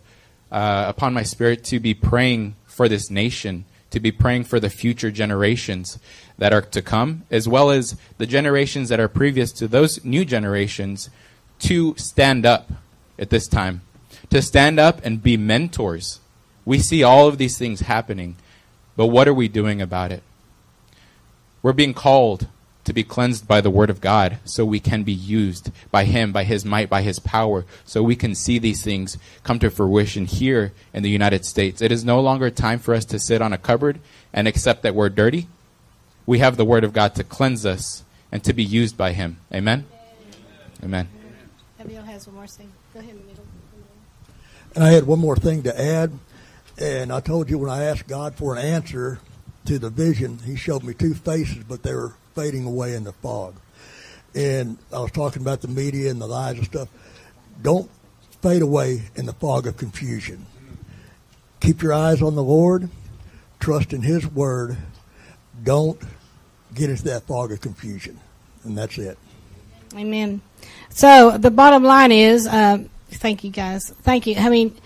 uh, 0.51 0.87
upon 0.89 1.15
my 1.15 1.23
spirit 1.23 1.65
to 1.65 1.79
be 1.79 1.95
praying 1.95 2.57
for 2.67 2.89
this 2.89 3.11
nation, 3.11 3.65
to 3.91 4.01
be 4.01 4.11
praying 4.11 4.45
for 4.45 4.59
the 4.59 4.71
future 4.71 5.11
generations 5.11 5.99
that 6.39 6.53
are 6.53 6.63
to 6.63 6.81
come, 6.81 7.25
as 7.31 7.47
well 7.47 7.71
as 7.71 7.97
the 8.19 8.27
generations 8.27 8.89
that 8.89 8.99
are 9.01 9.09
previous 9.09 9.53
to 9.53 9.69
those 9.69 10.03
new 10.05 10.25
generations, 10.25 11.11
to 11.59 11.95
stand 11.97 12.47
up 12.47 12.73
at 13.19 13.29
this 13.29 13.47
time, 13.47 13.83
to 14.31 14.41
stand 14.41 14.81
up 14.81 15.05
and 15.05 15.23
be 15.23 15.37
mentors. 15.37 16.21
We 16.65 16.79
see 16.79 17.03
all 17.03 17.29
of 17.29 17.37
these 17.37 17.59
things 17.59 17.81
happening, 17.81 18.37
but 18.97 19.07
what 19.07 19.29
are 19.29 19.35
we 19.35 19.49
doing 19.49 19.83
about 19.83 20.13
it? 20.13 20.23
We're 21.63 21.75
being 21.75 21.95
called 21.95 22.49
to 22.91 22.95
be 22.95 23.05
cleansed 23.05 23.47
by 23.47 23.61
the 23.61 23.71
Word 23.71 23.89
of 23.89 24.01
God 24.01 24.41
so 24.45 24.65
we 24.65 24.81
can 24.81 25.05
be 25.05 25.13
used 25.13 25.71
by 25.93 26.03
Him, 26.03 26.33
by 26.33 26.43
His 26.43 26.65
might, 26.65 26.91
by 26.91 27.03
His 27.03 27.21
power, 27.21 27.65
so 27.85 28.03
we 28.03 28.17
can 28.17 28.35
see 28.35 28.59
these 28.59 28.83
things 28.83 29.17
come 29.45 29.61
to 29.61 29.71
fruition 29.71 30.27
here 30.27 30.73
in 30.93 31.05
the 31.05 31.09
United 31.09 31.45
States. 31.45 31.81
It 31.81 31.93
is 31.93 32.05
no 32.05 32.21
longer 32.21 32.51
time 32.51 32.81
for 32.81 32.93
us 32.93 33.05
to 33.05 33.21
sit 33.21 33.41
on 33.41 33.53
a 33.53 33.59
cupboard 33.59 34.01
and 34.33 34.49
accept 34.49 34.83
that 34.83 34.97
we're 34.97 35.09
dirty. 35.09 35.47
We 36.27 36.41
have 36.41 36.57
the 36.57 36.65
Word 36.65 36.83
of 36.83 36.93
God 36.93 37.15
to 37.15 37.23
cleanse 37.23 37.65
us 37.65 38.03
and 38.33 38.43
to 38.43 38.53
be 38.53 38.65
used 38.65 38.97
by 38.97 39.13
Him. 39.13 39.37
Amen? 39.55 39.87
Amen. 40.83 41.09
Abiel 41.79 42.03
has 42.03 42.27
one 42.27 42.35
more 42.35 42.49
thing. 42.49 42.73
Go 42.93 42.99
ahead, 42.99 43.15
middle. 43.25 43.45
And 44.75 44.83
I 44.83 44.91
had 44.91 45.07
one 45.07 45.21
more 45.21 45.37
thing 45.37 45.63
to 45.63 45.81
add. 45.81 46.11
And 46.77 47.13
I 47.13 47.21
told 47.21 47.51
you 47.51 47.59
when 47.59 47.71
I 47.71 47.85
asked 47.85 48.09
God 48.09 48.35
for 48.35 48.57
an 48.57 48.67
answer 48.67 49.21
to 49.67 49.79
the 49.79 49.91
vision, 49.91 50.41
He 50.45 50.57
showed 50.57 50.83
me 50.83 50.93
two 50.93 51.15
faces, 51.15 51.63
but 51.63 51.85
they 51.85 51.95
were 51.95 52.15
fading 52.35 52.67
away 52.67 52.95
in 52.95 53.05
the 53.05 53.13
fog. 53.13 53.55
And 54.35 54.79
I 54.93 55.01
was 55.01 55.11
talking 55.11 55.43
about 55.43 55.61
the 55.61 55.69
media 55.69 56.11
and 56.11 56.21
the 56.21 56.27
lies 56.27 56.57
and 56.57 56.65
stuff. 56.65 56.89
Don't 57.63 57.91
fade 58.43 58.63
away 58.63 59.03
in 59.17 59.27
the 59.27 59.33
fog 59.33 59.67
of 59.67 59.77
confusion. 59.77 60.47
Keep 61.61 61.83
your 61.83 61.93
eyes 61.93 62.23
on 62.23 62.35
the 62.35 62.43
Lord. 62.43 62.89
Trust 63.59 63.93
in 63.93 64.03
His 64.03 64.27
Word. 64.27 64.79
Don't 65.63 66.01
get 66.75 66.89
into 66.89 67.05
that 67.05 67.25
fog 67.25 67.53
of 67.53 67.61
confusion. 67.61 68.19
And 68.65 68.79
that's 68.79 68.97
it. 68.99 69.19
Amen. 69.95 70.41
So 70.91 71.37
the 71.37 71.51
bottom 71.51 71.83
line 71.83 72.13
is, 72.13 72.47
uh, 72.47 72.85
thank 73.11 73.45
you 73.45 73.51
guys. 73.51 73.91
Thank 74.03 74.27
you. 74.27 74.37
I 74.37 74.49
mean, 74.49 74.77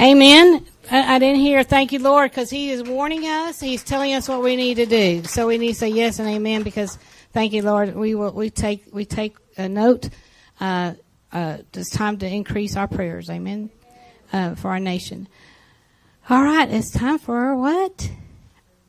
amen. 0.00 0.66
I, 0.90 1.18
didn't 1.18 1.40
hear 1.40 1.62
thank 1.64 1.92
you, 1.92 1.98
Lord, 1.98 2.30
because 2.30 2.48
He 2.48 2.70
is 2.70 2.82
warning 2.82 3.24
us. 3.24 3.60
He's 3.60 3.84
telling 3.84 4.14
us 4.14 4.28
what 4.28 4.42
we 4.42 4.56
need 4.56 4.76
to 4.76 4.86
do. 4.86 5.24
So 5.24 5.46
we 5.46 5.58
need 5.58 5.72
to 5.72 5.78
say 5.78 5.88
yes 5.88 6.18
and 6.18 6.28
amen 6.28 6.62
because 6.62 6.98
thank 7.32 7.52
you, 7.52 7.62
Lord. 7.62 7.94
We 7.94 8.14
will, 8.14 8.32
we 8.32 8.48
take, 8.48 8.84
we 8.92 9.04
take 9.04 9.36
a 9.58 9.68
note. 9.68 10.08
Uh, 10.58 10.94
uh, 11.30 11.58
it's 11.74 11.90
time 11.90 12.16
to 12.18 12.26
increase 12.26 12.74
our 12.76 12.88
prayers. 12.88 13.28
Amen. 13.28 13.70
Uh, 14.32 14.54
for 14.54 14.70
our 14.70 14.80
nation. 14.80 15.28
All 16.30 16.42
right. 16.42 16.70
It's 16.70 16.90
time 16.90 17.18
for 17.18 17.54
what? 17.56 18.10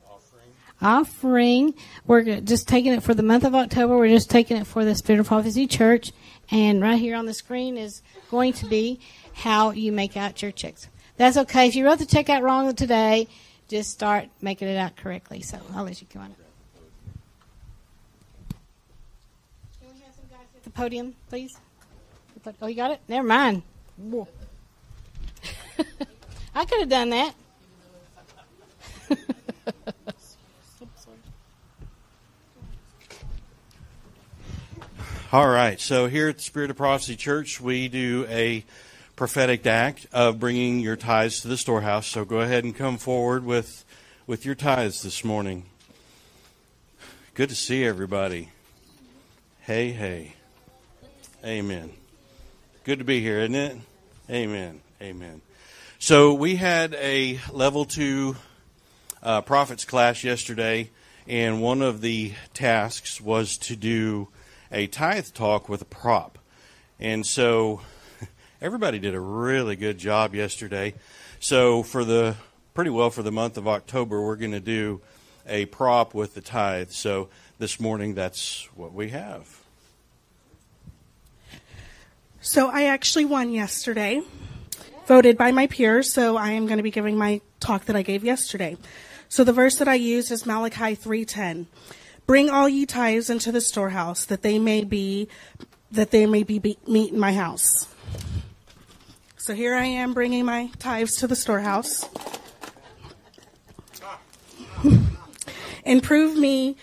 Offering. 0.06 0.50
Offering. 0.80 1.74
We're 2.06 2.40
just 2.40 2.66
taking 2.66 2.92
it 2.92 3.02
for 3.02 3.14
the 3.14 3.22
month 3.22 3.44
of 3.44 3.54
October. 3.54 3.96
We're 3.96 4.08
just 4.08 4.30
taking 4.30 4.56
it 4.56 4.66
for 4.66 4.84
the 4.84 4.94
Spirit 4.94 5.20
of 5.20 5.26
Prophecy 5.26 5.66
Church. 5.66 6.12
And 6.50 6.80
right 6.80 6.98
here 6.98 7.16
on 7.16 7.26
the 7.26 7.34
screen 7.34 7.76
is 7.76 8.02
going 8.30 8.54
to 8.54 8.66
be 8.66 9.00
how 9.34 9.70
you 9.70 9.92
make 9.92 10.16
out 10.16 10.40
your 10.40 10.50
checks. 10.50 10.88
That's 11.20 11.36
okay. 11.36 11.68
If 11.68 11.76
you 11.76 11.84
wrote 11.84 11.98
the 11.98 12.06
check 12.06 12.30
out 12.30 12.42
wrong 12.42 12.74
today, 12.74 13.28
just 13.68 13.90
start 13.90 14.30
making 14.40 14.68
it 14.68 14.78
out 14.78 14.96
correctly. 14.96 15.42
So 15.42 15.58
I'll 15.74 15.84
let 15.84 16.00
you 16.00 16.06
go 16.14 16.20
on. 16.20 16.34
Can 19.78 19.92
we 19.92 20.00
have 20.00 20.14
some 20.14 20.24
guys 20.30 20.46
at 20.56 20.64
the 20.64 20.70
podium, 20.70 21.14
please? 21.28 21.58
Oh, 22.62 22.68
you 22.68 22.74
got 22.74 22.92
it? 22.92 23.00
Never 23.06 23.28
mind. 23.28 23.62
I 26.54 26.64
could 26.64 26.80
have 26.80 26.88
done 26.88 27.10
that. 27.10 27.34
All 35.32 35.48
right. 35.48 35.78
So 35.78 36.06
here 36.06 36.30
at 36.30 36.38
the 36.38 36.42
Spirit 36.42 36.70
of 36.70 36.78
Prophecy 36.78 37.14
Church, 37.14 37.60
we 37.60 37.88
do 37.88 38.24
a 38.30 38.64
prophetic 39.20 39.66
act 39.66 40.06
of 40.14 40.40
bringing 40.40 40.80
your 40.80 40.96
tithes 40.96 41.42
to 41.42 41.48
the 41.48 41.58
storehouse. 41.58 42.06
So 42.06 42.24
go 42.24 42.40
ahead 42.40 42.64
and 42.64 42.74
come 42.74 42.96
forward 42.96 43.44
with 43.44 43.84
with 44.26 44.46
your 44.46 44.54
tithes 44.54 45.02
this 45.02 45.22
morning. 45.22 45.64
Good 47.34 47.50
to 47.50 47.54
see 47.54 47.84
everybody. 47.84 48.48
Hey, 49.60 49.90
hey. 49.90 50.36
Amen. 51.44 51.92
Good 52.84 53.00
to 53.00 53.04
be 53.04 53.20
here, 53.20 53.40
isn't 53.40 53.54
it? 53.54 53.76
Amen. 54.30 54.80
Amen. 55.02 55.42
So 55.98 56.32
we 56.32 56.56
had 56.56 56.94
a 56.94 57.40
level 57.52 57.84
two 57.84 58.36
uh, 59.22 59.42
prophets 59.42 59.84
class 59.84 60.24
yesterday, 60.24 60.88
and 61.28 61.60
one 61.60 61.82
of 61.82 62.00
the 62.00 62.32
tasks 62.54 63.20
was 63.20 63.58
to 63.58 63.76
do 63.76 64.28
a 64.72 64.86
tithe 64.86 65.26
talk 65.34 65.68
with 65.68 65.82
a 65.82 65.84
prop. 65.84 66.38
And 66.98 67.26
so 67.26 67.82
everybody 68.60 68.98
did 68.98 69.14
a 69.14 69.20
really 69.20 69.74
good 69.74 69.96
job 69.96 70.34
yesterday. 70.34 70.94
So 71.38 71.82
for 71.82 72.04
the 72.04 72.36
pretty 72.74 72.90
well 72.90 73.10
for 73.10 73.22
the 73.22 73.32
month 73.32 73.56
of 73.56 73.66
October, 73.66 74.22
we're 74.22 74.36
going 74.36 74.52
to 74.52 74.60
do 74.60 75.00
a 75.46 75.64
prop 75.66 76.12
with 76.14 76.34
the 76.34 76.42
tithe. 76.42 76.90
So 76.90 77.30
this 77.58 77.80
morning, 77.80 78.14
that's 78.14 78.68
what 78.74 78.92
we 78.92 79.10
have. 79.10 79.60
So 82.42 82.68
I 82.70 82.84
actually 82.84 83.24
won 83.24 83.50
yesterday, 83.50 84.22
voted 85.06 85.36
by 85.38 85.52
my 85.52 85.66
peers. 85.66 86.12
So 86.12 86.36
I 86.36 86.52
am 86.52 86.66
going 86.66 86.78
to 86.78 86.82
be 86.82 86.90
giving 86.90 87.16
my 87.16 87.40
talk 87.60 87.86
that 87.86 87.96
I 87.96 88.02
gave 88.02 88.24
yesterday. 88.24 88.76
So 89.28 89.44
the 89.44 89.52
verse 89.52 89.76
that 89.76 89.88
I 89.88 89.94
used 89.94 90.30
is 90.30 90.44
Malachi 90.44 90.94
three 90.94 91.24
ten. 91.24 91.66
Bring 92.26 92.50
all 92.50 92.68
ye 92.68 92.86
tithes 92.86 93.30
into 93.30 93.50
the 93.50 93.60
storehouse, 93.60 94.24
that 94.26 94.42
they 94.42 94.58
may 94.58 94.84
be 94.84 95.28
that 95.90 96.12
they 96.12 96.26
may 96.26 96.44
be 96.44 96.60
meat 96.86 97.12
in 97.12 97.18
my 97.18 97.32
house. 97.32 97.88
So 99.40 99.54
here 99.54 99.74
I 99.74 99.86
am 99.86 100.12
bringing 100.12 100.44
my 100.44 100.70
tithes 100.78 101.16
to 101.16 101.26
the 101.26 101.34
storehouse. 101.34 102.06
improve 105.82 106.36
me, 106.36 106.76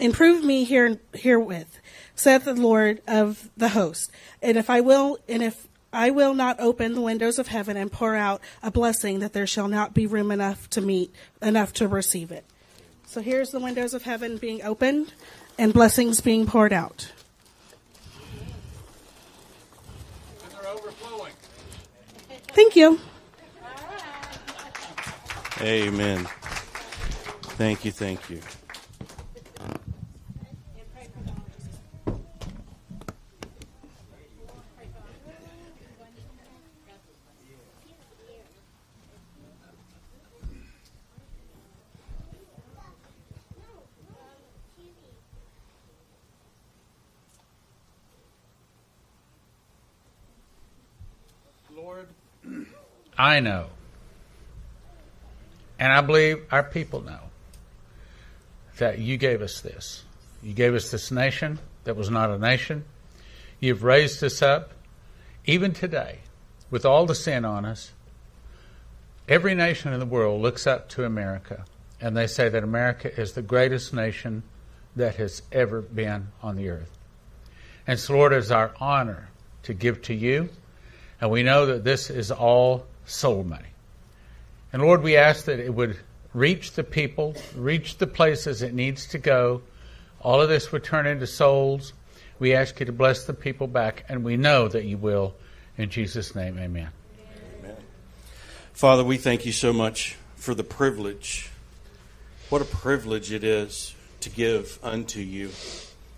improve 0.00 0.42
me 0.42 0.64
here 0.64 0.98
herewith, 1.14 1.78
saith 2.16 2.46
the 2.46 2.54
Lord 2.54 3.00
of 3.06 3.48
the 3.56 3.68
host. 3.68 4.10
And 4.42 4.58
if 4.58 4.68
I 4.68 4.80
will, 4.80 5.18
and 5.28 5.40
if 5.40 5.68
I 5.92 6.10
will 6.10 6.34
not 6.34 6.58
open 6.58 6.94
the 6.94 7.00
windows 7.00 7.38
of 7.38 7.46
heaven 7.46 7.76
and 7.76 7.92
pour 7.92 8.16
out 8.16 8.42
a 8.60 8.72
blessing 8.72 9.20
that 9.20 9.32
there 9.32 9.46
shall 9.46 9.68
not 9.68 9.94
be 9.94 10.04
room 10.04 10.32
enough 10.32 10.68
to 10.70 10.80
meet, 10.80 11.14
enough 11.40 11.72
to 11.74 11.86
receive 11.86 12.32
it. 12.32 12.44
So 13.06 13.20
here's 13.20 13.52
the 13.52 13.60
windows 13.60 13.94
of 13.94 14.02
heaven 14.02 14.36
being 14.38 14.64
opened 14.64 15.12
and 15.56 15.72
blessings 15.72 16.20
being 16.20 16.44
poured 16.44 16.72
out. 16.72 17.12
And 20.42 20.52
they're 20.52 20.72
overflowing. 20.72 21.34
Thank 22.58 22.74
you. 22.74 22.98
Amen. 25.60 26.26
Thank 27.56 27.84
you, 27.84 27.92
thank 27.92 28.28
you. 28.28 28.40
I 53.18 53.40
know, 53.40 53.66
and 55.78 55.92
I 55.92 56.00
believe 56.00 56.44
our 56.52 56.62
people 56.62 57.02
know, 57.02 57.18
that 58.78 59.00
you 59.00 59.16
gave 59.16 59.42
us 59.42 59.60
this. 59.60 60.04
You 60.40 60.52
gave 60.52 60.72
us 60.74 60.92
this 60.92 61.10
nation 61.10 61.58
that 61.82 61.96
was 61.96 62.10
not 62.10 62.30
a 62.30 62.38
nation. 62.38 62.84
You've 63.58 63.82
raised 63.82 64.22
us 64.22 64.40
up, 64.40 64.70
even 65.46 65.72
today, 65.72 66.20
with 66.70 66.86
all 66.86 67.06
the 67.06 67.14
sin 67.14 67.44
on 67.44 67.64
us. 67.64 67.90
Every 69.28 69.54
nation 69.54 69.92
in 69.92 69.98
the 69.98 70.06
world 70.06 70.40
looks 70.40 70.66
up 70.66 70.88
to 70.90 71.04
America, 71.04 71.64
and 72.00 72.16
they 72.16 72.28
say 72.28 72.48
that 72.48 72.62
America 72.62 73.12
is 73.20 73.32
the 73.32 73.42
greatest 73.42 73.92
nation 73.92 74.44
that 74.94 75.16
has 75.16 75.42
ever 75.50 75.82
been 75.82 76.28
on 76.40 76.54
the 76.54 76.68
earth. 76.68 76.96
And 77.86 77.98
so, 77.98 78.14
Lord, 78.14 78.32
it 78.32 78.38
is 78.38 78.52
our 78.52 78.72
honor 78.80 79.28
to 79.64 79.74
give 79.74 80.02
to 80.02 80.14
you. 80.14 80.50
And 81.20 81.30
we 81.30 81.42
know 81.42 81.66
that 81.66 81.84
this 81.84 82.10
is 82.10 82.30
all 82.30 82.86
soul 83.08 83.44
money. 83.44 83.68
And 84.72 84.82
Lord, 84.82 85.02
we 85.02 85.16
ask 85.16 85.46
that 85.46 85.58
it 85.58 85.74
would 85.74 85.96
reach 86.34 86.72
the 86.72 86.84
people, 86.84 87.34
reach 87.56 87.98
the 87.98 88.06
places 88.06 88.62
it 88.62 88.74
needs 88.74 89.06
to 89.08 89.18
go. 89.18 89.62
All 90.20 90.40
of 90.40 90.48
this 90.48 90.70
would 90.72 90.84
turn 90.84 91.06
into 91.06 91.26
souls. 91.26 91.92
We 92.38 92.54
ask 92.54 92.78
you 92.78 92.86
to 92.86 92.92
bless 92.92 93.24
the 93.24 93.34
people 93.34 93.66
back, 93.66 94.04
and 94.08 94.24
we 94.24 94.36
know 94.36 94.68
that 94.68 94.84
you 94.84 94.98
will. 94.98 95.34
In 95.76 95.90
Jesus' 95.90 96.34
name, 96.34 96.58
amen. 96.58 96.88
Amen. 97.60 97.76
Father, 98.72 99.02
we 99.02 99.16
thank 99.16 99.46
you 99.46 99.52
so 99.52 99.72
much 99.72 100.16
for 100.36 100.54
the 100.54 100.64
privilege. 100.64 101.50
What 102.48 102.62
a 102.62 102.66
privilege 102.66 103.32
it 103.32 103.44
is 103.44 103.94
to 104.20 104.30
give 104.30 104.78
unto 104.82 105.20
you. 105.20 105.50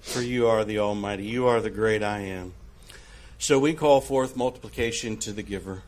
For 0.01 0.23
you 0.23 0.47
are 0.47 0.65
the 0.65 0.79
Almighty, 0.79 1.25
you 1.25 1.47
are 1.47 1.61
the 1.61 1.71
great 1.71 2.03
I 2.03 2.21
am. 2.21 2.55
So 3.39 3.59
we 3.59 3.75
call 3.75 4.01
forth 4.01 4.37
multiplication 4.37 5.17
to 5.19 5.33
the 5.33 5.43
giver, 5.43 5.83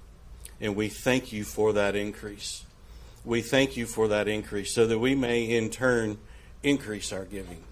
and 0.63 0.77
we 0.77 0.89
thank 0.89 1.33
you 1.33 1.45
for 1.45 1.75
that 1.75 1.97
increase. 1.97 2.65
We 3.25 3.43
thank 3.43 3.77
you 3.77 3.85
for 3.85 4.09
that 4.09 4.29
increase 4.29 4.73
so 4.73 4.87
that 4.87 4.99
we 4.99 5.15
may 5.15 5.45
in 5.45 5.69
turn 5.69 6.19
increase 6.63 7.13
our 7.13 7.25
giving 7.25 7.63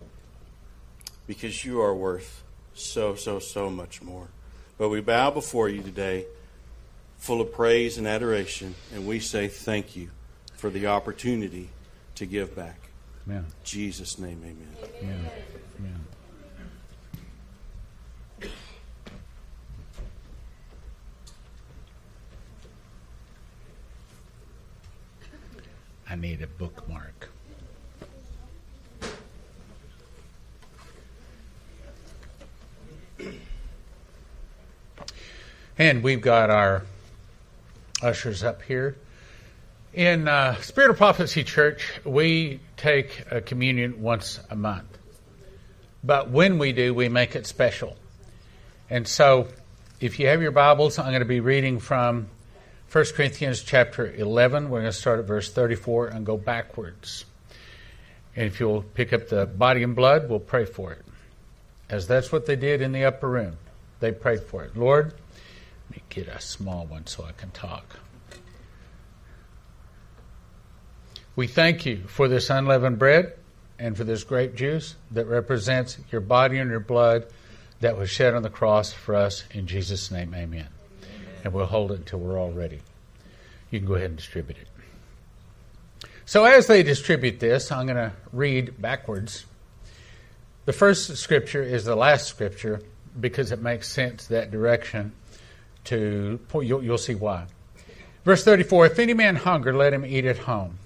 because 1.27 1.65
you 1.65 1.81
are 1.81 1.95
worth 1.95 2.43
so, 2.75 3.15
so, 3.15 3.39
so 3.39 3.71
much 3.71 4.03
more. 4.03 4.29
But 4.77 4.89
we 4.89 5.01
bow 5.01 5.31
before 5.31 5.69
you 5.69 5.83
today 5.83 6.27
full 7.19 7.41
of 7.41 7.53
praise 7.53 7.99
and 7.99 8.07
adoration, 8.07 8.75
and 8.93 9.07
we 9.07 9.21
say 9.21 9.47
thank 9.47 9.95
you 9.95 10.11
for 10.57 10.71
the 10.71 10.87
opportunity 10.87 11.69
to 12.17 12.27
give 12.27 12.57
back. 12.57 12.89
Amen. 13.27 13.39
In 13.39 13.53
Jesus' 13.63 14.19
name, 14.19 14.41
amen. 14.43 14.91
Amen. 15.03 15.31
Amen. 15.79 16.07
I 26.11 26.17
made 26.17 26.43
a 26.43 26.49
bookmark. 26.49 27.29
And 35.79 36.03
we've 36.03 36.21
got 36.21 36.51
our 36.51 36.83
ushers 38.03 38.43
up 38.43 38.61
here. 38.63 38.97
In 39.95 40.27
uh, 40.27 40.57
Spirit 40.57 40.91
of 40.91 40.97
Prophecy 40.97 41.45
Church, 41.45 42.01
we 42.05 42.59
take 42.77 43.25
a 43.31 43.41
communion 43.41 44.03
once 44.03 44.41
a 44.51 44.57
month. 44.57 44.99
But 46.03 46.29
when 46.29 46.59
we 46.59 46.73
do, 46.73 46.93
we 46.93 47.09
make 47.09 47.37
it 47.37 47.47
special. 47.47 47.97
And 48.91 49.07
so, 49.07 49.47
if 50.01 50.19
you 50.19 50.27
have 50.27 50.43
your 50.43 50.51
Bibles, 50.51 50.99
I'm 50.99 51.07
going 51.07 51.21
to 51.21 51.25
be 51.25 51.41
reading 51.41 51.79
from 51.79 52.29
1 52.93 53.05
Corinthians 53.15 53.63
chapter 53.63 54.13
11. 54.13 54.69
We're 54.69 54.81
going 54.81 54.91
to 54.91 54.99
start 54.99 55.21
at 55.21 55.25
verse 55.25 55.53
34 55.53 56.09
and 56.09 56.27
go 56.27 56.37
backwards. 56.37 57.25
And 58.35 58.47
if 58.47 58.59
you'll 58.59 58.83
pick 58.83 59.13
up 59.13 59.29
the 59.29 59.47
body 59.47 59.85
and 59.85 59.95
blood, 59.95 60.29
we'll 60.29 60.41
pray 60.41 60.65
for 60.65 60.93
it. 60.93 61.05
As 61.89 62.09
that's 62.09 62.33
what 62.33 62.47
they 62.47 62.57
did 62.57 62.81
in 62.81 62.91
the 62.91 63.05
upper 63.05 63.29
room. 63.29 63.59
They 64.01 64.11
prayed 64.11 64.43
for 64.43 64.65
it. 64.65 64.77
Lord, 64.77 65.13
let 65.89 65.99
me 65.99 66.03
get 66.09 66.27
a 66.27 66.41
small 66.41 66.85
one 66.87 67.07
so 67.07 67.25
I 67.25 67.31
can 67.31 67.53
talk. 67.53 67.97
We 71.37 71.47
thank 71.47 71.87
you 71.87 71.99
for 72.09 72.27
this 72.27 72.51
unleavened 72.51 72.99
bread 72.99 73.35
and 73.79 73.97
for 73.97 74.03
this 74.03 74.25
grape 74.25 74.57
juice 74.57 74.97
that 75.13 75.27
represents 75.27 75.97
your 76.11 76.23
body 76.23 76.59
and 76.59 76.69
your 76.69 76.81
blood 76.81 77.27
that 77.79 77.97
was 77.97 78.11
shed 78.11 78.35
on 78.35 78.43
the 78.43 78.51
cross 78.51 78.93
for 78.93 79.15
us. 79.15 79.45
In 79.53 79.69
Jesus' 79.69 80.11
name, 80.11 80.35
amen. 80.35 80.67
And 81.45 81.53
we'll 81.53 81.67
hold 81.67 81.93
it 81.93 81.99
until 81.99 82.21
we're 82.21 82.39
all 82.39 82.53
ready. 82.53 82.81
You 83.71 83.79
can 83.79 83.89
go 83.89 83.95
ahead 83.95 84.11
and 84.11 84.17
distribute 84.17 84.59
it. 84.59 84.69
So, 86.27 86.45
as 86.45 86.67
they 86.67 86.83
distribute 86.83 87.41
this, 87.41 87.73
I'm 87.73 87.87
going 87.87 87.97
to 87.97 88.13
read 88.33 88.81
backwards. 88.81 89.47
The 90.65 90.73
first 90.73 91.17
scripture 91.17 91.63
is 91.63 91.85
the 91.85 91.97
last 91.97 92.29
scripture 92.29 92.83
because 93.19 93.51
it 93.51 93.61
makes 93.61 93.89
sense 93.89 94.27
that 94.29 94.51
direction. 94.51 95.13
To 95.85 96.39
you'll, 96.53 96.85
you'll 96.85 96.99
see 96.99 97.15
why. 97.15 97.47
Verse 98.25 98.45
34: 98.45 98.87
If 98.87 98.99
any 98.99 99.15
man 99.15 99.35
hunger, 99.35 99.75
let 99.75 99.93
him 99.93 100.05
eat 100.05 100.27
at 100.27 100.39
home. 100.39 100.79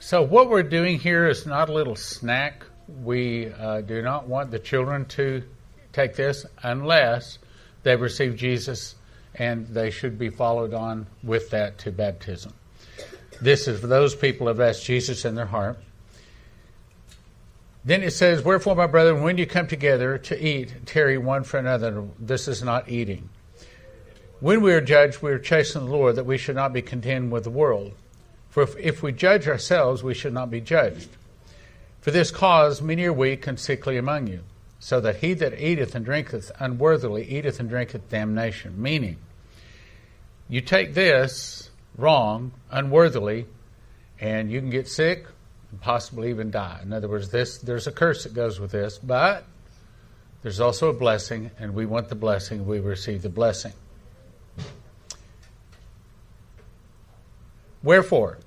So, 0.00 0.22
what 0.22 0.50
we're 0.50 0.62
doing 0.62 0.98
here 0.98 1.28
is 1.28 1.46
not 1.46 1.68
a 1.68 1.72
little 1.72 1.96
snack. 1.96 2.64
We 3.02 3.50
uh, 3.50 3.80
do 3.80 4.02
not 4.02 4.28
want 4.28 4.50
the 4.50 4.58
children 4.58 5.06
to 5.06 5.42
take 5.92 6.14
this 6.14 6.44
unless 6.62 7.38
they've 7.86 8.00
received 8.00 8.36
Jesus 8.36 8.96
and 9.36 9.68
they 9.68 9.90
should 9.90 10.18
be 10.18 10.28
followed 10.28 10.74
on 10.74 11.06
with 11.22 11.50
that 11.50 11.78
to 11.78 11.92
baptism. 11.92 12.52
This 13.40 13.68
is 13.68 13.80
for 13.80 13.86
those 13.86 14.14
people 14.14 14.46
who 14.46 14.48
have 14.48 14.60
asked 14.60 14.84
Jesus 14.84 15.24
in 15.24 15.36
their 15.36 15.46
heart. 15.46 15.78
Then 17.84 18.02
it 18.02 18.10
says, 18.10 18.42
Wherefore, 18.42 18.74
my 18.74 18.88
brethren, 18.88 19.22
when 19.22 19.38
you 19.38 19.46
come 19.46 19.68
together 19.68 20.18
to 20.18 20.44
eat, 20.44 20.74
tarry 20.84 21.16
one 21.16 21.44
for 21.44 21.58
another. 21.58 22.04
This 22.18 22.48
is 22.48 22.60
not 22.60 22.88
eating. 22.88 23.28
When 24.40 24.62
we 24.62 24.72
are 24.72 24.80
judged, 24.80 25.22
we 25.22 25.30
are 25.30 25.38
chastened 25.38 25.86
the 25.86 25.92
Lord, 25.92 26.16
that 26.16 26.26
we 26.26 26.38
should 26.38 26.56
not 26.56 26.72
be 26.72 26.82
contained 26.82 27.30
with 27.30 27.44
the 27.44 27.50
world. 27.50 27.92
For 28.48 28.64
if, 28.64 28.76
if 28.78 29.02
we 29.02 29.12
judge 29.12 29.46
ourselves, 29.46 30.02
we 30.02 30.14
should 30.14 30.34
not 30.34 30.50
be 30.50 30.60
judged. 30.60 31.10
For 32.00 32.10
this 32.10 32.32
cause 32.32 32.82
many 32.82 33.04
are 33.04 33.12
weak 33.12 33.46
and 33.46 33.60
sickly 33.60 33.96
among 33.96 34.26
you, 34.26 34.40
so 34.78 35.00
that 35.00 35.16
he 35.16 35.34
that 35.34 35.60
eateth 35.60 35.94
and 35.94 36.04
drinketh 36.04 36.52
unworthily 36.58 37.24
eateth 37.24 37.60
and 37.60 37.68
drinketh 37.68 38.08
damnation. 38.08 38.80
Meaning, 38.80 39.16
you 40.48 40.60
take 40.60 40.94
this 40.94 41.70
wrong, 41.96 42.52
unworthily, 42.70 43.46
and 44.20 44.50
you 44.50 44.60
can 44.60 44.70
get 44.70 44.88
sick 44.88 45.26
and 45.70 45.80
possibly 45.80 46.30
even 46.30 46.50
die. 46.50 46.80
In 46.82 46.92
other 46.92 47.08
words, 47.08 47.30
this 47.30 47.58
there's 47.58 47.86
a 47.86 47.92
curse 47.92 48.24
that 48.24 48.34
goes 48.34 48.60
with 48.60 48.70
this, 48.70 48.98
but 48.98 49.44
there's 50.42 50.60
also 50.60 50.90
a 50.90 50.92
blessing, 50.92 51.50
and 51.58 51.74
we 51.74 51.86
want 51.86 52.08
the 52.08 52.14
blessing, 52.14 52.66
we 52.66 52.78
receive 52.78 53.22
the 53.22 53.28
blessing. 53.28 53.72
Wherefore, 57.82 58.38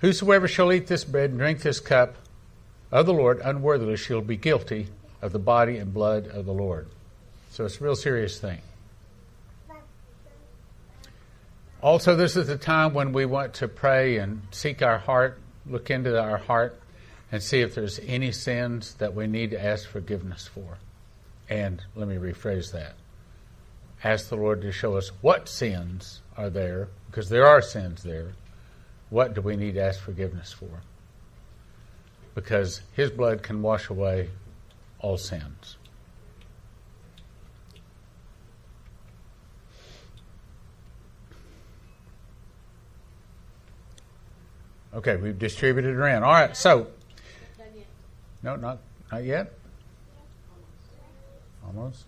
whosoever 0.00 0.48
shall 0.48 0.72
eat 0.72 0.86
this 0.86 1.04
bread 1.04 1.30
and 1.30 1.38
drink 1.38 1.60
this 1.60 1.80
cup 1.80 2.16
of 2.90 3.06
the 3.06 3.12
Lord 3.12 3.40
unworthily 3.42 3.96
shall 3.96 4.20
be 4.20 4.36
guilty 4.36 4.88
of 5.22 5.32
the 5.32 5.38
body 5.38 5.76
and 5.78 5.92
blood 5.92 6.26
of 6.28 6.46
the 6.46 6.52
Lord. 6.52 6.88
So 7.50 7.64
it's 7.64 7.80
a 7.80 7.84
real 7.84 7.96
serious 7.96 8.38
thing. 8.38 8.60
Also, 11.80 12.16
this 12.16 12.36
is 12.36 12.48
the 12.48 12.56
time 12.56 12.92
when 12.92 13.12
we 13.12 13.24
want 13.24 13.54
to 13.54 13.68
pray 13.68 14.18
and 14.18 14.42
seek 14.50 14.82
our 14.82 14.98
heart, 14.98 15.38
look 15.64 15.90
into 15.90 16.20
our 16.20 16.36
heart, 16.36 16.80
and 17.30 17.42
see 17.42 17.60
if 17.60 17.74
there's 17.74 18.00
any 18.00 18.32
sins 18.32 18.94
that 18.94 19.14
we 19.14 19.26
need 19.26 19.50
to 19.52 19.64
ask 19.64 19.88
forgiveness 19.88 20.48
for. 20.48 20.78
And 21.48 21.82
let 21.94 22.08
me 22.08 22.16
rephrase 22.16 22.72
that. 22.72 22.94
Ask 24.02 24.28
the 24.28 24.36
Lord 24.36 24.60
to 24.62 24.72
show 24.72 24.96
us 24.96 25.10
what 25.20 25.48
sins 25.48 26.20
are 26.36 26.50
there, 26.50 26.88
because 27.10 27.28
there 27.28 27.46
are 27.46 27.62
sins 27.62 28.02
there. 28.02 28.32
What 29.10 29.34
do 29.34 29.40
we 29.40 29.56
need 29.56 29.74
to 29.74 29.82
ask 29.82 30.00
forgiveness 30.00 30.52
for? 30.52 30.82
Because 32.34 32.82
His 32.92 33.10
blood 33.10 33.42
can 33.42 33.62
wash 33.62 33.88
away 33.88 34.30
all 35.00 35.16
sins. 35.16 35.76
Okay, 44.94 45.16
we've 45.16 45.38
distributed 45.38 45.94
around. 45.94 46.24
All 46.24 46.32
right, 46.32 46.56
so 46.56 46.88
no, 48.42 48.56
not 48.56 48.78
not 49.12 49.22
yet. 49.22 49.52
Almost. 51.64 52.07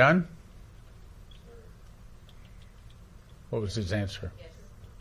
Done? 0.00 0.26
What 3.50 3.60
was 3.60 3.74
his 3.74 3.92
answer? 3.92 4.32
Yes. 4.38 4.48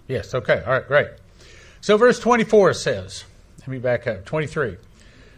yes. 0.09 0.33
okay. 0.33 0.61
All 0.67 0.73
right, 0.73 0.85
great. 0.85 1.07
So, 1.79 1.95
verse 1.95 2.19
24 2.19 2.73
says, 2.73 3.23
let 3.59 3.69
me 3.69 3.77
back 3.77 4.07
up. 4.07 4.25
23. 4.25 4.75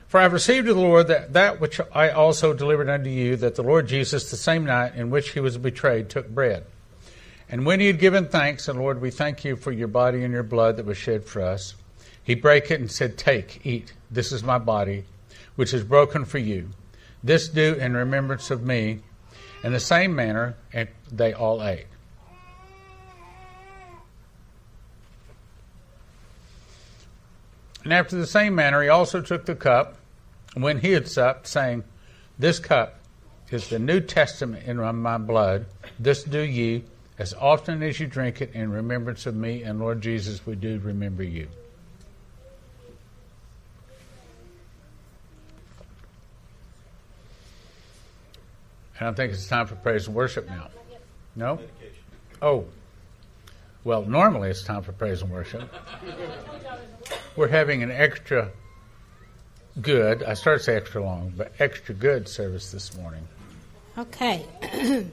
For 0.08 0.20
I 0.20 0.24
have 0.24 0.34
received 0.34 0.68
of 0.68 0.78
the 0.78 0.82
Lord 0.82 1.10
that, 1.10 1.34
that 1.34 1.62
which 1.62 1.80
I 1.94 2.10
also 2.10 2.56
delivered 2.56 2.90
unto 2.90 3.12
you, 3.12 3.36
that 3.36 3.54
the 3.54 3.62
Lord 3.62 3.88
Jesus, 3.88 4.32
the 4.32 4.36
same 4.36 4.66
night 4.66 4.96
in 4.96 5.12
which 5.12 5.30
he 5.34 5.40
was 5.40 5.60
betrayed, 5.60 6.10
took 6.10 6.28
bread. 6.28 6.66
And 7.48 7.64
when 7.64 7.80
he 7.80 7.86
had 7.86 8.00
given 8.00 8.30
thanks, 8.30 8.68
and 8.68 8.80
Lord, 8.80 9.00
we 9.00 9.12
thank 9.12 9.46
you 9.46 9.56
for 9.58 9.72
your 9.72 9.90
body 9.90 10.24
and 10.24 10.34
your 10.34 10.42
blood 10.42 10.78
that 10.78 10.88
was 10.88 10.98
shed 10.98 11.24
for 11.24 11.44
us, 11.44 11.76
he 12.24 12.34
brake 12.34 12.72
it 12.72 12.80
and 12.80 12.90
said, 12.90 13.16
Take, 13.16 13.64
eat. 13.64 13.94
This 14.10 14.32
is 14.32 14.44
my 14.44 14.58
body, 14.58 15.04
which 15.56 15.72
is 15.72 15.84
broken 15.84 16.26
for 16.26 16.40
you. 16.40 16.70
This 17.24 17.48
do 17.48 17.76
in 17.76 17.94
remembrance 17.94 18.50
of 18.50 18.64
me. 18.64 19.02
In 19.64 19.74
the 19.74 19.80
same 19.80 20.16
manner, 20.16 20.56
they 21.12 21.34
all 21.34 21.64
ate. 21.64 21.86
And 27.84 27.94
after 27.94 28.16
the 28.16 28.28
same 28.28 28.56
manner, 28.56 28.82
he 28.84 28.90
also 28.90 29.22
took 29.22 29.46
the 29.46 29.56
cup 29.56 29.98
when 30.54 30.80
he 30.80 30.92
had 30.92 31.08
supped, 31.08 31.48
saying, 31.48 31.84
This 32.38 32.60
cup 32.60 33.00
is 33.50 33.70
the 33.70 33.80
New 33.80 34.00
Testament 34.02 34.66
in 34.66 34.78
my 34.78 35.18
blood. 35.18 35.66
This 36.00 36.24
do 36.24 36.42
ye 36.42 36.84
as 37.18 37.34
often 37.34 37.84
as 37.84 38.00
you 38.00 38.08
drink 38.08 38.42
it 38.42 38.54
in 38.54 38.72
remembrance 38.72 39.26
of 39.26 39.36
me. 39.36 39.64
And 39.64 39.80
Lord 39.80 40.02
Jesus, 40.02 40.46
we 40.46 40.56
do 40.56 40.80
remember 40.80 41.24
you. 41.24 41.48
And 49.02 49.10
I 49.10 49.14
think 49.14 49.34
it's 49.34 49.48
time 49.48 49.66
for 49.66 49.74
praise 49.74 50.06
and 50.06 50.16
worship 50.16 50.48
now. 50.48 50.68
No? 51.36 51.60
Oh. 52.40 52.66
Well, 53.84 54.06
normally 54.06 54.52
it's 54.52 54.62
time 54.64 54.84
for 54.84 54.92
praise 54.92 55.24
and 55.24 55.32
worship. 55.32 55.64
We're 57.36 57.48
having 57.48 57.82
an 57.82 57.90
extra 57.90 58.52
good, 59.82 60.22
I 60.22 60.36
started 60.36 60.60
to 60.60 60.66
say 60.66 60.76
extra 60.76 61.04
long, 61.04 61.34
but 61.36 61.52
extra 61.58 61.96
good 61.96 62.30
service 62.30 62.72
this 62.72 62.96
morning. 62.96 63.28
Okay. 63.98 64.46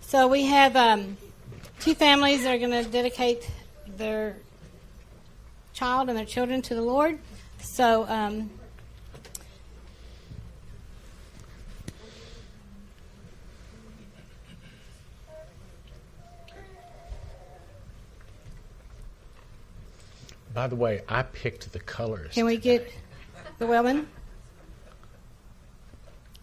so 0.00 0.26
we 0.26 0.44
have 0.44 0.74
um, 0.74 1.18
two 1.80 1.94
families 1.94 2.44
that 2.44 2.54
are 2.54 2.58
going 2.58 2.82
to 2.82 2.90
dedicate 2.90 3.46
their 3.86 4.36
child 5.74 6.08
and 6.08 6.16
their 6.16 6.24
children 6.24 6.62
to 6.62 6.74
the 6.74 6.82
Lord. 6.82 7.18
So, 7.60 8.06
um, 8.08 8.50
By 20.54 20.68
the 20.68 20.76
way, 20.76 21.02
I 21.08 21.22
picked 21.22 21.72
the 21.72 21.80
colors. 21.80 22.32
Can 22.32 22.46
we 22.46 22.56
get 22.56 22.88
the 23.58 23.66
Wellman? 23.66 24.06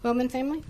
Wellman 0.02 0.28
family? 0.28 0.62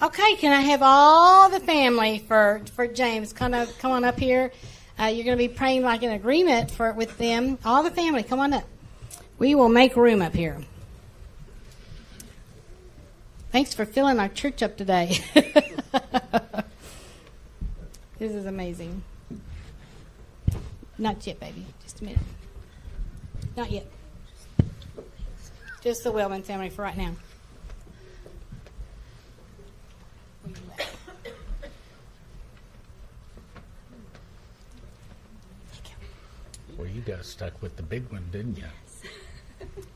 Okay, 0.00 0.36
can 0.36 0.54
I 0.54 0.62
have 0.62 0.80
all 0.82 1.50
the 1.50 1.60
family 1.60 2.24
for, 2.26 2.62
for 2.74 2.86
James? 2.86 3.34
Kind 3.34 3.54
of 3.54 3.78
come 3.78 3.92
on 3.92 4.04
up 4.04 4.18
here. 4.18 4.52
Uh, 4.98 5.04
you're 5.04 5.24
going 5.24 5.36
to 5.36 5.48
be 5.48 5.48
praying 5.48 5.82
like 5.82 6.02
an 6.02 6.12
agreement 6.12 6.70
for 6.70 6.92
with 6.92 7.18
them. 7.18 7.58
All 7.64 7.82
the 7.82 7.90
family, 7.90 8.22
come 8.22 8.40
on 8.40 8.54
up. 8.54 8.64
We 9.38 9.54
will 9.54 9.68
make 9.68 9.94
room 9.96 10.22
up 10.22 10.34
here. 10.34 10.58
Thanks 13.52 13.74
for 13.74 13.84
filling 13.84 14.18
our 14.18 14.28
church 14.28 14.62
up 14.62 14.76
today. 14.76 15.18
this 18.18 18.32
is 18.32 18.46
amazing. 18.46 19.02
Not 20.98 21.26
yet, 21.26 21.38
baby. 21.40 21.66
Just 21.82 22.00
a 22.00 22.04
minute. 22.04 22.20
Not 23.56 23.70
yet. 23.70 23.86
Just 25.82 26.04
the 26.04 26.12
Wellman 26.12 26.42
family 26.42 26.70
for 26.70 26.82
right 26.82 26.96
now. 26.96 27.12
Well, 36.76 36.86
you 36.86 37.00
got 37.00 37.24
stuck 37.24 37.60
with 37.62 37.76
the 37.76 37.82
big 37.82 38.10
one, 38.10 38.24
didn't 38.32 38.58
you? 38.58 38.64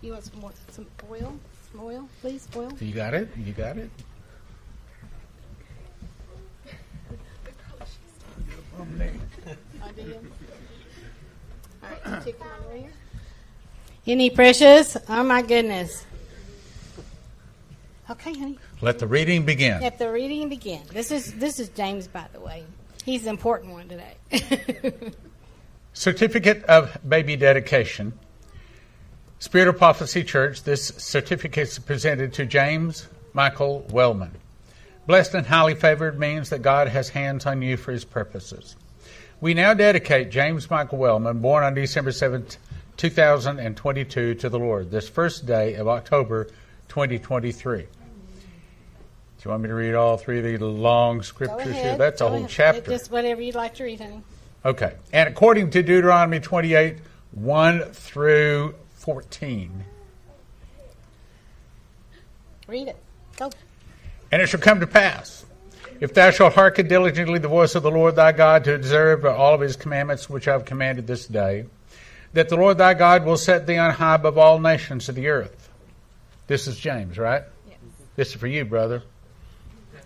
You 0.00 0.12
want 0.12 0.24
some 0.24 0.40
more, 0.40 0.52
some 0.70 0.86
oil? 1.10 1.38
Some 1.70 1.80
oil, 1.82 2.08
please, 2.22 2.48
oil. 2.56 2.72
You 2.80 2.94
got 2.94 3.12
it. 3.12 3.28
You 3.36 3.52
got 3.52 3.76
it. 3.76 3.90
Any 14.06 14.30
precious? 14.30 14.96
Oh 15.08 15.22
my 15.22 15.42
goodness. 15.42 16.04
Okay, 18.08 18.32
honey. 18.32 18.58
Let 18.80 18.98
the 18.98 19.06
reading 19.06 19.44
begin. 19.44 19.80
Let 19.80 19.98
the 19.98 20.10
reading 20.10 20.48
begin. 20.48 20.82
This 20.92 21.10
is 21.10 21.34
this 21.34 21.60
is 21.60 21.68
James, 21.68 22.08
by 22.08 22.26
the 22.32 22.40
way. 22.40 22.64
He's 23.04 23.24
the 23.24 23.30
important 23.30 23.72
one 23.72 23.88
today. 23.88 24.14
Certificate 25.92 26.62
of 26.64 26.96
Baby 27.06 27.36
Dedication. 27.36 28.12
Spirit 29.40 29.68
of 29.68 29.78
Prophecy 29.78 30.22
Church, 30.22 30.62
this 30.62 30.88
certificate 30.88 31.68
is 31.68 31.78
presented 31.78 32.32
to 32.34 32.46
James 32.46 33.08
Michael 33.32 33.86
Wellman. 33.90 34.32
Blessed 35.06 35.34
and 35.34 35.46
highly 35.46 35.74
favored 35.74 36.18
means 36.18 36.50
that 36.50 36.62
God 36.62 36.88
has 36.88 37.08
hands 37.08 37.44
on 37.46 37.60
you 37.62 37.76
for 37.76 37.90
his 37.90 38.04
purposes. 38.04 38.76
We 39.40 39.54
now 39.54 39.74
dedicate 39.74 40.30
James 40.30 40.70
Michael 40.70 40.98
Wellman, 40.98 41.40
born 41.40 41.64
on 41.64 41.74
December 41.74 42.10
7th, 42.10 42.58
2022, 42.96 44.34
to 44.34 44.48
the 44.48 44.58
Lord, 44.58 44.90
this 44.90 45.08
first 45.08 45.46
day 45.46 45.74
of 45.74 45.88
October 45.88 46.44
2023. 46.88 47.80
Do 47.80 47.88
you 49.44 49.50
want 49.50 49.62
me 49.62 49.68
to 49.68 49.74
read 49.74 49.94
all 49.94 50.18
three 50.18 50.38
of 50.38 50.44
these 50.44 50.60
long 50.60 51.22
scriptures 51.22 51.74
here? 51.74 51.96
That's 51.96 52.20
Go 52.20 52.26
a 52.26 52.28
whole 52.28 52.38
ahead. 52.40 52.50
chapter. 52.50 52.90
Just 52.90 53.10
whatever 53.10 53.40
you'd 53.40 53.54
like 53.54 53.74
to 53.74 53.84
read, 53.84 54.00
honey. 54.00 54.22
Okay. 54.64 54.94
And 55.12 55.28
according 55.28 55.70
to 55.70 55.82
Deuteronomy 55.82 56.40
28, 56.40 56.98
1 57.32 57.80
through 57.92 58.74
14. 58.94 59.84
Read 62.68 62.88
it. 62.88 62.96
Go. 63.36 63.50
And 64.30 64.42
it 64.42 64.48
shall 64.48 64.60
come 64.60 64.80
to 64.80 64.86
pass, 64.86 65.44
if 65.98 66.14
thou 66.14 66.30
shalt 66.30 66.54
hearken 66.54 66.86
diligently 66.86 67.38
the 67.38 67.48
voice 67.48 67.74
of 67.74 67.82
the 67.82 67.90
Lord 67.90 68.16
thy 68.16 68.32
God 68.32 68.64
to 68.64 68.74
observe 68.74 69.24
all 69.24 69.54
of 69.54 69.60
his 69.60 69.76
commandments 69.76 70.30
which 70.30 70.46
I 70.46 70.52
have 70.52 70.64
commanded 70.64 71.06
this 71.06 71.26
day, 71.26 71.66
that 72.32 72.48
the 72.48 72.56
Lord 72.56 72.78
thy 72.78 72.94
God 72.94 73.24
will 73.24 73.36
set 73.36 73.66
thee 73.66 73.76
on 73.76 73.90
high 73.90 74.14
above 74.14 74.38
all 74.38 74.60
nations 74.60 75.08
of 75.08 75.14
the 75.14 75.28
earth. 75.28 75.68
This 76.46 76.68
is 76.68 76.78
James, 76.78 77.18
right? 77.18 77.42
Yes. 77.68 77.78
This 78.16 78.28
is 78.28 78.34
for 78.34 78.46
you, 78.46 78.64
brother. 78.64 79.02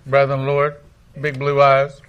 Brother 0.06 0.34
in 0.34 0.40
the 0.40 0.46
Lord, 0.46 0.76
big 1.20 1.38
blue 1.38 1.60
eyes. 1.60 2.00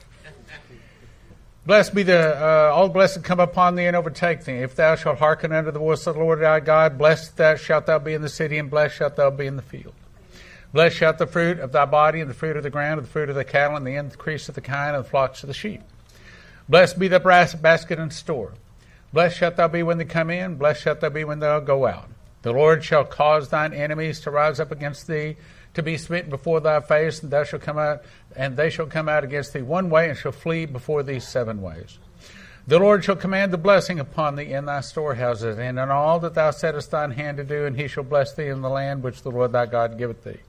Blessed 1.66 1.96
be 1.96 2.04
the 2.04 2.38
uh, 2.40 2.72
all 2.72 2.90
blessed 2.90 3.24
come 3.24 3.40
upon 3.40 3.74
thee 3.74 3.88
and 3.88 3.96
overtake 3.96 4.44
thee. 4.44 4.58
If 4.60 4.76
thou 4.76 4.96
shalt 4.96 5.18
hearken 5.18 5.52
unto 5.52 5.72
the 5.72 5.80
voice 5.80 6.06
of 6.06 6.14
the 6.14 6.22
Lord 6.22 6.40
thy 6.40 6.60
God, 6.60 7.00
blessed 7.00 7.38
thou 7.38 7.56
shalt 7.56 7.88
thou 7.88 7.98
be 7.98 8.14
in 8.14 8.22
the 8.22 8.30
city, 8.30 8.60
and 8.60 8.70
blessed 8.70 8.98
shalt 8.98 9.16
thou 9.16 9.32
be 9.32 9.48
in 9.48 9.56
the 9.56 9.64
field. 9.64 9.96
Blessed 10.74 10.96
shalt 10.96 11.18
the 11.18 11.26
fruit 11.26 11.60
of 11.60 11.72
thy 11.72 11.86
body, 11.86 12.22
and 12.22 12.30
the 12.30 12.36
fruit 12.36 12.56
of 12.56 12.62
the 12.62 12.70
ground, 12.70 13.00
and 13.00 13.08
the 13.08 13.12
fruit 13.12 13.30
of 13.30 13.36
the 13.36 13.44
cattle, 13.44 13.76
and 13.76 13.88
the 13.88 13.96
increase 13.96 14.48
of 14.48 14.54
the 14.54 14.62
kind, 14.62 14.96
and 14.96 15.04
the 15.04 15.10
flocks 15.10 15.42
of 15.42 15.48
the 15.48 15.56
sheep. 15.56 15.82
Blessed 16.70 17.00
be 17.00 17.08
the 17.08 17.20
brass 17.20 17.56
basket 17.56 17.98
and 17.98 18.14
store. 18.14 18.54
Blessed 19.12 19.38
shalt 19.38 19.56
thou 19.56 19.68
be 19.68 19.82
when 19.82 19.98
they 19.98 20.06
come 20.06 20.30
in, 20.30 20.58
blessed 20.58 20.84
shalt 20.84 21.00
thou 21.00 21.10
be 21.10 21.24
when 21.24 21.40
thou 21.40 21.60
go 21.62 21.88
out. 21.88 22.10
The 22.44 22.54
Lord 22.54 22.84
shall 22.84 23.06
cause 23.06 23.50
thine 23.50 23.74
enemies 23.74 24.20
to 24.20 24.30
rise 24.30 24.60
up 24.60 24.72
against 24.72 25.08
thee, 25.08 25.36
to 25.76 25.84
be 25.84 25.98
smitten 25.98 26.30
before 26.30 26.60
thy 26.60 26.80
face, 26.80 27.22
and 27.22 27.32
thou 27.32 27.44
shalt 27.44 27.62
come 27.62 27.78
out, 27.78 28.04
and 28.36 28.58
they 28.58 28.70
shall 28.70 28.88
come 28.88 29.08
out 29.08 29.24
against 29.24 29.54
thee 29.54 29.62
one 29.62 29.90
way, 29.90 30.10
and 30.10 30.18
shall 30.18 30.32
flee 30.32 30.66
before 30.66 31.04
thee 31.04 31.20
seven 31.20 31.62
ways. 31.62 32.00
The 32.68 32.80
Lord 32.80 33.04
shall 33.04 33.16
command 33.16 33.54
the 33.54 33.60
blessing 33.60 34.00
upon 34.00 34.36
thee 34.36 34.52
in 34.52 34.66
thy 34.66 34.82
storehouses, 34.82 35.60
and 35.60 35.78
in 35.78 35.90
all 35.92 36.20
that 36.22 36.34
thou 36.34 36.50
settest 36.50 36.90
thine 36.90 37.12
hand 37.12 37.38
to 37.38 37.44
do, 37.44 37.66
and 37.66 37.76
he 37.76 37.88
shall 37.88 38.04
bless 38.04 38.34
thee 38.34 38.48
in 38.48 38.62
the 38.62 38.70
land 38.70 39.04
which 39.04 39.22
the 39.22 39.30
Lord 39.30 39.52
thy 39.52 39.68
God 39.68 39.98
giveth 40.00 40.24
thee. 40.24 40.40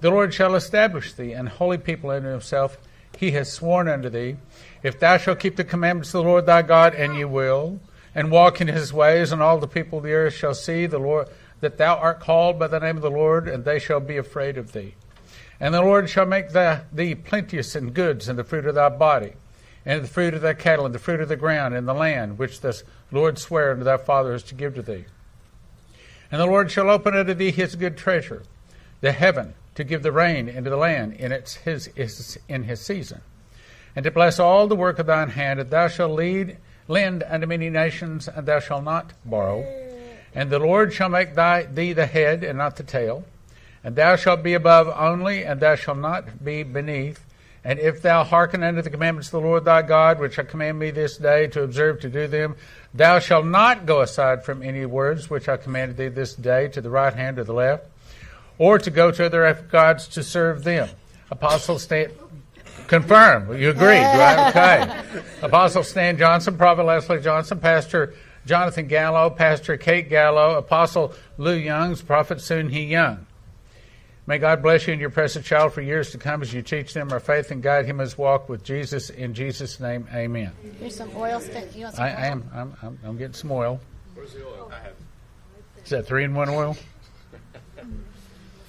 The 0.00 0.10
Lord 0.10 0.34
shall 0.34 0.54
establish 0.54 1.12
thee 1.12 1.32
an 1.32 1.46
holy 1.46 1.78
people 1.78 2.10
unto 2.10 2.28
himself. 2.28 2.78
He 3.16 3.32
has 3.32 3.52
sworn 3.52 3.88
unto 3.88 4.08
thee, 4.08 4.36
if 4.82 4.98
thou 4.98 5.16
shalt 5.16 5.40
keep 5.40 5.56
the 5.56 5.64
commandments 5.64 6.14
of 6.14 6.24
the 6.24 6.28
Lord 6.28 6.46
thy 6.46 6.62
God, 6.62 6.94
and 6.94 7.14
ye 7.14 7.24
will, 7.24 7.80
and 8.14 8.30
walk 8.30 8.60
in 8.60 8.68
his 8.68 8.92
ways, 8.92 9.30
and 9.30 9.42
all 9.42 9.58
the 9.58 9.68
people 9.68 9.98
of 9.98 10.04
the 10.04 10.12
earth 10.12 10.34
shall 10.34 10.54
see 10.54 10.86
the 10.86 10.98
Lord 10.98 11.28
that 11.60 11.78
thou 11.78 11.96
art 11.96 12.20
called 12.20 12.58
by 12.58 12.68
the 12.68 12.78
name 12.78 12.96
of 12.96 13.02
the 13.02 13.10
Lord, 13.10 13.48
and 13.48 13.64
they 13.64 13.78
shall 13.78 14.00
be 14.00 14.16
afraid 14.16 14.56
of 14.56 14.72
thee. 14.72 14.94
And 15.60 15.74
the 15.74 15.82
Lord 15.82 16.08
shall 16.08 16.26
make 16.26 16.50
thee 16.52 17.14
plenteous 17.14 17.74
in 17.74 17.90
goods, 17.90 18.28
and 18.28 18.38
the 18.38 18.44
fruit 18.44 18.66
of 18.66 18.74
thy 18.74 18.88
body, 18.88 19.32
and 19.84 20.04
the 20.04 20.08
fruit 20.08 20.34
of 20.34 20.42
thy 20.42 20.54
cattle, 20.54 20.86
and 20.86 20.94
the 20.94 21.00
fruit 21.00 21.20
of 21.20 21.28
the 21.28 21.36
ground, 21.36 21.74
and 21.74 21.88
the 21.88 21.94
land 21.94 22.38
which 22.38 22.60
the 22.60 22.80
Lord 23.10 23.38
sware 23.38 23.72
unto 23.72 23.84
thy 23.84 23.96
fathers 23.96 24.42
to 24.44 24.54
give 24.54 24.74
to 24.76 24.82
thee. 24.82 25.06
And 26.30 26.40
the 26.40 26.46
Lord 26.46 26.70
shall 26.70 26.90
open 26.90 27.16
unto 27.16 27.34
thee 27.34 27.50
his 27.50 27.74
good 27.74 27.96
treasure, 27.96 28.44
the 29.00 29.12
heaven, 29.12 29.54
to 29.74 29.84
give 29.84 30.02
the 30.02 30.12
rain 30.12 30.48
into 30.48 30.70
the 30.70 30.76
land 30.76 31.14
in 31.14 31.32
its 31.32 31.54
his, 31.54 31.86
his 31.94 32.38
in 32.48 32.64
his 32.64 32.80
season, 32.80 33.20
and 33.96 34.04
to 34.04 34.10
bless 34.10 34.38
all 34.38 34.66
the 34.66 34.76
work 34.76 34.98
of 34.98 35.06
thine 35.06 35.30
hand, 35.30 35.58
and 35.58 35.70
thou 35.70 35.88
shalt 35.88 36.12
lead 36.12 36.58
lend 36.88 37.22
unto 37.24 37.46
many 37.46 37.70
nations, 37.70 38.28
and 38.28 38.46
thou 38.46 38.60
shalt 38.60 38.84
not 38.84 39.12
borrow. 39.24 39.87
And 40.38 40.50
the 40.50 40.60
Lord 40.60 40.92
shall 40.92 41.08
make 41.08 41.34
thy, 41.34 41.64
thee 41.64 41.94
the 41.94 42.06
head 42.06 42.44
and 42.44 42.56
not 42.56 42.76
the 42.76 42.84
tail. 42.84 43.24
And 43.82 43.96
thou 43.96 44.14
shalt 44.14 44.44
be 44.44 44.54
above 44.54 44.86
only, 44.96 45.44
and 45.44 45.58
thou 45.58 45.74
shalt 45.74 45.98
not 45.98 46.44
be 46.44 46.62
beneath. 46.62 47.24
And 47.64 47.80
if 47.80 48.02
thou 48.02 48.22
hearken 48.22 48.62
unto 48.62 48.80
the 48.80 48.88
commandments 48.88 49.26
of 49.28 49.32
the 49.32 49.40
Lord 49.40 49.64
thy 49.64 49.82
God, 49.82 50.20
which 50.20 50.38
I 50.38 50.44
command 50.44 50.80
thee 50.80 50.92
this 50.92 51.16
day 51.16 51.48
to 51.48 51.64
observe 51.64 51.98
to 52.02 52.08
do 52.08 52.28
them, 52.28 52.54
thou 52.94 53.18
shalt 53.18 53.46
not 53.46 53.84
go 53.84 54.00
aside 54.00 54.44
from 54.44 54.62
any 54.62 54.86
words 54.86 55.28
which 55.28 55.48
I 55.48 55.56
commanded 55.56 55.96
thee 55.96 56.06
this 56.06 56.34
day 56.34 56.68
to 56.68 56.80
the 56.80 56.88
right 56.88 57.12
hand 57.12 57.40
or 57.40 57.44
the 57.44 57.52
left, 57.52 57.88
or 58.58 58.78
to 58.78 58.92
go 58.92 59.10
to 59.10 59.26
other 59.26 59.52
gods 59.72 60.06
to 60.06 60.22
serve 60.22 60.62
them. 60.62 60.88
Apostle 61.32 61.80
Stan, 61.80 62.12
confirm. 62.86 63.60
You 63.60 63.70
agreed, 63.70 64.04
right? 64.04 64.50
Okay. 64.50 65.22
Apostle 65.42 65.82
Stan 65.82 66.16
Johnson, 66.16 66.56
Prophet 66.56 66.84
Leslie 66.84 67.20
Johnson, 67.20 67.58
Pastor 67.58 68.14
Jonathan 68.48 68.86
Gallo, 68.86 69.28
Pastor 69.28 69.76
Kate 69.76 70.08
Gallo, 70.08 70.56
Apostle 70.56 71.12
Lou 71.36 71.52
Youngs, 71.52 72.00
Prophet 72.00 72.40
Sunny 72.40 72.86
Young. 72.86 73.26
May 74.26 74.38
God 74.38 74.62
bless 74.62 74.86
you 74.86 74.94
and 74.94 75.00
your 75.02 75.10
precious 75.10 75.44
child 75.44 75.74
for 75.74 75.82
years 75.82 76.12
to 76.12 76.18
come 76.18 76.40
as 76.40 76.54
you 76.54 76.62
teach 76.62 76.94
them 76.94 77.12
our 77.12 77.20
faith 77.20 77.50
and 77.50 77.62
guide 77.62 77.84
him 77.84 77.98
his 77.98 78.16
walk 78.16 78.48
with 78.48 78.64
Jesus. 78.64 79.10
In 79.10 79.34
Jesus' 79.34 79.78
name, 79.80 80.08
amen. 80.14 80.52
Here's 80.80 80.96
some 80.96 81.14
oil. 81.14 81.40
St- 81.40 81.76
you 81.76 81.84
want 81.84 81.96
some 81.96 82.04
I, 82.04 82.08
I 82.08 82.12
oil? 82.12 82.32
am. 82.32 82.50
I'm, 82.54 82.76
I'm, 82.82 82.98
I'm 83.04 83.18
getting 83.18 83.34
some 83.34 83.52
oil. 83.52 83.80
Where's 84.14 84.32
the 84.32 84.46
oil? 84.46 84.72
I 84.72 84.78
have. 84.78 84.94
Is 85.84 85.90
that 85.90 86.06
three 86.06 86.24
in 86.24 86.34
one 86.34 86.48
oil? 86.48 86.74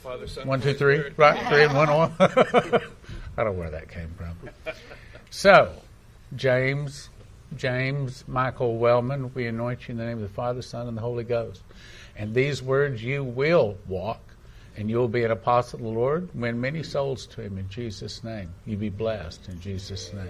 Father, 0.03 0.27
Son, 0.27 0.45
One, 0.45 0.59
two, 0.59 0.67
Holy 0.67 0.77
three. 0.77 0.95
Spirit. 0.97 1.13
Right, 1.15 1.47
three 1.47 1.63
in 1.63 1.73
one 1.73 1.89
oil. 1.89 2.11
I 2.19 3.43
don't 3.43 3.45
know 3.45 3.51
where 3.53 3.69
that 3.69 3.87
came 3.87 4.13
from. 4.17 4.73
So, 5.29 5.71
James, 6.35 7.09
James 7.57 8.23
Michael 8.27 8.77
Wellman, 8.77 9.33
we 9.33 9.47
anoint 9.47 9.87
you 9.87 9.93
in 9.93 9.97
the 9.97 10.05
name 10.05 10.17
of 10.17 10.23
the 10.23 10.29
Father, 10.29 10.61
Son, 10.61 10.87
and 10.87 10.95
the 10.95 11.01
Holy 11.01 11.23
Ghost. 11.23 11.61
And 12.15 12.33
these 12.33 12.61
words 12.61 13.03
you 13.03 13.23
will 13.23 13.77
walk, 13.87 14.21
and 14.77 14.89
you'll 14.89 15.07
be 15.07 15.23
an 15.23 15.31
apostle 15.31 15.79
of 15.79 15.85
the 15.85 15.91
Lord. 15.91 16.29
Win 16.35 16.59
many 16.59 16.83
souls 16.83 17.25
to 17.27 17.41
Him 17.41 17.57
in 17.57 17.67
Jesus' 17.69 18.23
name. 18.23 18.49
You 18.65 18.77
be 18.77 18.89
blessed 18.89 19.49
in 19.49 19.59
Jesus' 19.59 20.13
name. 20.13 20.29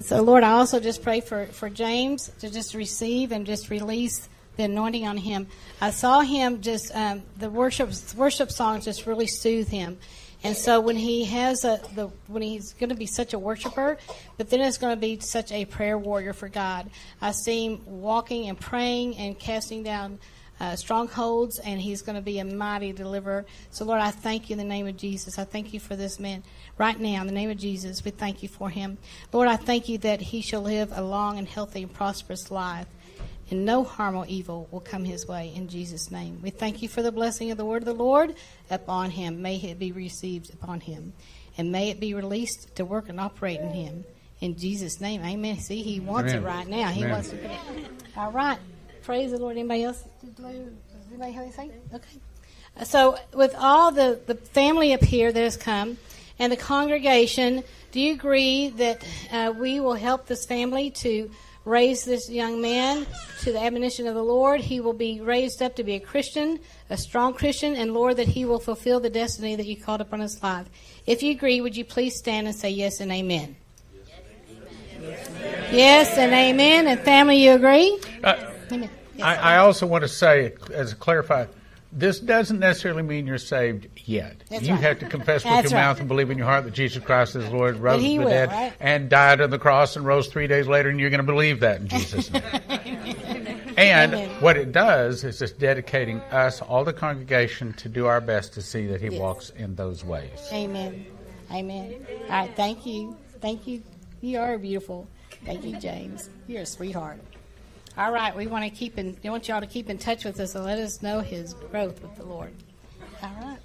So, 0.00 0.22
Lord, 0.22 0.42
I 0.42 0.52
also 0.52 0.80
just 0.80 1.02
pray 1.02 1.20
for, 1.20 1.46
for 1.46 1.70
James 1.70 2.30
to 2.40 2.50
just 2.50 2.74
receive 2.74 3.30
and 3.30 3.46
just 3.46 3.70
release 3.70 4.28
the 4.56 4.64
anointing 4.64 5.06
on 5.06 5.16
him. 5.16 5.46
I 5.80 5.90
saw 5.90 6.20
him 6.20 6.60
just 6.60 6.94
um, 6.94 7.22
the 7.38 7.50
worship 7.50 7.90
worship 8.16 8.50
songs 8.50 8.84
just 8.84 9.06
really 9.06 9.26
soothe 9.26 9.68
him. 9.68 9.98
And 10.44 10.54
so 10.54 10.78
when 10.78 10.96
he 10.96 11.24
has 11.24 11.64
a 11.64 11.80
the 11.94 12.08
when 12.26 12.42
he's 12.42 12.74
going 12.74 12.90
to 12.90 12.94
be 12.94 13.06
such 13.06 13.32
a 13.32 13.38
worshiper, 13.38 13.96
but 14.36 14.50
then 14.50 14.60
it's 14.60 14.76
going 14.76 14.94
to 14.94 15.00
be 15.00 15.18
such 15.18 15.50
a 15.50 15.64
prayer 15.64 15.96
warrior 15.96 16.34
for 16.34 16.50
God. 16.50 16.90
I 17.22 17.32
see 17.32 17.64
him 17.64 17.80
walking 17.86 18.48
and 18.48 18.60
praying 18.60 19.16
and 19.16 19.38
casting 19.38 19.82
down 19.82 20.18
uh, 20.60 20.76
strongholds, 20.76 21.58
and 21.58 21.80
he's 21.80 22.02
going 22.02 22.16
to 22.16 22.22
be 22.22 22.38
a 22.38 22.44
mighty 22.44 22.92
deliverer. 22.92 23.44
So, 23.70 23.84
Lord, 23.84 24.00
I 24.00 24.10
thank 24.10 24.48
you 24.48 24.54
in 24.54 24.58
the 24.58 24.64
name 24.64 24.86
of 24.86 24.96
Jesus. 24.96 25.38
I 25.38 25.44
thank 25.44 25.72
you 25.72 25.80
for 25.80 25.96
this 25.96 26.20
man 26.20 26.44
right 26.78 26.98
now 26.98 27.22
in 27.22 27.26
the 27.26 27.32
name 27.32 27.50
of 27.50 27.56
Jesus. 27.56 28.04
We 28.04 28.10
thank 28.10 28.42
you 28.42 28.48
for 28.48 28.68
him. 28.68 28.98
Lord, 29.32 29.48
I 29.48 29.56
thank 29.56 29.88
you 29.88 29.98
that 29.98 30.20
he 30.20 30.42
shall 30.42 30.62
live 30.62 30.92
a 30.94 31.02
long 31.02 31.38
and 31.38 31.48
healthy 31.48 31.82
and 31.82 31.92
prosperous 31.92 32.50
life. 32.50 32.86
And 33.54 33.64
no 33.64 33.84
harm 33.84 34.16
or 34.16 34.26
evil 34.26 34.66
will 34.72 34.80
come 34.80 35.04
his 35.04 35.28
way 35.28 35.52
in 35.54 35.68
Jesus' 35.68 36.10
name. 36.10 36.40
We 36.42 36.50
thank 36.50 36.82
you 36.82 36.88
for 36.88 37.02
the 37.02 37.12
blessing 37.12 37.52
of 37.52 37.56
the 37.56 37.64
word 37.64 37.82
of 37.82 37.86
the 37.86 37.94
Lord 37.94 38.34
upon 38.68 39.12
him. 39.12 39.42
May 39.42 39.58
it 39.58 39.78
be 39.78 39.92
received 39.92 40.52
upon 40.52 40.80
him. 40.80 41.12
And 41.56 41.70
may 41.70 41.90
it 41.90 42.00
be 42.00 42.14
released 42.14 42.74
to 42.74 42.84
work 42.84 43.08
and 43.08 43.20
operate 43.20 43.60
in 43.60 43.70
him. 43.70 44.04
In 44.40 44.56
Jesus' 44.56 45.00
name. 45.00 45.22
Amen. 45.24 45.60
See, 45.60 45.82
he 45.82 46.00
wants 46.00 46.32
Amen. 46.32 46.42
it 46.42 46.46
right 46.48 46.66
now. 46.66 46.88
He 46.88 47.02
Amen. 47.02 47.12
wants 47.12 47.28
to. 47.28 47.38
All 48.16 48.32
right. 48.32 48.58
Praise 49.04 49.30
the 49.30 49.38
Lord. 49.38 49.56
Anybody 49.56 49.84
else? 49.84 50.02
Does 50.36 50.44
anybody 51.10 51.30
have 51.30 51.42
anything? 51.44 51.72
Okay. 51.94 52.18
So, 52.82 53.16
with 53.32 53.54
all 53.56 53.92
the, 53.92 54.18
the 54.26 54.34
family 54.34 54.94
up 54.94 55.04
here 55.04 55.30
that 55.30 55.40
has 55.40 55.56
come 55.56 55.96
and 56.40 56.50
the 56.50 56.56
congregation, 56.56 57.62
do 57.92 58.00
you 58.00 58.14
agree 58.14 58.70
that 58.70 59.06
uh, 59.30 59.52
we 59.56 59.78
will 59.78 59.94
help 59.94 60.26
this 60.26 60.44
family 60.44 60.90
to 60.90 61.30
raise 61.64 62.04
this 62.04 62.30
young 62.30 62.60
man 62.60 63.06
to 63.40 63.52
the 63.52 63.60
admonition 63.60 64.06
of 64.06 64.14
the 64.14 64.22
Lord? 64.22 64.60
He 64.60 64.80
will 64.80 64.92
be 64.92 65.20
raised 65.20 65.62
up 65.62 65.76
to 65.76 65.84
be 65.84 65.94
a 65.94 66.00
Christian, 66.00 66.60
a 66.90 66.96
strong 66.96 67.34
Christian, 67.34 67.74
and 67.74 67.94
Lord, 67.94 68.16
that 68.16 68.28
he 68.28 68.44
will 68.44 68.58
fulfill 68.58 69.00
the 69.00 69.10
destiny 69.10 69.56
that 69.56 69.66
you 69.66 69.76
called 69.76 70.00
upon 70.00 70.20
his 70.20 70.42
life. 70.42 70.68
If 71.06 71.22
you 71.22 71.32
agree, 71.32 71.60
would 71.60 71.76
you 71.76 71.84
please 71.84 72.16
stand 72.16 72.46
and 72.46 72.56
say 72.56 72.70
yes 72.70 73.00
and 73.00 73.10
amen? 73.10 73.56
Yes 75.72 76.16
and 76.16 76.32
amen. 76.32 76.86
And 76.86 77.00
family, 77.00 77.42
you 77.42 77.52
agree? 77.52 77.98
Uh, 78.22 78.52
Amen. 78.72 78.90
I, 79.22 79.36
I 79.36 79.56
also 79.58 79.86
want 79.86 80.02
to 80.02 80.08
say, 80.08 80.54
as 80.72 80.92
a 80.92 80.96
clarify, 80.96 81.46
this 81.94 82.18
doesn't 82.18 82.58
necessarily 82.58 83.02
mean 83.02 83.26
you're 83.26 83.38
saved 83.38 83.86
yet. 84.04 84.42
That's 84.50 84.64
you 84.64 84.74
right. 84.74 84.82
have 84.82 84.98
to 84.98 85.08
confess 85.08 85.44
with 85.44 85.52
your 85.52 85.62
right. 85.62 85.72
mouth 85.72 86.00
and 86.00 86.08
believe 86.08 86.30
in 86.30 86.36
your 86.38 86.46
heart 86.46 86.64
that 86.64 86.74
Jesus 86.74 87.02
Christ 87.02 87.36
is 87.36 87.48
Lord, 87.50 87.76
rose 87.76 88.02
from 88.02 88.02
the 88.02 88.18
will, 88.18 88.28
dead, 88.28 88.48
right? 88.50 88.72
and 88.80 89.08
died 89.08 89.40
on 89.40 89.50
the 89.50 89.58
cross 89.58 89.94
and 89.96 90.04
rose 90.04 90.26
three 90.26 90.46
days 90.48 90.66
later, 90.66 90.88
and 90.88 90.98
you're 90.98 91.10
going 91.10 91.18
to 91.18 91.24
believe 91.24 91.60
that 91.60 91.80
in 91.80 91.88
Jesus' 91.88 92.32
name. 92.32 92.42
and 93.76 94.14
Amen. 94.14 94.28
what 94.42 94.56
it 94.56 94.72
does 94.72 95.22
is 95.24 95.40
it's 95.40 95.52
dedicating 95.52 96.20
us, 96.32 96.60
all 96.60 96.84
the 96.84 96.92
congregation, 96.92 97.72
to 97.74 97.88
do 97.88 98.06
our 98.06 98.20
best 98.20 98.52
to 98.54 98.62
see 98.62 98.86
that 98.86 99.00
He 99.00 99.08
Yes. 99.08 99.20
walks 99.20 99.50
in 99.50 99.76
those 99.76 100.04
ways. 100.04 100.48
Amen. 100.52 101.06
Amen. 101.52 102.06
All 102.22 102.28
right. 102.28 102.56
Thank 102.56 102.86
you. 102.86 103.16
Thank 103.40 103.66
you. 103.66 103.82
You 104.20 104.38
are 104.40 104.58
beautiful. 104.58 105.06
Thank 105.44 105.64
you, 105.64 105.78
James. 105.78 106.30
You're 106.48 106.62
a 106.62 106.66
sweetheart. 106.66 107.20
All 107.96 108.12
right. 108.12 108.34
We 108.34 108.46
want 108.46 108.64
to 108.64 108.70
keep 108.70 108.98
in. 108.98 109.16
We 109.22 109.30
want 109.30 109.48
y'all 109.48 109.60
to 109.60 109.66
keep 109.66 109.88
in 109.88 109.98
touch 109.98 110.24
with 110.24 110.40
us 110.40 110.54
and 110.54 110.64
let 110.64 110.78
us 110.78 111.02
know 111.02 111.20
His 111.20 111.54
growth 111.54 112.02
with 112.02 112.16
the 112.16 112.24
Lord. 112.24 112.52
All 113.22 113.30
right. 113.40 113.58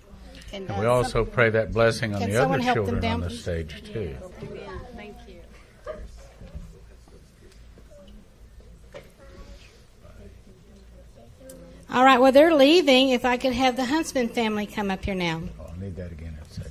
And 0.54 0.70
uh, 0.70 0.78
we 0.80 0.86
also 0.86 1.26
some- 1.26 1.34
pray 1.34 1.50
that 1.50 1.72
blessing 1.72 2.14
on 2.14 2.22
the 2.22 2.28
other 2.28 2.36
someone 2.36 2.60
help 2.60 2.76
them 2.76 2.86
children 2.86 3.14
on 3.14 3.22
the 3.22 3.30
stage, 3.30 3.84
too. 3.92 4.16
Thank 4.96 5.16
you. 5.28 5.40
All 11.92 12.04
right. 12.04 12.20
Well, 12.20 12.32
they're 12.32 12.54
leaving. 12.54 13.10
If 13.10 13.26
I 13.26 13.38
could 13.38 13.54
have 13.54 13.76
the 13.76 13.86
Huntsman 13.86 14.30
family 14.30 14.68
come 14.68 14.92
up 14.92 15.04
here 15.04 15.16
now. 15.16 15.42
Oh, 15.60 15.66
I'll 15.70 15.80
need 15.80 15.96
that 15.96 16.12
again 16.12 16.38
in 16.40 16.48
a 16.48 16.54
second. 16.54 16.70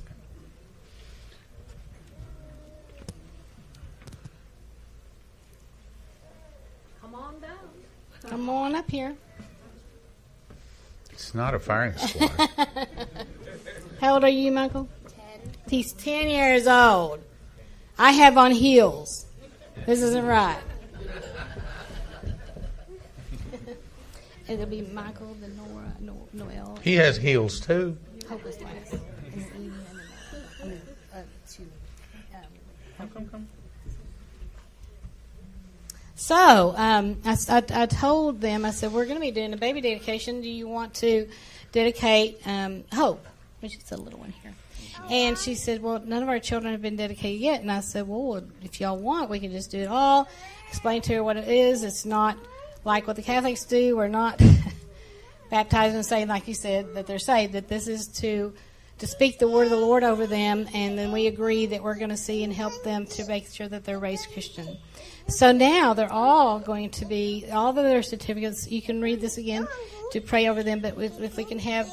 Come 8.29 8.49
on 8.49 8.75
up 8.75 8.89
here. 8.89 9.15
It's 11.11 11.33
not 11.33 11.53
a 11.55 11.59
firing 11.59 11.97
squad. 11.97 12.29
How 14.01 14.13
old 14.13 14.23
are 14.23 14.29
you, 14.29 14.51
Michael? 14.51 14.87
Ten. 15.07 15.51
He's 15.67 15.91
ten 15.93 16.29
years 16.29 16.67
old. 16.67 17.19
I 17.97 18.11
have 18.11 18.37
on 18.37 18.51
heels. 18.51 19.25
This 19.85 20.01
isn't 20.01 20.25
right. 20.25 20.59
It'll 24.47 24.65
be 24.65 24.81
Michael, 24.81 25.35
the 25.41 25.47
Nora, 25.49 25.93
no, 25.99 26.27
Noel. 26.33 26.79
he 26.83 26.95
has 26.95 27.17
heels, 27.17 27.59
too. 27.59 27.95
Hopeless 28.27 28.59
last. 28.61 28.93
And 28.93 29.01
Eve 29.33 29.73
and, 29.91 29.99
uh, 29.99 30.63
I 30.63 30.67
mean, 30.67 30.81
uh, 31.13 31.17
excuse 31.43 31.67
me. 31.67 31.73
Um, 32.99 33.47
So 36.29 36.75
um, 36.77 37.17
I, 37.25 37.35
I- 37.49 37.81
I 37.81 37.85
told 37.87 38.39
them, 38.39 38.63
I 38.63 38.69
said, 38.69 38.93
we're 38.93 39.05
going 39.05 39.15
to 39.15 39.19
be 39.19 39.31
doing 39.31 39.51
a 39.51 39.57
baby 39.57 39.81
dedication. 39.81 40.41
Do 40.41 40.47
you 40.47 40.67
want 40.67 40.93
to 41.05 41.27
dedicate 41.71 42.37
um, 42.45 42.83
Hope, 42.93 43.25
which 43.61 43.75
is 43.75 43.91
a 43.91 43.97
little 43.97 44.19
one 44.19 44.35
here? 44.43 44.53
And 45.09 45.39
she 45.39 45.55
said, 45.55 45.81
well, 45.81 45.99
none 46.05 46.21
of 46.21 46.29
our 46.29 46.37
children 46.37 46.71
have 46.71 46.83
been 46.83 46.97
dedicated 46.97 47.41
yet. 47.41 47.61
And 47.61 47.71
I 47.71 47.79
said, 47.79 48.07
well, 48.07 48.43
if 48.61 48.79
y'all 48.79 48.99
want, 48.99 49.31
we 49.31 49.39
can 49.39 49.51
just 49.51 49.71
do 49.71 49.79
it 49.79 49.87
all. 49.87 50.29
Explain 50.67 51.01
to 51.01 51.15
her 51.15 51.23
what 51.23 51.35
it 51.35 51.47
is. 51.47 51.83
It's 51.83 52.05
not 52.05 52.37
like 52.85 53.07
what 53.07 53.15
the 53.15 53.23
Catholics 53.23 53.65
do. 53.65 53.97
We're 53.97 54.07
not 54.07 54.39
baptizing 55.49 55.95
and 55.95 56.05
saying, 56.05 56.27
like 56.27 56.47
you 56.47 56.53
said, 56.53 56.93
that 56.93 57.07
they're 57.07 57.17
saved. 57.17 57.53
That 57.53 57.67
this 57.67 57.87
is 57.87 58.05
to 58.19 58.53
to 58.99 59.07
speak 59.07 59.39
the 59.39 59.47
word 59.47 59.63
of 59.63 59.69
the 59.71 59.77
Lord 59.77 60.03
over 60.03 60.27
them, 60.27 60.67
and 60.73 60.97
then 60.97 61.11
we 61.11 61.27
agree 61.27 61.65
that 61.67 61.81
we're 61.81 61.95
going 61.95 62.09
to 62.09 62.17
see 62.17 62.43
and 62.43 62.53
help 62.53 62.83
them 62.83 63.05
to 63.07 63.25
make 63.27 63.49
sure 63.49 63.67
that 63.67 63.85
they're 63.85 63.99
raised 63.99 64.31
Christian. 64.33 64.77
So 65.27 65.51
now 65.51 65.93
they're 65.93 66.11
all 66.11 66.59
going 66.59 66.89
to 66.91 67.05
be 67.05 67.45
all 67.51 67.69
of 67.69 67.75
their 67.75 68.03
certificates. 68.03 68.69
You 68.69 68.81
can 68.81 69.01
read 69.01 69.21
this 69.21 69.37
again 69.37 69.67
to 70.11 70.21
pray 70.21 70.47
over 70.49 70.63
them, 70.63 70.79
but 70.79 70.97
if, 71.01 71.19
if 71.21 71.37
we 71.37 71.45
can 71.45 71.59
have 71.59 71.89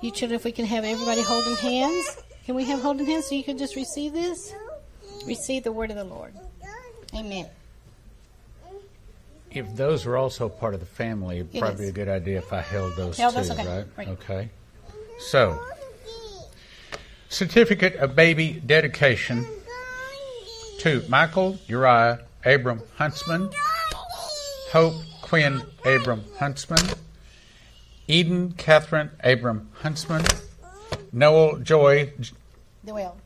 you 0.00 0.10
children, 0.10 0.36
if 0.36 0.44
we 0.44 0.52
can 0.52 0.64
have 0.64 0.84
everybody 0.84 1.22
holding 1.22 1.56
hands, 1.56 2.22
can 2.44 2.54
we 2.54 2.64
have 2.64 2.80
holding 2.80 3.06
hands 3.06 3.26
so 3.26 3.34
you 3.34 3.44
can 3.44 3.58
just 3.58 3.76
receive 3.76 4.12
this? 4.12 4.54
Receive 5.26 5.64
the 5.64 5.72
word 5.72 5.90
of 5.90 5.96
the 5.96 6.04
Lord. 6.04 6.32
Amen. 7.14 7.46
If 9.50 9.74
those 9.76 10.04
were 10.04 10.16
also 10.16 10.48
part 10.48 10.74
of 10.74 10.80
the 10.80 10.86
family, 10.86 11.38
it'd 11.38 11.54
It 11.54 11.60
probably 11.60 11.76
be 11.78 11.82
is. 11.84 11.88
a 11.90 11.92
good 11.92 12.08
idea 12.08 12.38
if 12.38 12.52
I 12.52 12.60
held 12.60 12.96
those 12.96 13.16
Held 13.16 13.34
those, 13.34 13.50
okay, 13.50 13.66
right? 13.66 13.86
right. 13.96 14.08
Okay. 14.08 14.50
So, 15.18 15.60
certificate 17.28 17.96
of 17.96 18.16
baby 18.16 18.60
dedication 18.64 19.46
to 20.78 21.04
Michael 21.08 21.58
Uriah 21.66 22.20
Abram 22.44 22.82
Huntsman, 22.96 23.50
Hope 24.72 24.94
Quinn 25.22 25.62
Abram 25.84 26.24
Huntsman, 26.38 26.80
Eden 28.06 28.52
Catherine 28.52 29.10
Abram 29.22 29.68
Huntsman, 29.82 30.24
Noel 31.12 31.56
Joy. 31.58 32.12
Noel. 32.84 33.16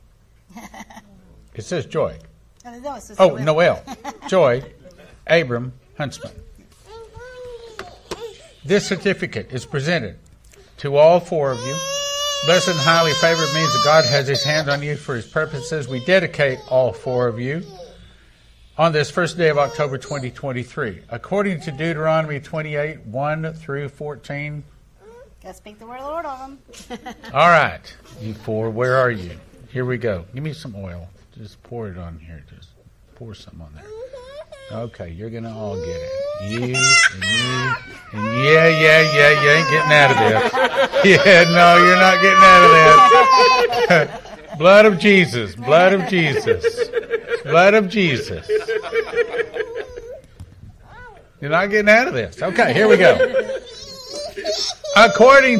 It 1.55 1.62
says 1.62 1.87
Joy. 1.87 2.19
Oh, 2.65 2.79
no, 2.79 2.95
it 2.95 3.03
says 3.03 3.16
Oh, 3.20 3.37
Noel. 3.37 3.83
Joy 4.29 4.65
Abram 5.27 5.73
Huntsman. 5.99 6.33
This 8.65 8.87
certificate 8.87 9.53
is 9.53 9.66
presented 9.66 10.19
to 10.79 10.97
all 10.97 11.20
four 11.20 11.51
of 11.51 11.59
you. 11.61 11.77
Blessed 12.44 12.69
and 12.70 12.78
highly 12.81 13.12
favored 13.14 13.55
means 13.55 13.73
that 13.73 13.82
God 13.85 14.05
has 14.05 14.27
his 14.27 14.43
hand 14.43 14.69
on 14.69 14.82
you 14.82 14.97
for 14.97 15.14
his 15.14 15.24
purposes. 15.24 15.86
We 15.86 16.05
dedicate 16.05 16.59
all 16.69 16.93
four 16.93 17.28
of 17.28 17.39
you 17.39 17.62
on 18.77 18.90
this 18.90 19.12
first 19.12 19.39
day 19.39 19.48
of 19.48 19.59
October 19.59 19.97
2023. 19.97 21.02
According 21.09 21.60
to 21.60 21.70
Deuteronomy 21.70 22.40
28 22.40 23.06
1 23.06 23.55
through 23.55 23.89
14. 23.90 24.64
Gotta 25.40 25.55
speak 25.55 25.78
the 25.78 25.86
word 25.86 25.98
of 25.98 26.02
the 26.02 26.10
Lord 26.10 26.27
on 26.27 26.59
them. 26.89 26.98
All 27.32 27.48
right, 27.48 27.97
you 28.20 28.35
four, 28.35 28.70
where 28.70 28.97
are 28.97 29.10
you? 29.10 29.39
Here 29.69 29.85
we 29.85 29.97
go. 29.97 30.24
Give 30.35 30.43
me 30.43 30.52
some 30.52 30.74
oil. 30.77 31.09
Just 31.39 31.62
pour 31.62 31.89
it 31.89 31.97
on 31.97 32.19
here. 32.19 32.44
Just 32.52 32.70
pour 33.14 33.35
some 33.35 33.60
on 33.62 33.73
there. 33.74 33.85
Okay, 34.73 35.11
you're 35.11 35.28
gonna 35.28 35.55
all 35.55 35.77
get 35.77 35.89
it. 35.89 36.11
You 36.49 36.62
and 36.62 36.74
you 36.74 37.74
and 38.12 38.43
yeah, 38.43 38.69
yeah, 38.69 39.01
yeah. 39.12 39.43
You 39.43 39.51
ain't 39.51 39.70
getting 39.70 39.93
out 39.93 40.11
of 40.11 40.16
this. 40.16 40.53
Yeah, 41.05 41.44
no, 41.51 41.85
you're 41.85 41.97
not 41.97 42.23
getting 42.23 42.39
out 42.43 42.62
of 42.65 42.70
this. 43.89 44.57
blood 44.59 44.86
of 44.86 44.99
Jesus. 45.01 45.57
Blood 45.57 45.93
of 45.93 46.09
Jesus. 46.09 46.89
Blood 47.43 47.74
of 47.74 47.89
Jesus. 47.89 48.49
You're 51.40 51.51
not 51.51 51.70
getting 51.70 51.89
out 51.89 52.07
of 52.09 52.15
this. 52.15 52.40
Okay, 52.40 52.73
here 52.73 52.86
we 52.86 52.97
go. 52.97 53.15
According. 54.97 55.59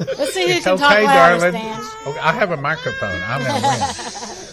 Let's 0.00 0.34
see 0.34 0.52
who 0.52 0.60
can 0.60 0.74
okay, 0.74 1.04
talk 1.04 1.40
darling. 1.40 1.56
Okay, 1.56 2.20
I 2.20 2.32
have 2.32 2.50
a 2.52 2.56
microphone. 2.58 3.20
I'm 3.26 3.42
going 3.42 3.62
to 3.62 3.66
win. 3.66 4.47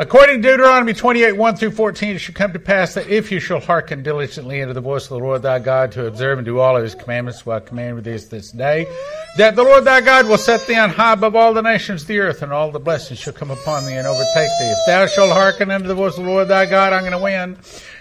According 0.00 0.40
to 0.40 0.48
Deuteronomy 0.48 0.94
28, 0.94 1.32
1 1.36 1.56
through 1.56 1.72
14, 1.72 2.16
it 2.16 2.20
shall 2.20 2.34
come 2.34 2.54
to 2.54 2.58
pass 2.58 2.94
that 2.94 3.08
if 3.08 3.30
you 3.30 3.38
shall 3.38 3.60
hearken 3.60 4.02
diligently 4.02 4.62
unto 4.62 4.72
the 4.72 4.80
voice 4.80 5.02
of 5.02 5.10
the 5.10 5.18
Lord 5.18 5.42
thy 5.42 5.58
God 5.58 5.92
to 5.92 6.06
observe 6.06 6.38
and 6.38 6.46
do 6.46 6.58
all 6.58 6.74
of 6.74 6.82
his 6.82 6.94
commandments, 6.94 7.44
while 7.44 7.58
I 7.58 7.60
command 7.60 8.02
thee 8.02 8.16
this 8.16 8.50
day, 8.50 8.86
that 9.36 9.56
the 9.56 9.62
Lord 9.62 9.84
thy 9.84 10.00
God 10.00 10.26
will 10.26 10.38
set 10.38 10.66
thee 10.66 10.78
on 10.78 10.88
high 10.88 11.12
above 11.12 11.36
all 11.36 11.52
the 11.52 11.60
nations 11.60 12.00
of 12.00 12.08
the 12.08 12.18
earth, 12.18 12.40
and 12.40 12.50
all 12.50 12.70
the 12.70 12.80
blessings 12.80 13.18
shall 13.18 13.34
come 13.34 13.50
upon 13.50 13.84
thee 13.84 13.92
and 13.92 14.06
overtake 14.06 14.48
thee. 14.58 14.72
If 14.72 14.78
thou 14.86 15.06
shalt 15.06 15.32
hearken 15.32 15.70
unto 15.70 15.86
the 15.86 15.94
voice 15.94 16.16
of 16.16 16.24
the 16.24 16.30
Lord 16.30 16.48
thy 16.48 16.64
God, 16.64 16.94
I'm 16.94 17.02
going 17.02 17.12
to 17.12 17.18
win. 17.18 17.58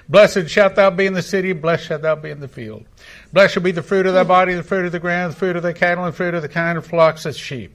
Blessed 0.07 0.47
shalt 0.47 0.75
thou 0.75 0.91
be 0.91 1.05
in 1.05 1.13
the 1.13 1.21
city, 1.21 1.51
blessed 1.51 1.87
shalt 1.87 2.03
thou 2.03 2.15
be 2.15 2.29
in 2.29 2.39
the 2.39 2.47
field. 2.47 2.85
Blessed 3.33 3.55
shall 3.55 3.63
be 3.63 3.71
the 3.71 3.83
fruit 3.83 4.05
of 4.05 4.13
thy 4.13 4.23
body, 4.23 4.53
the 4.53 4.63
fruit 4.63 4.85
of 4.85 4.93
the 4.93 5.01
ground, 5.01 5.33
the 5.33 5.37
fruit 5.37 5.57
of 5.57 5.63
the 5.63 5.73
cattle, 5.73 6.05
and 6.05 6.13
the 6.13 6.17
fruit 6.17 6.33
of 6.33 6.43
the 6.43 6.47
kind 6.47 6.77
of 6.77 6.87
flocks 6.87 7.25
of 7.25 7.35
sheep. 7.35 7.73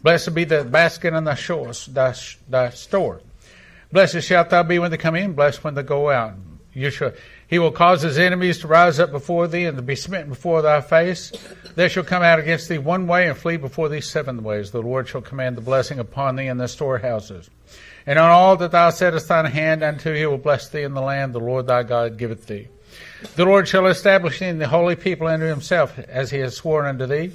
Blessed 0.00 0.32
be 0.32 0.44
the 0.44 0.62
basket 0.62 1.12
and 1.12 1.26
the 1.26 1.34
shores, 1.34 1.86
thy, 1.86 2.14
thy 2.48 2.70
store. 2.70 3.20
Blessed 3.94 4.22
shalt 4.22 4.50
thou 4.50 4.64
be 4.64 4.80
when 4.80 4.90
they 4.90 4.96
come 4.96 5.14
in, 5.14 5.34
blessed 5.34 5.62
when 5.62 5.74
they 5.76 5.84
go 5.84 6.10
out. 6.10 6.34
Shall, 6.90 7.12
he 7.46 7.60
will 7.60 7.70
cause 7.70 8.02
his 8.02 8.18
enemies 8.18 8.58
to 8.58 8.66
rise 8.66 8.98
up 8.98 9.12
before 9.12 9.46
thee 9.46 9.66
and 9.66 9.76
to 9.76 9.84
be 9.84 9.94
smitten 9.94 10.30
before 10.30 10.62
thy 10.62 10.80
face. 10.80 11.30
They 11.76 11.88
shall 11.88 12.02
come 12.02 12.24
out 12.24 12.40
against 12.40 12.68
thee 12.68 12.78
one 12.78 13.06
way 13.06 13.28
and 13.28 13.38
flee 13.38 13.56
before 13.56 13.88
thee 13.88 14.00
seven 14.00 14.42
ways. 14.42 14.72
The 14.72 14.82
Lord 14.82 15.06
shall 15.06 15.20
command 15.20 15.56
the 15.56 15.60
blessing 15.60 16.00
upon 16.00 16.34
thee 16.34 16.48
in 16.48 16.58
the 16.58 16.66
storehouses. 16.66 17.48
And 18.04 18.18
on 18.18 18.32
all 18.32 18.56
that 18.56 18.72
thou 18.72 18.90
settest 18.90 19.28
thine 19.28 19.44
hand 19.44 19.84
unto, 19.84 20.12
he 20.12 20.26
will 20.26 20.38
bless 20.38 20.68
thee 20.68 20.82
in 20.82 20.94
the 20.94 21.00
land 21.00 21.32
the 21.32 21.38
Lord 21.38 21.68
thy 21.68 21.84
God 21.84 22.18
giveth 22.18 22.48
thee. 22.48 22.66
The 23.36 23.44
Lord 23.44 23.68
shall 23.68 23.86
establish 23.86 24.40
thee 24.40 24.46
in 24.46 24.58
the 24.58 24.66
holy 24.66 24.96
people 24.96 25.28
unto 25.28 25.46
himself, 25.46 25.96
as 26.00 26.32
he 26.32 26.40
has 26.40 26.56
sworn 26.56 26.86
unto 26.86 27.06
thee. 27.06 27.30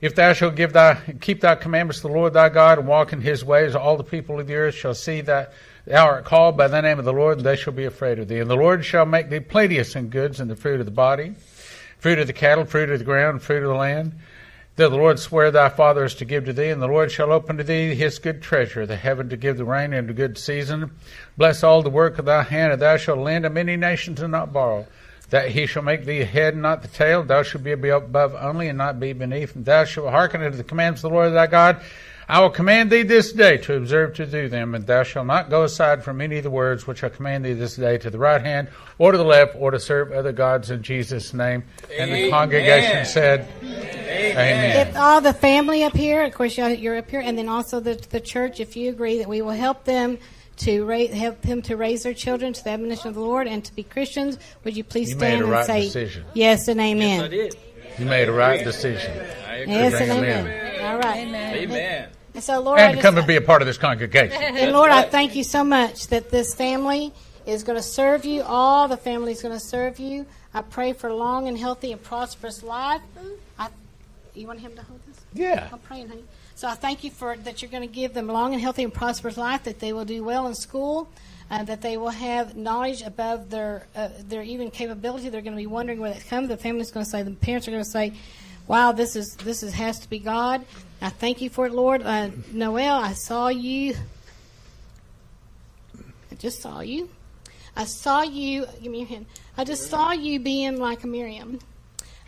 If 0.00 0.14
thou 0.14 0.32
shalt 0.32 0.56
give 0.56 0.72
thy, 0.72 0.94
keep 1.20 1.42
thy 1.42 1.54
commandments 1.54 2.00
to 2.00 2.08
the 2.08 2.14
Lord 2.14 2.32
thy 2.32 2.48
God 2.48 2.78
and 2.78 2.88
walk 2.88 3.12
in 3.12 3.20
his 3.20 3.44
ways, 3.44 3.74
all 3.74 3.98
the 3.98 4.02
people 4.02 4.40
of 4.40 4.46
the 4.46 4.54
earth 4.54 4.74
shall 4.74 4.94
see 4.94 5.20
that 5.20 5.52
thou 5.86 6.06
art 6.06 6.24
called 6.24 6.56
by 6.56 6.68
the 6.68 6.80
name 6.80 6.98
of 6.98 7.04
the 7.04 7.12
Lord, 7.12 7.38
and 7.38 7.46
they 7.46 7.56
shall 7.56 7.72
be 7.72 7.84
afraid 7.84 8.18
of 8.18 8.28
thee. 8.28 8.38
And 8.38 8.50
the 8.50 8.56
Lord 8.56 8.84
shall 8.84 9.06
make 9.06 9.30
thee 9.30 9.40
plenteous 9.40 9.96
in 9.96 10.08
goods 10.08 10.40
and 10.40 10.50
the 10.50 10.56
fruit 10.56 10.80
of 10.80 10.86
the 10.86 10.92
body, 10.92 11.34
fruit 11.98 12.18
of 12.18 12.26
the 12.26 12.32
cattle, 12.32 12.64
fruit 12.64 12.90
of 12.90 12.98
the 12.98 13.04
ground, 13.04 13.42
fruit 13.42 13.62
of 13.62 13.68
the 13.68 13.74
land. 13.74 14.14
That 14.76 14.88
the 14.88 14.96
Lord 14.96 15.18
swear 15.18 15.50
thy 15.50 15.68
fathers 15.68 16.14
to 16.14 16.24
give 16.24 16.46
to 16.46 16.52
thee, 16.54 16.70
and 16.70 16.80
the 16.80 16.86
Lord 16.86 17.12
shall 17.12 17.30
open 17.30 17.58
to 17.58 17.64
thee 17.64 17.94
his 17.94 18.18
good 18.18 18.40
treasure, 18.40 18.86
the 18.86 18.96
heaven 18.96 19.28
to 19.28 19.36
give 19.36 19.58
the 19.58 19.66
rain 19.66 19.92
in 19.92 20.08
a 20.08 20.14
good 20.14 20.38
season. 20.38 20.92
Bless 21.36 21.62
all 21.62 21.82
the 21.82 21.90
work 21.90 22.18
of 22.18 22.24
thy 22.24 22.42
hand, 22.42 22.72
and 22.72 22.80
thou 22.80 22.96
shalt 22.96 23.18
lend 23.18 23.44
to 23.44 23.50
many 23.50 23.76
nations 23.76 24.20
and 24.22 24.32
not 24.32 24.52
borrow. 24.52 24.86
That 25.28 25.50
he 25.50 25.66
shall 25.66 25.82
make 25.82 26.04
thee 26.04 26.24
head 26.24 26.54
and 26.54 26.62
not 26.62 26.82
the 26.82 26.88
tail. 26.88 27.22
Thou 27.22 27.42
shalt 27.42 27.64
be 27.64 27.72
above 27.72 28.34
only 28.34 28.68
and 28.68 28.78
not 28.78 29.00
be 29.00 29.12
beneath. 29.12 29.54
And 29.56 29.64
thou 29.64 29.84
shalt 29.84 30.10
hearken 30.10 30.42
unto 30.42 30.56
the 30.56 30.64
commands 30.64 31.04
of 31.04 31.10
the 31.10 31.16
Lord 31.16 31.32
thy 31.32 31.46
God. 31.46 31.82
I 32.28 32.40
will 32.40 32.50
command 32.50 32.90
thee 32.90 33.02
this 33.02 33.32
day 33.32 33.56
to 33.58 33.74
observe 33.76 34.14
to 34.14 34.26
do 34.26 34.48
them, 34.48 34.74
and 34.74 34.86
thou 34.86 35.02
shalt 35.02 35.26
not 35.26 35.50
go 35.50 35.64
aside 35.64 36.02
from 36.04 36.20
any 36.20 36.38
of 36.38 36.44
the 36.44 36.50
words 36.50 36.86
which 36.86 37.02
I 37.04 37.08
command 37.08 37.44
thee 37.44 37.52
this 37.52 37.76
day 37.76 37.98
to 37.98 38.10
the 38.10 38.18
right 38.18 38.40
hand 38.40 38.68
or 38.98 39.12
to 39.12 39.18
the 39.18 39.24
left, 39.24 39.56
or 39.58 39.70
to 39.70 39.80
serve 39.80 40.12
other 40.12 40.32
gods 40.32 40.70
in 40.70 40.82
Jesus' 40.82 41.34
name. 41.34 41.64
And 41.98 42.12
the 42.12 42.30
congregation 42.30 43.04
said, 43.04 43.48
Amen. 43.62 44.88
If 44.88 44.96
all 44.96 45.20
the 45.20 45.32
family 45.34 45.82
up 45.84 45.94
here, 45.96 46.22
of 46.24 46.32
course 46.34 46.56
you're 46.56 46.68
you're 46.70 46.96
up 46.96 47.10
here, 47.10 47.20
and 47.20 47.36
then 47.36 47.48
also 47.48 47.80
the 47.80 47.94
the 48.10 48.20
church, 48.20 48.60
if 48.60 48.76
you 48.76 48.90
agree 48.90 49.18
that 49.18 49.28
we 49.28 49.42
will 49.42 49.50
help 49.50 49.84
them 49.84 50.18
to 50.58 50.84
raise, 50.84 51.10
help 51.12 51.40
them 51.42 51.62
to 51.62 51.76
raise 51.76 52.02
their 52.04 52.14
children 52.14 52.52
to 52.52 52.62
the 52.62 52.70
admonition 52.70 53.08
of 53.08 53.14
the 53.14 53.20
Lord 53.20 53.48
and 53.48 53.64
to 53.64 53.74
be 53.74 53.82
Christians, 53.82 54.38
would 54.64 54.76
you 54.76 54.84
please 54.84 55.10
You 55.10 55.16
made 55.16 55.20
stand 55.28 55.40
a 55.40 55.44
and 55.44 55.52
right 55.52 55.66
say 55.66 55.80
decision. 55.84 56.24
yes 56.34 56.68
and 56.68 56.80
amen? 56.80 57.30
did. 57.30 57.56
You 57.98 58.06
made 58.06 58.28
a 58.28 58.32
right 58.32 58.64
decision. 58.64 59.12
Yes 59.14 59.92
Bring 59.92 60.10
and 60.10 60.10
'em 60.10 60.24
amen. 60.24 60.84
All 60.84 60.98
right. 60.98 61.26
Amen. 61.56 62.08
And 62.34 62.42
so, 62.42 62.60
Lord, 62.60 62.80
I 62.80 62.84
And 62.84 62.94
just, 62.94 63.02
come 63.02 63.18
and 63.18 63.26
be 63.26 63.36
a 63.36 63.40
part 63.40 63.60
of 63.62 63.66
this 63.66 63.76
congregation. 63.78 64.40
and 64.42 64.72
Lord, 64.72 64.90
I 64.90 65.02
thank 65.02 65.34
you 65.36 65.44
so 65.44 65.62
much 65.62 66.06
that 66.08 66.30
this 66.30 66.54
family 66.54 67.12
is 67.46 67.62
going 67.62 67.76
to 67.76 67.82
serve 67.82 68.24
you. 68.24 68.42
All 68.42 68.88
the 68.88 68.96
family 68.96 69.32
is 69.32 69.42
going 69.42 69.54
to 69.54 69.60
serve 69.64 69.98
you. 69.98 70.26
I 70.54 70.62
pray 70.62 70.92
for 70.94 71.12
long 71.12 71.48
and 71.48 71.58
healthy 71.58 71.92
and 71.92 72.02
prosperous 72.02 72.62
life. 72.62 73.02
I, 73.58 73.68
you 74.34 74.46
want 74.46 74.60
him 74.60 74.74
to 74.76 74.82
hold 74.82 75.00
this? 75.06 75.20
Yeah. 75.34 75.68
I'm 75.72 75.78
praying, 75.80 76.08
honey. 76.08 76.24
So 76.54 76.68
I 76.68 76.74
thank 76.74 77.04
you 77.04 77.10
for 77.10 77.36
that. 77.36 77.60
You're 77.60 77.70
going 77.70 77.86
to 77.86 77.92
give 77.94 78.14
them 78.14 78.28
long 78.28 78.52
and 78.52 78.62
healthy 78.62 78.82
and 78.82 78.92
prosperous 78.94 79.36
life. 79.36 79.64
That 79.64 79.80
they 79.80 79.92
will 79.92 80.04
do 80.04 80.24
well 80.24 80.46
in 80.46 80.54
school. 80.54 81.08
Uh, 81.52 81.62
that 81.64 81.82
they 81.82 81.98
will 81.98 82.08
have 82.08 82.56
knowledge 82.56 83.02
above 83.02 83.50
their 83.50 83.86
uh, 83.94 84.08
their 84.26 84.40
even 84.40 84.70
capability. 84.70 85.28
They're 85.28 85.42
going 85.42 85.52
to 85.52 85.60
be 85.62 85.66
wondering 85.66 86.00
where 86.00 86.10
that 86.10 86.26
comes. 86.26 86.48
The 86.48 86.56
family's 86.56 86.90
going 86.90 87.04
to 87.04 87.10
say. 87.10 87.22
The 87.22 87.32
parents 87.32 87.68
are 87.68 87.72
going 87.72 87.84
to 87.84 87.90
say, 87.90 88.14
"Wow, 88.66 88.92
this 88.92 89.16
is 89.16 89.36
this 89.36 89.62
is 89.62 89.74
has 89.74 89.98
to 89.98 90.08
be 90.08 90.18
God." 90.18 90.64
I 91.02 91.10
thank 91.10 91.42
you 91.42 91.50
for 91.50 91.66
it, 91.66 91.72
Lord. 91.74 92.02
Uh, 92.02 92.30
Noel, 92.52 92.94
I 92.94 93.12
saw 93.12 93.48
you. 93.48 93.94
I 96.30 96.36
just 96.36 96.62
saw 96.62 96.80
you. 96.80 97.10
I 97.76 97.84
saw 97.84 98.22
you. 98.22 98.64
Give 98.82 98.90
me 98.90 99.00
your 99.00 99.08
hand. 99.08 99.26
I 99.54 99.64
just 99.64 99.90
saw 99.90 100.12
you 100.12 100.40
being 100.40 100.78
like 100.78 101.04
a 101.04 101.06
Miriam. 101.06 101.58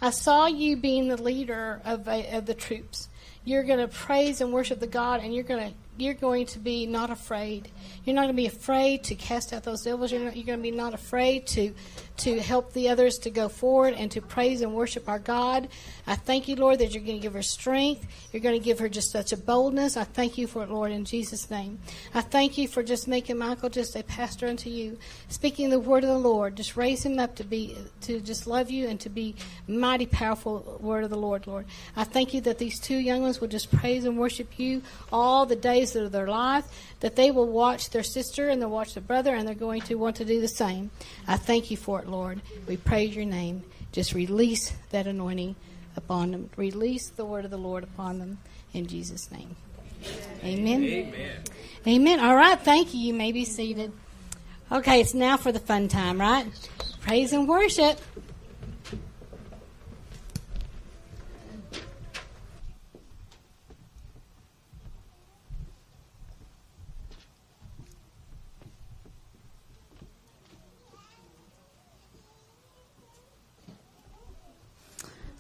I 0.02 0.10
saw 0.10 0.48
you 0.48 0.76
being 0.76 1.08
the 1.08 1.16
leader 1.16 1.80
of, 1.86 2.06
uh, 2.08 2.24
of 2.32 2.44
the 2.44 2.52
troops. 2.52 3.08
you're 3.46 3.62
going 3.62 3.78
to 3.78 3.88
praise 3.88 4.42
and 4.42 4.52
worship 4.52 4.80
the 4.80 4.86
God, 4.86 5.20
and 5.22 5.34
you're 5.34 5.44
going 5.44 5.70
to 5.70 5.76
you're 5.96 6.14
going 6.14 6.46
to 6.46 6.58
be 6.58 6.86
not 6.86 7.10
afraid. 7.10 7.70
You're 8.04 8.14
not 8.14 8.22
going 8.22 8.34
to 8.34 8.42
be 8.42 8.46
afraid 8.46 9.04
to 9.04 9.14
cast 9.14 9.52
out 9.52 9.62
those 9.62 9.82
devils. 9.82 10.12
You're, 10.12 10.22
not, 10.22 10.36
you're 10.36 10.46
going 10.46 10.58
to 10.58 10.62
be 10.62 10.70
not 10.70 10.94
afraid 10.94 11.46
to 11.48 11.72
to 12.16 12.40
help 12.40 12.72
the 12.72 12.88
others 12.88 13.18
to 13.18 13.30
go 13.30 13.48
forward 13.48 13.94
and 13.94 14.10
to 14.12 14.20
praise 14.20 14.60
and 14.60 14.72
worship 14.74 15.08
our 15.08 15.18
God. 15.18 15.68
I 16.06 16.14
thank 16.14 16.48
you, 16.48 16.56
Lord, 16.56 16.78
that 16.78 16.94
you're 16.94 17.02
going 17.02 17.16
to 17.18 17.22
give 17.22 17.34
her 17.34 17.42
strength. 17.42 18.06
You're 18.32 18.42
going 18.42 18.58
to 18.58 18.64
give 18.64 18.78
her 18.78 18.88
just 18.88 19.10
such 19.10 19.32
a 19.32 19.36
boldness. 19.36 19.96
I 19.96 20.04
thank 20.04 20.38
you 20.38 20.46
for 20.46 20.62
it, 20.62 20.70
Lord, 20.70 20.92
in 20.92 21.04
Jesus' 21.04 21.50
name. 21.50 21.78
I 22.14 22.20
thank 22.20 22.56
you 22.56 22.68
for 22.68 22.82
just 22.82 23.08
making 23.08 23.38
Michael 23.38 23.68
just 23.68 23.96
a 23.96 24.04
pastor 24.04 24.46
unto 24.46 24.70
you, 24.70 24.98
speaking 25.28 25.70
the 25.70 25.80
word 25.80 26.04
of 26.04 26.10
the 26.10 26.18
Lord. 26.18 26.56
Just 26.56 26.76
raise 26.76 27.04
him 27.04 27.18
up 27.18 27.34
to 27.36 27.44
be 27.44 27.76
to 28.02 28.20
just 28.20 28.46
love 28.46 28.70
you 28.70 28.86
and 28.86 29.00
to 29.00 29.08
be 29.08 29.34
mighty 29.66 30.06
powerful 30.06 30.78
word 30.80 31.04
of 31.04 31.10
the 31.10 31.18
Lord, 31.18 31.46
Lord. 31.46 31.66
I 31.96 32.04
thank 32.04 32.32
you 32.32 32.40
that 32.42 32.58
these 32.58 32.78
two 32.78 32.96
young 32.96 33.22
ones 33.22 33.40
will 33.40 33.48
just 33.48 33.72
praise 33.72 34.04
and 34.04 34.18
worship 34.18 34.58
you 34.58 34.82
all 35.12 35.46
the 35.46 35.56
days 35.56 35.96
of 35.96 36.12
their 36.12 36.28
life 36.28 36.66
that 37.04 37.16
they 37.16 37.30
will 37.30 37.46
watch 37.46 37.90
their 37.90 38.02
sister 38.02 38.48
and 38.48 38.62
they'll 38.62 38.70
watch 38.70 38.94
their 38.94 39.02
brother 39.02 39.34
and 39.34 39.46
they're 39.46 39.54
going 39.54 39.82
to 39.82 39.94
want 39.94 40.16
to 40.16 40.24
do 40.24 40.40
the 40.40 40.48
same. 40.48 40.90
I 41.26 41.36
thank 41.36 41.70
you 41.70 41.76
for 41.76 42.00
it, 42.00 42.03
Lord. 42.08 42.40
We 42.66 42.76
praise 42.76 43.14
your 43.14 43.24
name. 43.24 43.62
Just 43.92 44.14
release 44.14 44.72
that 44.90 45.06
anointing 45.06 45.56
upon 45.96 46.32
them. 46.32 46.50
Release 46.56 47.10
the 47.10 47.24
word 47.24 47.44
of 47.44 47.50
the 47.50 47.56
Lord 47.56 47.84
upon 47.84 48.18
them 48.18 48.38
in 48.72 48.86
Jesus' 48.86 49.30
name. 49.30 49.56
Amen. 50.42 50.82
Amen. 50.84 51.42
Amen. 51.86 52.20
All 52.20 52.36
right. 52.36 52.58
Thank 52.58 52.94
you. 52.94 53.00
You 53.00 53.14
may 53.14 53.32
be 53.32 53.44
seated. 53.44 53.92
Okay, 54.72 55.00
it's 55.00 55.14
now 55.14 55.36
for 55.36 55.52
the 55.52 55.60
fun 55.60 55.88
time, 55.88 56.20
right? 56.20 56.46
Praise 57.00 57.32
and 57.32 57.48
worship. 57.48 58.00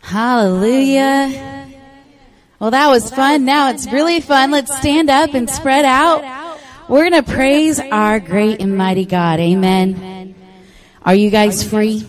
Hallelujah. 0.04 1.66
Well, 2.60 2.70
that 2.70 2.88
was 2.88 3.10
fun. 3.10 3.44
Now 3.44 3.70
it's 3.70 3.90
really 3.90 4.20
fun. 4.20 4.50
Let's 4.50 4.74
stand 4.76 5.10
up 5.10 5.34
and 5.34 5.48
spread 5.48 5.84
out. 5.84 6.58
We're 6.88 7.08
going 7.10 7.24
to 7.24 7.32
praise 7.32 7.80
our 7.80 8.20
great 8.20 8.60
and 8.60 8.76
mighty 8.76 9.06
God. 9.06 9.40
Amen. 9.40 10.34
Are 11.02 11.14
you 11.14 11.30
guys 11.30 11.64
free? 11.64 12.06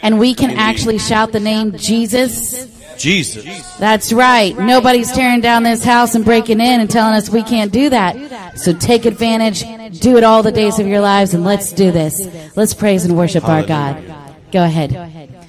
And 0.00 0.18
we 0.18 0.34
can 0.34 0.50
actually 0.50 0.98
shout 0.98 1.32
the 1.32 1.40
name 1.40 1.76
Jesus. 1.76 2.66
Jesus. 2.96 3.76
That's 3.76 4.12
right. 4.12 4.58
Nobody's 4.58 5.12
tearing 5.12 5.40
down 5.40 5.62
this 5.62 5.84
house 5.84 6.16
and 6.16 6.24
breaking 6.24 6.60
in 6.60 6.80
and 6.80 6.90
telling 6.90 7.14
us 7.14 7.30
we 7.30 7.44
can't 7.44 7.72
do 7.72 7.90
that. 7.90 8.58
So 8.58 8.72
take 8.72 9.04
advantage. 9.06 9.62
Do 10.00 10.16
it 10.16 10.24
all 10.24 10.42
the 10.42 10.52
days 10.52 10.80
of 10.80 10.88
your 10.88 11.00
lives 11.00 11.32
and 11.32 11.44
let's 11.44 11.72
do 11.72 11.92
this. 11.92 12.26
Let's 12.56 12.74
praise 12.74 13.04
and 13.04 13.16
worship 13.16 13.48
our 13.48 13.64
God. 13.64 14.02
Go 14.50 14.64
ahead. 14.64 15.47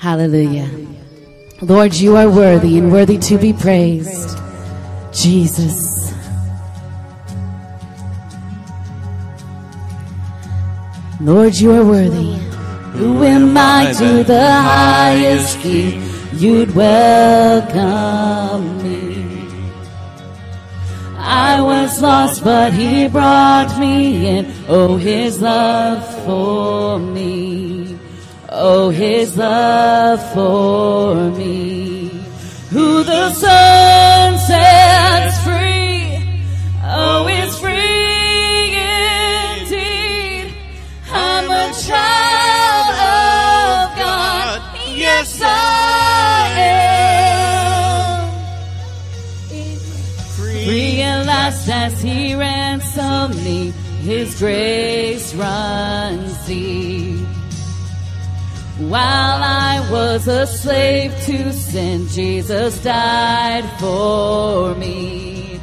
Hallelujah. 0.00 0.66
Lord, 1.60 1.92
you 1.92 2.16
are 2.16 2.30
worthy 2.30 2.78
and 2.78 2.90
worthy 2.90 3.18
to 3.18 3.36
be 3.36 3.52
praised. 3.52 4.38
Jesus. 5.12 6.14
Lord, 11.20 11.54
you 11.54 11.72
are 11.72 11.84
worthy. 11.84 12.38
Who 12.96 13.22
am 13.24 13.54
I 13.54 13.92
to 13.98 14.24
the 14.24 14.50
highest 14.50 15.60
king? 15.60 16.02
You'd 16.32 16.74
welcome 16.74 17.78
me. 18.82 19.60
I 21.18 21.60
was 21.60 22.00
lost, 22.00 22.42
but 22.42 22.72
he 22.72 23.06
brought 23.06 23.78
me 23.78 24.26
in. 24.26 24.50
Oh, 24.66 24.96
his 24.96 25.42
love 25.42 26.02
for 26.24 26.98
me. 26.98 27.79
Oh, 28.52 28.90
his 28.90 29.36
love 29.36 30.20
for 30.34 31.14
me. 31.38 32.08
Who 32.70 33.04
the 33.04 33.32
sun 33.32 34.38
sets 34.38 35.44
free. 35.44 36.50
Oh, 36.82 37.28
is 37.28 37.56
free 37.60 38.74
indeed. 39.54 40.52
I'm 41.12 41.44
a 41.48 41.72
child 41.86 42.90
of 42.90 43.96
God. 43.96 44.60
Yes, 44.96 45.40
I 45.40 46.50
am. 46.58 48.30
Free 50.34 51.02
at 51.02 51.24
last 51.24 51.68
as 51.68 52.02
he 52.02 52.34
ransomed 52.34 53.36
me. 53.36 53.70
His 54.02 54.36
grace 54.40 55.36
runs 55.36 56.46
deep. 56.48 57.19
While 58.88 59.42
I 59.42 59.86
was 59.90 60.26
a 60.26 60.46
slave 60.46 61.12
to 61.26 61.52
sin, 61.52 62.08
Jesus 62.08 62.82
died 62.82 63.68
for 63.78 64.74
me. 64.74 65.60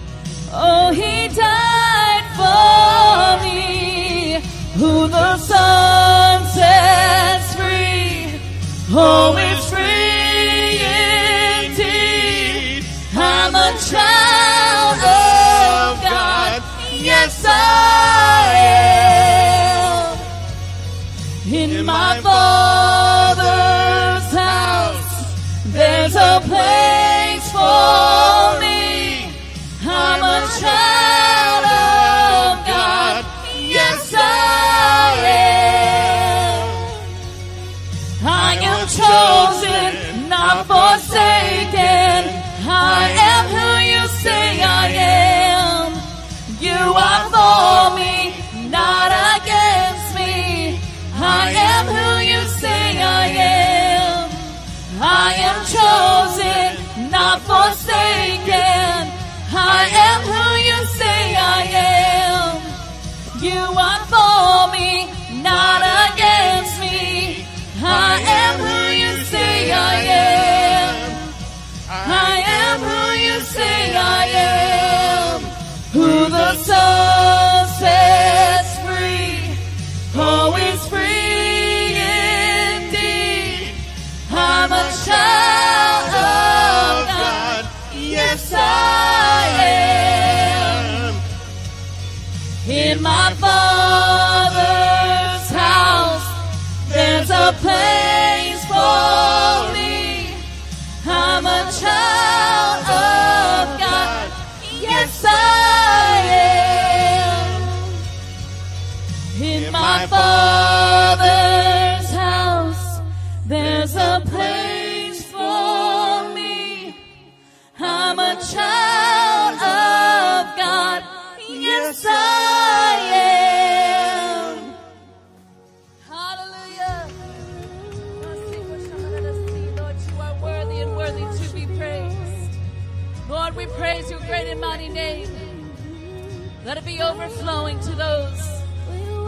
Oh, 0.53 0.91
he 0.91 1.27
died 1.29 2.25
for 2.37 3.43
me. 3.43 4.39
Who 4.75 5.07
the 5.07 5.37
Son 5.37 6.45
sets 6.45 7.55
free, 7.55 8.39
oh, 8.91 9.35
it's 9.35 9.67
free 9.71 10.77
indeed. 11.65 12.85
I'm 13.15 13.55
a 13.55 13.75
child 13.89 14.99
of 14.99 16.03
God. 16.03 16.61
Yes, 16.91 17.43
I 17.47 18.53
am. 21.47 21.47
In 21.51 21.83
my 21.83 22.19
Father's 22.21 22.36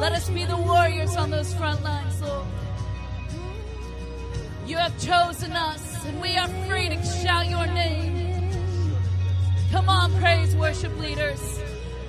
Let 0.09 0.17
us 0.23 0.29
be 0.31 0.43
the 0.43 0.57
warriors 0.57 1.15
on 1.15 1.29
those 1.29 1.53
front 1.53 1.83
lines, 1.83 2.19
Lord. 2.19 2.47
You 4.65 4.75
have 4.77 4.97
chosen 4.99 5.51
us, 5.51 6.03
and 6.03 6.19
we 6.19 6.35
are 6.35 6.47
free 6.67 6.89
to 6.89 6.97
shout 7.03 7.47
your 7.47 7.67
name. 7.67 8.57
Come 9.71 9.87
on, 9.87 10.11
praise 10.19 10.55
worship 10.55 10.97
leaders. 10.97 11.61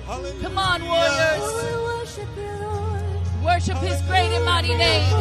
Come 0.07 0.57
on, 0.57 0.83
warriors. 0.83 1.45
Worship 3.45 3.77
his 3.77 4.01
great 4.07 4.31
and 4.33 4.45
mighty 4.45 4.73
name. 4.73 5.13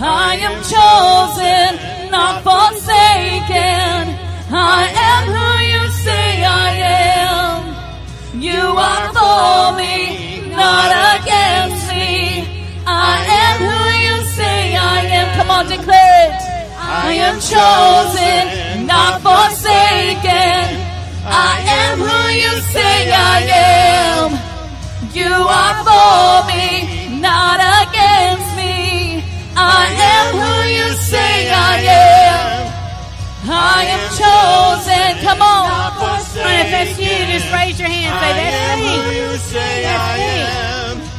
I 0.00 0.38
am 0.40 0.56
chosen, 0.72 2.10
not 2.10 2.42
forsaken. 2.42 4.16
I 4.56 4.88
am 5.10 5.24
who 5.36 5.50
you 5.68 5.90
say 5.90 6.44
I 6.46 6.70
am. 6.70 7.15
You 8.38 8.52
are 8.52 9.08
for 9.16 9.76
me, 9.78 10.50
not 10.50 10.92
against 11.16 11.88
me. 11.88 12.44
I 12.86 13.16
am 13.42 13.56
who 13.64 13.80
you 14.04 14.24
say 14.36 14.76
I 14.76 15.00
am. 15.18 15.38
Come 15.38 15.50
on, 15.50 15.66
declare 15.66 16.28
it. 16.28 16.36
I 16.78 17.12
am 17.26 17.40
chosen, 17.40 18.86
not 18.86 19.22
forsaken. 19.24 20.68
I 21.24 21.54
am 21.80 21.98
who 21.98 22.18
you 22.36 22.52
say 22.76 23.10
I 23.10 23.40
am. 23.56 24.28
You 25.16 25.32
are 25.32 25.76
for 25.88 26.46
me, 26.52 27.18
not 27.18 27.58
against 27.88 28.50
me. 28.54 29.24
I 29.56 29.88
am 30.12 30.26
who 30.36 30.54
you 30.76 30.88
say 30.92 31.50
I 31.50 31.76
am. 31.88 32.72
I 33.48 33.80
am 33.96 34.04
chosen. 34.20 35.24
Come 35.24 35.40
on. 35.40 35.95
And 36.38 36.66
if 36.66 36.70
that's 36.70 36.98
you, 37.00 37.16
just 37.32 37.48
raise 37.52 37.78
your 37.80 37.88
hand. 37.88 38.12
Say, 38.20 38.32
that's 38.36 38.80
me. 38.82 39.16
you 39.16 39.28
say 39.38 39.82
That's 39.82 40.96
me. 41.00 41.16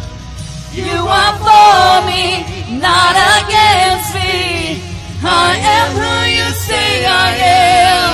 You 0.77 0.99
are 1.09 1.33
for 1.41 2.05
me, 2.05 2.45
not 2.77 3.15
against 3.41 4.13
me. 4.13 4.83
I 5.23 5.57
am 5.57 5.87
who 5.97 6.13
you 6.37 6.47
say 6.53 7.05
I 7.05 7.29
am. 7.33 8.13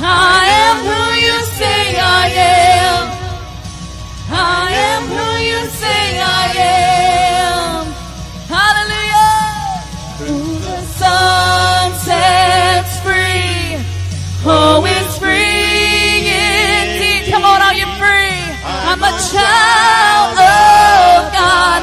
I 0.00 0.44
am 0.68 0.97
a 19.08 19.12
child 19.32 20.36
of 20.36 21.32
God. 21.32 21.82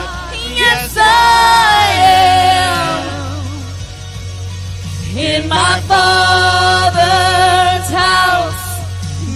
Yes, 0.62 0.96
I 0.96 1.82
am. 2.22 3.02
In 5.18 5.50
my 5.50 5.76
Father's 5.92 7.90
house, 7.90 8.66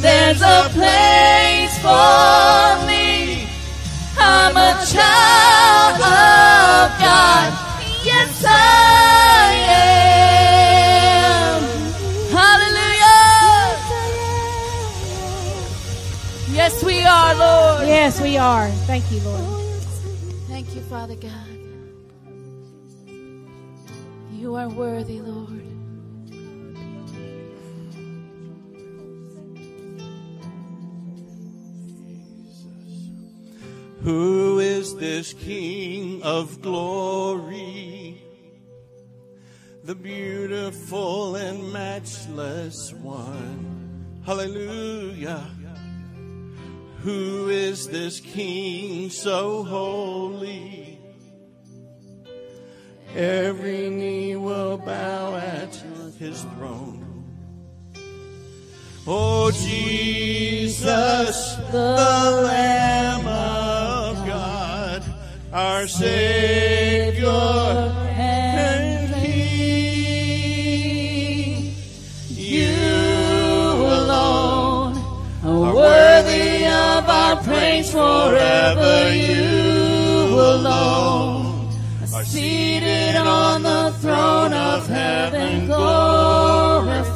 there's 0.02 0.41
a 0.41 0.70
place 0.78 1.76
for 1.86 2.86
me. 2.90 3.48
I'm 4.20 4.56
a 4.56 4.74
child 4.94 5.98
of 5.98 6.99
God. 7.06 7.69
Lord. 17.40 17.88
Yes, 17.88 18.20
we 18.22 18.38
are. 18.38 18.68
Thank 18.86 19.10
you, 19.11 19.20
Lord. 19.22 19.82
Thank 20.48 20.76
you, 20.76 20.82
Father 20.82 21.16
God. 21.16 21.48
You 24.34 24.56
are 24.56 24.70
worthy, 24.70 25.22
Lord. 25.22 25.60
Who 34.03 34.60
is 34.60 34.95
this 34.95 35.34
King 35.34 36.22
of 36.24 36.61
glory? 36.61 38.22
The 39.84 39.95
beautiful 39.95 41.36
and 41.36 41.72
matchless 41.74 42.94
one. 42.94 44.22
Hallelujah. 44.26 45.45
Who 47.03 47.47
is 47.47 47.88
this 47.88 48.19
King 48.19 49.09
so 49.09 49.63
holy? 49.63 50.99
Every 53.15 53.89
knee 53.89 54.35
will 54.35 54.77
bow 54.77 55.35
at 55.35 55.73
his 56.19 56.41
throne. 56.41 57.05
Oh, 59.07 59.49
Jesus, 59.49 60.85
the 61.71 62.41
Lamb 62.45 63.26
of 63.26 64.27
God, 64.27 65.03
our 65.53 65.88
Savior 65.88 67.27
and 67.27 69.09
worthy 75.61 76.65
of 76.65 77.10
our 77.10 77.36
praise 77.44 77.91
forever. 77.91 79.14
You 79.14 80.40
alone 80.40 81.69
are 82.14 82.26
seated 82.26 83.15
on 83.15 83.64
the 83.64 83.91
throne 83.99 84.53
of 84.53 84.88
heaven, 84.88 85.68
glorified. 85.68 87.10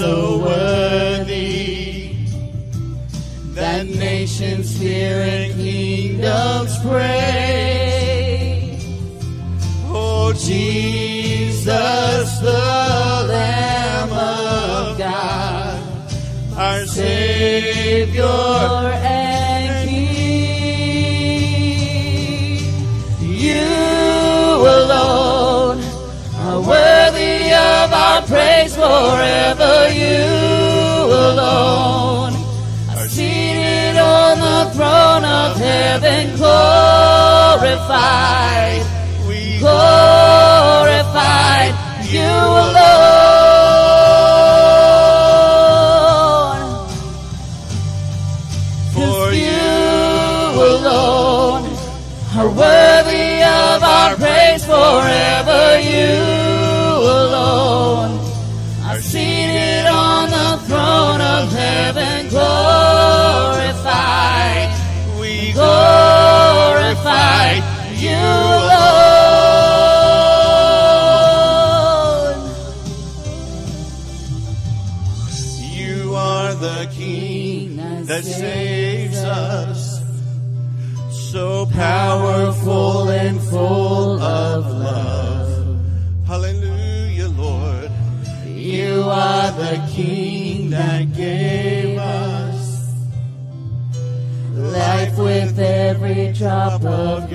So 0.00 0.38
worthy 0.38 2.14
that 3.52 3.84
nations 3.86 4.78
fear 4.78 5.20
and 5.20 5.52
kingdoms 5.56 6.78
praise? 6.78 8.82
Oh, 9.92 10.32
Jesus, 10.32 12.38
the 12.38 13.26
Lamb 13.28 14.10
of 14.10 14.96
God, 14.96 15.82
our 16.56 16.86
Savior 16.86 18.24
and 18.24 19.86
King. 19.86 20.00
You 23.20 23.66
alone 24.80 25.82
are 26.38 26.60
worthy 26.72 27.52
of 27.52 27.92
our 27.92 28.22
praise 28.22 28.74
forever. 28.74 29.59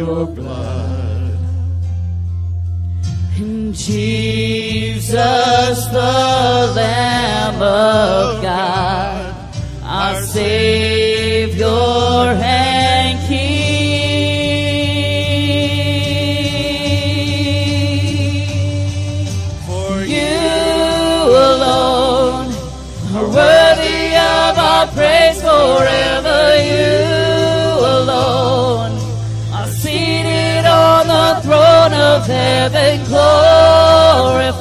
Your 0.06 0.27
blood. 0.27 1.40
And 3.38 3.73
Jesus, 3.73 5.15
the 5.18 6.73
Lamb 6.76 7.61
of 7.61 8.41
God, 8.41 9.36
our 9.84 10.22
Savior 10.22 10.74
heaven, 32.36 33.03
glorified. 33.07 34.56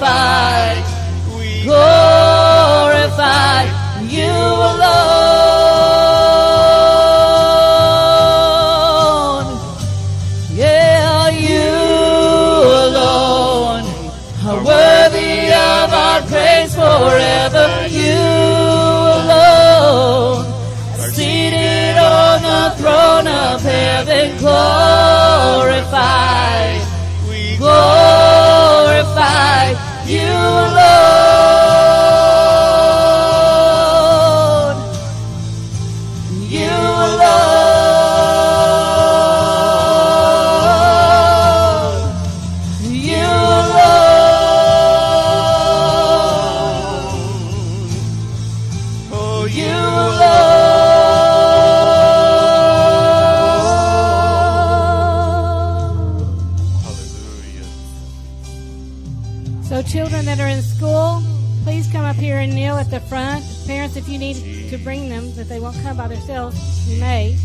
Bring 64.84 65.08
them, 65.08 65.34
that 65.34 65.48
they 65.48 65.58
won't 65.58 65.76
come 65.82 65.96
by 65.96 66.06
themselves, 66.06 66.56
you 66.88 67.00
may. 67.00 67.36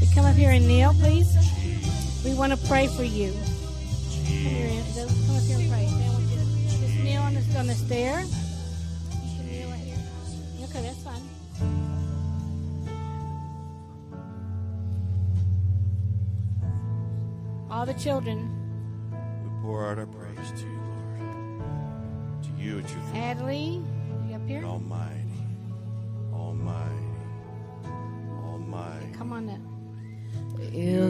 But 0.00 0.08
come 0.14 0.24
up 0.24 0.34
here 0.34 0.50
and 0.50 0.66
kneel, 0.66 0.94
please. 0.94 1.28
We 2.24 2.34
want 2.34 2.52
to 2.52 2.58
pray 2.66 2.86
for 2.88 3.04
you. 3.04 3.32
Come 3.32 3.40
here, 4.24 4.68
Aunt. 4.70 4.86
Come 4.96 5.36
up 5.36 5.42
here 5.42 5.58
and 5.58 5.70
pray. 5.70 5.84
Want 5.84 6.24
you 6.30 6.38
to 6.38 6.44
just 6.80 6.98
kneel 7.04 7.22
on 7.22 7.34
the, 7.34 7.58
on 7.58 7.66
the 7.66 7.74
stair. 7.74 8.20
You 8.20 8.26
can 9.36 9.46
kneel 9.50 9.68
right 9.68 9.78
here. 9.78 9.98
Okay, 10.64 10.82
that's 10.82 11.02
fine. 11.02 11.22
All 17.70 17.84
the 17.86 17.94
children. 17.94 18.50
We 19.44 19.50
pour 19.62 19.90
out 19.90 19.98
our 19.98 20.06
praise 20.06 20.50
to 20.60 20.66
you, 20.66 20.80
Lord. 20.80 22.42
To 22.42 22.50
you 22.58 22.78
at 22.78 22.90
your 22.90 23.00
feet. 23.00 23.14
Adelie, 23.14 23.77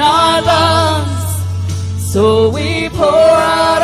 our 0.00 0.42
lungs. 0.42 2.12
So 2.12 2.48
we 2.50 2.88
pour 2.90 3.04
out 3.04 3.83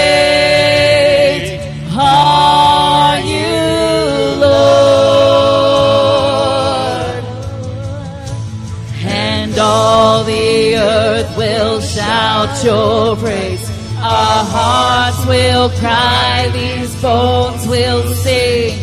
all 10.01 10.23
the 10.23 10.75
earth 10.77 11.37
will 11.37 11.79
shout 11.79 12.63
your 12.63 13.15
praise. 13.17 13.63
Our 13.97 14.43
hearts 14.55 15.21
will 15.27 15.69
cry, 15.81 16.49
these 16.53 16.93
bones 17.03 17.67
will 17.67 18.03
sing. 18.15 18.80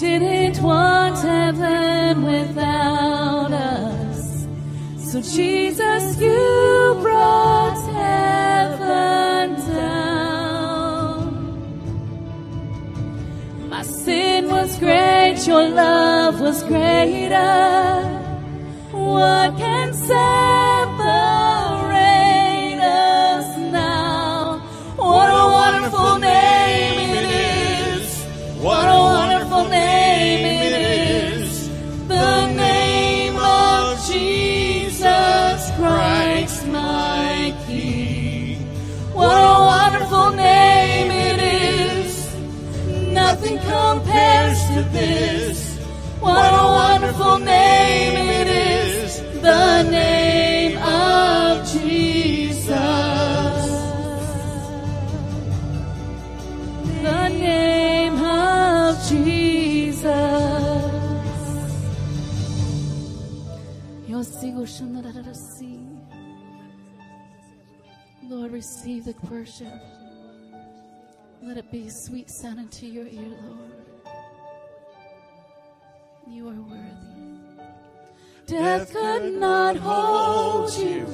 Didn't 0.00 0.62
want 0.62 1.18
heaven 1.18 2.22
without 2.22 3.52
us. 3.52 4.46
So, 4.96 5.20
Jesus, 5.20 6.16
you 6.20 6.98
brought 7.02 7.80
heaven 7.92 9.54
down. 9.74 11.28
My 13.68 13.82
sin 13.82 14.48
was 14.48 14.78
great, 14.78 15.44
your 15.46 15.68
love 15.68 16.40
was 16.40 16.62
greater. 16.62 18.04
What 18.92 19.56
can 19.56 19.92
separate 19.92 20.47
wonderful 47.28 47.44
name 47.44 48.28
it 48.28 48.48
is. 48.48 49.20
The 49.42 49.82
name 49.90 50.78
of 50.78 51.66
Jesus. 51.70 52.68
The 57.02 57.28
name 57.28 58.16
of 58.16 59.08
Jesus. 59.08 59.68
Lord, 68.28 68.52
receive 68.52 69.04
the 69.06 69.14
worship. 69.30 69.72
Let 71.42 71.56
it 71.56 71.70
be 71.70 71.88
sweet 71.88 72.28
sound 72.30 72.58
into 72.58 72.86
your 72.86 73.06
ear, 73.06 73.28
Lord. 73.42 73.78
You 76.30 76.48
are 76.50 76.60
worthy. 76.60 76.87
Death 78.48 78.94
could 78.94 79.34
not 79.34 79.76
hold 79.76 80.72
you. 80.72 81.04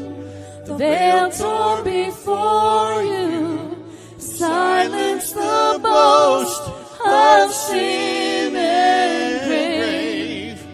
The 0.67 0.77
veil 0.77 1.33
torn 1.33 1.83
before 1.83 3.03
you. 3.03 3.77
Silence 4.19 5.33
the 5.33 5.81
boast 5.83 6.63
of 7.05 7.51
sin 7.51 8.55
and 8.55 9.49
grave. 9.49 10.65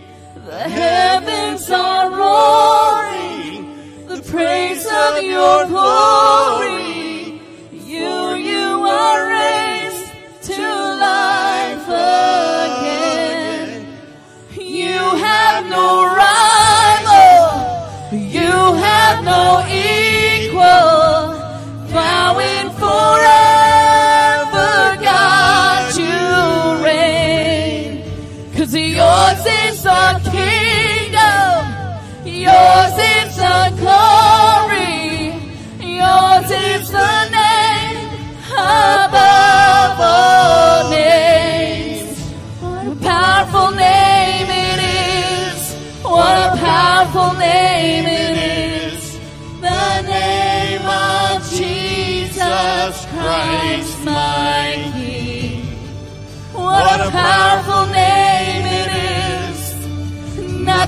The 0.45 0.69
heavens 0.69 1.71
are 1.71 2.11
roaring 2.11 4.07
the 4.07 4.21
praise 4.31 4.85
of 4.85 5.23
your 5.23 5.65
glory. 5.65 6.80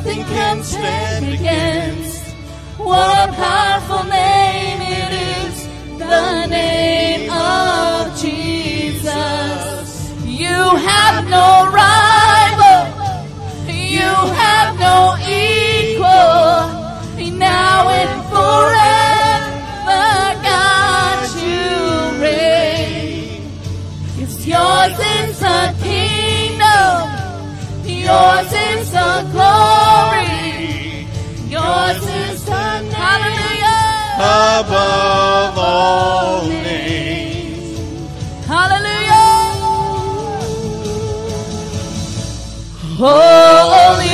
Nothing 0.05 0.25
can 0.25 0.65
stand 0.65 1.33
against. 1.33 2.35
What 2.77 3.29
a 3.29 3.33
powerful 3.35 4.03
name 4.11 4.81
it 4.83 5.13
is. 5.47 5.69
The 5.97 6.47
name 6.47 7.31
of 7.31 8.21
Jesus. 8.21 9.07
You 10.27 10.75
have 10.75 11.25
no 11.31 11.71
rival. 11.71 11.92
Holy, 43.05 44.07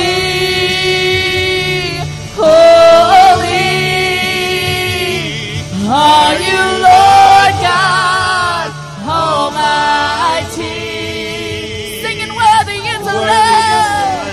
holy 2.33 3.69
are 5.87 6.33
you, 6.33 6.63
Lord 6.87 7.53
God 7.61 8.69
Almighty. 9.05 10.73
Singing, 12.01 12.33
worthy 12.33 12.79
is 12.81 13.01
the 13.05 13.13
Lamb. 13.13 14.25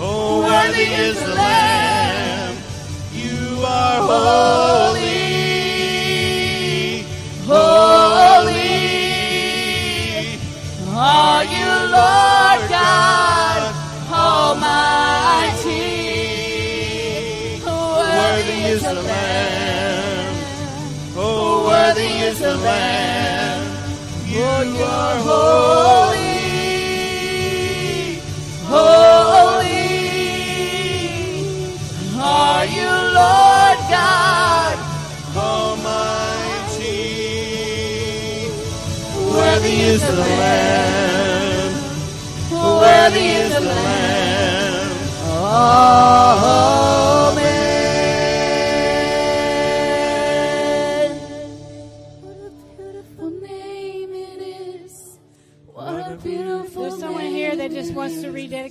Oh, 0.00 0.40
worthy 0.40 0.88
is 1.04 1.20
the 1.22 1.34
Lamb. 1.34 2.56
You 3.12 3.62
are 3.62 4.00
holy. 4.08 4.59
The 22.50 22.56
Lamb. 22.56 23.60
You 24.26 24.82
are 24.82 25.16
holy. 25.30 26.38
Holy 28.72 29.90
are 32.18 32.66
you, 32.76 32.90
Lord 33.20 33.78
God 33.96 34.76
Almighty. 35.36 36.98
Worthy 39.36 39.76
is 39.92 40.00
the 40.00 40.12
Lamb. 40.12 41.72
Worthy 42.50 43.26
is 43.42 43.52
the 43.54 43.60
Lamb. 43.60 44.10
Beautiful 46.40 46.89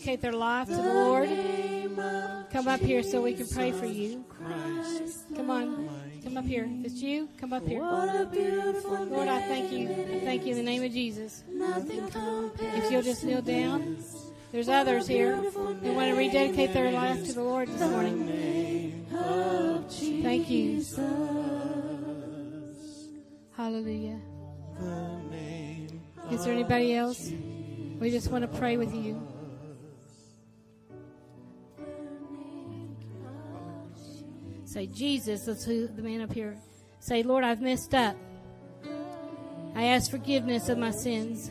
rededicate 0.09 0.21
their 0.21 0.33
life 0.33 0.67
to 0.67 0.75
the 0.75 0.81
Lord. 0.81 1.29
Come 2.51 2.67
up 2.67 2.79
here 2.79 3.03
so 3.03 3.21
we 3.21 3.33
can 3.33 3.47
pray 3.47 3.71
for 3.71 3.85
you. 3.85 4.25
Come 5.35 5.49
on. 5.49 5.89
Come 6.23 6.37
up 6.37 6.45
here. 6.45 6.67
If 6.79 6.85
it's 6.85 7.01
you, 7.01 7.29
come 7.37 7.53
up 7.53 7.65
here. 7.67 7.81
Lord, 7.81 9.27
I 9.27 9.41
thank 9.41 9.71
you. 9.71 9.89
I 9.89 10.19
thank 10.21 10.45
you 10.45 10.51
in 10.51 10.57
the 10.57 10.63
name 10.63 10.83
of 10.83 10.91
Jesus. 10.91 11.43
If 11.49 12.91
you'll 12.91 13.03
just 13.03 13.23
kneel 13.23 13.41
down. 13.41 13.97
There's 14.51 14.69
others 14.69 15.05
here 15.07 15.35
who 15.35 15.93
want 15.93 16.09
to 16.09 16.17
rededicate 16.17 16.73
their 16.73 16.91
life 16.91 17.23
to 17.27 17.33
the 17.33 17.43
Lord 17.43 17.67
this 17.67 17.81
morning. 17.81 19.05
Thank 20.23 20.49
you. 20.49 20.83
Hallelujah. 23.55 24.19
Is 26.31 26.45
there 26.45 26.53
anybody 26.53 26.95
else? 26.95 27.31
We 27.99 28.09
just 28.09 28.31
want 28.31 28.41
to 28.41 28.57
pray 28.57 28.77
with 28.77 28.95
you. 28.95 29.28
Say, 34.69 34.85
Jesus, 34.85 35.45
that's 35.45 35.65
who 35.65 35.87
the 35.87 36.03
man 36.03 36.21
up 36.21 36.31
here. 36.31 36.55
Say, 36.99 37.23
Lord, 37.23 37.43
I've 37.43 37.59
messed 37.59 37.95
up. 37.95 38.15
I 39.73 39.85
ask 39.85 40.11
forgiveness 40.11 40.69
of 40.69 40.77
my 40.77 40.91
sins. 40.91 41.49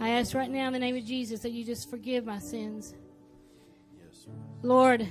I 0.00 0.08
ask 0.08 0.34
right 0.34 0.48
now 0.50 0.68
in 0.68 0.72
the 0.72 0.78
name 0.78 0.96
of 0.96 1.04
Jesus 1.04 1.40
that 1.40 1.52
you 1.52 1.66
just 1.66 1.90
forgive 1.90 2.24
my 2.24 2.38
sins. 2.38 2.94
Lord, 4.62 5.06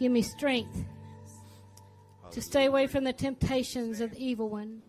give 0.00 0.10
me 0.10 0.22
strength 0.22 0.74
to 2.30 2.40
stay 2.40 2.64
away 2.64 2.86
from 2.86 3.04
the 3.04 3.12
temptations 3.12 4.00
of 4.00 4.12
the 4.12 4.24
evil 4.24 4.48
one. 4.48 4.80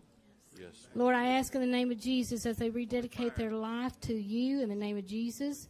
Lord, 0.94 1.14
I 1.14 1.26
ask 1.26 1.54
in 1.54 1.60
the 1.60 1.66
name 1.66 1.90
of 1.90 2.00
Jesus 2.00 2.46
as 2.46 2.56
they 2.56 2.70
rededicate 2.70 3.36
their 3.36 3.52
life 3.52 4.00
to 4.00 4.14
you 4.14 4.62
in 4.62 4.70
the 4.70 4.74
name 4.74 4.96
of 4.96 5.06
Jesus 5.06 5.68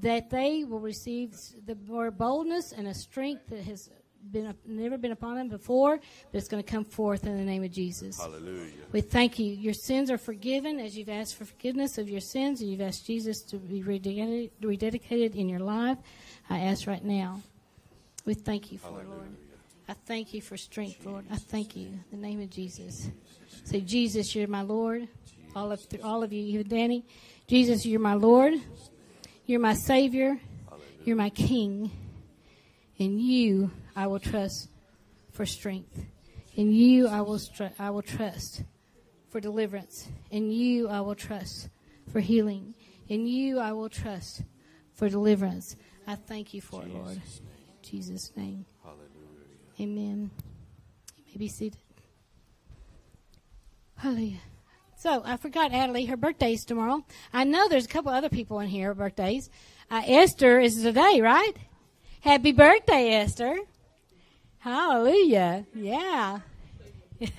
that 0.00 0.28
they 0.28 0.64
will 0.64 0.80
receive 0.80 1.36
the 1.66 1.76
more 1.86 2.10
boldness 2.10 2.72
and 2.72 2.88
a 2.88 2.94
strength 2.94 3.46
that 3.50 3.62
has 3.62 3.90
been 4.30 4.54
never 4.66 4.98
been 4.98 5.12
upon 5.12 5.36
them 5.36 5.48
before, 5.48 5.96
but 5.96 6.38
it's 6.38 6.48
going 6.48 6.62
to 6.62 6.70
come 6.70 6.84
forth 6.84 7.26
in 7.26 7.36
the 7.36 7.44
name 7.44 7.64
of 7.64 7.70
Jesus. 7.70 8.20
Hallelujah. 8.20 8.70
We 8.92 9.00
thank 9.00 9.38
you. 9.38 9.46
Your 9.46 9.74
sins 9.74 10.10
are 10.10 10.18
forgiven 10.18 10.80
as 10.80 10.96
you've 10.96 11.08
asked 11.08 11.36
for 11.36 11.44
forgiveness 11.44 11.98
of 11.98 12.08
your 12.08 12.20
sins 12.20 12.60
and 12.60 12.70
you've 12.70 12.80
asked 12.80 13.06
Jesus 13.06 13.42
to 13.42 13.56
be 13.56 13.82
rededicated, 13.82 14.50
rededicated 14.62 15.34
in 15.34 15.48
your 15.48 15.60
life. 15.60 15.98
I 16.48 16.60
ask 16.60 16.86
right 16.86 17.04
now. 17.04 17.42
We 18.24 18.34
thank 18.34 18.72
you 18.72 18.78
for 18.78 19.00
it, 19.00 19.08
Lord. 19.08 19.28
I 19.86 19.92
thank 19.92 20.32
you 20.32 20.40
for 20.40 20.56
strength, 20.56 21.04
Lord. 21.04 21.26
I 21.30 21.36
thank 21.36 21.76
you 21.76 21.88
in 22.10 22.20
the 22.20 22.26
name 22.26 22.40
of 22.40 22.48
Jesus. 22.48 23.10
Say, 23.64 23.80
Jesus, 23.82 24.34
you're 24.34 24.48
my 24.48 24.62
Lord. 24.62 25.08
All 25.54 25.70
of 25.70 25.80
all 26.02 26.22
of 26.22 26.32
you, 26.32 26.42
even 26.42 26.68
Danny. 26.68 27.04
Jesus, 27.46 27.84
you're 27.84 28.00
my 28.00 28.14
Lord. 28.14 28.54
You're 29.46 29.60
my 29.60 29.74
Savior. 29.74 30.40
You're 31.04 31.16
my 31.16 31.28
King. 31.28 31.90
And 32.98 33.20
you 33.20 33.70
I 33.96 34.06
will 34.06 34.18
trust 34.18 34.68
for 35.30 35.46
strength. 35.46 36.04
In 36.56 36.72
you 36.72 37.08
I 37.08 37.20
will 37.20 37.38
str- 37.38 37.74
I 37.78 37.90
will 37.90 38.02
trust 38.02 38.62
for 39.30 39.40
deliverance. 39.40 40.08
In 40.30 40.50
you 40.50 40.88
I 40.88 41.00
will 41.00 41.14
trust 41.14 41.68
for 42.12 42.20
healing. 42.20 42.74
In 43.08 43.26
you 43.26 43.58
I 43.58 43.72
will 43.72 43.88
trust 43.88 44.42
for 44.94 45.08
deliverance. 45.08 45.76
I 46.06 46.14
thank 46.14 46.54
you 46.54 46.60
for 46.60 46.82
it, 46.82 46.94
Lord. 46.94 47.16
In 47.16 47.20
Jesus' 47.82 48.32
name. 48.36 48.66
Hallelujah. 48.82 49.08
Amen. 49.80 50.30
You 51.16 51.24
may 51.26 51.38
be 51.38 51.48
seated. 51.48 51.78
Hallelujah. 53.96 54.38
So 54.96 55.22
I 55.24 55.36
forgot 55.36 55.72
Adelie. 55.72 56.08
Her 56.08 56.16
birthday's 56.16 56.64
tomorrow. 56.64 57.04
I 57.32 57.44
know 57.44 57.68
there's 57.68 57.84
a 57.84 57.88
couple 57.88 58.12
other 58.12 58.28
people 58.28 58.60
in 58.60 58.68
here 58.68 58.94
birthdays. 58.94 59.50
Uh, 59.90 60.02
Esther 60.06 60.60
is 60.60 60.82
today, 60.82 61.20
right? 61.20 61.52
Happy 62.20 62.52
birthday, 62.52 63.14
Esther. 63.14 63.58
Hallelujah. 64.64 65.66
Yeah. 65.74 66.38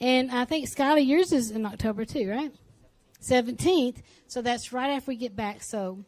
and 0.00 0.30
I 0.30 0.44
think 0.44 0.68
Skylar, 0.68 1.04
yours 1.04 1.32
is 1.32 1.50
in 1.50 1.66
October 1.66 2.04
too, 2.04 2.30
right? 2.30 2.52
Seventeenth. 3.18 4.00
So 4.28 4.42
that's 4.42 4.72
right 4.72 4.90
after 4.90 5.08
we 5.08 5.16
get 5.16 5.34
back. 5.34 5.64
So, 5.64 6.04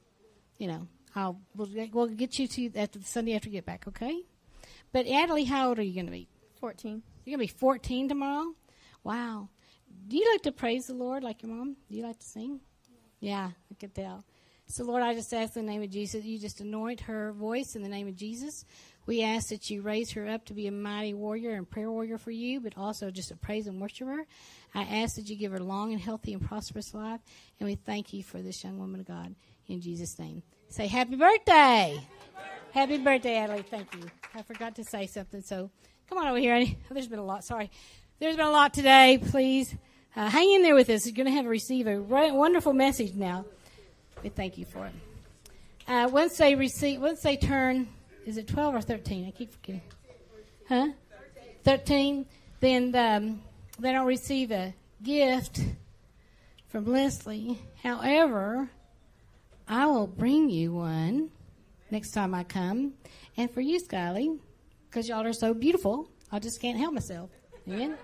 you 0.59 0.69
know, 0.69 0.87
I'll 1.17 1.41
we'll, 1.57 1.67
get- 1.67 1.93
we'll 1.93 2.07
get 2.07 2.39
you 2.39 2.47
to 2.47 2.77
after 2.77 3.01
the 3.01 3.05
Sunday 3.05 3.35
after 3.35 3.49
we 3.49 3.55
get 3.55 3.67
back, 3.67 3.89
okay? 3.89 4.23
But 4.93 5.07
Adelie, 5.07 5.49
how 5.49 5.71
old 5.71 5.81
are 5.81 5.83
you 5.83 5.95
going 5.95 6.07
to 6.07 6.13
be? 6.13 6.29
Fourteen. 6.61 7.03
You're 7.25 7.37
going 7.37 7.49
to 7.49 7.53
be 7.53 7.59
fourteen 7.59 8.09
tomorrow. 8.09 8.55
Wow. 9.03 9.49
Do 10.07 10.17
you 10.17 10.31
like 10.31 10.43
to 10.43 10.53
praise 10.53 10.87
the 10.87 10.95
Lord 10.95 11.25
like 11.25 11.43
your 11.43 11.53
mom? 11.53 11.75
Do 11.91 11.97
you 11.97 12.05
like 12.05 12.21
to 12.21 12.27
sing? 12.27 12.61
Yeah, 13.19 13.51
I 13.73 13.75
could 13.75 13.93
tell. 13.93 14.25
So, 14.71 14.85
Lord, 14.85 15.03
I 15.03 15.15
just 15.15 15.33
ask 15.33 15.57
in 15.57 15.65
the 15.65 15.73
name 15.73 15.83
of 15.83 15.91
Jesus, 15.91 16.25
you 16.25 16.39
just 16.39 16.61
anoint 16.61 17.01
her 17.01 17.33
voice 17.33 17.75
in 17.75 17.83
the 17.83 17.89
name 17.89 18.07
of 18.07 18.15
Jesus. 18.15 18.67
We 19.09 19.23
ask 19.23 19.49
that 19.49 19.71
you 19.71 19.81
raise 19.81 20.11
her 20.11 20.29
up 20.29 20.45
to 20.45 20.53
be 20.53 20.67
a 20.67 20.71
mighty 20.71 21.15
warrior 21.15 21.55
and 21.55 21.69
prayer 21.69 21.91
warrior 21.91 22.19
for 22.19 22.31
you, 22.31 22.61
but 22.61 22.75
also 22.77 23.11
just 23.11 23.31
a 23.31 23.37
praise 23.37 23.67
and 23.67 23.81
worshiper. 23.81 24.27
I 24.75 24.83
ask 24.83 25.17
that 25.17 25.31
you 25.31 25.37
give 25.37 25.51
her 25.53 25.61
long 25.61 25.95
and 25.95 26.01
healthy 26.01 26.35
and 26.35 26.47
prosperous 26.47 26.93
life, 26.93 27.23
and 27.59 27.67
we 27.67 27.75
thank 27.75 28.13
you 28.13 28.23
for 28.23 28.43
this 28.43 28.63
young 28.63 28.79
woman 28.79 29.01
of 29.01 29.07
God 29.07 29.35
in 29.67 29.81
Jesus' 29.81 30.19
name. 30.19 30.43
Say 30.69 30.89
happy 30.89 31.17
birthday! 31.17 32.07
Happy 32.73 32.99
birthday, 32.99 33.37
Adelaide. 33.37 33.71
Thank 33.71 33.95
you. 33.95 34.03
I 34.35 34.43
forgot 34.43 34.75
to 34.75 34.85
say 34.85 35.07
something, 35.07 35.41
so 35.41 35.71
come 36.07 36.19
on 36.19 36.29
over 36.29 36.39
here. 36.39 36.67
There's 36.91 37.09
been 37.09 37.19
a 37.19 37.25
lot. 37.25 37.45
Sorry. 37.45 37.71
There's 38.19 38.37
been 38.37 38.45
a 38.45 38.51
lot 38.51 38.75
today. 38.75 39.19
Please 39.31 39.75
uh, 40.17 40.29
hang 40.29 40.53
in 40.53 40.63
there 40.63 40.75
with 40.75 40.91
us. 40.91 41.07
You're 41.07 41.15
going 41.15 41.29
to 41.29 41.33
have 41.33 41.47
receive 41.47 41.87
a 41.87 41.99
re- 41.99 42.31
wonderful 42.31 42.75
message 42.75 43.15
now. 43.15 43.47
We 44.23 44.29
thank 44.29 44.59
you 44.59 44.67
for 44.67 44.85
it. 44.85 44.93
Uh, 45.91 46.11
once 46.13 46.37
they 46.37 46.55
receive, 46.55 47.01
once 47.01 47.23
they 47.23 47.39
turn, 47.39 47.89
is 48.29 48.37
it 48.37 48.47
12 48.47 48.75
or 48.75 48.81
13? 48.83 49.27
I 49.27 49.31
keep 49.31 49.51
forgetting. 49.51 49.81
Huh? 50.69 50.89
13. 51.65 52.27
Then 52.61 52.95
um, 52.95 53.43
they 53.79 53.91
don't 53.91 54.07
receive 54.07 54.53
a 54.53 54.75
gift 55.03 55.61
from 56.69 56.85
Leslie. 56.85 57.59
However, 57.83 58.69
I 59.67 59.87
will 59.87 60.07
bring 60.07 60.51
you 60.51 60.75
one 60.75 61.31
next 61.91 62.11
time 62.11 62.35
I 62.35 62.45
come. 62.45 62.93
And 63.39 63.51
for 63.51 63.63
you, 63.63 63.81
Skyly, 63.81 64.39
because 64.91 65.09
y'all 65.09 65.25
are 65.25 65.33
so 65.33 65.55
beautiful, 65.55 66.11
I 66.31 66.39
just 66.39 66.61
can't 66.61 66.79
help 66.79 66.93
myself. 66.93 67.31
Amen. 67.67 67.97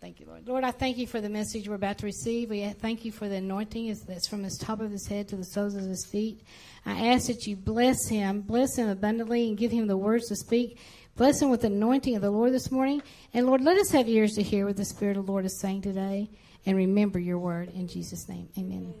Thank 0.00 0.18
you, 0.18 0.26
Lord. 0.26 0.48
Lord, 0.48 0.64
I 0.64 0.70
thank 0.70 0.96
you 0.96 1.06
for 1.06 1.20
the 1.20 1.28
message 1.28 1.68
we're 1.68 1.74
about 1.74 1.98
to 1.98 2.06
receive. 2.06 2.48
We 2.48 2.66
thank 2.70 3.04
you 3.04 3.12
for 3.12 3.28
the 3.28 3.36
anointing 3.36 3.94
that's 4.08 4.26
from 4.26 4.42
his 4.42 4.56
top 4.56 4.80
of 4.80 4.90
his 4.90 5.06
head 5.06 5.28
to 5.28 5.36
the 5.36 5.44
soles 5.44 5.74
of 5.74 5.84
his 5.84 6.06
feet. 6.06 6.40
I 6.86 7.08
ask 7.08 7.26
that 7.26 7.46
you 7.46 7.54
bless 7.54 8.08
him, 8.08 8.40
bless 8.40 8.76
him 8.76 8.88
abundantly, 8.88 9.48
and 9.48 9.58
give 9.58 9.70
him 9.70 9.86
the 9.86 9.98
words 9.98 10.28
to 10.28 10.36
speak. 10.36 10.78
Bless 11.16 11.42
him 11.42 11.50
with 11.50 11.60
the 11.60 11.66
anointing 11.66 12.16
of 12.16 12.22
the 12.22 12.30
Lord 12.30 12.54
this 12.54 12.70
morning. 12.70 13.02
And 13.34 13.46
Lord, 13.46 13.60
let 13.60 13.76
us 13.76 13.90
have 13.90 14.08
ears 14.08 14.32
to 14.36 14.42
hear 14.42 14.64
what 14.64 14.78
the 14.78 14.86
Spirit 14.86 15.18
of 15.18 15.26
the 15.26 15.32
Lord 15.32 15.44
is 15.44 15.60
saying 15.60 15.82
today. 15.82 16.30
And 16.64 16.78
remember 16.78 17.18
your 17.18 17.38
word 17.38 17.68
in 17.74 17.86
Jesus' 17.86 18.26
name. 18.26 18.48
Amen. 18.56 18.94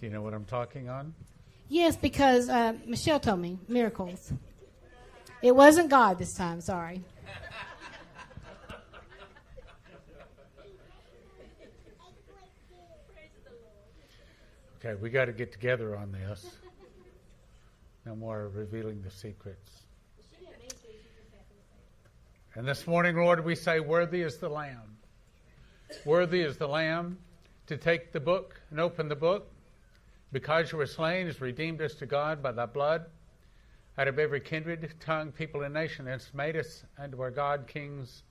Do 0.00 0.06
you 0.06 0.12
know 0.12 0.22
what 0.22 0.32
I'm 0.32 0.46
talking 0.46 0.88
on? 0.88 1.12
Yes, 1.68 1.94
because 1.94 2.48
uh, 2.48 2.72
Michelle 2.86 3.20
told 3.20 3.40
me 3.40 3.58
miracles. 3.68 4.32
It 5.42 5.54
wasn't 5.54 5.90
God 5.90 6.18
this 6.18 6.32
time, 6.32 6.62
sorry. 6.62 7.02
Okay, 14.84 15.00
we 15.00 15.10
got 15.10 15.26
to 15.26 15.32
get 15.32 15.52
together 15.52 15.96
on 15.96 16.10
this. 16.12 16.56
No 18.04 18.16
more 18.16 18.50
revealing 18.52 19.00
the 19.00 19.12
secrets. 19.12 19.84
And 22.56 22.66
this 22.66 22.84
morning, 22.84 23.14
Lord, 23.14 23.44
we 23.44 23.54
say, 23.54 23.78
Worthy 23.78 24.22
is 24.22 24.38
the 24.38 24.48
Lamb. 24.48 24.96
Worthy 26.04 26.40
is 26.40 26.56
the 26.56 26.66
Lamb 26.66 27.16
to 27.68 27.76
take 27.76 28.10
the 28.10 28.18
book 28.18 28.60
and 28.72 28.80
open 28.80 29.08
the 29.08 29.14
book. 29.14 29.52
Because 30.32 30.72
you 30.72 30.78
were 30.78 30.86
slain, 30.86 31.26
has 31.26 31.40
redeemed 31.40 31.80
us 31.80 31.94
to 31.94 32.06
God 32.06 32.42
by 32.42 32.50
thy 32.50 32.66
blood 32.66 33.04
out 33.98 34.08
of 34.08 34.18
every 34.18 34.40
kindred, 34.40 34.92
tongue, 34.98 35.30
people, 35.30 35.62
and 35.62 35.72
nation, 35.72 36.08
and 36.08 36.20
has 36.20 36.34
made 36.34 36.56
us 36.56 36.82
unto 36.98 37.22
our 37.22 37.30
God 37.30 37.68
kings 37.68 38.24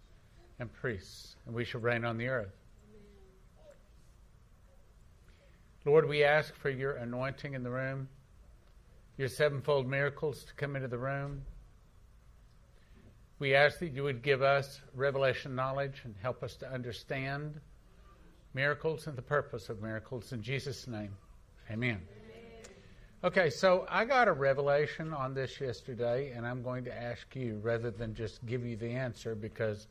and 0.60 0.70
priests, 0.74 1.38
and 1.46 1.56
we 1.56 1.64
shall 1.64 1.80
reign 1.80 2.04
on 2.04 2.18
the 2.18 2.28
earth. 2.28 2.61
Lord, 5.84 6.08
we 6.08 6.24
ask 6.24 6.56
for 6.56 6.70
your 6.70 6.94
anointing 6.94 7.56
in 7.56 7.64
the 7.64 7.72
room, 7.72 8.08
your 9.18 9.28
sevenfold 9.28 9.88
miracles 9.88 10.44
to 10.44 10.54
come 10.54 10.76
into 10.76 10.88
the 10.88 10.98
room. 10.98 11.42
We 13.40 13.56
ask 13.56 13.80
that 13.80 13.92
you 13.94 14.04
would 14.04 14.22
give 14.22 14.44
us 14.44 14.80
revelation 14.94 15.56
knowledge 15.56 16.02
and 16.04 16.14
help 16.22 16.44
us 16.44 16.56
to 16.58 16.72
understand 16.72 17.60
miracles 18.54 19.08
and 19.08 19.18
the 19.18 19.24
purpose 19.24 19.70
of 19.70 19.82
miracles. 19.82 20.32
In 20.32 20.44
Jesus' 20.44 20.88
name, 20.88 21.16
amen. 21.72 22.00
Okay, 23.24 23.50
so 23.50 23.88
I 23.90 24.06
got 24.06 24.28
a 24.28 24.34
revelation 24.34 25.14
on 25.14 25.34
this 25.34 25.60
yesterday, 25.60 26.32
and 26.32 26.46
I'm 26.46 26.62
going 26.62 26.84
to 26.86 26.96
ask 26.96 27.36
you 27.36 27.60
rather 27.64 27.90
than 27.90 28.14
just 28.14 28.46
give 28.46 28.64
you 28.64 28.76
the 28.76 28.92
answer 28.92 29.34
because 29.34 29.88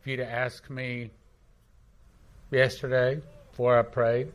if 0.00 0.06
you'd 0.06 0.20
asked 0.20 0.68
me 0.68 1.10
yesterday 2.50 3.20
before 3.50 3.78
I 3.78 3.82
prayed, 3.82 4.32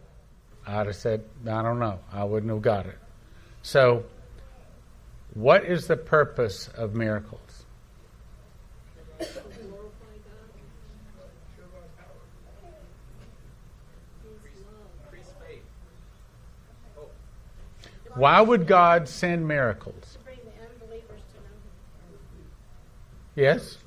I'd 0.66 0.88
have 0.88 0.96
said, 0.96 1.24
I 1.46 1.62
don't 1.62 1.80
know. 1.80 2.00
I 2.12 2.24
wouldn't 2.24 2.52
have 2.52 2.62
got 2.62 2.86
it. 2.86 2.98
So, 3.62 4.06
what 5.34 5.66
is 5.66 5.88
the 5.88 5.98
purpose 5.98 6.70
of 6.76 6.96
miracles? 6.96 7.66
Why 18.16 18.42
would 18.42 18.68
God 18.68 19.10
send 19.10 19.48
miracles? 19.48 20.18
Yes? 23.36 23.78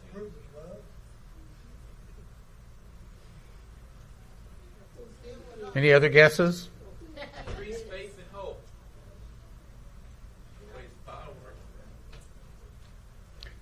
Any 5.77 5.93
other 5.93 6.09
guesses? 6.09 6.70
Increase 7.47 7.82
faith 7.82 8.16
and 8.16 8.27
hope. 8.32 8.59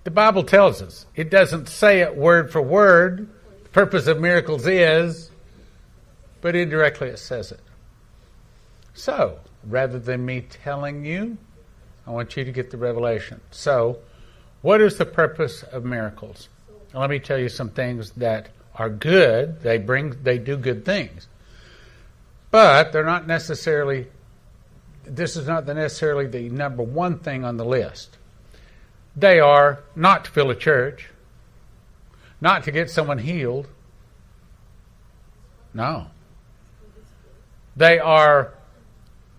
The 0.04 0.12
Bible 0.12 0.44
tells 0.44 0.80
us. 0.80 1.06
It 1.16 1.28
doesn't 1.28 1.68
say 1.68 2.02
it 2.02 2.16
word 2.16 2.52
for 2.52 2.62
word. 2.62 3.28
The 3.64 3.68
purpose 3.70 4.06
of 4.06 4.20
miracles 4.20 4.64
is, 4.64 5.32
but 6.40 6.54
indirectly 6.54 7.08
it 7.08 7.18
says 7.18 7.50
it. 7.50 7.60
So, 8.94 9.40
rather 9.64 9.98
than 9.98 10.24
me 10.24 10.42
telling 10.42 11.04
you, 11.04 11.36
I 12.06 12.12
want 12.12 12.36
you 12.36 12.44
to 12.44 12.52
get 12.52 12.70
the 12.70 12.76
revelation. 12.76 13.40
So, 13.50 13.98
what 14.62 14.80
is 14.80 14.98
the 14.98 15.06
purpose 15.06 15.64
of 15.64 15.84
miracles? 15.84 16.48
Let 16.92 17.10
me 17.10 17.18
tell 17.18 17.38
you 17.38 17.48
some 17.48 17.70
things 17.70 18.12
that 18.12 18.50
are 18.76 18.88
good. 18.88 19.62
They 19.62 19.78
bring 19.78 20.22
they 20.22 20.38
do 20.38 20.56
good 20.56 20.84
things. 20.84 21.26
But 22.54 22.92
they're 22.92 23.02
not 23.02 23.26
necessarily 23.26 24.06
this 25.02 25.34
is 25.34 25.48
not 25.48 25.66
necessarily 25.66 26.28
the 26.28 26.50
number 26.50 26.84
one 26.84 27.18
thing 27.18 27.44
on 27.44 27.56
the 27.56 27.64
list. 27.64 28.16
They 29.16 29.40
are 29.40 29.82
not 29.96 30.26
to 30.26 30.30
fill 30.30 30.52
a 30.52 30.54
church, 30.54 31.10
not 32.40 32.62
to 32.62 32.70
get 32.70 32.92
someone 32.92 33.18
healed. 33.18 33.66
No. 35.74 36.06
They 37.74 37.98
are 37.98 38.54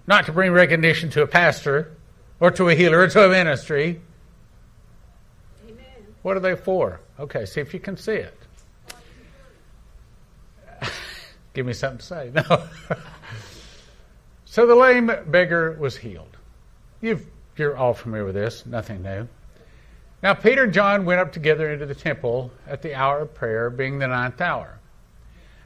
not 0.08 0.26
to 0.26 0.34
bring 0.34 0.52
recognition 0.52 1.10
to 1.12 1.22
a 1.22 1.28
pastor 1.28 1.96
or 2.42 2.52
to 2.52 2.68
a 2.68 2.76
healer 2.76 3.00
or 3.00 3.08
to 3.08 3.28
a 3.28 3.30
ministry. 3.30 4.02
Amen. 5.64 5.86
What 6.22 6.36
are 6.36 6.42
they 6.42 6.58
for? 6.58 7.00
Okay, 7.18 7.46
see 7.46 7.62
if 7.62 7.74
you 7.74 7.80
can 7.80 7.96
see 7.96 8.16
it. 8.16 8.38
Give 11.56 11.66
me 11.66 11.74
something 11.74 12.00
to 12.00 12.06
say. 12.06 12.32
No. 12.50 12.64
so 14.46 14.68
the 14.68 14.76
lame 14.76 15.10
beggar 15.28 15.78
was 15.80 15.98
healed. 15.98 16.38
You've, 17.02 17.26
you're 17.58 17.76
all 17.78 17.94
familiar 17.94 18.26
with 18.26 18.36
this, 18.36 18.66
nothing 18.66 19.02
new. 19.02 19.28
Now, 20.22 20.34
Peter 20.34 20.64
and 20.64 20.74
John 20.74 21.06
went 21.06 21.20
up 21.20 21.32
together 21.32 21.72
into 21.72 21.86
the 21.86 21.96
temple 21.96 22.52
at 22.68 22.82
the 22.82 22.94
hour 22.94 23.22
of 23.22 23.34
prayer, 23.34 23.70
being 23.70 24.00
the 24.00 24.08
ninth 24.08 24.42
hour. 24.42 24.80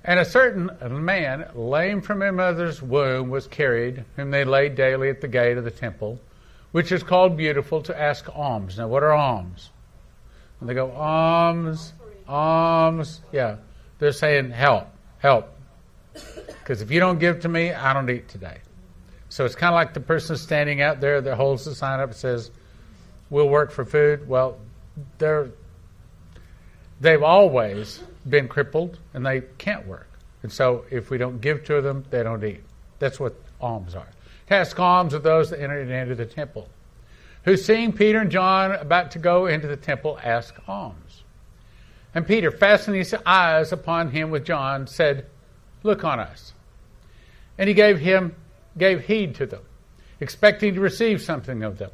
And 0.03 0.19
a 0.19 0.25
certain 0.25 0.69
man, 1.03 1.49
lame 1.55 2.01
from 2.01 2.21
his 2.21 2.33
mother's 2.33 2.81
womb, 2.81 3.29
was 3.29 3.47
carried, 3.47 4.05
whom 4.15 4.31
they 4.31 4.43
laid 4.43 4.75
daily 4.75 5.09
at 5.09 5.21
the 5.21 5.27
gate 5.27 5.57
of 5.57 5.63
the 5.63 5.71
temple, 5.71 6.19
which 6.71 6.91
is 6.91 7.03
called 7.03 7.35
Beautiful, 7.35 7.81
to 7.83 7.99
ask 7.99 8.27
alms. 8.35 8.77
Now, 8.77 8.87
what 8.87 9.03
are 9.03 9.13
alms? 9.13 9.71
They 10.61 10.73
go, 10.73 10.91
alms, 10.91 11.93
alms. 12.27 13.21
Yeah, 13.31 13.57
they're 13.97 14.11
saying, 14.11 14.51
help, 14.51 14.87
help. 15.19 15.55
Because 16.47 16.81
if 16.81 16.91
you 16.91 16.99
don't 16.99 17.19
give 17.19 17.39
to 17.41 17.49
me, 17.49 17.71
I 17.71 17.93
don't 17.93 18.09
eat 18.09 18.27
today. 18.27 18.59
So 19.29 19.45
it's 19.45 19.55
kind 19.55 19.73
of 19.73 19.75
like 19.75 19.93
the 19.93 19.99
person 19.99 20.37
standing 20.37 20.81
out 20.81 21.01
there 21.01 21.21
that 21.21 21.35
holds 21.35 21.65
the 21.65 21.75
sign 21.75 21.99
up 21.99 22.09
and 22.09 22.15
says, 22.15 22.51
we'll 23.29 23.49
work 23.49 23.71
for 23.71 23.85
food. 23.85 24.27
Well, 24.27 24.57
they're, 25.17 25.49
they've 26.99 27.23
always 27.23 28.01
been 28.27 28.47
crippled 28.47 28.97
and 29.13 29.25
they 29.25 29.41
can't 29.57 29.85
work. 29.87 30.09
And 30.41 30.51
so 30.51 30.85
if 30.89 31.09
we 31.09 31.17
don't 31.17 31.41
give 31.41 31.63
to 31.65 31.81
them, 31.81 32.05
they 32.09 32.23
don't 32.23 32.43
eat. 32.43 32.61
That's 32.99 33.19
what 33.19 33.35
alms 33.61 33.95
are. 33.95 34.07
Task 34.47 34.79
alms 34.79 35.13
of 35.13 35.21
those 35.21 35.51
that 35.51 35.61
entered 35.61 35.89
into 35.89 36.15
the 36.15 36.25
temple, 36.25 36.69
who 37.43 37.55
seeing 37.55 37.93
Peter 37.93 38.19
and 38.19 38.31
John 38.31 38.71
about 38.71 39.11
to 39.11 39.19
go 39.19 39.45
into 39.45 39.67
the 39.67 39.77
temple, 39.77 40.19
ask 40.23 40.55
alms. 40.67 41.23
And 42.15 42.25
Peter, 42.25 42.49
fastening 42.49 42.99
his 42.99 43.13
eyes 43.25 43.71
upon 43.71 44.09
him 44.09 44.31
with 44.31 44.45
John, 44.45 44.87
said, 44.87 45.27
Look 45.83 46.03
on 46.03 46.19
us. 46.19 46.53
And 47.57 47.67
he 47.67 47.73
gave 47.73 47.99
him 47.99 48.35
gave 48.77 49.05
heed 49.05 49.35
to 49.35 49.45
them, 49.45 49.61
expecting 50.19 50.73
to 50.75 50.79
receive 50.79 51.21
something 51.21 51.63
of 51.63 51.77
them. 51.77 51.91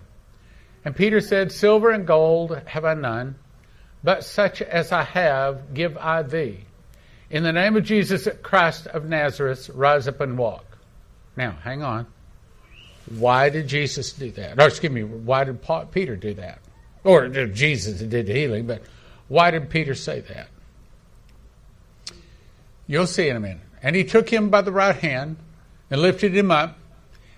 And 0.84 0.96
Peter 0.96 1.20
said, 1.20 1.52
Silver 1.52 1.92
and 1.92 2.06
gold 2.06 2.62
have 2.66 2.86
I 2.86 2.94
none, 2.94 3.36
but 4.04 4.24
such 4.24 4.62
as 4.62 4.92
I 4.92 5.04
have 5.04 5.74
give 5.74 5.98
I 5.98 6.22
thee. 6.22 6.60
In 7.30 7.44
the 7.44 7.52
name 7.52 7.76
of 7.76 7.84
Jesus 7.84 8.28
Christ 8.44 8.86
of 8.88 9.06
Nazareth, 9.06 9.70
rise 9.74 10.08
up 10.08 10.22
and 10.22 10.38
walk. 10.38 10.78
Now, 11.36 11.52
hang 11.64 11.82
on. 11.82 12.06
Why 13.18 13.50
did 13.50 13.68
Jesus 13.68 14.14
do 14.14 14.32
that? 14.32 14.60
Or 14.60 14.68
excuse 14.68 14.92
me, 14.92 15.04
why 15.04 15.44
did 15.44 15.62
Paul, 15.62 15.88
Peter 15.88 16.16
do 16.16 16.36
that? 16.36 16.60
Or 17.04 17.28
Jesus 17.28 18.00
did 18.00 18.28
the 18.28 18.34
healing, 18.34 18.68
but 18.68 18.84
why 19.28 19.52
did 19.52 19.70
Peter 19.70 19.96
say 19.96 20.22
that? 20.22 20.48
You'll 22.88 23.08
see 23.08 23.28
in 23.28 23.36
a 23.36 23.40
minute. 23.40 23.65
And 23.86 23.96
he 23.96 24.04
took 24.04 24.30
him 24.30 24.50
by 24.50 24.64
the 24.64 24.72
right 24.72 24.96
hand 24.96 25.38
and 25.92 26.02
lifted 26.02 26.36
him 26.36 26.50
up, 26.50 26.80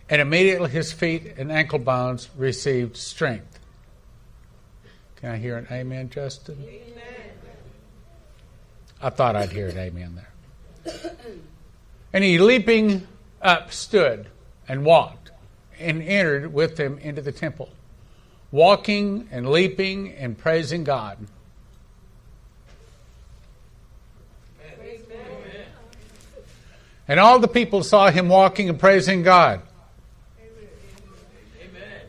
and 0.10 0.22
immediately 0.22 0.70
his 0.70 0.94
feet 0.94 1.34
and 1.38 1.52
ankle 1.52 1.78
bones 1.78 2.30
received 2.38 2.96
strength. 2.96 3.60
Can 5.18 5.32
I 5.32 5.38
hear 5.38 5.58
an 5.58 5.68
amen, 5.70 6.10
Justin? 6.10 6.64
Amen. 6.66 7.32
I 9.02 9.10
thought 9.10 9.36
I'd 9.36 9.52
hear 9.52 9.68
an 9.68 9.78
amen 9.78 10.16
there. 10.16 11.12
And 12.14 12.24
he, 12.24 12.40
leaping 12.40 13.06
up, 13.42 13.74
stood 13.74 14.28
and 14.70 14.86
walked 14.86 15.32
and 15.78 16.02
entered 16.02 16.54
with 16.54 16.78
them 16.78 16.98
into 17.00 17.22
the 17.22 17.34
temple, 17.34 17.70
walking 18.50 19.28
and 19.30 19.52
leaping 19.52 20.14
and 20.14 20.38
praising 20.38 20.86
God. 20.86 21.28
And 27.08 27.20
all 27.20 27.40
the 27.40 27.48
people 27.48 27.84
saw 27.84 28.12
him 28.12 28.28
walking 28.28 28.70
and 28.70 28.80
praising 28.80 29.24
God. 29.24 29.62
Amen. 31.62 32.02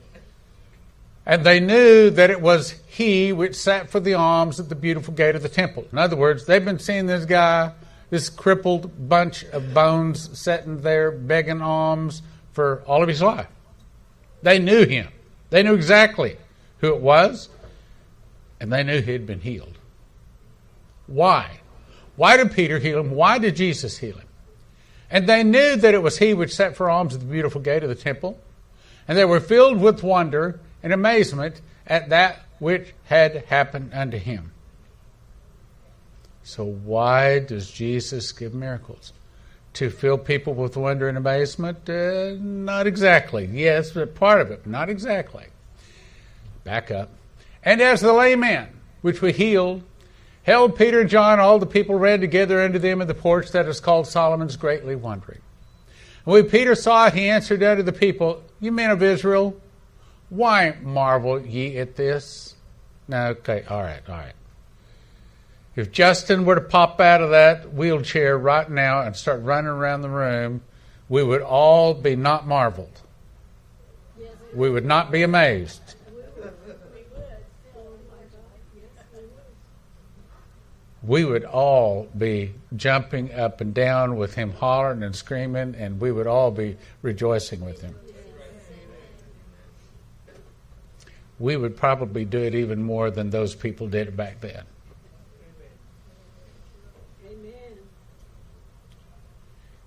And 1.24 1.44
they 1.44 1.60
knew 1.60 2.10
that 2.10 2.30
it 2.30 2.40
was 2.40 2.74
he 2.86 3.32
which 3.32 3.54
sat 3.54 3.90
for 3.90 4.00
the 4.00 4.14
alms 4.14 4.58
at 4.58 4.68
the 4.68 4.74
beautiful 4.74 5.14
gate 5.14 5.36
of 5.36 5.42
the 5.42 5.48
temple. 5.48 5.86
In 5.92 5.98
other 5.98 6.16
words, 6.16 6.46
they've 6.46 6.64
been 6.64 6.80
seeing 6.80 7.06
this 7.06 7.24
guy, 7.24 7.72
this 8.10 8.28
crippled 8.28 9.08
bunch 9.08 9.44
of 9.44 9.72
bones 9.72 10.36
sitting 10.36 10.80
there 10.80 11.12
begging 11.12 11.62
alms 11.62 12.22
for 12.52 12.82
all 12.86 13.02
of 13.02 13.08
his 13.08 13.22
life. 13.22 13.46
They 14.42 14.58
knew 14.58 14.84
him. 14.84 15.08
They 15.50 15.62
knew 15.62 15.74
exactly 15.74 16.36
who 16.78 16.88
it 16.88 17.00
was, 17.00 17.48
and 18.60 18.72
they 18.72 18.82
knew 18.82 19.00
he 19.00 19.12
had 19.12 19.26
been 19.26 19.40
healed. 19.40 19.78
Why? 21.06 21.60
Why 22.16 22.36
did 22.36 22.52
Peter 22.52 22.78
heal 22.78 23.00
him? 23.00 23.12
Why 23.12 23.38
did 23.38 23.54
Jesus 23.54 23.98
heal 23.98 24.16
him? 24.16 24.27
And 25.10 25.26
they 25.26 25.42
knew 25.42 25.76
that 25.76 25.94
it 25.94 26.02
was 26.02 26.18
he 26.18 26.34
which 26.34 26.54
sat 26.54 26.76
for 26.76 26.90
alms 26.90 27.14
at 27.14 27.20
the 27.20 27.26
beautiful 27.26 27.60
gate 27.60 27.82
of 27.82 27.88
the 27.88 27.94
temple. 27.94 28.38
And 29.06 29.16
they 29.16 29.24
were 29.24 29.40
filled 29.40 29.80
with 29.80 30.02
wonder 30.02 30.60
and 30.82 30.92
amazement 30.92 31.60
at 31.86 32.10
that 32.10 32.40
which 32.58 32.94
had 33.04 33.44
happened 33.46 33.92
unto 33.94 34.18
him. 34.18 34.52
So, 36.42 36.64
why 36.64 37.40
does 37.40 37.70
Jesus 37.70 38.32
give 38.32 38.54
miracles? 38.54 39.12
To 39.74 39.90
fill 39.90 40.18
people 40.18 40.54
with 40.54 40.76
wonder 40.76 41.08
and 41.08 41.18
amazement? 41.18 41.88
Uh, 41.88 42.34
not 42.38 42.86
exactly. 42.86 43.44
Yes, 43.46 43.90
but 43.90 44.14
part 44.14 44.40
of 44.40 44.50
it, 44.50 44.66
not 44.66 44.88
exactly. 44.88 45.44
Back 46.64 46.90
up. 46.90 47.10
And 47.62 47.80
as 47.80 48.00
the 48.00 48.12
layman, 48.12 48.68
which 49.02 49.20
we 49.20 49.32
healed, 49.32 49.82
held 50.48 50.76
Peter 50.76 51.00
and 51.00 51.10
John, 51.10 51.38
all 51.38 51.58
the 51.58 51.66
people 51.66 51.98
ran 51.98 52.20
together 52.20 52.62
unto 52.62 52.78
them 52.78 53.02
in 53.02 53.06
the 53.06 53.14
porch 53.14 53.52
that 53.52 53.66
is 53.66 53.80
called 53.80 54.06
Solomon's, 54.06 54.56
greatly 54.56 54.96
wondering. 54.96 55.42
And 56.24 56.32
when 56.32 56.48
Peter 56.48 56.74
saw 56.74 57.06
it, 57.06 57.12
he 57.12 57.28
answered 57.28 57.62
unto 57.62 57.82
the 57.82 57.92
people, 57.92 58.42
You 58.58 58.72
men 58.72 58.90
of 58.90 59.02
Israel, 59.02 59.60
why 60.30 60.76
marvel 60.82 61.38
ye 61.38 61.76
at 61.76 61.96
this? 61.96 62.54
No, 63.06 63.28
okay, 63.28 63.64
all 63.68 63.82
right, 63.82 64.00
all 64.08 64.16
right. 64.16 64.32
If 65.76 65.92
Justin 65.92 66.46
were 66.46 66.54
to 66.54 66.62
pop 66.62 66.98
out 66.98 67.20
of 67.20 67.30
that 67.30 67.74
wheelchair 67.74 68.36
right 68.36 68.70
now 68.70 69.02
and 69.02 69.14
start 69.14 69.42
running 69.42 69.70
around 69.70 70.00
the 70.00 70.08
room, 70.08 70.62
we 71.10 71.22
would 71.22 71.42
all 71.42 71.92
be 71.92 72.16
not 72.16 72.46
marveled. 72.46 73.02
We 74.54 74.70
would 74.70 74.86
not 74.86 75.10
be 75.12 75.22
amazed. 75.22 75.94
We 81.08 81.24
would 81.24 81.44
all 81.44 82.06
be 82.18 82.52
jumping 82.76 83.32
up 83.32 83.62
and 83.62 83.72
down 83.72 84.16
with 84.16 84.34
him 84.34 84.52
hollering 84.52 85.02
and 85.02 85.16
screaming, 85.16 85.74
and 85.74 85.98
we 85.98 86.12
would 86.12 86.26
all 86.26 86.50
be 86.50 86.76
rejoicing 87.00 87.64
with 87.64 87.80
him. 87.80 87.94
We 91.38 91.56
would 91.56 91.78
probably 91.78 92.26
do 92.26 92.38
it 92.40 92.54
even 92.54 92.82
more 92.82 93.10
than 93.10 93.30
those 93.30 93.54
people 93.54 93.88
did 93.88 94.18
back 94.18 94.42
then. 94.42 94.64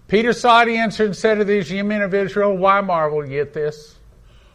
Peter 0.07 0.33
saw 0.33 0.65
the 0.65 0.75
answer 0.75 1.05
and 1.05 1.15
said 1.15 1.35
to 1.35 1.43
these 1.43 1.71
ye 1.71 1.83
men 1.83 2.01
of 2.01 2.15
Israel, 2.15 2.57
Why 2.57 2.81
marvel 2.81 3.23
ye 3.23 3.39
at 3.39 3.53
this? 3.53 3.95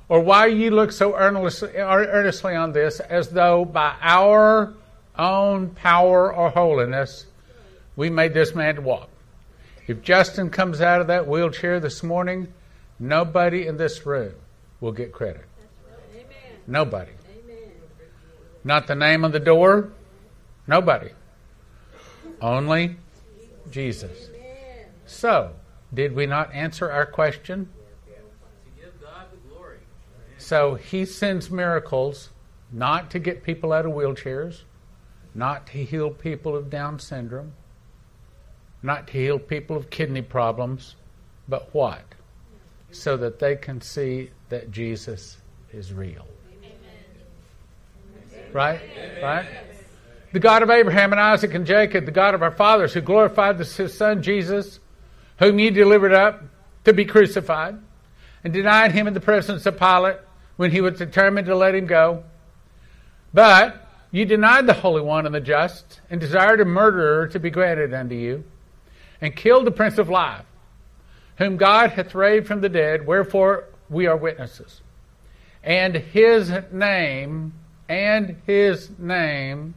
Or 0.08 0.20
why 0.20 0.46
ye 0.46 0.70
look 0.70 0.90
so 0.90 1.14
earnestly 1.14 2.56
on 2.56 2.72
this, 2.72 2.98
as 2.98 3.28
though 3.28 3.64
by 3.64 3.94
our 4.00 4.74
own 5.18 5.70
power 5.70 6.32
or 6.32 6.50
holiness, 6.50 7.26
we 7.96 8.10
made 8.10 8.34
this 8.34 8.54
man 8.54 8.76
to 8.76 8.80
walk. 8.82 9.08
If 9.86 10.02
Justin 10.02 10.50
comes 10.50 10.80
out 10.80 11.00
of 11.00 11.06
that 11.06 11.26
wheelchair 11.26 11.80
this 11.80 12.02
morning, 12.02 12.52
nobody 12.98 13.66
in 13.66 13.76
this 13.76 14.04
room 14.04 14.34
will 14.80 14.92
get 14.92 15.12
credit. 15.12 15.44
Nobody. 16.66 17.12
Not 18.64 18.88
the 18.88 18.96
name 18.96 19.24
on 19.24 19.30
the 19.30 19.40
door. 19.40 19.92
Nobody. 20.66 21.10
Only 22.40 22.96
Jesus. 23.70 24.28
So, 25.06 25.52
did 25.94 26.14
we 26.14 26.26
not 26.26 26.52
answer 26.52 26.90
our 26.90 27.06
question? 27.06 27.68
So 30.38 30.74
he 30.74 31.04
sends 31.04 31.50
miracles 31.50 32.30
not 32.70 33.10
to 33.10 33.18
get 33.18 33.42
people 33.42 33.72
out 33.72 33.86
of 33.86 33.92
wheelchairs, 33.92 34.62
not 35.36 35.66
to 35.66 35.84
heal 35.84 36.10
people 36.10 36.56
of 36.56 36.70
Down 36.70 36.98
syndrome, 36.98 37.52
not 38.82 39.06
to 39.08 39.12
heal 39.12 39.38
people 39.38 39.76
of 39.76 39.90
kidney 39.90 40.22
problems, 40.22 40.96
but 41.46 41.72
what? 41.74 42.02
So 42.90 43.18
that 43.18 43.38
they 43.38 43.54
can 43.56 43.82
see 43.82 44.30
that 44.48 44.70
Jesus 44.70 45.36
is 45.72 45.92
real. 45.92 46.26
Right? 48.52 48.80
Right? 49.22 49.46
The 50.32 50.40
God 50.40 50.62
of 50.62 50.70
Abraham 50.70 51.12
and 51.12 51.20
Isaac 51.20 51.52
and 51.52 51.66
Jacob, 51.66 52.06
the 52.06 52.12
God 52.12 52.34
of 52.34 52.42
our 52.42 52.50
fathers, 52.50 52.94
who 52.94 53.02
glorified 53.02 53.58
his 53.58 53.94
son 53.94 54.22
Jesus, 54.22 54.80
whom 55.38 55.58
ye 55.58 55.68
delivered 55.68 56.14
up 56.14 56.42
to 56.84 56.94
be 56.94 57.04
crucified, 57.04 57.76
and 58.42 58.52
denied 58.54 58.92
him 58.92 59.06
in 59.06 59.12
the 59.12 59.20
presence 59.20 59.66
of 59.66 59.78
Pilate 59.78 60.16
when 60.56 60.70
he 60.70 60.80
was 60.80 60.96
determined 60.96 61.46
to 61.48 61.54
let 61.54 61.74
him 61.74 61.86
go. 61.86 62.24
But 63.34 63.85
you 64.16 64.24
denied 64.24 64.66
the 64.66 64.72
Holy 64.72 65.02
One 65.02 65.26
and 65.26 65.34
the 65.34 65.40
just, 65.40 66.00
and 66.08 66.18
desired 66.18 66.60
a 66.62 66.64
murderer 66.64 67.28
to 67.28 67.38
be 67.38 67.50
granted 67.50 67.92
unto 67.92 68.14
you, 68.14 68.44
and 69.20 69.36
killed 69.36 69.66
the 69.66 69.70
Prince 69.70 69.98
of 69.98 70.08
Life, 70.08 70.46
whom 71.36 71.58
God 71.58 71.90
hath 71.90 72.14
raised 72.14 72.46
from 72.46 72.62
the 72.62 72.70
dead, 72.70 73.06
wherefore 73.06 73.64
we 73.90 74.06
are 74.06 74.16
witnesses. 74.16 74.80
And 75.62 75.96
his 75.96 76.50
name, 76.72 77.52
and 77.90 78.40
his 78.46 78.90
name, 78.98 79.74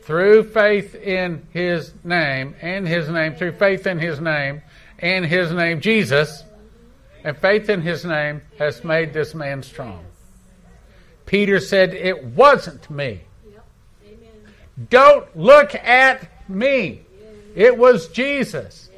through 0.00 0.44
faith 0.44 0.94
in 0.94 1.46
his 1.52 1.92
name, 2.02 2.54
and 2.62 2.88
his 2.88 3.10
name, 3.10 3.34
through 3.34 3.52
faith 3.52 3.86
in 3.86 3.98
his 3.98 4.20
name, 4.20 4.62
and 5.00 5.26
his 5.26 5.52
name, 5.52 5.82
Jesus, 5.82 6.44
and 7.24 7.36
faith 7.36 7.68
in 7.68 7.82
his 7.82 8.06
name 8.06 8.40
has 8.58 8.84
made 8.84 9.12
this 9.12 9.34
man 9.34 9.62
strong. 9.62 10.04
Peter 11.26 11.60
said, 11.60 11.92
It 11.92 12.24
wasn't 12.24 12.90
me. 12.90 13.22
Don't 14.88 15.36
look 15.36 15.74
at 15.74 16.28
me. 16.48 17.02
It 17.54 17.76
was 17.76 18.08
Jesus. 18.08 18.88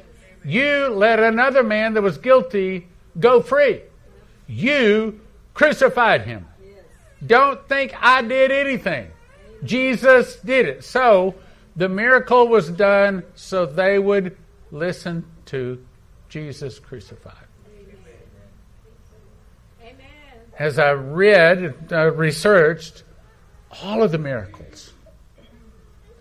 You 0.43 0.87
let 0.89 1.19
another 1.19 1.63
man 1.63 1.95
that 1.95 2.01
was 2.01 2.17
guilty 2.17 2.87
go 3.19 3.41
free. 3.41 3.81
You 4.47 5.19
crucified 5.53 6.21
him. 6.21 6.47
Don't 7.25 7.67
think 7.67 7.93
I 7.99 8.21
did 8.21 8.51
anything. 8.51 9.11
Jesus 9.63 10.35
did 10.37 10.67
it. 10.67 10.83
So 10.83 11.35
the 11.75 11.89
miracle 11.89 12.47
was 12.47 12.69
done 12.69 13.23
so 13.33 13.65
they 13.65 13.97
would 13.97 14.37
listen 14.71 15.25
to 15.45 15.83
Jesus 16.29 16.79
crucified. 16.79 17.33
Amen. 19.81 19.95
As 20.59 20.77
I 20.77 20.91
read, 20.91 21.91
uh, 21.91 22.11
researched 22.11 23.03
all 23.81 24.03
of 24.03 24.11
the 24.11 24.17
miracles 24.17 24.91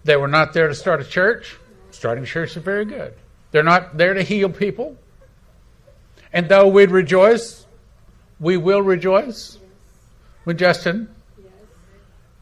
they 0.05 0.17
were 0.17 0.29
not 0.29 0.53
there 0.53 0.69
to 0.69 0.75
start 0.75 1.01
a 1.01 1.05
church. 1.05 1.57
Starting 1.91 2.25
a 2.25 2.27
church 2.27 2.57
is 2.57 2.63
very 2.63 2.85
good. 2.85 3.15
They're 3.51 3.63
not 3.63 3.97
there 3.97 4.15
to 4.15 4.23
heal 4.23 4.51
people. 4.51 4.97
And 6.33 6.49
though 6.49 6.69
we'd 6.69 6.91
rejoice, 6.91 7.65
we 8.41 8.57
will 8.57 8.83
rejoice 8.83 9.59
with 10.45 10.59
Justin. 10.59 11.09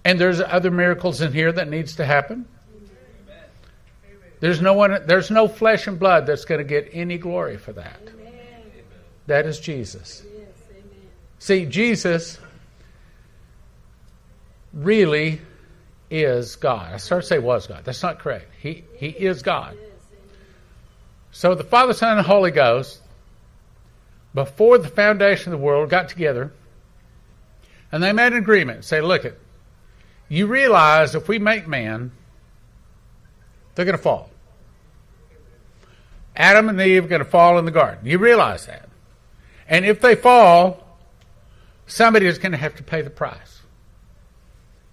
And 0.04 0.18
there's 0.18 0.40
other 0.40 0.70
miracles 0.70 1.20
in 1.20 1.32
here 1.32 1.52
that 1.52 1.68
needs 1.68 1.96
to 1.96 2.04
happen. 2.04 2.46
There's 4.40 4.60
no 4.60 4.74
one 4.74 5.06
there's 5.06 5.30
no 5.30 5.46
flesh 5.46 5.86
and 5.86 6.00
blood 6.00 6.26
that's 6.26 6.44
going 6.44 6.58
to 6.58 6.64
get 6.64 6.88
any 6.92 7.16
glory 7.16 7.58
for 7.58 7.72
that. 7.74 8.00
That 9.28 9.46
is 9.46 9.60
Jesus. 9.60 10.24
See, 11.38 11.64
Jesus 11.66 12.40
really 14.72 15.40
is 16.12 16.56
God. 16.56 16.92
I 16.92 16.98
started 16.98 17.22
to 17.22 17.28
say 17.28 17.38
was 17.38 17.66
God. 17.66 17.84
That's 17.84 18.02
not 18.02 18.18
correct. 18.18 18.52
He, 18.60 18.84
he 18.96 19.08
is 19.08 19.42
God. 19.42 19.76
So 21.32 21.54
the 21.54 21.64
Father, 21.64 21.94
Son, 21.94 22.18
and 22.18 22.26
Holy 22.26 22.50
Ghost, 22.50 23.00
before 24.34 24.78
the 24.78 24.88
foundation 24.88 25.52
of 25.52 25.58
the 25.58 25.64
world, 25.64 25.88
got 25.88 26.10
together 26.10 26.52
and 27.90 28.02
they 28.02 28.12
made 28.12 28.32
an 28.32 28.38
agreement. 28.38 28.84
Say, 28.84 29.00
look 29.00 29.24
it, 29.24 29.38
you 30.28 30.46
realize 30.46 31.14
if 31.14 31.28
we 31.28 31.38
make 31.38 31.66
man, 31.66 32.12
they're 33.74 33.84
going 33.84 33.96
to 33.96 34.02
fall. 34.02 34.30
Adam 36.34 36.70
and 36.70 36.80
Eve 36.80 37.04
are 37.04 37.08
going 37.08 37.24
to 37.24 37.30
fall 37.30 37.58
in 37.58 37.66
the 37.66 37.70
garden. 37.70 38.06
You 38.06 38.18
realize 38.18 38.66
that. 38.66 38.88
And 39.68 39.84
if 39.84 40.00
they 40.00 40.14
fall, 40.14 40.98
somebody 41.86 42.26
is 42.26 42.38
going 42.38 42.52
to 42.52 42.58
have 42.58 42.76
to 42.76 42.82
pay 42.82 43.02
the 43.02 43.10
price. 43.10 43.51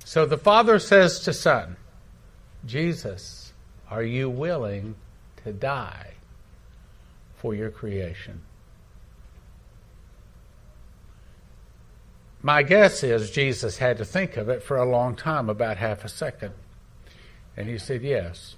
So 0.09 0.25
the 0.25 0.39
Father 0.39 0.79
says 0.79 1.19
to 1.19 1.33
Son, 1.33 1.77
Jesus, 2.65 3.53
are 3.91 4.01
you 4.01 4.27
willing 4.27 4.95
to 5.43 5.53
die 5.53 6.13
for 7.35 7.53
your 7.53 7.69
creation? 7.69 8.41
My 12.41 12.63
guess 12.63 13.03
is 13.03 13.29
Jesus 13.29 13.77
had 13.77 13.99
to 13.99 14.03
think 14.03 14.35
of 14.35 14.49
it 14.49 14.63
for 14.63 14.77
a 14.77 14.89
long 14.89 15.15
time, 15.15 15.47
about 15.47 15.77
half 15.77 16.03
a 16.03 16.09
second. 16.09 16.53
And 17.55 17.69
he 17.69 17.77
said, 17.77 18.01
Yes. 18.01 18.55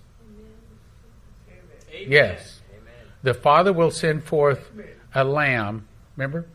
Amen. 1.51 2.09
Yes. 2.09 2.61
Amen. 2.71 2.93
The 3.23 3.33
Father 3.33 3.73
will 3.73 3.91
send 3.91 4.23
forth 4.23 4.71
a 5.13 5.25
lamb. 5.25 5.85
Remember? 6.15 6.45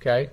Okay. 0.00 0.30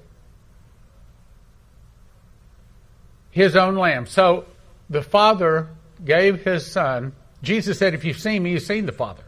His 3.37 3.55
own 3.55 3.75
lamb. 3.75 4.07
So 4.07 4.45
the 4.89 5.03
Father 5.03 5.69
gave 6.03 6.43
his 6.43 6.65
Son. 6.65 7.13
Jesus 7.43 7.77
said, 7.77 7.93
If 7.93 8.03
you've 8.03 8.17
seen 8.17 8.41
me, 8.41 8.53
you've 8.53 8.63
seen 8.63 8.87
the 8.87 8.91
Father. 8.91 9.21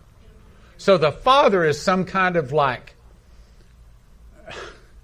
So 0.80 0.98
the 0.98 1.12
Father 1.12 1.64
is 1.64 1.80
some 1.80 2.06
kind 2.06 2.36
of 2.36 2.52
like, 2.52 2.96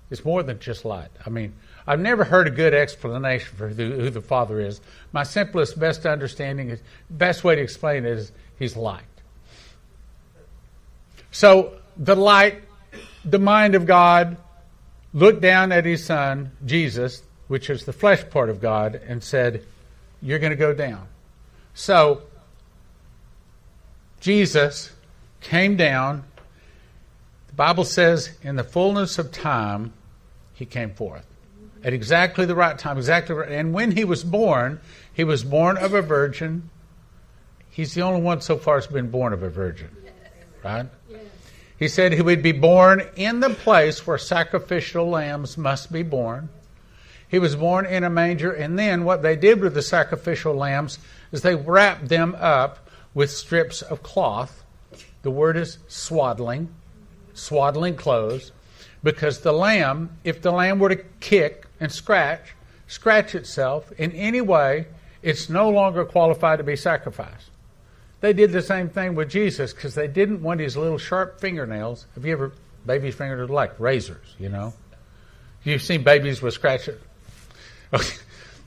it's 0.09 0.25
more 0.25 0.41
than 0.41 0.57
just 0.57 0.85
light. 0.85 1.09
I 1.23 1.29
mean, 1.29 1.53
I've 1.85 1.99
never 1.99 2.23
heard 2.23 2.47
a 2.47 2.49
good 2.49 2.73
explanation 2.73 3.55
for 3.55 3.67
who, 3.67 3.91
who 3.91 4.09
the 4.09 4.21
Father 4.21 4.59
is. 4.59 4.81
My 5.11 5.21
simplest, 5.21 5.79
best 5.79 6.07
understanding 6.07 6.71
is, 6.71 6.79
best 7.07 7.43
way 7.43 7.53
to 7.53 7.61
explain 7.61 8.05
it 8.05 8.17
is 8.17 8.31
He's 8.57 8.75
light. 8.75 9.03
So 11.29 11.75
the 11.95 12.15
light, 12.15 12.63
the 13.23 13.37
mind 13.37 13.75
of 13.75 13.85
God, 13.85 14.37
looked 15.13 15.41
down 15.41 15.71
at 15.71 15.85
His 15.85 16.03
Son, 16.03 16.53
Jesus, 16.65 17.21
which 17.47 17.69
is 17.69 17.85
the 17.85 17.93
flesh 17.93 18.27
part 18.29 18.49
of 18.49 18.61
God, 18.61 18.95
and 19.07 19.23
said, 19.23 19.63
You're 20.21 20.39
going 20.39 20.51
to 20.51 20.57
go 20.57 20.73
down. 20.73 21.07
So 21.73 22.23
Jesus 24.19 24.91
came 25.41 25.75
down. 25.75 26.23
The 27.47 27.53
Bible 27.53 27.83
says, 27.83 28.37
in 28.41 28.55
the 28.55 28.63
fullness 28.63 29.19
of 29.19 29.31
time, 29.31 29.93
He 30.53 30.65
came 30.65 30.93
forth 30.93 31.25
at 31.85 31.93
exactly 31.93 32.47
the 32.47 32.55
right 32.55 32.77
time, 32.79 32.97
exactly 32.97 33.35
right. 33.35 33.51
And 33.51 33.71
when 33.71 33.91
he 33.91 34.03
was 34.03 34.23
born, 34.23 34.81
he 35.13 35.23
was 35.23 35.43
born 35.43 35.77
of 35.77 35.93
a 35.93 36.01
virgin. 36.01 36.71
He's 37.69 37.93
the 37.93 38.01
only 38.01 38.21
one 38.21 38.41
so 38.41 38.57
far 38.57 38.77
that's 38.79 38.91
been 38.91 39.11
born 39.11 39.33
of 39.33 39.43
a 39.43 39.49
virgin, 39.49 39.95
right? 40.63 40.87
He 41.77 41.87
said 41.87 42.11
he 42.11 42.23
would 42.23 42.41
be 42.41 42.53
born 42.53 43.03
in 43.15 43.39
the 43.39 43.51
place 43.51 44.07
where 44.07 44.17
sacrificial 44.17 45.07
lambs 45.09 45.59
must 45.59 45.91
be 45.91 46.01
born. 46.01 46.49
He 47.35 47.39
was 47.39 47.57
born 47.57 47.85
in 47.85 48.05
a 48.05 48.09
manger, 48.09 48.53
and 48.53 48.79
then 48.79 49.03
what 49.03 49.21
they 49.21 49.35
did 49.35 49.59
with 49.59 49.73
the 49.73 49.81
sacrificial 49.81 50.55
lambs 50.55 50.99
is 51.33 51.41
they 51.41 51.53
wrapped 51.53 52.07
them 52.07 52.33
up 52.39 52.89
with 53.13 53.29
strips 53.29 53.81
of 53.81 54.01
cloth. 54.01 54.63
The 55.21 55.31
word 55.31 55.57
is 55.57 55.79
swaddling, 55.89 56.69
swaddling 57.33 57.97
clothes, 57.97 58.53
because 59.03 59.41
the 59.41 59.51
lamb, 59.51 60.17
if 60.23 60.41
the 60.41 60.53
lamb 60.53 60.79
were 60.79 60.87
to 60.87 61.03
kick 61.19 61.65
and 61.81 61.91
scratch, 61.91 62.55
scratch 62.87 63.35
itself 63.35 63.91
in 63.97 64.13
any 64.13 64.39
way, 64.39 64.87
it's 65.21 65.49
no 65.49 65.69
longer 65.69 66.05
qualified 66.05 66.59
to 66.59 66.63
be 66.63 66.77
sacrificed. 66.77 67.49
They 68.21 68.31
did 68.31 68.53
the 68.53 68.61
same 68.61 68.87
thing 68.87 69.13
with 69.13 69.29
Jesus 69.29 69.73
because 69.73 69.93
they 69.93 70.07
didn't 70.07 70.41
want 70.41 70.61
his 70.61 70.77
little 70.77 70.97
sharp 70.97 71.41
fingernails. 71.41 72.05
Have 72.15 72.23
you 72.23 72.31
ever, 72.31 72.53
babies' 72.85 73.15
fingernails 73.15 73.49
like 73.49 73.77
razors, 73.77 74.35
you 74.39 74.47
know? 74.47 74.71
You've 75.65 75.81
seen 75.81 76.01
babies 76.01 76.41
with 76.41 76.53
scratches. 76.53 77.01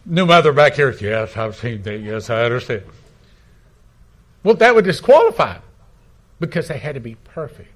New 0.06 0.26
mother 0.26 0.52
back 0.52 0.74
here, 0.74 0.90
yes, 1.00 1.36
I've 1.36 1.56
seen 1.56 1.82
that, 1.82 1.98
yes, 1.98 2.30
I 2.30 2.44
understand. 2.44 2.82
Well, 4.42 4.54
that 4.54 4.74
would 4.74 4.84
disqualify 4.84 5.54
them 5.54 5.62
because 6.40 6.68
they 6.68 6.78
had 6.78 6.94
to 6.94 7.00
be 7.00 7.16
perfect. 7.16 7.72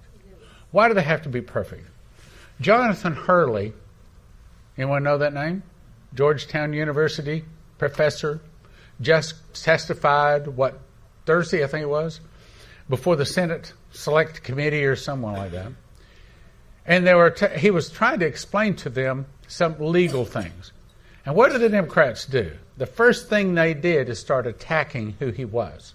Why 0.70 0.88
do 0.88 0.94
they 0.94 1.02
have 1.02 1.22
to 1.22 1.28
be 1.28 1.42
perfect? 1.42 1.86
Jonathan 2.60 3.16
Turley 3.16 3.74
Anyone 4.76 5.02
know 5.02 5.18
that 5.18 5.34
name? 5.34 5.62
Georgetown 6.14 6.72
University 6.72 7.44
professor 7.78 8.40
just 9.00 9.34
testified 9.54 10.46
what 10.46 10.78
Thursday 11.26 11.64
I 11.64 11.66
think 11.66 11.82
it 11.82 11.88
was 11.88 12.20
before 12.88 13.16
the 13.16 13.26
Senate 13.26 13.72
Select 13.92 14.42
Committee 14.42 14.84
or 14.84 14.96
someone 14.96 15.34
like 15.34 15.52
that. 15.52 15.72
And 16.86 17.06
they 17.06 17.14
were 17.14 17.30
t- 17.30 17.58
he 17.58 17.70
was 17.70 17.90
trying 17.90 18.18
to 18.20 18.26
explain 18.26 18.74
to 18.76 18.88
them 18.88 19.26
some 19.46 19.76
legal 19.78 20.24
things. 20.24 20.72
And 21.24 21.34
what 21.34 21.52
did 21.52 21.60
the 21.60 21.68
Democrats 21.68 22.26
do? 22.26 22.52
The 22.76 22.86
first 22.86 23.28
thing 23.28 23.54
they 23.54 23.74
did 23.74 24.08
is 24.08 24.18
start 24.18 24.46
attacking 24.46 25.14
who 25.18 25.30
he 25.30 25.44
was. 25.44 25.94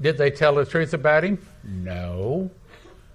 Did 0.00 0.18
they 0.18 0.30
tell 0.30 0.54
the 0.54 0.64
truth 0.64 0.94
about 0.94 1.24
him? 1.24 1.44
No. 1.64 2.50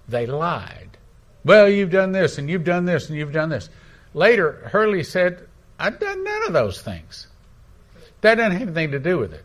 They 0.08 0.26
lied. 0.26 0.98
Well, 1.44 1.68
you've 1.68 1.90
done 1.90 2.12
this 2.12 2.38
and 2.38 2.50
you've 2.50 2.64
done 2.64 2.84
this 2.84 3.08
and 3.08 3.18
you've 3.18 3.32
done 3.32 3.48
this. 3.48 3.70
Later, 4.12 4.68
Turley 4.70 5.02
said, 5.02 5.46
I've 5.78 5.98
done 5.98 6.22
none 6.22 6.46
of 6.46 6.52
those 6.52 6.80
things. 6.80 7.26
That 8.20 8.36
doesn't 8.36 8.58
have 8.58 8.68
anything 8.68 8.92
to 8.92 8.98
do 8.98 9.18
with 9.18 9.32
it. 9.32 9.44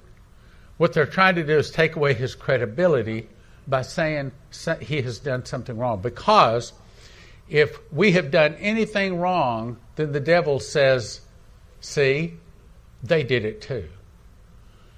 What 0.77 0.93
they're 0.93 1.05
trying 1.05 1.35
to 1.35 1.43
do 1.43 1.57
is 1.57 1.71
take 1.71 1.95
away 1.95 2.13
his 2.13 2.35
credibility 2.35 3.27
by 3.67 3.81
saying 3.81 4.31
he 4.79 5.01
has 5.01 5.19
done 5.19 5.45
something 5.45 5.77
wrong. 5.77 6.01
Because 6.01 6.71
if 7.49 7.77
we 7.91 8.13
have 8.13 8.31
done 8.31 8.55
anything 8.55 9.17
wrong, 9.17 9.77
then 9.95 10.11
the 10.11 10.19
devil 10.19 10.59
says, 10.59 11.21
see, 11.81 12.35
they 13.03 13.23
did 13.23 13.45
it 13.45 13.61
too. 13.61 13.87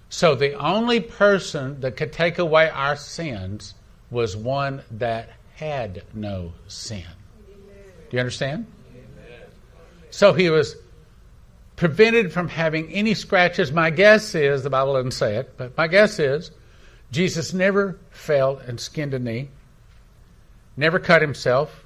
So 0.09 0.35
the 0.35 0.53
only 0.53 0.99
person 0.99 1.79
that 1.81 1.95
could 1.95 2.11
take 2.11 2.37
away 2.37 2.69
our 2.69 2.95
sins 2.95 3.73
was 4.09 4.35
one 4.35 4.83
that 4.91 5.29
had 5.55 6.03
no 6.13 6.53
sin. 6.67 7.05
Do 8.09 8.17
you 8.17 8.19
understand? 8.19 8.67
So 10.09 10.33
he 10.33 10.49
was 10.49 10.75
prevented 11.77 12.33
from 12.33 12.49
having 12.49 12.91
any 12.91 13.13
scratches. 13.13 13.71
My 13.71 13.89
guess 13.89 14.35
is, 14.35 14.63
the 14.63 14.69
Bible 14.69 14.93
doesn't 14.93 15.11
say 15.11 15.37
it, 15.37 15.53
but 15.57 15.77
my 15.77 15.87
guess 15.87 16.19
is 16.19 16.51
Jesus 17.11 17.53
never 17.53 17.97
fell 18.11 18.57
and 18.57 18.79
skinned 18.79 19.13
a 19.13 19.19
knee, 19.19 19.49
never 20.75 20.99
cut 20.99 21.21
himself, 21.21 21.85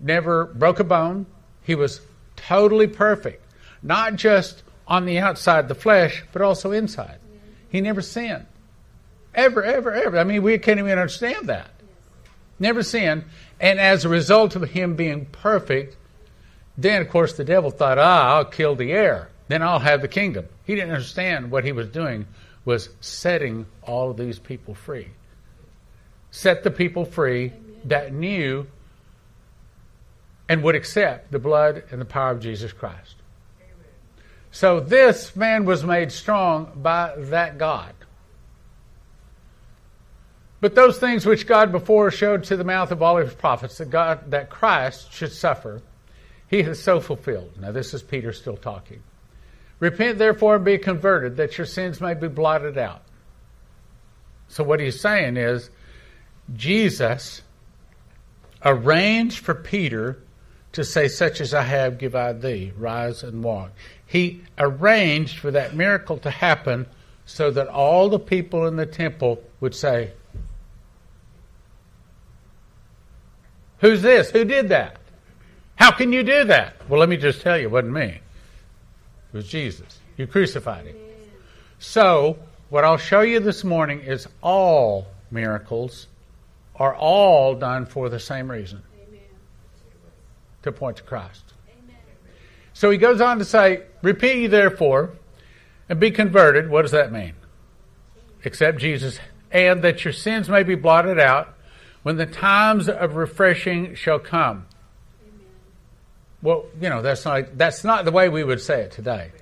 never 0.00 0.44
broke 0.44 0.80
a 0.80 0.84
bone. 0.84 1.26
He 1.62 1.74
was 1.74 2.00
totally 2.36 2.86
perfect, 2.86 3.43
not 3.84 4.16
just 4.16 4.64
on 4.88 5.04
the 5.04 5.18
outside, 5.18 5.68
the 5.68 5.74
flesh, 5.74 6.24
but 6.32 6.42
also 6.42 6.72
inside. 6.72 7.18
He 7.68 7.80
never 7.80 8.00
sinned. 8.00 8.46
Ever, 9.34 9.62
ever, 9.62 9.92
ever. 9.92 10.18
I 10.18 10.24
mean, 10.24 10.42
we 10.42 10.58
can't 10.58 10.78
even 10.78 10.92
understand 10.92 11.48
that. 11.48 11.70
Never 12.58 12.82
sinned. 12.82 13.24
And 13.60 13.78
as 13.78 14.04
a 14.04 14.08
result 14.08 14.56
of 14.56 14.62
him 14.70 14.96
being 14.96 15.26
perfect, 15.26 15.96
then, 16.76 17.02
of 17.02 17.10
course, 17.10 17.34
the 17.34 17.44
devil 17.44 17.70
thought, 17.70 17.98
ah, 17.98 18.36
I'll 18.36 18.44
kill 18.44 18.74
the 18.74 18.92
heir. 18.92 19.28
Then 19.48 19.62
I'll 19.62 19.78
have 19.78 20.00
the 20.00 20.08
kingdom. 20.08 20.46
He 20.64 20.74
didn't 20.74 20.90
understand 20.90 21.50
what 21.50 21.64
he 21.64 21.72
was 21.72 21.88
doing 21.88 22.26
was 22.64 22.88
setting 23.00 23.66
all 23.82 24.10
of 24.10 24.16
these 24.16 24.38
people 24.38 24.74
free. 24.74 25.08
Set 26.30 26.62
the 26.62 26.70
people 26.70 27.04
free 27.04 27.52
that 27.84 28.12
knew 28.12 28.66
and 30.48 30.62
would 30.62 30.74
accept 30.74 31.30
the 31.30 31.38
blood 31.38 31.84
and 31.90 32.00
the 32.00 32.06
power 32.06 32.30
of 32.30 32.40
Jesus 32.40 32.72
Christ. 32.72 33.16
So 34.54 34.78
this 34.78 35.34
man 35.34 35.64
was 35.64 35.82
made 35.82 36.12
strong 36.12 36.70
by 36.76 37.12
that 37.16 37.58
God. 37.58 37.92
But 40.60 40.76
those 40.76 40.96
things 40.98 41.26
which 41.26 41.48
God 41.48 41.72
before 41.72 42.12
showed 42.12 42.44
to 42.44 42.56
the 42.56 42.62
mouth 42.62 42.92
of 42.92 43.02
all 43.02 43.16
his 43.16 43.34
prophets 43.34 43.78
that 43.78 43.90
God 43.90 44.30
that 44.30 44.50
Christ 44.50 45.12
should 45.12 45.32
suffer 45.32 45.82
he 46.46 46.62
has 46.62 46.80
so 46.80 47.00
fulfilled. 47.00 47.50
Now, 47.60 47.72
this 47.72 47.92
is 47.94 48.04
Peter 48.04 48.32
still 48.32 48.56
talking. 48.56 49.02
Repent, 49.80 50.18
therefore, 50.18 50.54
and 50.54 50.64
be 50.64 50.78
converted, 50.78 51.36
that 51.38 51.58
your 51.58 51.66
sins 51.66 52.00
may 52.00 52.14
be 52.14 52.28
blotted 52.28 52.78
out. 52.78 53.02
So, 54.46 54.62
what 54.62 54.78
he's 54.78 55.00
saying 55.00 55.36
is, 55.36 55.68
Jesus 56.54 57.42
arranged 58.64 59.44
for 59.44 59.56
Peter 59.56 60.22
to 60.74 60.84
say, 60.84 61.08
Such 61.08 61.40
as 61.40 61.52
I 61.52 61.62
have, 61.62 61.98
give 61.98 62.14
I 62.14 62.32
thee, 62.34 62.72
rise 62.76 63.24
and 63.24 63.42
walk. 63.42 63.72
He 64.14 64.42
arranged 64.58 65.40
for 65.40 65.50
that 65.50 65.74
miracle 65.74 66.18
to 66.18 66.30
happen 66.30 66.86
so 67.26 67.50
that 67.50 67.66
all 67.66 68.08
the 68.08 68.20
people 68.20 68.68
in 68.68 68.76
the 68.76 68.86
temple 68.86 69.42
would 69.58 69.74
say, 69.74 70.12
Who's 73.78 74.02
this? 74.02 74.30
Who 74.30 74.44
did 74.44 74.68
that? 74.68 74.98
How 75.74 75.90
can 75.90 76.12
you 76.12 76.22
do 76.22 76.44
that? 76.44 76.76
Well, 76.88 77.00
let 77.00 77.08
me 77.08 77.16
just 77.16 77.40
tell 77.40 77.58
you, 77.58 77.64
it 77.64 77.72
wasn't 77.72 77.94
me. 77.94 78.04
It 78.04 78.20
was 79.32 79.48
Jesus. 79.48 79.98
You 80.16 80.28
crucified 80.28 80.86
him. 80.86 80.96
So, 81.80 82.38
what 82.70 82.84
I'll 82.84 82.96
show 82.96 83.22
you 83.22 83.40
this 83.40 83.64
morning 83.64 83.98
is 83.98 84.28
all 84.44 85.08
miracles 85.32 86.06
are 86.76 86.94
all 86.94 87.56
done 87.56 87.84
for 87.84 88.08
the 88.08 88.20
same 88.20 88.48
reason 88.48 88.80
to 90.62 90.70
point 90.70 90.98
to 90.98 91.02
Christ. 91.02 91.53
So 92.74 92.90
he 92.90 92.98
goes 92.98 93.20
on 93.20 93.38
to 93.38 93.44
say, 93.44 93.84
Repeat 94.02 94.36
ye 94.36 94.46
therefore 94.48 95.12
and 95.88 95.98
be 95.98 96.10
converted. 96.10 96.68
What 96.68 96.82
does 96.82 96.90
that 96.90 97.12
mean? 97.12 97.34
Accept 98.44 98.78
Jesus, 98.78 99.18
and 99.50 99.82
that 99.82 100.04
your 100.04 100.12
sins 100.12 100.48
may 100.48 100.64
be 100.64 100.74
blotted 100.74 101.18
out 101.18 101.54
when 102.02 102.16
the 102.16 102.26
times 102.26 102.88
of 102.88 103.16
refreshing 103.16 103.94
shall 103.94 104.18
come. 104.18 104.66
Well, 106.42 106.66
you 106.78 106.90
know, 106.90 107.00
that's 107.00 107.24
not, 107.24 107.56
that's 107.56 107.84
not 107.84 108.04
the 108.04 108.12
way 108.12 108.28
we 108.28 108.44
would 108.44 108.60
say 108.60 108.82
it 108.82 108.90
today. 108.90 109.32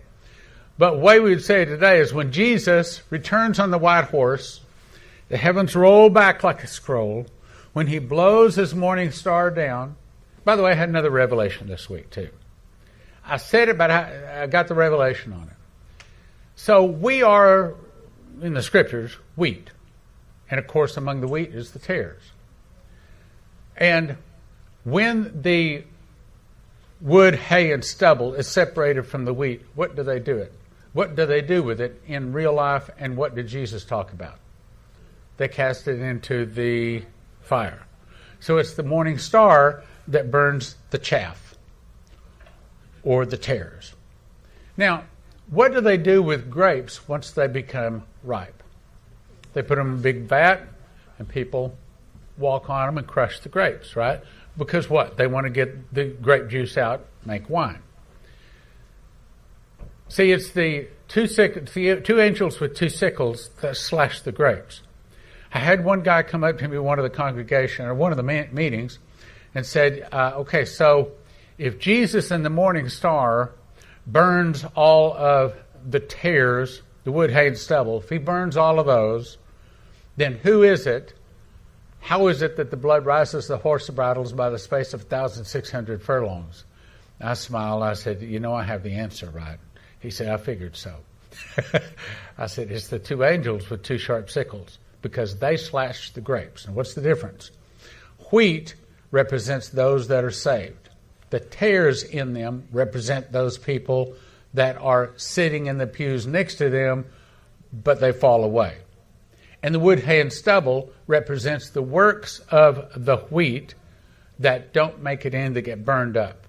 But 0.79 0.93
the 0.93 0.99
way 0.99 1.19
we 1.19 1.31
would 1.31 1.45
say 1.45 1.63
it 1.63 1.67
today 1.67 1.99
is 1.99 2.15
when 2.15 2.31
Jesus 2.31 3.03
returns 3.11 3.59
on 3.59 3.73
the 3.73 3.79
white 3.79 4.05
horse, 4.05 4.61
the 5.29 5.37
heavens 5.37 5.75
roll 5.75 6.11
back 6.11 6.45
like 6.45 6.63
a 6.63 6.69
scroll, 6.69 7.27
when 7.73 7.89
he 7.89 7.99
blows 7.99 8.55
his 8.55 8.75
morning 8.75 9.11
star 9.11 9.51
down. 9.51 9.97
By 10.45 10.55
the 10.55 10.63
way, 10.63 10.73
I 10.73 10.75
had 10.75 10.91
another 10.91 11.11
revelation 11.11 11.67
this 11.67 11.91
week, 11.91 12.11
too. 12.11 12.29
I 13.25 13.37
said 13.37 13.69
it, 13.69 13.79
but 13.79 13.91
I, 13.91 14.43
I 14.43 14.47
got 14.47 14.69
the 14.69 14.75
revelation 14.75 15.33
on 15.33 15.45
it. 15.45 16.05
So 16.57 16.85
we 16.85 17.23
are, 17.23 17.75
in 18.41 18.55
the 18.55 18.63
scriptures, 18.63 19.17
wheat. 19.37 19.71
And 20.51 20.59
of 20.59 20.67
course, 20.67 20.97
among 20.97 21.21
the 21.21 21.29
wheat 21.29 21.55
is 21.55 21.71
the 21.71 21.79
tares. 21.79 22.23
And 23.77 24.17
when 24.85 25.43
the 25.43 25.85
wood, 27.01 27.35
hay, 27.35 27.73
and 27.73 27.85
stubble 27.85 28.35
is 28.35 28.49
separated 28.49 29.05
from 29.05 29.25
the 29.25 29.33
wheat, 29.33 29.63
what 29.75 29.97
do 29.97 30.03
they 30.03 30.19
do 30.19 30.37
it? 30.37 30.53
What 30.93 31.17
do 31.17 31.25
they 31.25 31.41
do 31.41 31.63
with 31.63 31.81
it 31.81 32.03
in 32.07 32.33
real 32.33 32.53
life, 32.53 32.91
and 32.99 33.17
what 33.17 33.35
did 33.35 33.49
Jesus 33.49 33.85
talk 33.85 34.13
about? 34.13 34.39
They 35.39 35.49
cast 35.49 35.89
it 35.89 36.01
into 36.01 36.45
the 36.45 37.03
fire. 37.41 37.83
So 38.41 38.59
it's 38.59 38.75
the 38.75 38.83
morning 38.83 39.19
star 39.19 39.83
that 40.09 40.31
burns 40.31 40.77
the 40.91 40.99
chaff 40.99 41.42
or 43.03 43.27
the 43.27 43.37
tares. 43.37 43.95
Now, 44.77 45.05
what 45.51 45.73
do 45.73 45.81
they 45.81 45.97
do 45.97 46.23
with 46.23 46.51
grapes 46.51 47.09
once 47.09 47.31
they 47.33 47.47
become 47.47 48.05
ripe? 48.23 48.63
They 49.53 49.63
put 49.63 49.77
them 49.77 49.93
in 49.93 49.99
a 49.99 50.03
big 50.03 50.23
vat, 50.23 50.67
and 51.19 51.29
people 51.29 51.77
walk 52.39 52.71
on 52.71 52.87
them 52.87 52.99
and 52.99 53.07
crush 53.07 53.41
the 53.41 53.49
grapes, 53.49 53.97
right? 53.97 54.21
Because 54.57 54.89
what? 54.89 55.17
They 55.17 55.27
want 55.27 55.45
to 55.45 55.51
get 55.51 55.93
the 55.93 56.05
grape 56.05 56.49
juice 56.49 56.77
out, 56.79 57.07
make 57.25 57.49
wine. 57.51 57.83
See, 60.09 60.31
it's 60.31 60.51
the 60.51 60.89
two, 61.09 61.27
two 61.27 62.21
angels 62.21 62.61
with 62.61 62.75
two 62.75 62.89
sickles 62.89 63.51
that 63.61 63.77
slash 63.77 64.21
the 64.23 64.33
grapes. 64.33 64.83
I 65.55 65.59
had 65.59 65.85
one 65.85 66.03
guy 66.03 66.23
come 66.23 66.45
up 66.45 66.59
to 66.59 66.69
me, 66.69 66.79
one 66.79 66.99
of 66.99 67.03
the 67.03 67.11
congregation 67.11 67.85
or 67.87 67.95
one 67.95 68.11
of 68.11 68.17
the 68.17 68.23
meetings, 68.23 68.99
and 69.55 69.67
said, 69.67 70.09
uh, 70.13 70.33
"Okay, 70.37 70.65
so 70.65 71.13
if 71.63 71.79
Jesus 71.79 72.31
in 72.31 72.43
the 72.43 72.51
morning 72.51 72.89
star 72.89 73.53
burns 74.07 74.65
all 74.75 75.15
of 75.15 75.55
the 75.89 76.01
tares, 76.01 76.83
the 77.05 77.13
wood, 77.13 77.31
hay, 77.31 77.49
and 77.49 77.59
stubble, 77.59 78.01
if 78.01 78.09
he 78.09 78.19
burns 78.19 78.57
all 78.57 78.79
of 78.79 78.87
those, 78.87 79.39
then 80.17 80.35
who 80.35 80.63
is 80.63 80.87
it? 80.87 81.15
How 82.01 82.27
is 82.29 82.43
it 82.43 82.57
that 82.57 82.71
the 82.71 82.77
blood 82.77 83.07
rises 83.07 83.47
the 83.47 83.59
horse 83.59 83.89
bridles 83.91 84.33
by 84.33 84.51
the 84.51 84.59
space 84.59 84.93
of 84.93 85.03
1,600 85.03 86.03
furlongs?" 86.03 86.65
I 87.21 87.35
smiled. 87.35 87.83
I 87.83 87.95
said, 87.95 88.23
"You 88.23 88.41
know, 88.41 88.55
I 88.55 88.65
have 88.65 88.83
the 88.83 88.95
answer, 88.95 89.31
right?" 89.31 89.59
He 90.03 90.11
said, 90.11 90.29
I 90.29 90.37
figured 90.37 90.77
so. 90.77 90.97
I 92.39 92.47
said, 92.47 92.73
It's 92.73 92.89
the 92.89 92.99
two 92.99 93.23
angels 93.23 93.71
with 93.71 93.85
two 93.85 93.99
sharp 93.99 94.29
sickles 94.29 94.79
because 95.01 95.39
they 95.39 95.57
slash 95.57 96.11
the 96.11 96.21
grapes. 96.21 96.65
And 96.67 96.75
what's 96.75 96.95
the 96.95 97.01
difference? 97.01 97.53
Wheat 98.33 98.75
represents 99.13 99.69
those 99.69 100.09
that 100.09 100.25
are 100.25 100.33
saved, 100.33 100.82
the 101.33 101.41
tares 101.41 102.03
in 102.03 102.35
them 102.35 102.69
represent 102.73 103.33
those 103.33 103.57
people 103.57 104.15
that 104.53 104.77
are 104.77 105.13
sitting 105.17 105.65
in 105.65 105.79
the 105.79 105.87
pews 105.87 106.27
next 106.27 106.57
to 106.57 106.69
them, 106.69 107.07
but 107.73 108.01
they 108.01 108.13
fall 108.13 108.45
away. 108.45 108.77
And 109.63 109.75
the 109.75 109.79
wood, 109.79 110.01
hay, 110.01 110.21
and 110.21 110.31
stubble 110.31 110.93
represents 111.07 111.71
the 111.71 111.81
works 111.81 112.41
of 112.51 112.87
the 112.95 113.17
wheat 113.17 113.75
that 114.41 114.75
don't 114.75 115.03
make 115.03 115.25
it 115.25 115.33
in, 115.33 115.55
that 115.55 115.63
get 115.63 115.87
burned 115.87 116.19
up. 116.19 116.47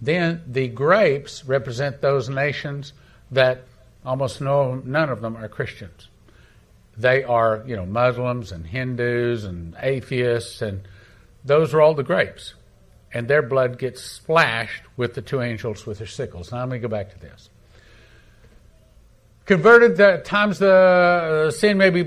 Then 0.00 0.42
the 0.44 0.66
grapes 0.66 1.44
represent 1.44 2.00
those 2.00 2.28
nations 2.28 2.94
that 3.30 3.62
almost 4.04 4.40
no, 4.40 4.74
none 4.74 5.08
of 5.08 5.20
them 5.20 5.36
are 5.36 5.48
Christians. 5.48 6.08
They 6.96 7.22
are, 7.22 7.62
you 7.64 7.76
know, 7.76 7.86
Muslims 7.86 8.50
and 8.50 8.66
Hindus 8.66 9.44
and 9.44 9.76
atheists, 9.80 10.62
and 10.62 10.80
those 11.44 11.72
are 11.72 11.80
all 11.80 11.94
the 11.94 12.02
grapes. 12.02 12.54
And 13.14 13.28
their 13.28 13.42
blood 13.42 13.78
gets 13.78 14.02
splashed 14.02 14.82
with 14.96 15.14
the 15.14 15.22
two 15.22 15.40
angels 15.40 15.86
with 15.86 15.98
their 15.98 16.06
sickles. 16.06 16.52
Now 16.52 16.58
let 16.58 16.68
me 16.68 16.78
go 16.78 16.88
back 16.88 17.10
to 17.10 17.18
this. 17.18 17.48
Converted 19.46 19.96
the 19.96 20.20
times 20.24 20.58
the 20.58 21.46
uh, 21.48 21.50
sin 21.50 21.78
may 21.78 21.90
be 21.90 22.04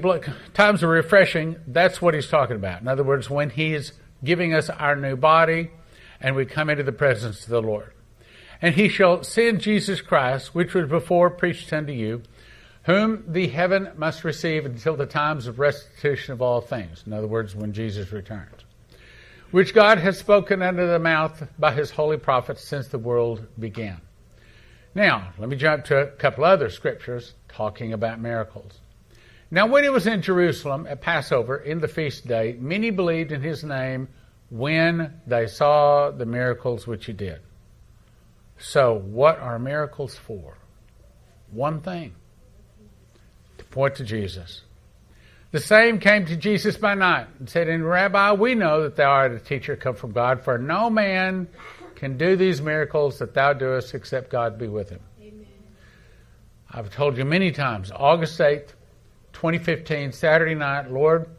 times 0.54 0.84
of 0.84 0.90
refreshing. 0.90 1.56
That's 1.66 2.02
what 2.02 2.14
he's 2.14 2.28
talking 2.28 2.56
about. 2.56 2.82
In 2.82 2.88
other 2.88 3.04
words, 3.04 3.30
when 3.30 3.50
he's 3.50 3.94
giving 4.24 4.54
us 4.54 4.70
our 4.70 4.96
new 4.96 5.16
body, 5.16 5.70
and 6.20 6.36
we 6.36 6.46
come 6.46 6.70
into 6.70 6.84
the 6.84 6.92
presence 6.92 7.44
of 7.44 7.50
the 7.50 7.62
Lord. 7.62 7.94
And 8.62 8.74
he 8.74 8.90
shall 8.90 9.24
send 9.24 9.62
Jesus 9.62 10.02
Christ, 10.02 10.56
which 10.56 10.74
was 10.74 10.90
before 10.90 11.30
preached 11.30 11.72
unto 11.72 11.94
you, 11.94 12.24
whom 12.84 13.24
the 13.28 13.50
heaven 13.50 13.92
must 13.98 14.24
receive 14.24 14.66
until 14.66 14.96
the 14.96 15.06
times 15.06 15.46
of 15.46 15.60
restitution 15.60 16.34
of 16.34 16.42
all 16.42 16.62
things. 16.62 17.04
In 17.06 17.14
other 17.14 17.28
words, 17.28 17.56
when 17.56 17.74
Jesus 17.74 18.12
returns. 18.12 18.57
Which 19.52 19.74
God 19.74 19.98
has 20.00 20.18
spoken 20.18 20.62
unto 20.62 20.86
the 20.86 21.00
mouth 21.00 21.48
by 21.58 21.74
his 21.74 21.92
holy 21.92 22.18
prophets 22.18 22.64
since 22.64 22.90
the 22.90 23.00
world 23.00 23.48
began. 23.58 24.02
Now, 24.94 25.30
let 25.38 25.48
me 25.48 25.56
jump 25.56 25.86
to 25.86 25.98
a 26.00 26.08
couple 26.08 26.44
other 26.44 26.70
scriptures 26.70 27.34
talking 27.48 27.94
about 27.94 28.20
miracles. 28.20 28.80
Now, 29.50 29.68
when 29.68 29.84
he 29.84 29.90
was 29.90 30.06
in 30.06 30.22
Jerusalem 30.22 30.86
at 30.90 31.00
Passover 31.00 31.58
in 31.58 31.80
the 31.80 31.88
feast 31.88 32.28
day, 32.28 32.58
many 32.60 32.90
believed 32.90 33.32
in 33.32 33.42
his 33.42 33.64
name 33.64 34.10
when 34.50 35.22
they 35.26 35.48
saw 35.48 36.12
the 36.12 36.26
miracles 36.26 36.86
which 36.86 37.06
he 37.06 37.14
did. 37.14 37.40
So, 38.58 38.96
what 38.96 39.40
are 39.40 39.60
miracles 39.60 40.16
for? 40.16 40.58
One 41.52 41.80
thing 41.80 42.16
to 43.60 43.64
point 43.66 43.96
to 43.96 44.04
Jesus. 44.04 44.64
The 45.52 45.60
same 45.60 46.00
came 46.00 46.26
to 46.26 46.36
Jesus 46.36 46.76
by 46.76 46.94
night 46.94 47.28
and 47.40 47.50
said, 47.50 47.70
And 47.70 47.86
Rabbi, 47.86 48.34
we 48.34 48.54
know 48.54 48.84
that 48.84 48.98
thou 48.98 49.10
art 49.10 49.32
a 49.32 49.40
teacher 49.40 49.78
come 49.78 49.96
from 49.96 50.12
God, 50.12 50.44
for 50.44 50.58
no 50.58 50.90
man 50.90 51.48
can 51.96 52.18
do 52.18 52.36
these 52.36 52.62
miracles 52.62 53.20
that 53.20 53.34
thou 53.34 53.54
doest 53.54 53.96
except 53.96 54.30
God 54.30 54.60
be 54.60 54.68
with 54.68 54.90
him. 54.90 55.00
Amen. 55.22 55.48
I've 56.70 56.94
told 56.94 57.18
you 57.18 57.24
many 57.24 57.52
times, 57.52 57.92
August 57.96 58.38
8th, 58.40 58.74
2015, 59.34 60.12
Saturday 60.12 60.54
night, 60.54 60.92
Lord, 60.92 61.30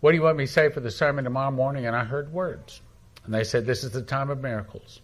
what 0.00 0.12
do 0.12 0.16
you 0.16 0.22
want 0.22 0.36
me 0.36 0.46
to 0.46 0.52
say 0.52 0.70
for 0.70 0.80
the 0.80 0.90
sermon 0.90 1.24
tomorrow 1.24 1.50
morning? 1.50 1.86
And 1.86 1.96
I 1.96 2.04
heard 2.04 2.32
words. 2.32 2.80
And 3.24 3.34
they 3.34 3.42
said, 3.42 3.66
This 3.66 3.82
is 3.82 3.90
the 3.90 4.02
time 4.02 4.30
of 4.30 4.40
miracles. 4.40 5.00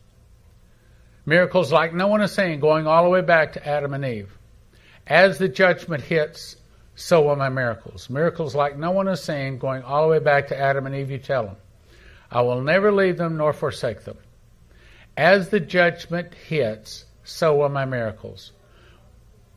Miracles 1.26 1.73
like 1.73 1.94
no 1.94 2.07
one 2.07 2.20
is 2.20 2.32
saying, 2.32 2.60
going 2.60 2.86
all 2.86 3.02
the 3.02 3.10
way 3.10 3.23
back 3.23 3.55
to 3.55 3.68
Adam 3.68 3.94
and 3.94 4.05
Eve. 4.05 4.36
As 5.07 5.39
the 5.39 5.49
judgment 5.49 6.05
hits, 6.05 6.57
so 6.95 7.29
are 7.29 7.37
my 7.37 7.49
miracles. 7.49 8.11
Miracles 8.11 8.55
like 8.55 8.77
no 8.77 8.91
one 8.91 9.09
is 9.09 9.23
saying, 9.23 9.59
going 9.59 9.83
all 9.83 10.03
the 10.03 10.09
way 10.09 10.19
back 10.19 10.49
to 10.49 10.59
Adam 10.59 10.87
and 10.87 10.95
Eve, 10.95 11.11
you 11.11 11.19
tell 11.19 11.47
them, 11.47 11.57
I 12.31 12.43
will 12.43 12.62
never 12.62 12.93
leave 12.93 13.19
them 13.19 13.37
nor 13.37 13.53
forsake 13.53 14.05
them. 14.05 14.17
As 15.17 15.51
the 15.51 15.61
judgment 15.61 16.35
hits, 16.35 17.05
so 17.25 17.62
are 17.62 17.69
my 17.69 17.85
miracles. 17.85 18.53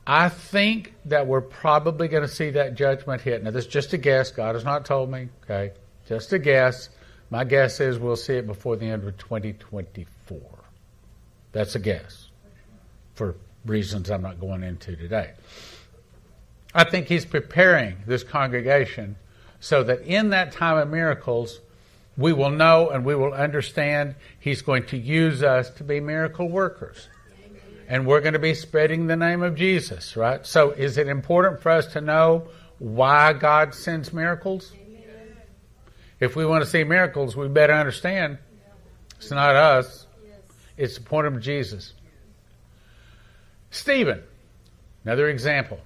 I 0.07 0.29
think 0.29 0.93
that 1.05 1.25
we're 1.25 1.41
probably 1.41 2.07
going 2.07 2.21
to 2.21 2.29
see 2.29 2.51
that 2.51 2.75
judgment 2.75 3.21
hit. 3.21 3.43
Now, 3.43 3.51
this 3.51 3.65
is 3.65 3.71
just 3.71 3.93
a 3.93 3.97
guess. 3.97 4.31
God 4.31 4.55
has 4.55 4.63
not 4.63 4.85
told 4.85 5.09
me. 5.09 5.29
Okay, 5.43 5.71
just 6.07 6.31
a 6.33 6.39
guess. 6.39 6.89
My 7.31 7.43
guess 7.43 7.79
is 7.79 7.97
we'll 7.97 8.15
see 8.15 8.35
it 8.35 8.45
before 8.45 8.75
the 8.75 8.85
end 8.85 9.03
of 9.03 9.17
2024. 9.17 10.39
That's 11.53 11.75
a 11.75 11.79
guess 11.79 12.27
for 13.15 13.35
reasons 13.65 14.11
I'm 14.11 14.21
not 14.21 14.39
going 14.39 14.61
into 14.61 14.95
today. 14.95 15.31
I 16.75 16.83
think 16.83 17.07
he's 17.07 17.25
preparing 17.25 17.95
this 18.05 18.23
congregation 18.23 19.15
so 19.61 19.81
that 19.83 20.01
in 20.01 20.31
that 20.31 20.51
time 20.51 20.77
of 20.77 20.89
miracles, 20.89 21.61
we 22.17 22.33
will 22.33 22.49
know 22.49 22.89
and 22.89 23.05
we 23.05 23.15
will 23.15 23.33
understand 23.33 24.15
he's 24.39 24.61
going 24.61 24.85
to 24.87 24.97
use 24.97 25.41
us 25.41 25.69
to 25.71 25.85
be 25.85 26.01
miracle 26.01 26.49
workers 26.49 27.07
and 27.87 28.05
we're 28.05 28.19
going 28.19 28.33
to 28.33 28.39
be 28.39 28.53
spreading 28.53 29.07
the 29.07 29.15
name 29.15 29.41
of 29.41 29.55
Jesus, 29.55 30.17
right? 30.17 30.45
So 30.45 30.71
is 30.71 30.97
it 30.97 31.07
important 31.07 31.61
for 31.61 31.71
us 31.71 31.87
to 31.93 32.01
know 32.01 32.49
why 32.79 33.33
God 33.33 33.73
sends 33.73 34.11
miracles? 34.11 34.73
If 36.19 36.35
we 36.35 36.45
want 36.45 36.63
to 36.63 36.69
see 36.69 36.83
miracles, 36.83 37.35
we 37.35 37.47
better 37.47 37.73
understand 37.73 38.37
It's 39.17 39.31
not 39.31 39.55
us. 39.55 40.07
It's 40.77 40.95
the 40.95 41.03
point 41.03 41.27
of 41.27 41.39
Jesus. 41.39 41.93
Stephen, 43.71 44.21
another 45.05 45.29
example, 45.29 45.79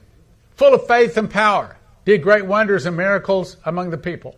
full 0.60 0.74
of 0.74 0.86
faith 0.88 1.16
and 1.16 1.32
power, 1.32 1.78
did 2.04 2.22
great 2.22 2.46
wonders 2.46 2.86
and 2.86 2.98
miracles 2.98 3.56
among 3.66 3.92
the 3.92 3.98
people. 3.98 4.36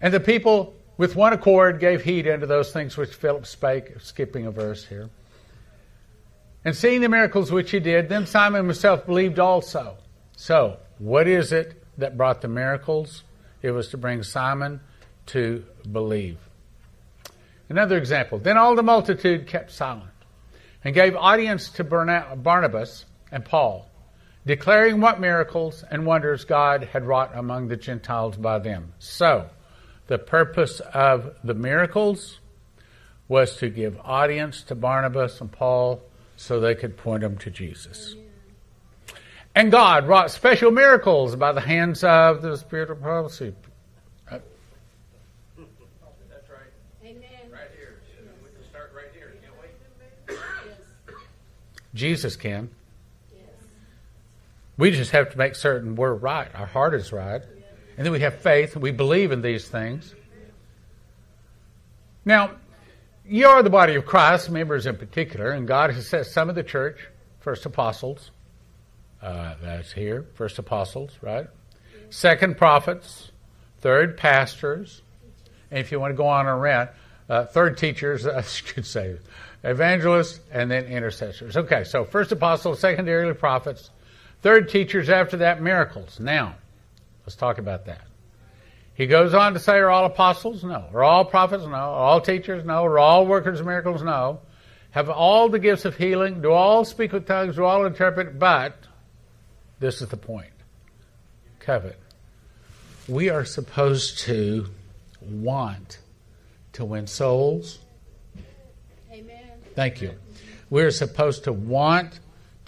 And 0.00 0.14
the 0.14 0.20
people, 0.20 0.72
with 0.96 1.16
one 1.16 1.32
accord, 1.32 1.80
gave 1.80 2.04
heed 2.04 2.28
unto 2.28 2.46
those 2.46 2.72
things 2.72 2.96
which 2.96 3.12
Philip 3.12 3.44
spake, 3.44 4.00
skipping 4.00 4.46
a 4.46 4.52
verse 4.52 4.84
here. 4.84 5.10
And 6.64 6.76
seeing 6.76 7.00
the 7.00 7.08
miracles 7.08 7.50
which 7.50 7.72
he 7.72 7.80
did, 7.80 8.08
then 8.08 8.24
Simon 8.24 8.64
himself 8.64 9.04
believed 9.04 9.40
also. 9.40 9.96
So, 10.36 10.76
what 10.98 11.26
is 11.26 11.50
it 11.50 11.82
that 11.98 12.16
brought 12.16 12.40
the 12.40 12.48
miracles? 12.48 13.24
It 13.62 13.72
was 13.72 13.88
to 13.88 13.96
bring 13.96 14.22
Simon 14.22 14.80
to 15.26 15.64
believe. 15.90 16.38
Another 17.68 17.98
example. 17.98 18.38
Then 18.38 18.56
all 18.56 18.76
the 18.76 18.84
multitude 18.84 19.48
kept 19.48 19.72
silent 19.72 20.10
and 20.84 20.94
gave 20.94 21.16
audience 21.16 21.68
to 21.70 21.84
Barnabas 21.84 23.06
and 23.32 23.44
Paul, 23.44 23.89
declaring 24.46 25.00
what 25.00 25.20
miracles 25.20 25.84
and 25.90 26.06
wonders 26.06 26.44
God 26.44 26.84
had 26.84 27.06
wrought 27.06 27.32
among 27.34 27.68
the 27.68 27.76
Gentiles 27.76 28.36
by 28.36 28.58
them. 28.58 28.92
So, 28.98 29.48
the 30.06 30.18
purpose 30.18 30.80
of 30.80 31.36
the 31.44 31.54
miracles 31.54 32.38
was 33.28 33.56
to 33.58 33.68
give 33.68 33.98
audience 34.02 34.62
to 34.64 34.74
Barnabas 34.74 35.40
and 35.40 35.52
Paul 35.52 36.02
so 36.36 36.58
they 36.58 36.74
could 36.74 36.96
point 36.96 37.20
them 37.20 37.38
to 37.38 37.50
Jesus. 37.50 38.16
And 39.54 39.70
God 39.70 40.08
wrought 40.08 40.30
special 40.30 40.70
miracles 40.70 41.36
by 41.36 41.52
the 41.52 41.60
hands 41.60 42.02
of 42.02 42.40
the 42.42 42.56
Spirit 42.56 42.90
of 42.90 43.00
prophecy. 43.02 43.54
That's 44.28 44.42
right. 46.48 46.70
Amen. 47.04 47.22
Right 47.52 47.70
here. 47.76 48.00
We 48.42 48.50
can 48.50 48.68
start 48.68 48.92
right 48.96 49.12
here. 49.12 49.34
Can't 49.42 49.54
wait. 49.60 51.16
Jesus 51.94 52.36
can. 52.36 52.70
We 54.80 54.90
just 54.90 55.10
have 55.10 55.30
to 55.32 55.36
make 55.36 55.56
certain 55.56 55.94
we're 55.94 56.14
right. 56.14 56.48
Our 56.54 56.64
heart 56.64 56.94
is 56.94 57.12
right. 57.12 57.42
And 57.98 58.06
then 58.06 58.12
we 58.12 58.20
have 58.20 58.36
faith. 58.36 58.74
We 58.74 58.92
believe 58.92 59.30
in 59.30 59.42
these 59.42 59.68
things. 59.68 60.14
Now, 62.24 62.52
you 63.26 63.46
are 63.46 63.62
the 63.62 63.68
body 63.68 63.94
of 63.96 64.06
Christ, 64.06 64.48
members 64.48 64.86
in 64.86 64.96
particular, 64.96 65.50
and 65.50 65.68
God 65.68 65.90
has 65.90 66.08
set 66.08 66.24
some 66.24 66.48
of 66.48 66.54
the 66.54 66.62
church, 66.62 66.98
first 67.40 67.66
apostles, 67.66 68.30
uh, 69.20 69.56
that's 69.60 69.92
here, 69.92 70.24
first 70.32 70.58
apostles, 70.58 71.10
right? 71.20 71.46
Second 72.08 72.56
prophets, 72.56 73.32
third 73.80 74.16
pastors, 74.16 75.02
and 75.70 75.78
if 75.78 75.92
you 75.92 76.00
want 76.00 76.12
to 76.12 76.16
go 76.16 76.26
on 76.26 76.46
and 76.46 76.58
rant, 76.58 76.88
uh, 77.28 77.44
third 77.44 77.76
teachers, 77.76 78.26
I 78.26 78.40
should 78.40 78.86
say, 78.86 79.18
evangelists, 79.62 80.40
and 80.50 80.70
then 80.70 80.86
intercessors. 80.86 81.58
Okay, 81.58 81.84
so 81.84 82.06
first 82.06 82.32
apostles, 82.32 82.80
secondarily 82.80 83.34
prophets, 83.34 83.90
third 84.42 84.68
teachers, 84.68 85.08
after 85.08 85.38
that 85.38 85.62
miracles. 85.62 86.20
Now, 86.20 86.56
let's 87.24 87.36
talk 87.36 87.58
about 87.58 87.86
that. 87.86 88.02
He 88.94 89.06
goes 89.06 89.32
on 89.32 89.54
to 89.54 89.58
say, 89.58 89.78
Are 89.78 89.90
all 89.90 90.04
apostles? 90.04 90.62
No. 90.62 90.84
Are 90.92 91.02
all 91.02 91.24
prophets? 91.24 91.64
No. 91.64 91.70
Are 91.70 92.04
all 92.04 92.20
teachers? 92.20 92.64
No. 92.64 92.84
Are 92.84 92.98
all 92.98 93.26
workers 93.26 93.60
of 93.60 93.66
miracles? 93.66 94.02
No. 94.02 94.40
Have 94.90 95.08
all 95.08 95.48
the 95.48 95.58
gifts 95.58 95.84
of 95.84 95.96
healing? 95.96 96.42
Do 96.42 96.52
all 96.52 96.84
speak 96.84 97.12
with 97.12 97.26
tongues? 97.26 97.56
Do 97.56 97.64
all 97.64 97.86
interpret? 97.86 98.38
But, 98.38 98.76
this 99.78 100.02
is 100.02 100.08
the 100.08 100.16
point 100.16 100.50
covet. 101.60 101.98
We 103.08 103.30
are 103.30 103.44
supposed 103.44 104.20
to 104.20 104.66
want 105.20 105.98
to 106.72 106.84
win 106.84 107.06
souls. 107.06 107.78
Amen. 109.12 109.52
Thank 109.74 110.00
you. 110.02 110.14
We're 110.68 110.90
supposed 110.90 111.44
to 111.44 111.52
want 111.52 112.20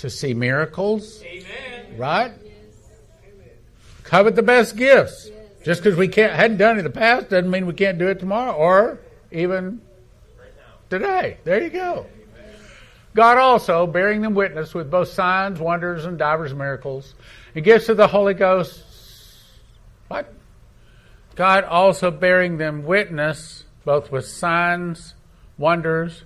to 0.03 0.11
see 0.11 0.35
miracles. 0.35 1.23
Amen. 1.23 1.97
Right? 1.97 2.33
Yes. 2.45 2.55
Covet 4.03 4.35
the 4.35 4.43
best 4.43 4.77
gifts. 4.77 5.31
Just 5.65 5.81
because 5.81 5.97
we 5.97 6.09
can't 6.09 6.33
hadn't 6.33 6.57
done 6.57 6.75
it 6.77 6.81
in 6.81 6.85
the 6.85 6.91
past 6.91 7.31
doesn't 7.31 7.49
mean 7.49 7.67
we 7.67 7.73
can't 7.73 7.99
do 7.99 8.09
it 8.09 8.19
tomorrow 8.19 8.53
or 8.53 8.99
even 9.31 9.81
today. 10.91 11.37
There 11.45 11.63
you 11.63 11.71
go. 11.71 12.07
God 13.15 13.39
also, 13.39 13.87
bearing 13.87 14.23
them 14.23 14.35
witness 14.35 14.75
with 14.75 14.91
both 14.91 15.09
signs, 15.09 15.61
wonders, 15.61 16.05
and 16.05 16.19
divers 16.19 16.53
miracles, 16.53 17.15
and 17.55 17.65
gifts 17.65 17.89
of 17.89 17.97
the 17.97 18.09
Holy 18.09 18.35
Ghost. 18.35 18.83
What? 20.09 20.35
God 21.37 21.63
also 21.63 22.11
bearing 22.11 22.57
them 22.57 22.85
witness 22.85 23.65
both 23.85 24.11
with 24.11 24.27
signs, 24.27 25.15
wonders, 25.59 26.25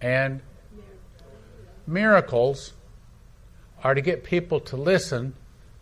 and 0.00 0.40
miracles 1.86 2.72
are 3.82 3.94
to 3.94 4.00
get 4.00 4.24
people 4.24 4.60
to 4.60 4.76
listen 4.76 5.34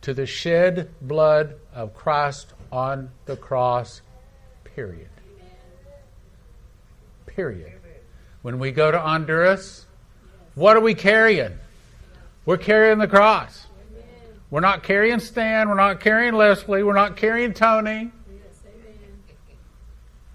to 0.02 0.14
the 0.14 0.26
shed 0.26 0.90
blood 1.02 1.54
of 1.74 1.94
Christ 1.94 2.52
on 2.72 3.10
the 3.26 3.36
cross, 3.36 4.00
period. 4.64 5.08
Period. 7.26 7.72
When 8.42 8.58
we 8.58 8.70
go 8.70 8.90
to 8.90 8.98
Honduras, 8.98 9.86
what 10.54 10.76
are 10.76 10.80
we 10.80 10.94
carrying? 10.94 11.58
We're 12.46 12.56
carrying 12.56 12.98
the 12.98 13.08
cross. 13.08 13.66
We're 14.50 14.60
not 14.60 14.82
carrying 14.82 15.20
Stan. 15.20 15.68
We're 15.68 15.74
not 15.74 16.00
carrying 16.00 16.34
Leslie. 16.34 16.82
We're 16.82 16.94
not 16.94 17.16
carrying 17.16 17.52
Tony. 17.52 18.10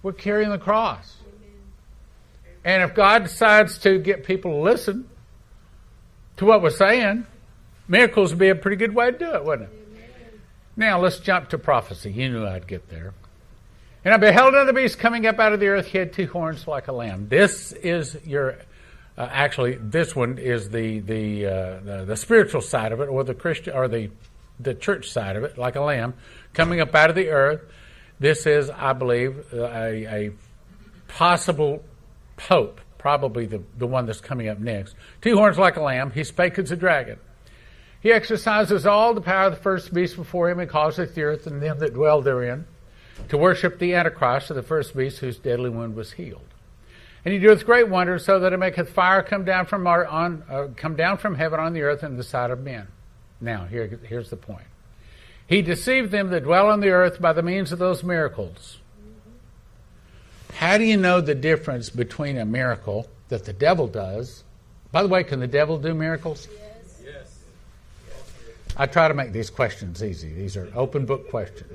We're 0.04 0.14
carrying 0.14 0.52
the 0.52 0.60
cross. 0.60 1.18
And 2.64 2.84
if 2.84 2.96
God 2.96 3.24
decides 3.24 3.80
to 3.80 4.00
get 4.00 4.24
people 4.24 4.52
to 4.52 4.58
listen 4.58 5.10
to 6.38 6.46
what 6.46 6.62
we're 6.62 6.70
saying, 6.70 7.26
miracles 7.88 8.32
would 8.32 8.40
be 8.40 8.50
a 8.50 8.56
pretty 8.56 8.78
good 8.78 8.94
way 8.94 9.12
to 9.12 9.18
do 9.18 9.34
it, 9.36 9.44
wouldn't 9.44 9.70
it? 9.70 9.82
Now 10.78 11.00
let's 11.00 11.20
jump 11.20 11.50
to 11.50 11.58
prophecy. 11.58 12.12
You 12.12 12.30
knew 12.30 12.46
I'd 12.46 12.68
get 12.68 12.90
there. 12.90 13.14
And 14.04 14.14
I 14.14 14.18
beheld 14.18 14.54
another 14.54 14.74
beast 14.74 15.00
coming 15.00 15.26
up 15.26 15.40
out 15.40 15.54
of 15.54 15.60
the 15.60 15.68
earth. 15.68 15.88
He 15.88 15.98
had 15.98 16.14
two 16.14 16.28
horns 16.28 16.68
like 16.68 16.88
a 16.88 16.92
lamb. 16.92 17.28
This 17.28 17.72
is 17.72 18.18
your, 18.26 18.58
uh, 19.18 19.28
actually, 19.32 19.76
this 19.76 20.16
one 20.16 20.38
is 20.38 20.70
the 20.70 21.00
the, 21.00 21.46
uh, 21.46 21.80
the, 21.80 22.06
the 22.06 22.16
spiritual 22.16 22.62
side 22.62 22.92
of 22.92 23.00
it, 23.02 23.08
or 23.10 23.24
the 23.24 23.34
Christian, 23.34 23.74
or 23.74 23.88
the 23.88 24.12
the 24.60 24.74
church 24.74 25.10
side 25.10 25.36
of 25.36 25.44
it, 25.44 25.58
like 25.58 25.76
a 25.76 25.82
lamb 25.82 26.14
coming 26.54 26.82
up 26.82 26.94
out 26.94 27.10
of 27.10 27.16
the 27.16 27.30
earth. 27.30 27.62
This 28.20 28.46
is, 28.46 28.70
I 28.70 28.94
believe, 28.94 29.52
a, 29.54 30.28
a 30.28 30.32
possible 31.08 31.84
pope, 32.38 32.80
probably 32.98 33.46
the, 33.46 33.62
the 33.78 33.88
one 33.88 34.06
that's 34.06 34.22
coming 34.22 34.48
up 34.48 34.60
next. 34.60 34.96
Two 35.22 35.36
horns 35.36 35.58
like 35.58 35.78
a 35.78 35.82
lamb. 35.82 36.12
He 36.12 36.24
spake 36.24 36.58
as 36.60 36.72
a 36.72 36.76
dragon. 36.76 37.20
He 38.06 38.12
exercises 38.12 38.86
all 38.86 39.16
the 39.16 39.22
power 39.22 39.48
of 39.48 39.56
the 39.56 39.60
first 39.60 39.92
beast 39.92 40.16
before 40.16 40.48
him 40.48 40.60
and 40.60 40.70
causeth 40.70 41.16
the 41.16 41.24
earth 41.24 41.48
and 41.48 41.60
them 41.60 41.80
that 41.80 41.96
dwell 41.96 42.22
therein 42.22 42.68
to 43.30 43.36
worship 43.36 43.80
the 43.80 43.96
Antichrist 43.96 44.52
of 44.52 44.56
the 44.56 44.62
first 44.62 44.96
beast 44.96 45.18
whose 45.18 45.40
deadly 45.40 45.72
wound 45.72 45.96
was 45.96 46.12
healed. 46.12 46.46
And 47.26 47.34
he 47.34 47.40
doeth 47.40 47.66
great 47.66 47.90
wonders, 47.90 48.24
so 48.24 48.40
that 48.42 48.54
it 48.54 48.58
maketh 48.58 48.92
fire 48.92 49.24
come 49.24 49.44
down 49.44 49.66
from 49.66 49.88
our, 49.88 50.06
on 50.06 50.44
uh, 50.48 50.68
come 50.76 50.96
down 50.96 51.18
from 51.18 51.34
heaven 51.34 51.60
on 51.60 51.74
the 51.74 51.82
earth 51.82 52.04
and 52.04 52.16
the 52.16 52.24
sight 52.24 52.52
of 52.52 52.60
men. 52.60 52.90
Now, 53.42 53.66
here, 53.66 54.00
here's 54.04 54.30
the 54.30 54.38
point. 54.38 54.68
He 55.48 55.64
deceived 55.64 56.12
them 56.12 56.30
that 56.30 56.44
dwell 56.44 56.70
on 56.70 56.82
the 56.82 56.92
earth 56.92 57.20
by 57.20 57.34
the 57.34 57.42
means 57.42 57.72
of 57.72 57.80
those 57.80 58.04
miracles. 58.04 58.78
How 60.54 60.78
do 60.78 60.84
you 60.84 60.98
know 60.98 61.22
the 61.22 61.34
difference 61.34 61.90
between 61.90 62.38
a 62.38 62.46
miracle 62.46 63.10
that 63.30 63.46
the 63.46 63.54
devil 63.54 63.88
does? 63.88 64.44
By 64.92 65.02
the 65.02 65.10
way, 65.10 65.24
can 65.24 65.40
the 65.40 65.48
devil 65.48 65.80
do 65.80 65.96
miracles? 65.96 66.48
I 68.78 68.86
try 68.88 69.08
to 69.08 69.14
make 69.14 69.32
these 69.32 69.50
questions 69.50 70.04
easy. 70.04 70.34
These 70.34 70.58
are 70.58 70.70
open 70.76 71.06
book 71.06 71.30
questions. 71.30 71.72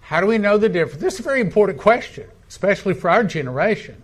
How 0.00 0.20
do 0.20 0.26
we 0.26 0.38
know 0.38 0.58
the 0.58 0.68
difference? 0.68 1.02
This 1.02 1.14
is 1.14 1.20
a 1.20 1.22
very 1.22 1.40
important 1.40 1.78
question, 1.78 2.28
especially 2.48 2.94
for 2.94 3.10
our 3.10 3.24
generation. 3.24 4.02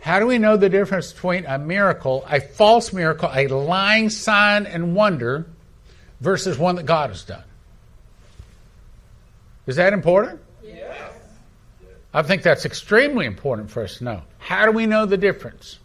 How 0.00 0.18
do 0.18 0.26
we 0.26 0.38
know 0.38 0.56
the 0.56 0.68
difference 0.68 1.12
between 1.12 1.44
a 1.44 1.58
miracle, 1.58 2.24
a 2.28 2.40
false 2.40 2.92
miracle, 2.92 3.30
a 3.32 3.48
lying 3.48 4.08
sign 4.08 4.66
and 4.66 4.94
wonder, 4.94 5.46
versus 6.20 6.56
one 6.58 6.76
that 6.76 6.86
God 6.86 7.10
has 7.10 7.22
done? 7.24 7.44
Is 9.66 9.76
that 9.76 9.92
important? 9.92 10.40
Yes. 10.64 11.12
I 12.14 12.22
think 12.22 12.42
that's 12.42 12.64
extremely 12.64 13.26
important 13.26 13.70
for 13.70 13.82
us 13.82 13.98
to 13.98 14.04
know. 14.04 14.22
How 14.38 14.64
do 14.64 14.72
we 14.72 14.86
know 14.86 15.04
the 15.04 15.18
difference? 15.18 15.78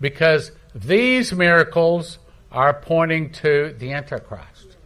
Because 0.00 0.52
these 0.74 1.32
miracles 1.32 2.18
are 2.52 2.74
pointing 2.74 3.30
to 3.30 3.74
the 3.78 3.92
Antichrist. 3.92 4.76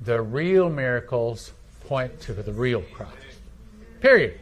The 0.00 0.20
real 0.20 0.68
miracles 0.68 1.52
point 1.86 2.20
to 2.22 2.32
the 2.32 2.52
real 2.52 2.82
Christ. 2.82 3.12
Period. 4.00 4.38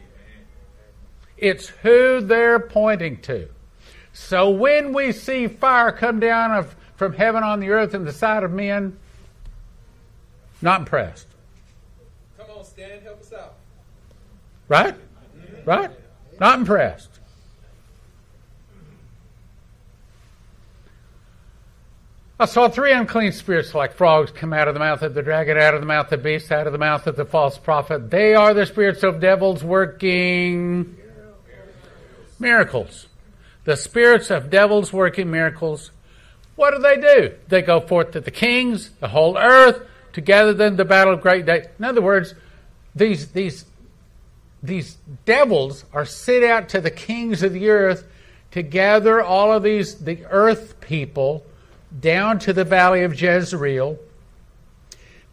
It's 1.37 1.67
who 1.67 2.21
they're 2.21 2.59
pointing 2.59 3.21
to. 3.21 3.49
So 4.13 4.49
when 4.49 4.93
we 4.93 5.11
see 5.11 5.47
fire 5.47 5.91
come 5.91 6.19
down 6.19 6.51
of, 6.51 6.75
from 6.95 7.13
heaven 7.13 7.43
on 7.43 7.59
the 7.59 7.69
earth 7.69 7.93
in 7.93 8.05
the 8.05 8.11
sight 8.11 8.43
of 8.43 8.51
men, 8.51 8.97
not 10.61 10.81
impressed. 10.81 11.27
Come 12.37 12.47
on, 12.57 12.63
Stan, 12.63 13.01
help 13.01 13.21
us 13.21 13.33
out. 13.33 13.55
Right? 14.67 14.95
Right? 15.65 15.91
Not 16.39 16.59
impressed. 16.59 17.10
I 22.41 22.45
saw 22.45 22.67
three 22.69 22.91
unclean 22.91 23.33
spirits 23.33 23.75
like 23.75 23.93
frogs 23.93 24.31
come 24.31 24.51
out 24.51 24.67
of 24.67 24.73
the 24.73 24.79
mouth 24.79 25.03
of 25.03 25.13
the 25.13 25.21
dragon, 25.21 25.59
out 25.59 25.75
of 25.75 25.79
the 25.79 25.85
mouth 25.85 26.05
of 26.05 26.09
the 26.09 26.17
beast, 26.17 26.51
out 26.51 26.65
of 26.65 26.73
the 26.73 26.79
mouth 26.79 27.05
of 27.05 27.15
the 27.15 27.23
false 27.23 27.55
prophet. 27.55 28.09
They 28.09 28.33
are 28.33 28.55
the 28.55 28.65
spirits 28.65 29.03
of 29.03 29.19
devils 29.19 29.63
working 29.63 30.97
miracles. 32.39 33.05
The 33.65 33.77
spirits 33.77 34.31
of 34.31 34.49
devils 34.49 34.91
working 34.91 35.29
miracles. 35.29 35.91
What 36.55 36.71
do 36.71 36.79
they 36.79 36.95
do? 36.95 37.35
They 37.47 37.61
go 37.61 37.79
forth 37.79 38.09
to 38.13 38.19
the 38.19 38.31
kings, 38.31 38.89
the 38.99 39.09
whole 39.09 39.37
earth, 39.37 39.79
to 40.13 40.21
gather 40.21 40.55
them 40.55 40.77
to 40.77 40.83
battle 40.83 41.13
of 41.13 41.21
great 41.21 41.45
day. 41.45 41.67
In 41.77 41.85
other 41.85 42.01
words, 42.01 42.33
these 42.95 43.27
these 43.33 43.65
these 44.63 44.97
devils 45.25 45.85
are 45.93 46.05
sent 46.05 46.43
out 46.43 46.69
to 46.69 46.81
the 46.81 46.89
kings 46.89 47.43
of 47.43 47.53
the 47.53 47.69
earth 47.69 48.07
to 48.49 48.63
gather 48.63 49.21
all 49.21 49.53
of 49.53 49.61
these 49.61 49.99
the 49.99 50.25
earth 50.25 50.81
people 50.81 51.45
down 51.99 52.39
to 52.39 52.53
the 52.53 52.63
valley 52.63 53.03
of 53.03 53.19
Jezreel, 53.19 53.99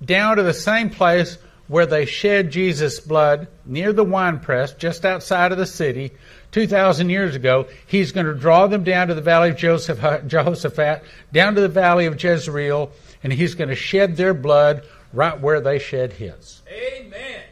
down 0.05 0.37
to 0.37 0.43
the 0.43 0.55
same 0.55 0.91
place 0.91 1.39
where 1.69 1.87
they 1.87 2.07
shed 2.07 2.51
Jesus' 2.51 2.99
blood 2.99 3.47
near 3.67 3.93
the 3.93 4.05
winepress, 4.05 4.73
just 4.73 5.05
outside 5.05 5.53
of 5.53 5.59
the 5.59 5.67
city, 5.67 6.13
2,000 6.53 7.11
years 7.11 7.37
ago. 7.37 7.69
He's 7.87 8.13
going 8.13 8.27
to 8.27 8.35
draw 8.35 8.67
them 8.67 8.85
down 8.85 9.09
to 9.09 9.15
the 9.15 9.21
valley 9.21 9.51
of 9.51 9.57
Joseph, 9.57 9.99
Jehoshaphat, 10.27 11.05
down 11.33 11.55
to 11.55 11.61
the 11.61 11.69
valley 11.69 12.07
of 12.07 12.23
Jezreel, 12.23 12.91
and 13.23 13.33
he's 13.33 13.55
going 13.55 13.69
to 13.69 13.77
shed 13.77 14.17
their 14.17 14.35
blood 14.35 14.85
right 15.13 15.39
where 15.39 15.61
they 15.61 15.79
shed 15.79 16.15
his. 16.15 16.63
Amen. 16.71 17.43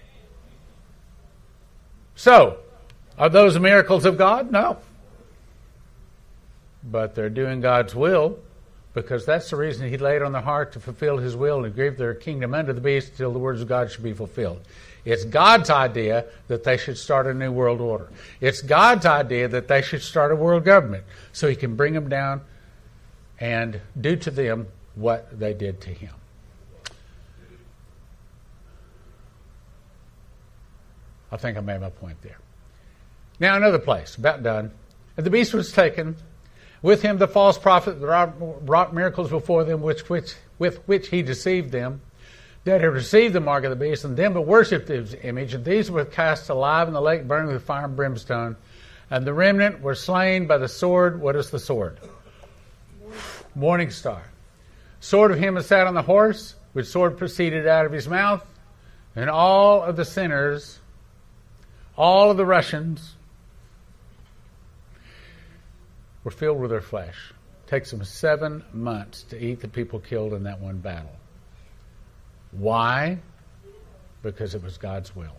So, 2.15 2.59
are 3.19 3.29
those 3.29 3.59
miracles 3.59 4.07
of 4.07 4.17
God? 4.17 4.51
No. 4.51 4.79
But 6.83 7.15
they're 7.15 7.29
doing 7.29 7.61
God's 7.61 7.95
will 7.95 8.39
because 8.97 9.27
that's 9.27 9.51
the 9.51 9.57
reason 9.57 9.87
he 9.91 9.99
laid 9.99 10.23
on 10.23 10.33
their 10.33 10.41
heart 10.41 10.73
to 10.73 10.81
fulfill 10.81 11.19
his 11.19 11.37
will 11.37 11.67
and 11.67 11.77
give 11.77 11.99
their 11.99 12.15
kingdom 12.15 12.55
unto 12.55 12.73
the 12.73 12.81
beast 12.81 13.15
till 13.15 13.31
the 13.31 13.39
words 13.39 13.61
of 13.61 13.69
God 13.69 13.93
should 13.93 14.03
be 14.03 14.15
fulfilled. 14.15 14.63
It's 15.05 15.23
God's 15.23 15.69
idea 15.69 16.25
that 16.49 16.65
they 16.65 16.79
should 16.79 16.97
start 16.97 17.27
a 17.27 17.35
new 17.35 17.53
world 17.53 17.83
order. 17.83 18.09
It's 18.41 18.63
God's 18.63 19.05
idea 19.05 19.49
that 19.49 19.69
they 19.69 19.83
should 19.83 20.01
start 20.01 20.33
a 20.33 20.35
world 20.35 20.65
government 20.65 21.05
so 21.35 21.47
he 21.47 21.55
can 21.55 21.77
bring 21.77 21.93
them 21.93 22.09
down 22.09 22.41
and 23.39 23.83
do 24.01 24.17
to 24.17 24.31
them 24.31 24.67
what 24.95 25.39
they 25.39 25.53
did 25.53 25.83
to 25.83 25.91
him. 25.91 26.15
I 31.31 31.37
think 31.37 31.59
I 31.59 31.61
made 31.61 31.83
my 31.83 31.91
point 31.91 32.17
there. 32.23 32.39
Now, 33.39 33.57
another 33.57 33.79
place, 33.79 34.17
about 34.17 34.43
done. 34.43 34.71
And 35.19 35.27
the 35.27 35.31
beast 35.31 35.53
was 35.53 35.71
taken, 35.71 36.17
with 36.83 37.03
him 37.03 37.19
the 37.19 37.29
false 37.29 37.59
prophet 37.59 37.97
wrought 38.01 38.95
miracles 38.95 39.31
before 39.31 39.65
them, 39.65 39.81
which, 39.81 40.09
which, 40.09 40.35
with 40.59 40.77
which 40.87 41.09
he 41.09 41.23
deceived 41.23 41.73
them, 41.73 42.01
that 42.65 42.81
had 42.81 42.93
received 42.93 43.35
the 43.35 43.41
mark 43.41 43.65
of 43.65 43.71
the 43.71 43.77
beast, 43.77 44.05
and 44.05 44.17
them 44.17 44.35
that 44.35 44.41
worshipped 44.41 44.89
his 44.89 45.15
image, 45.23 45.55
and 45.55 45.65
these 45.65 45.91
were 45.91 46.05
cast 46.05 46.49
alive 46.49 46.89
in 46.89 46.95
the 46.95 47.01
lake 47.01 47.27
burning 47.27 47.53
with 47.53 47.63
fire 47.63 47.85
and 47.85 47.97
brimstone. 47.97 48.57
And 49.09 49.25
the 49.25 49.33
remnant 49.33 49.81
were 49.81 49.95
slain 49.95 50.47
by 50.47 50.59
the 50.59 50.69
sword. 50.69 51.21
What 51.21 51.37
is 51.37 51.51
the 51.51 51.61
sword? 51.61 51.99
Morning 53.55 53.91
star. 53.91 54.23
Sword 55.01 55.31
of 55.31 55.39
him 55.39 55.55
that 55.55 55.63
sat 55.65 55.87
on 55.87 55.95
the 55.95 56.03
horse, 56.03 56.57
which 56.73 56.87
sword 56.87 57.17
proceeded 57.17 57.67
out 57.67 57.87
of 57.87 57.93
his 57.93 58.09
mouth, 58.09 58.45
and 59.15 59.31
all 59.31 59.83
of 59.83 59.97
the 59.97 60.05
sinners, 60.05 60.81
all 61.97 62.31
of 62.31 62.37
the 62.37 62.45
Russians, 62.45 63.16
were 66.27 66.33
filled 66.33 66.59
with 66.59 66.71
their 66.71 66.81
flesh. 66.81 67.33
It 67.65 67.71
takes 67.71 67.93
them 67.93 68.03
seven 68.03 68.65
months 68.73 69.23
to 69.31 69.41
eat 69.41 69.61
the 69.61 69.69
people 69.69 70.01
killed 70.01 70.35
in 70.35 70.43
that 70.43 70.61
one 70.61 70.79
battle. 70.79 71.17
Why? 72.51 73.19
Because 74.25 74.57
it 74.57 74.63
was 74.65 74.77
God's 74.77 75.15
will. 75.15 75.37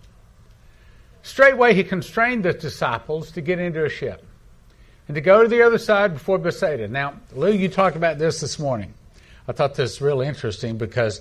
Straightway 1.24 1.74
he 1.74 1.84
constrained 1.84 2.46
the 2.46 2.54
disciples 2.54 3.32
to 3.32 3.42
get 3.42 3.60
into 3.60 3.84
a 3.84 3.90
ship 3.90 4.26
and 5.10 5.16
to 5.16 5.20
go 5.20 5.44
to 5.44 5.50
the 5.50 5.62
other 5.62 5.78
side 5.78 6.14
before 6.14 6.38
Bethsaida. 6.38 6.88
Now, 6.88 7.16
Lou, 7.34 7.52
you 7.52 7.68
talked 7.68 7.98
about 7.98 8.18
this 8.18 8.40
this 8.40 8.58
morning. 8.58 8.94
I 9.46 9.52
thought 9.52 9.76
this 9.76 9.96
was 9.96 10.02
really 10.02 10.26
interesting 10.26 10.78
because 10.78 11.20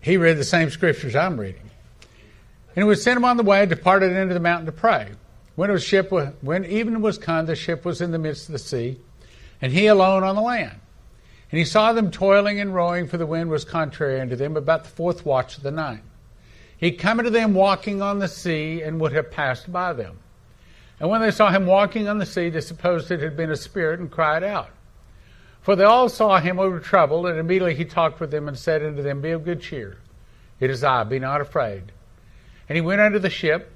he 0.00 0.16
read 0.16 0.38
the 0.38 0.44
same 0.44 0.70
scriptures 0.70 1.14
I'm 1.14 1.38
reading. 1.38 1.60
And 1.60 2.76
he 2.76 2.84
would 2.84 2.98
send 2.98 3.18
him 3.18 3.26
on 3.26 3.36
the 3.36 3.42
way, 3.42 3.66
departed 3.66 4.12
into 4.12 4.32
the 4.32 4.40
mountain 4.40 4.64
to 4.64 4.72
pray. 4.72 5.10
When, 5.54 5.70
was 5.70 5.84
ship, 5.84 6.10
when 6.40 6.64
evening 6.64 7.02
was 7.02 7.18
come, 7.18 7.46
the 7.46 7.56
ship 7.56 7.84
was 7.84 8.00
in 8.00 8.10
the 8.10 8.18
midst 8.18 8.48
of 8.48 8.52
the 8.52 8.58
sea, 8.58 8.98
and 9.60 9.72
he 9.72 9.86
alone 9.86 10.24
on 10.24 10.34
the 10.34 10.42
land. 10.42 10.80
And 11.50 11.58
he 11.58 11.64
saw 11.66 11.92
them 11.92 12.10
toiling 12.10 12.58
and 12.58 12.74
rowing, 12.74 13.06
for 13.06 13.18
the 13.18 13.26
wind 13.26 13.50
was 13.50 13.64
contrary 13.64 14.20
unto 14.20 14.36
them, 14.36 14.56
about 14.56 14.84
the 14.84 14.90
fourth 14.90 15.26
watch 15.26 15.58
of 15.58 15.62
the 15.62 15.70
night. 15.70 16.00
He 16.78 16.92
came 16.92 17.18
unto 17.18 17.30
them 17.30 17.52
walking 17.52 18.00
on 18.00 18.18
the 18.18 18.28
sea, 18.28 18.80
and 18.80 18.98
would 19.00 19.12
have 19.12 19.30
passed 19.30 19.70
by 19.70 19.92
them. 19.92 20.18
And 20.98 21.10
when 21.10 21.20
they 21.20 21.30
saw 21.30 21.50
him 21.50 21.66
walking 21.66 22.08
on 22.08 22.18
the 22.18 22.26
sea, 22.26 22.48
they 22.48 22.62
supposed 22.62 23.10
it 23.10 23.20
had 23.20 23.36
been 23.36 23.50
a 23.50 23.56
spirit, 23.56 24.00
and 24.00 24.10
cried 24.10 24.42
out. 24.42 24.70
For 25.60 25.76
they 25.76 25.84
all 25.84 26.08
saw 26.08 26.40
him 26.40 26.56
were 26.56 26.80
troubled, 26.80 27.26
and 27.26 27.38
immediately 27.38 27.74
he 27.74 27.84
talked 27.84 28.20
with 28.20 28.30
them, 28.30 28.48
and 28.48 28.58
said 28.58 28.82
unto 28.82 29.02
them, 29.02 29.20
Be 29.20 29.30
of 29.32 29.44
good 29.44 29.60
cheer. 29.60 29.98
It 30.58 30.70
is 30.70 30.82
I, 30.82 31.04
be 31.04 31.18
not 31.18 31.40
afraid. 31.40 31.92
And 32.68 32.76
he 32.76 32.80
went 32.80 33.00
unto 33.00 33.18
the 33.18 33.30
ship, 33.30 33.70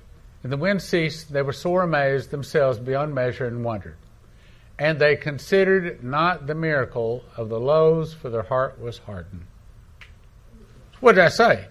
and 0.47 0.53
the 0.53 0.57
wind 0.57 0.81
ceased, 0.81 1.33
they 1.33 1.43
were 1.43 1.53
sore 1.53 1.83
amazed 1.83 2.31
themselves 2.31 2.79
beyond 2.79 3.13
measure 3.13 3.49
and 3.49 3.65
wondered. 3.65 3.97
And 4.79 4.97
they 4.97 5.17
considered 5.17 6.05
not 6.05 6.47
the 6.47 6.55
miracle 6.55 7.25
of 7.37 7.49
the 7.49 7.59
loaves, 7.59 8.15
for 8.15 8.31
their 8.31 8.45
heart 8.45 8.81
was 8.81 8.99
hardened. 8.99 9.43
What 11.01 11.17
did 11.17 11.25
I 11.25 11.31
say? 11.31 11.67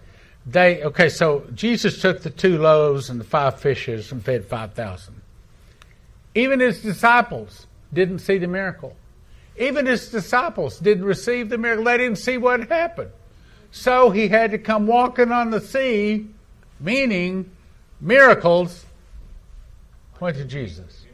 They 0.46 0.84
okay, 0.84 1.08
so 1.08 1.48
Jesus 1.54 2.02
took 2.02 2.22
the 2.22 2.30
two 2.30 2.58
loaves 2.58 3.10
and 3.10 3.18
the 3.18 3.24
five 3.24 3.62
fishes 3.62 4.12
and 4.12 4.22
fed 4.22 4.44
five 4.44 4.74
thousand. 4.74 5.22
Even 6.36 6.60
his 6.60 6.82
disciples 6.82 7.68
didn't 7.94 8.20
see 8.20 8.40
the 8.40 8.48
miracle. 8.48 8.94
Even 9.58 9.86
his 9.86 10.10
disciples 10.10 10.80
didn't 10.80 11.06
receive 11.06 11.48
the 11.48 11.58
miracle. 11.58 11.86
They 11.86 11.98
didn't 11.98 12.18
see 12.18 12.38
what 12.38 12.68
happened. 12.68 13.12
So 13.72 14.10
he 14.10 14.28
had 14.28 14.52
to 14.52 14.58
come 14.58 14.86
walking 14.86 15.32
on 15.32 15.52
the 15.52 15.62
sea, 15.62 16.28
meaning 16.82 17.52
miracles 18.06 18.86
point 20.16 20.38
to 20.38 20.46
Jesus. 20.46 21.06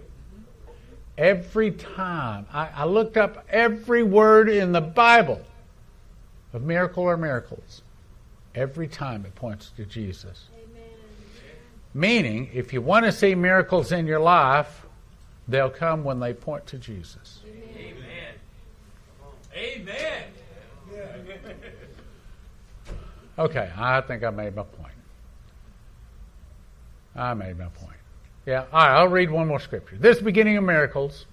Every 1.18 1.72
time. 1.72 2.46
I, 2.52 2.70
I, 2.76 2.86
looked 2.86 3.18
up 3.18 3.46
every 3.50 4.04
word 4.04 4.50
in 4.50 4.72
the 4.72 4.82
Bible 4.82 5.42
of 6.54 6.64
miracle 6.64 7.04
or 7.04 7.18
miracles. 7.18 7.82
Every 8.56 8.88
time 8.88 9.26
it 9.26 9.36
points 9.36 9.72
to 9.78 9.86
Jesus. 9.86 10.46
Amen. 10.54 10.90
Meaning, 11.94 12.50
if 12.54 12.74
you 12.74 12.82
want 12.82 13.06
to 13.06 13.12
see 13.12 13.36
miracles 13.36 13.92
in 13.92 14.08
your 14.08 14.20
life, 14.20 14.86
they'll 15.48 15.70
come 15.70 16.04
when 16.04 16.20
they 16.20 16.34
point 16.34 16.66
to 16.68 16.78
Jesus. 16.78 17.40
Amen. 17.46 18.34
Amen. 19.56 20.24
Okay, 23.40 23.70
I 23.78 24.02
think 24.02 24.24
I 24.24 24.30
made 24.30 24.56
my 24.56 24.64
point. 24.64 24.91
I 27.16 27.34
made 27.34 27.58
my 27.58 27.66
point. 27.66 27.98
Yeah, 28.46 28.66
all 28.72 28.80
right, 28.80 29.00
I'll 29.00 29.08
read 29.08 29.30
one 29.30 29.48
more 29.48 29.60
scripture. 29.60 29.98
This 29.98 30.20
beginning 30.20 30.58
of 30.58 30.64
miracles 30.64 31.26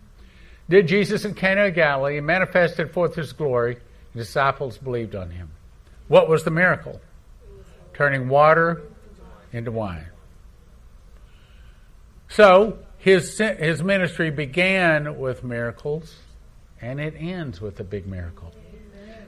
did 0.69 0.87
Jesus 0.87 1.25
in 1.25 1.35
Cana 1.35 1.67
of 1.67 1.75
Galilee 1.75 2.19
and 2.19 2.27
manifested 2.27 2.93
forth 2.93 3.15
his 3.15 3.33
glory. 3.33 3.79
The 4.13 4.21
disciples 4.21 4.77
believed 4.77 5.15
on 5.15 5.31
him. 5.31 5.51
What 6.09 6.29
was 6.29 6.45
the 6.45 6.51
miracle? 6.51 7.01
Turning 7.95 8.29
water 8.29 8.83
into 9.53 9.71
wine. 9.71 10.07
So, 12.29 12.79
his, 12.99 13.39
his 13.39 13.83
ministry 13.83 14.31
began 14.31 15.19
with 15.19 15.43
miracles 15.43 16.17
and 16.81 17.01
it 17.01 17.15
ends 17.17 17.61
with 17.61 17.81
a 17.81 17.85
big 17.85 18.07
miracle. 18.07 18.53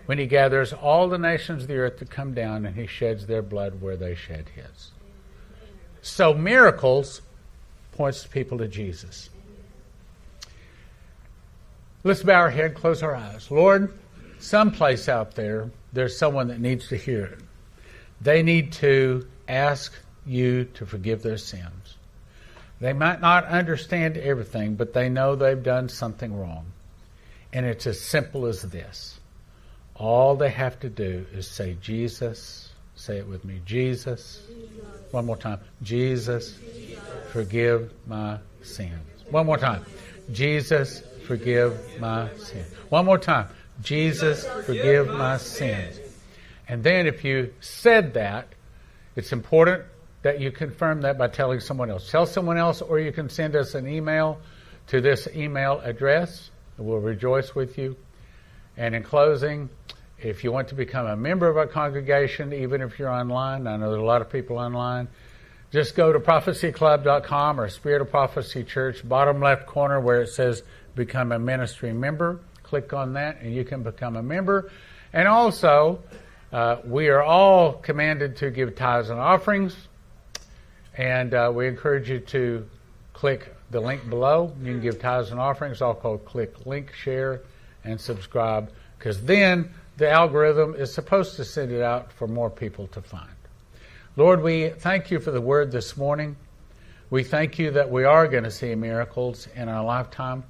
When 0.07 0.19
he 0.19 0.27
gathers 0.27 0.73
all 0.73 1.09
the 1.09 1.19
nations 1.19 1.63
of 1.63 1.69
the 1.69 1.77
earth 1.77 1.99
to 1.99 2.05
come 2.05 2.35
down 2.35 2.67
and 2.67 2.77
he 2.77 2.87
sheds 2.87 3.27
their 3.27 3.43
blood 3.43 3.81
where 3.81 3.97
they 3.97 4.15
shed 4.15 4.51
his. 4.55 4.91
So 6.03 6.35
miracles 6.35 7.23
points 7.93 8.27
people 8.27 8.59
to 8.59 8.69
Jesus. 8.69 9.31
Let's 12.03 12.23
bow 12.23 12.41
our 12.41 12.51
head, 12.51 12.75
close 12.75 13.03
our 13.03 13.15
eyes. 13.15 13.51
Lord, 13.51 13.93
someplace 14.39 15.09
out 15.09 15.35
there, 15.35 15.71
there's 15.93 16.17
someone 16.17 16.49
that 16.49 16.61
needs 16.61 16.89
to 16.89 16.97
hear 16.97 17.25
it. 17.25 17.39
They 18.23 18.43
need 18.43 18.73
to 18.75 19.27
ask 19.49 19.93
you 20.25 20.65
to 20.75 20.87
forgive 20.87 21.23
their 21.23 21.37
sins. 21.37 21.97
They 22.81 22.95
might 22.95 23.21
not 23.21 23.45
understand 23.45 24.17
everything, 24.17 24.77
but 24.77 24.95
they 24.95 25.11
know 25.11 25.37
they've 25.37 25.63
done 25.63 25.91
something 25.91 26.35
wrong. 26.39 26.65
And 27.53 27.67
it's 27.67 27.87
as 27.87 28.01
simple 28.01 28.47
as 28.47 28.63
this. 28.63 29.21
All 29.95 30.37
they 30.37 30.49
have 30.49 30.81
to 30.81 30.89
do 30.89 31.27
is 31.35 31.47
say, 31.47 31.77
Jesus, 31.83 32.71
say 32.95 33.19
it 33.19 33.29
with 33.29 33.45
me, 33.45 33.61
Jesus. 33.67 34.41
One 35.11 35.27
more 35.27 35.37
time. 35.37 35.61
Jesus, 35.83 36.59
forgive 37.33 37.93
my 38.07 38.39
sins. 38.63 38.93
One 39.31 39.47
more 39.47 39.59
time. 39.59 39.85
Jesus, 40.33 41.03
forgive 41.27 42.01
my 42.01 42.29
sins. 42.37 42.67
One 42.89 43.05
more 43.05 43.19
time. 43.19 43.49
Jesus, 43.83 44.47
forgive 44.67 45.09
my 45.09 45.37
sins. 45.39 45.99
And 46.69 46.85
then 46.85 47.07
if 47.07 47.25
you 47.25 47.53
said 47.61 48.15
that, 48.15 48.49
it's 49.17 49.33
important 49.33 49.85
that 50.23 50.41
you 50.41 50.53
confirm 50.53 51.01
that 51.01 51.19
by 51.19 51.29
telling 51.29 51.61
someone 51.61 51.91
else. 51.91 52.11
Tell 52.11 52.27
someone 52.27 52.59
else, 52.59 52.83
or 52.83 53.01
you 53.01 53.11
can 53.11 53.29
send 53.29 53.57
us 53.57 53.75
an 53.75 53.89
email 53.89 54.39
to 54.89 55.01
this 55.01 55.27
email 55.35 55.81
address. 55.81 56.51
We'll 56.79 56.99
rejoice 56.99 57.55
with 57.55 57.79
you. 57.79 57.97
And 58.77 58.95
in 58.95 59.03
closing, 59.03 59.69
if 60.23 60.45
you 60.45 60.53
want 60.53 60.69
to 60.69 60.75
become 60.75 61.07
a 61.07 61.17
member 61.17 61.49
of 61.49 61.57
our 61.57 61.67
congregation, 61.67 62.53
even 62.53 62.83
if 62.83 62.99
you're 62.99 63.11
online, 63.11 63.67
I 63.67 63.77
know 63.77 63.91
there 63.91 63.99
are 63.99 64.03
a 64.03 64.07
lot 64.07 64.21
of 64.21 64.31
people 64.31 64.59
online, 64.59 65.09
just 65.71 65.95
go 65.95 66.13
to 66.13 66.19
prophecyclub.com 66.19 67.61
or 67.61 67.69
Spirit 67.69 68.03
of 68.03 68.11
Prophecy 68.11 68.65
Church, 68.65 69.09
bottom 69.09 69.41
left 69.41 69.67
corner 69.67 70.01
where 70.01 70.23
it 70.23 70.29
says 70.29 70.63
become 70.95 71.33
a 71.33 71.39
ministry 71.39 71.93
member. 71.93 72.41
Click 72.63 72.93
on 72.93 73.15
that 73.15 73.41
and 73.41 73.55
you 73.55 73.65
can 73.65 73.83
become 73.83 74.17
a 74.17 74.23
member. 74.23 74.71
And 75.13 75.27
also, 75.27 76.01
uh, 76.53 76.79
we 76.85 77.09
are 77.09 77.23
all 77.23 77.75
commanded 77.75 78.37
to 78.39 78.51
give 78.51 78.75
tithes 78.75 79.11
and 79.11 79.21
offerings. 79.21 79.77
And 80.97 81.33
uh, 81.33 81.53
we 81.55 81.69
encourage 81.69 82.11
you 82.11 82.19
to 82.19 82.69
click 83.13 83.55
the 83.71 83.81
link 83.81 84.09
below. 84.11 84.53
You 84.61 84.73
can 84.73 84.81
give 84.81 85.01
tithes 85.01 85.31
and 85.31 85.41
offerings. 85.41 85.81
Also, 85.81 86.19
click 86.19 86.67
link, 86.67 86.93
share, 86.93 87.43
and 87.85 88.01
subscribe 88.01 88.71
because 88.99 89.23
then 89.23 89.73
the 90.01 90.11
algorithm 90.11 90.75
is 90.75 90.91
supposed 90.91 91.37
to 91.37 91.45
send 91.45 91.71
it 91.71 91.83
out 91.83 92.11
for 92.11 92.27
more 92.27 92.49
people 92.49 92.87
to 92.87 93.03
find. 93.03 93.29
Lord, 94.17 94.43
we 94.43 94.71
thank 94.71 95.11
you 95.11 95.21
for 95.21 95.31
the 95.31 95.43
word 95.43 95.71
this 95.71 95.95
morning. 95.95 96.37
We 97.11 97.23
thank 97.23 97.59
you 97.59 97.71
that 97.73 97.91
we 97.91 98.05
are 98.05 98.27
going 98.27 98.45
to 98.45 98.51
see 98.51 98.75
miracles 98.75 99.47
in 99.55 99.69
our 99.69 99.85
lifetime. 99.85 100.43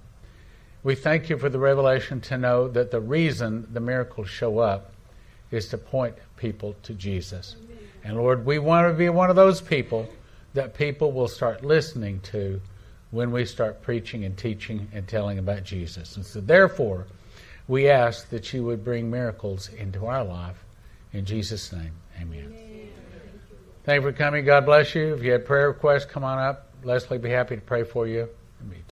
We 0.85 0.95
thank 0.95 1.29
you 1.29 1.37
for 1.37 1.49
the 1.49 1.59
revelation 1.59 2.21
to 2.23 2.39
know 2.39 2.69
that 2.69 2.93
the 2.93 3.01
reason 3.01 3.67
the 3.73 3.81
miracles 3.81 4.31
show 4.31 4.61
up 4.61 4.93
is 5.51 5.69
to 5.71 5.79
point 5.79 6.15
people 6.37 6.77
to 6.85 6.95
Jesus. 6.95 7.57
And 8.05 8.17
Lord, 8.17 8.47
we 8.47 8.61
want 8.61 8.87
to 8.87 8.95
be 8.97 9.09
one 9.09 9.31
of 9.31 9.37
those 9.37 9.61
people 9.61 10.09
that 10.55 10.75
people 10.75 11.11
will 11.11 11.27
start 11.27 11.65
listening 11.65 12.21
to 12.21 12.61
when 13.11 13.33
we 13.33 13.45
start 13.45 13.83
preaching 13.83 14.25
and 14.25 14.39
teaching 14.39 14.87
and 14.93 15.09
telling 15.09 15.41
about 15.41 15.65
Jesus. 15.65 16.15
And 16.15 16.25
so, 16.25 16.41
therefore, 16.41 17.09
we 17.71 17.89
ask 17.89 18.29
that 18.31 18.53
you 18.53 18.65
would 18.65 18.83
bring 18.83 19.09
miracles 19.09 19.69
into 19.69 20.07
our 20.07 20.25
life. 20.25 20.65
In 21.13 21.25
Jesus' 21.25 21.73
name, 21.73 21.93
amen. 22.21 22.53
Thank 23.85 24.03
you 24.03 24.11
for 24.11 24.13
coming. 24.13 24.45
God 24.45 24.67
bless 24.67 24.93
you. 24.97 25.15
If 25.15 25.23
you 25.23 25.31
had 25.31 25.47
prayer 25.47 25.69
requests, 25.69 26.05
come 26.05 26.25
on 26.25 26.41
up. 26.41 26.75
Leslie 26.83 27.19
would 27.19 27.23
be 27.23 27.31
happy 27.31 27.55
to 27.55 27.63
pray 27.63 27.85
for 27.85 28.09
you. 28.09 28.29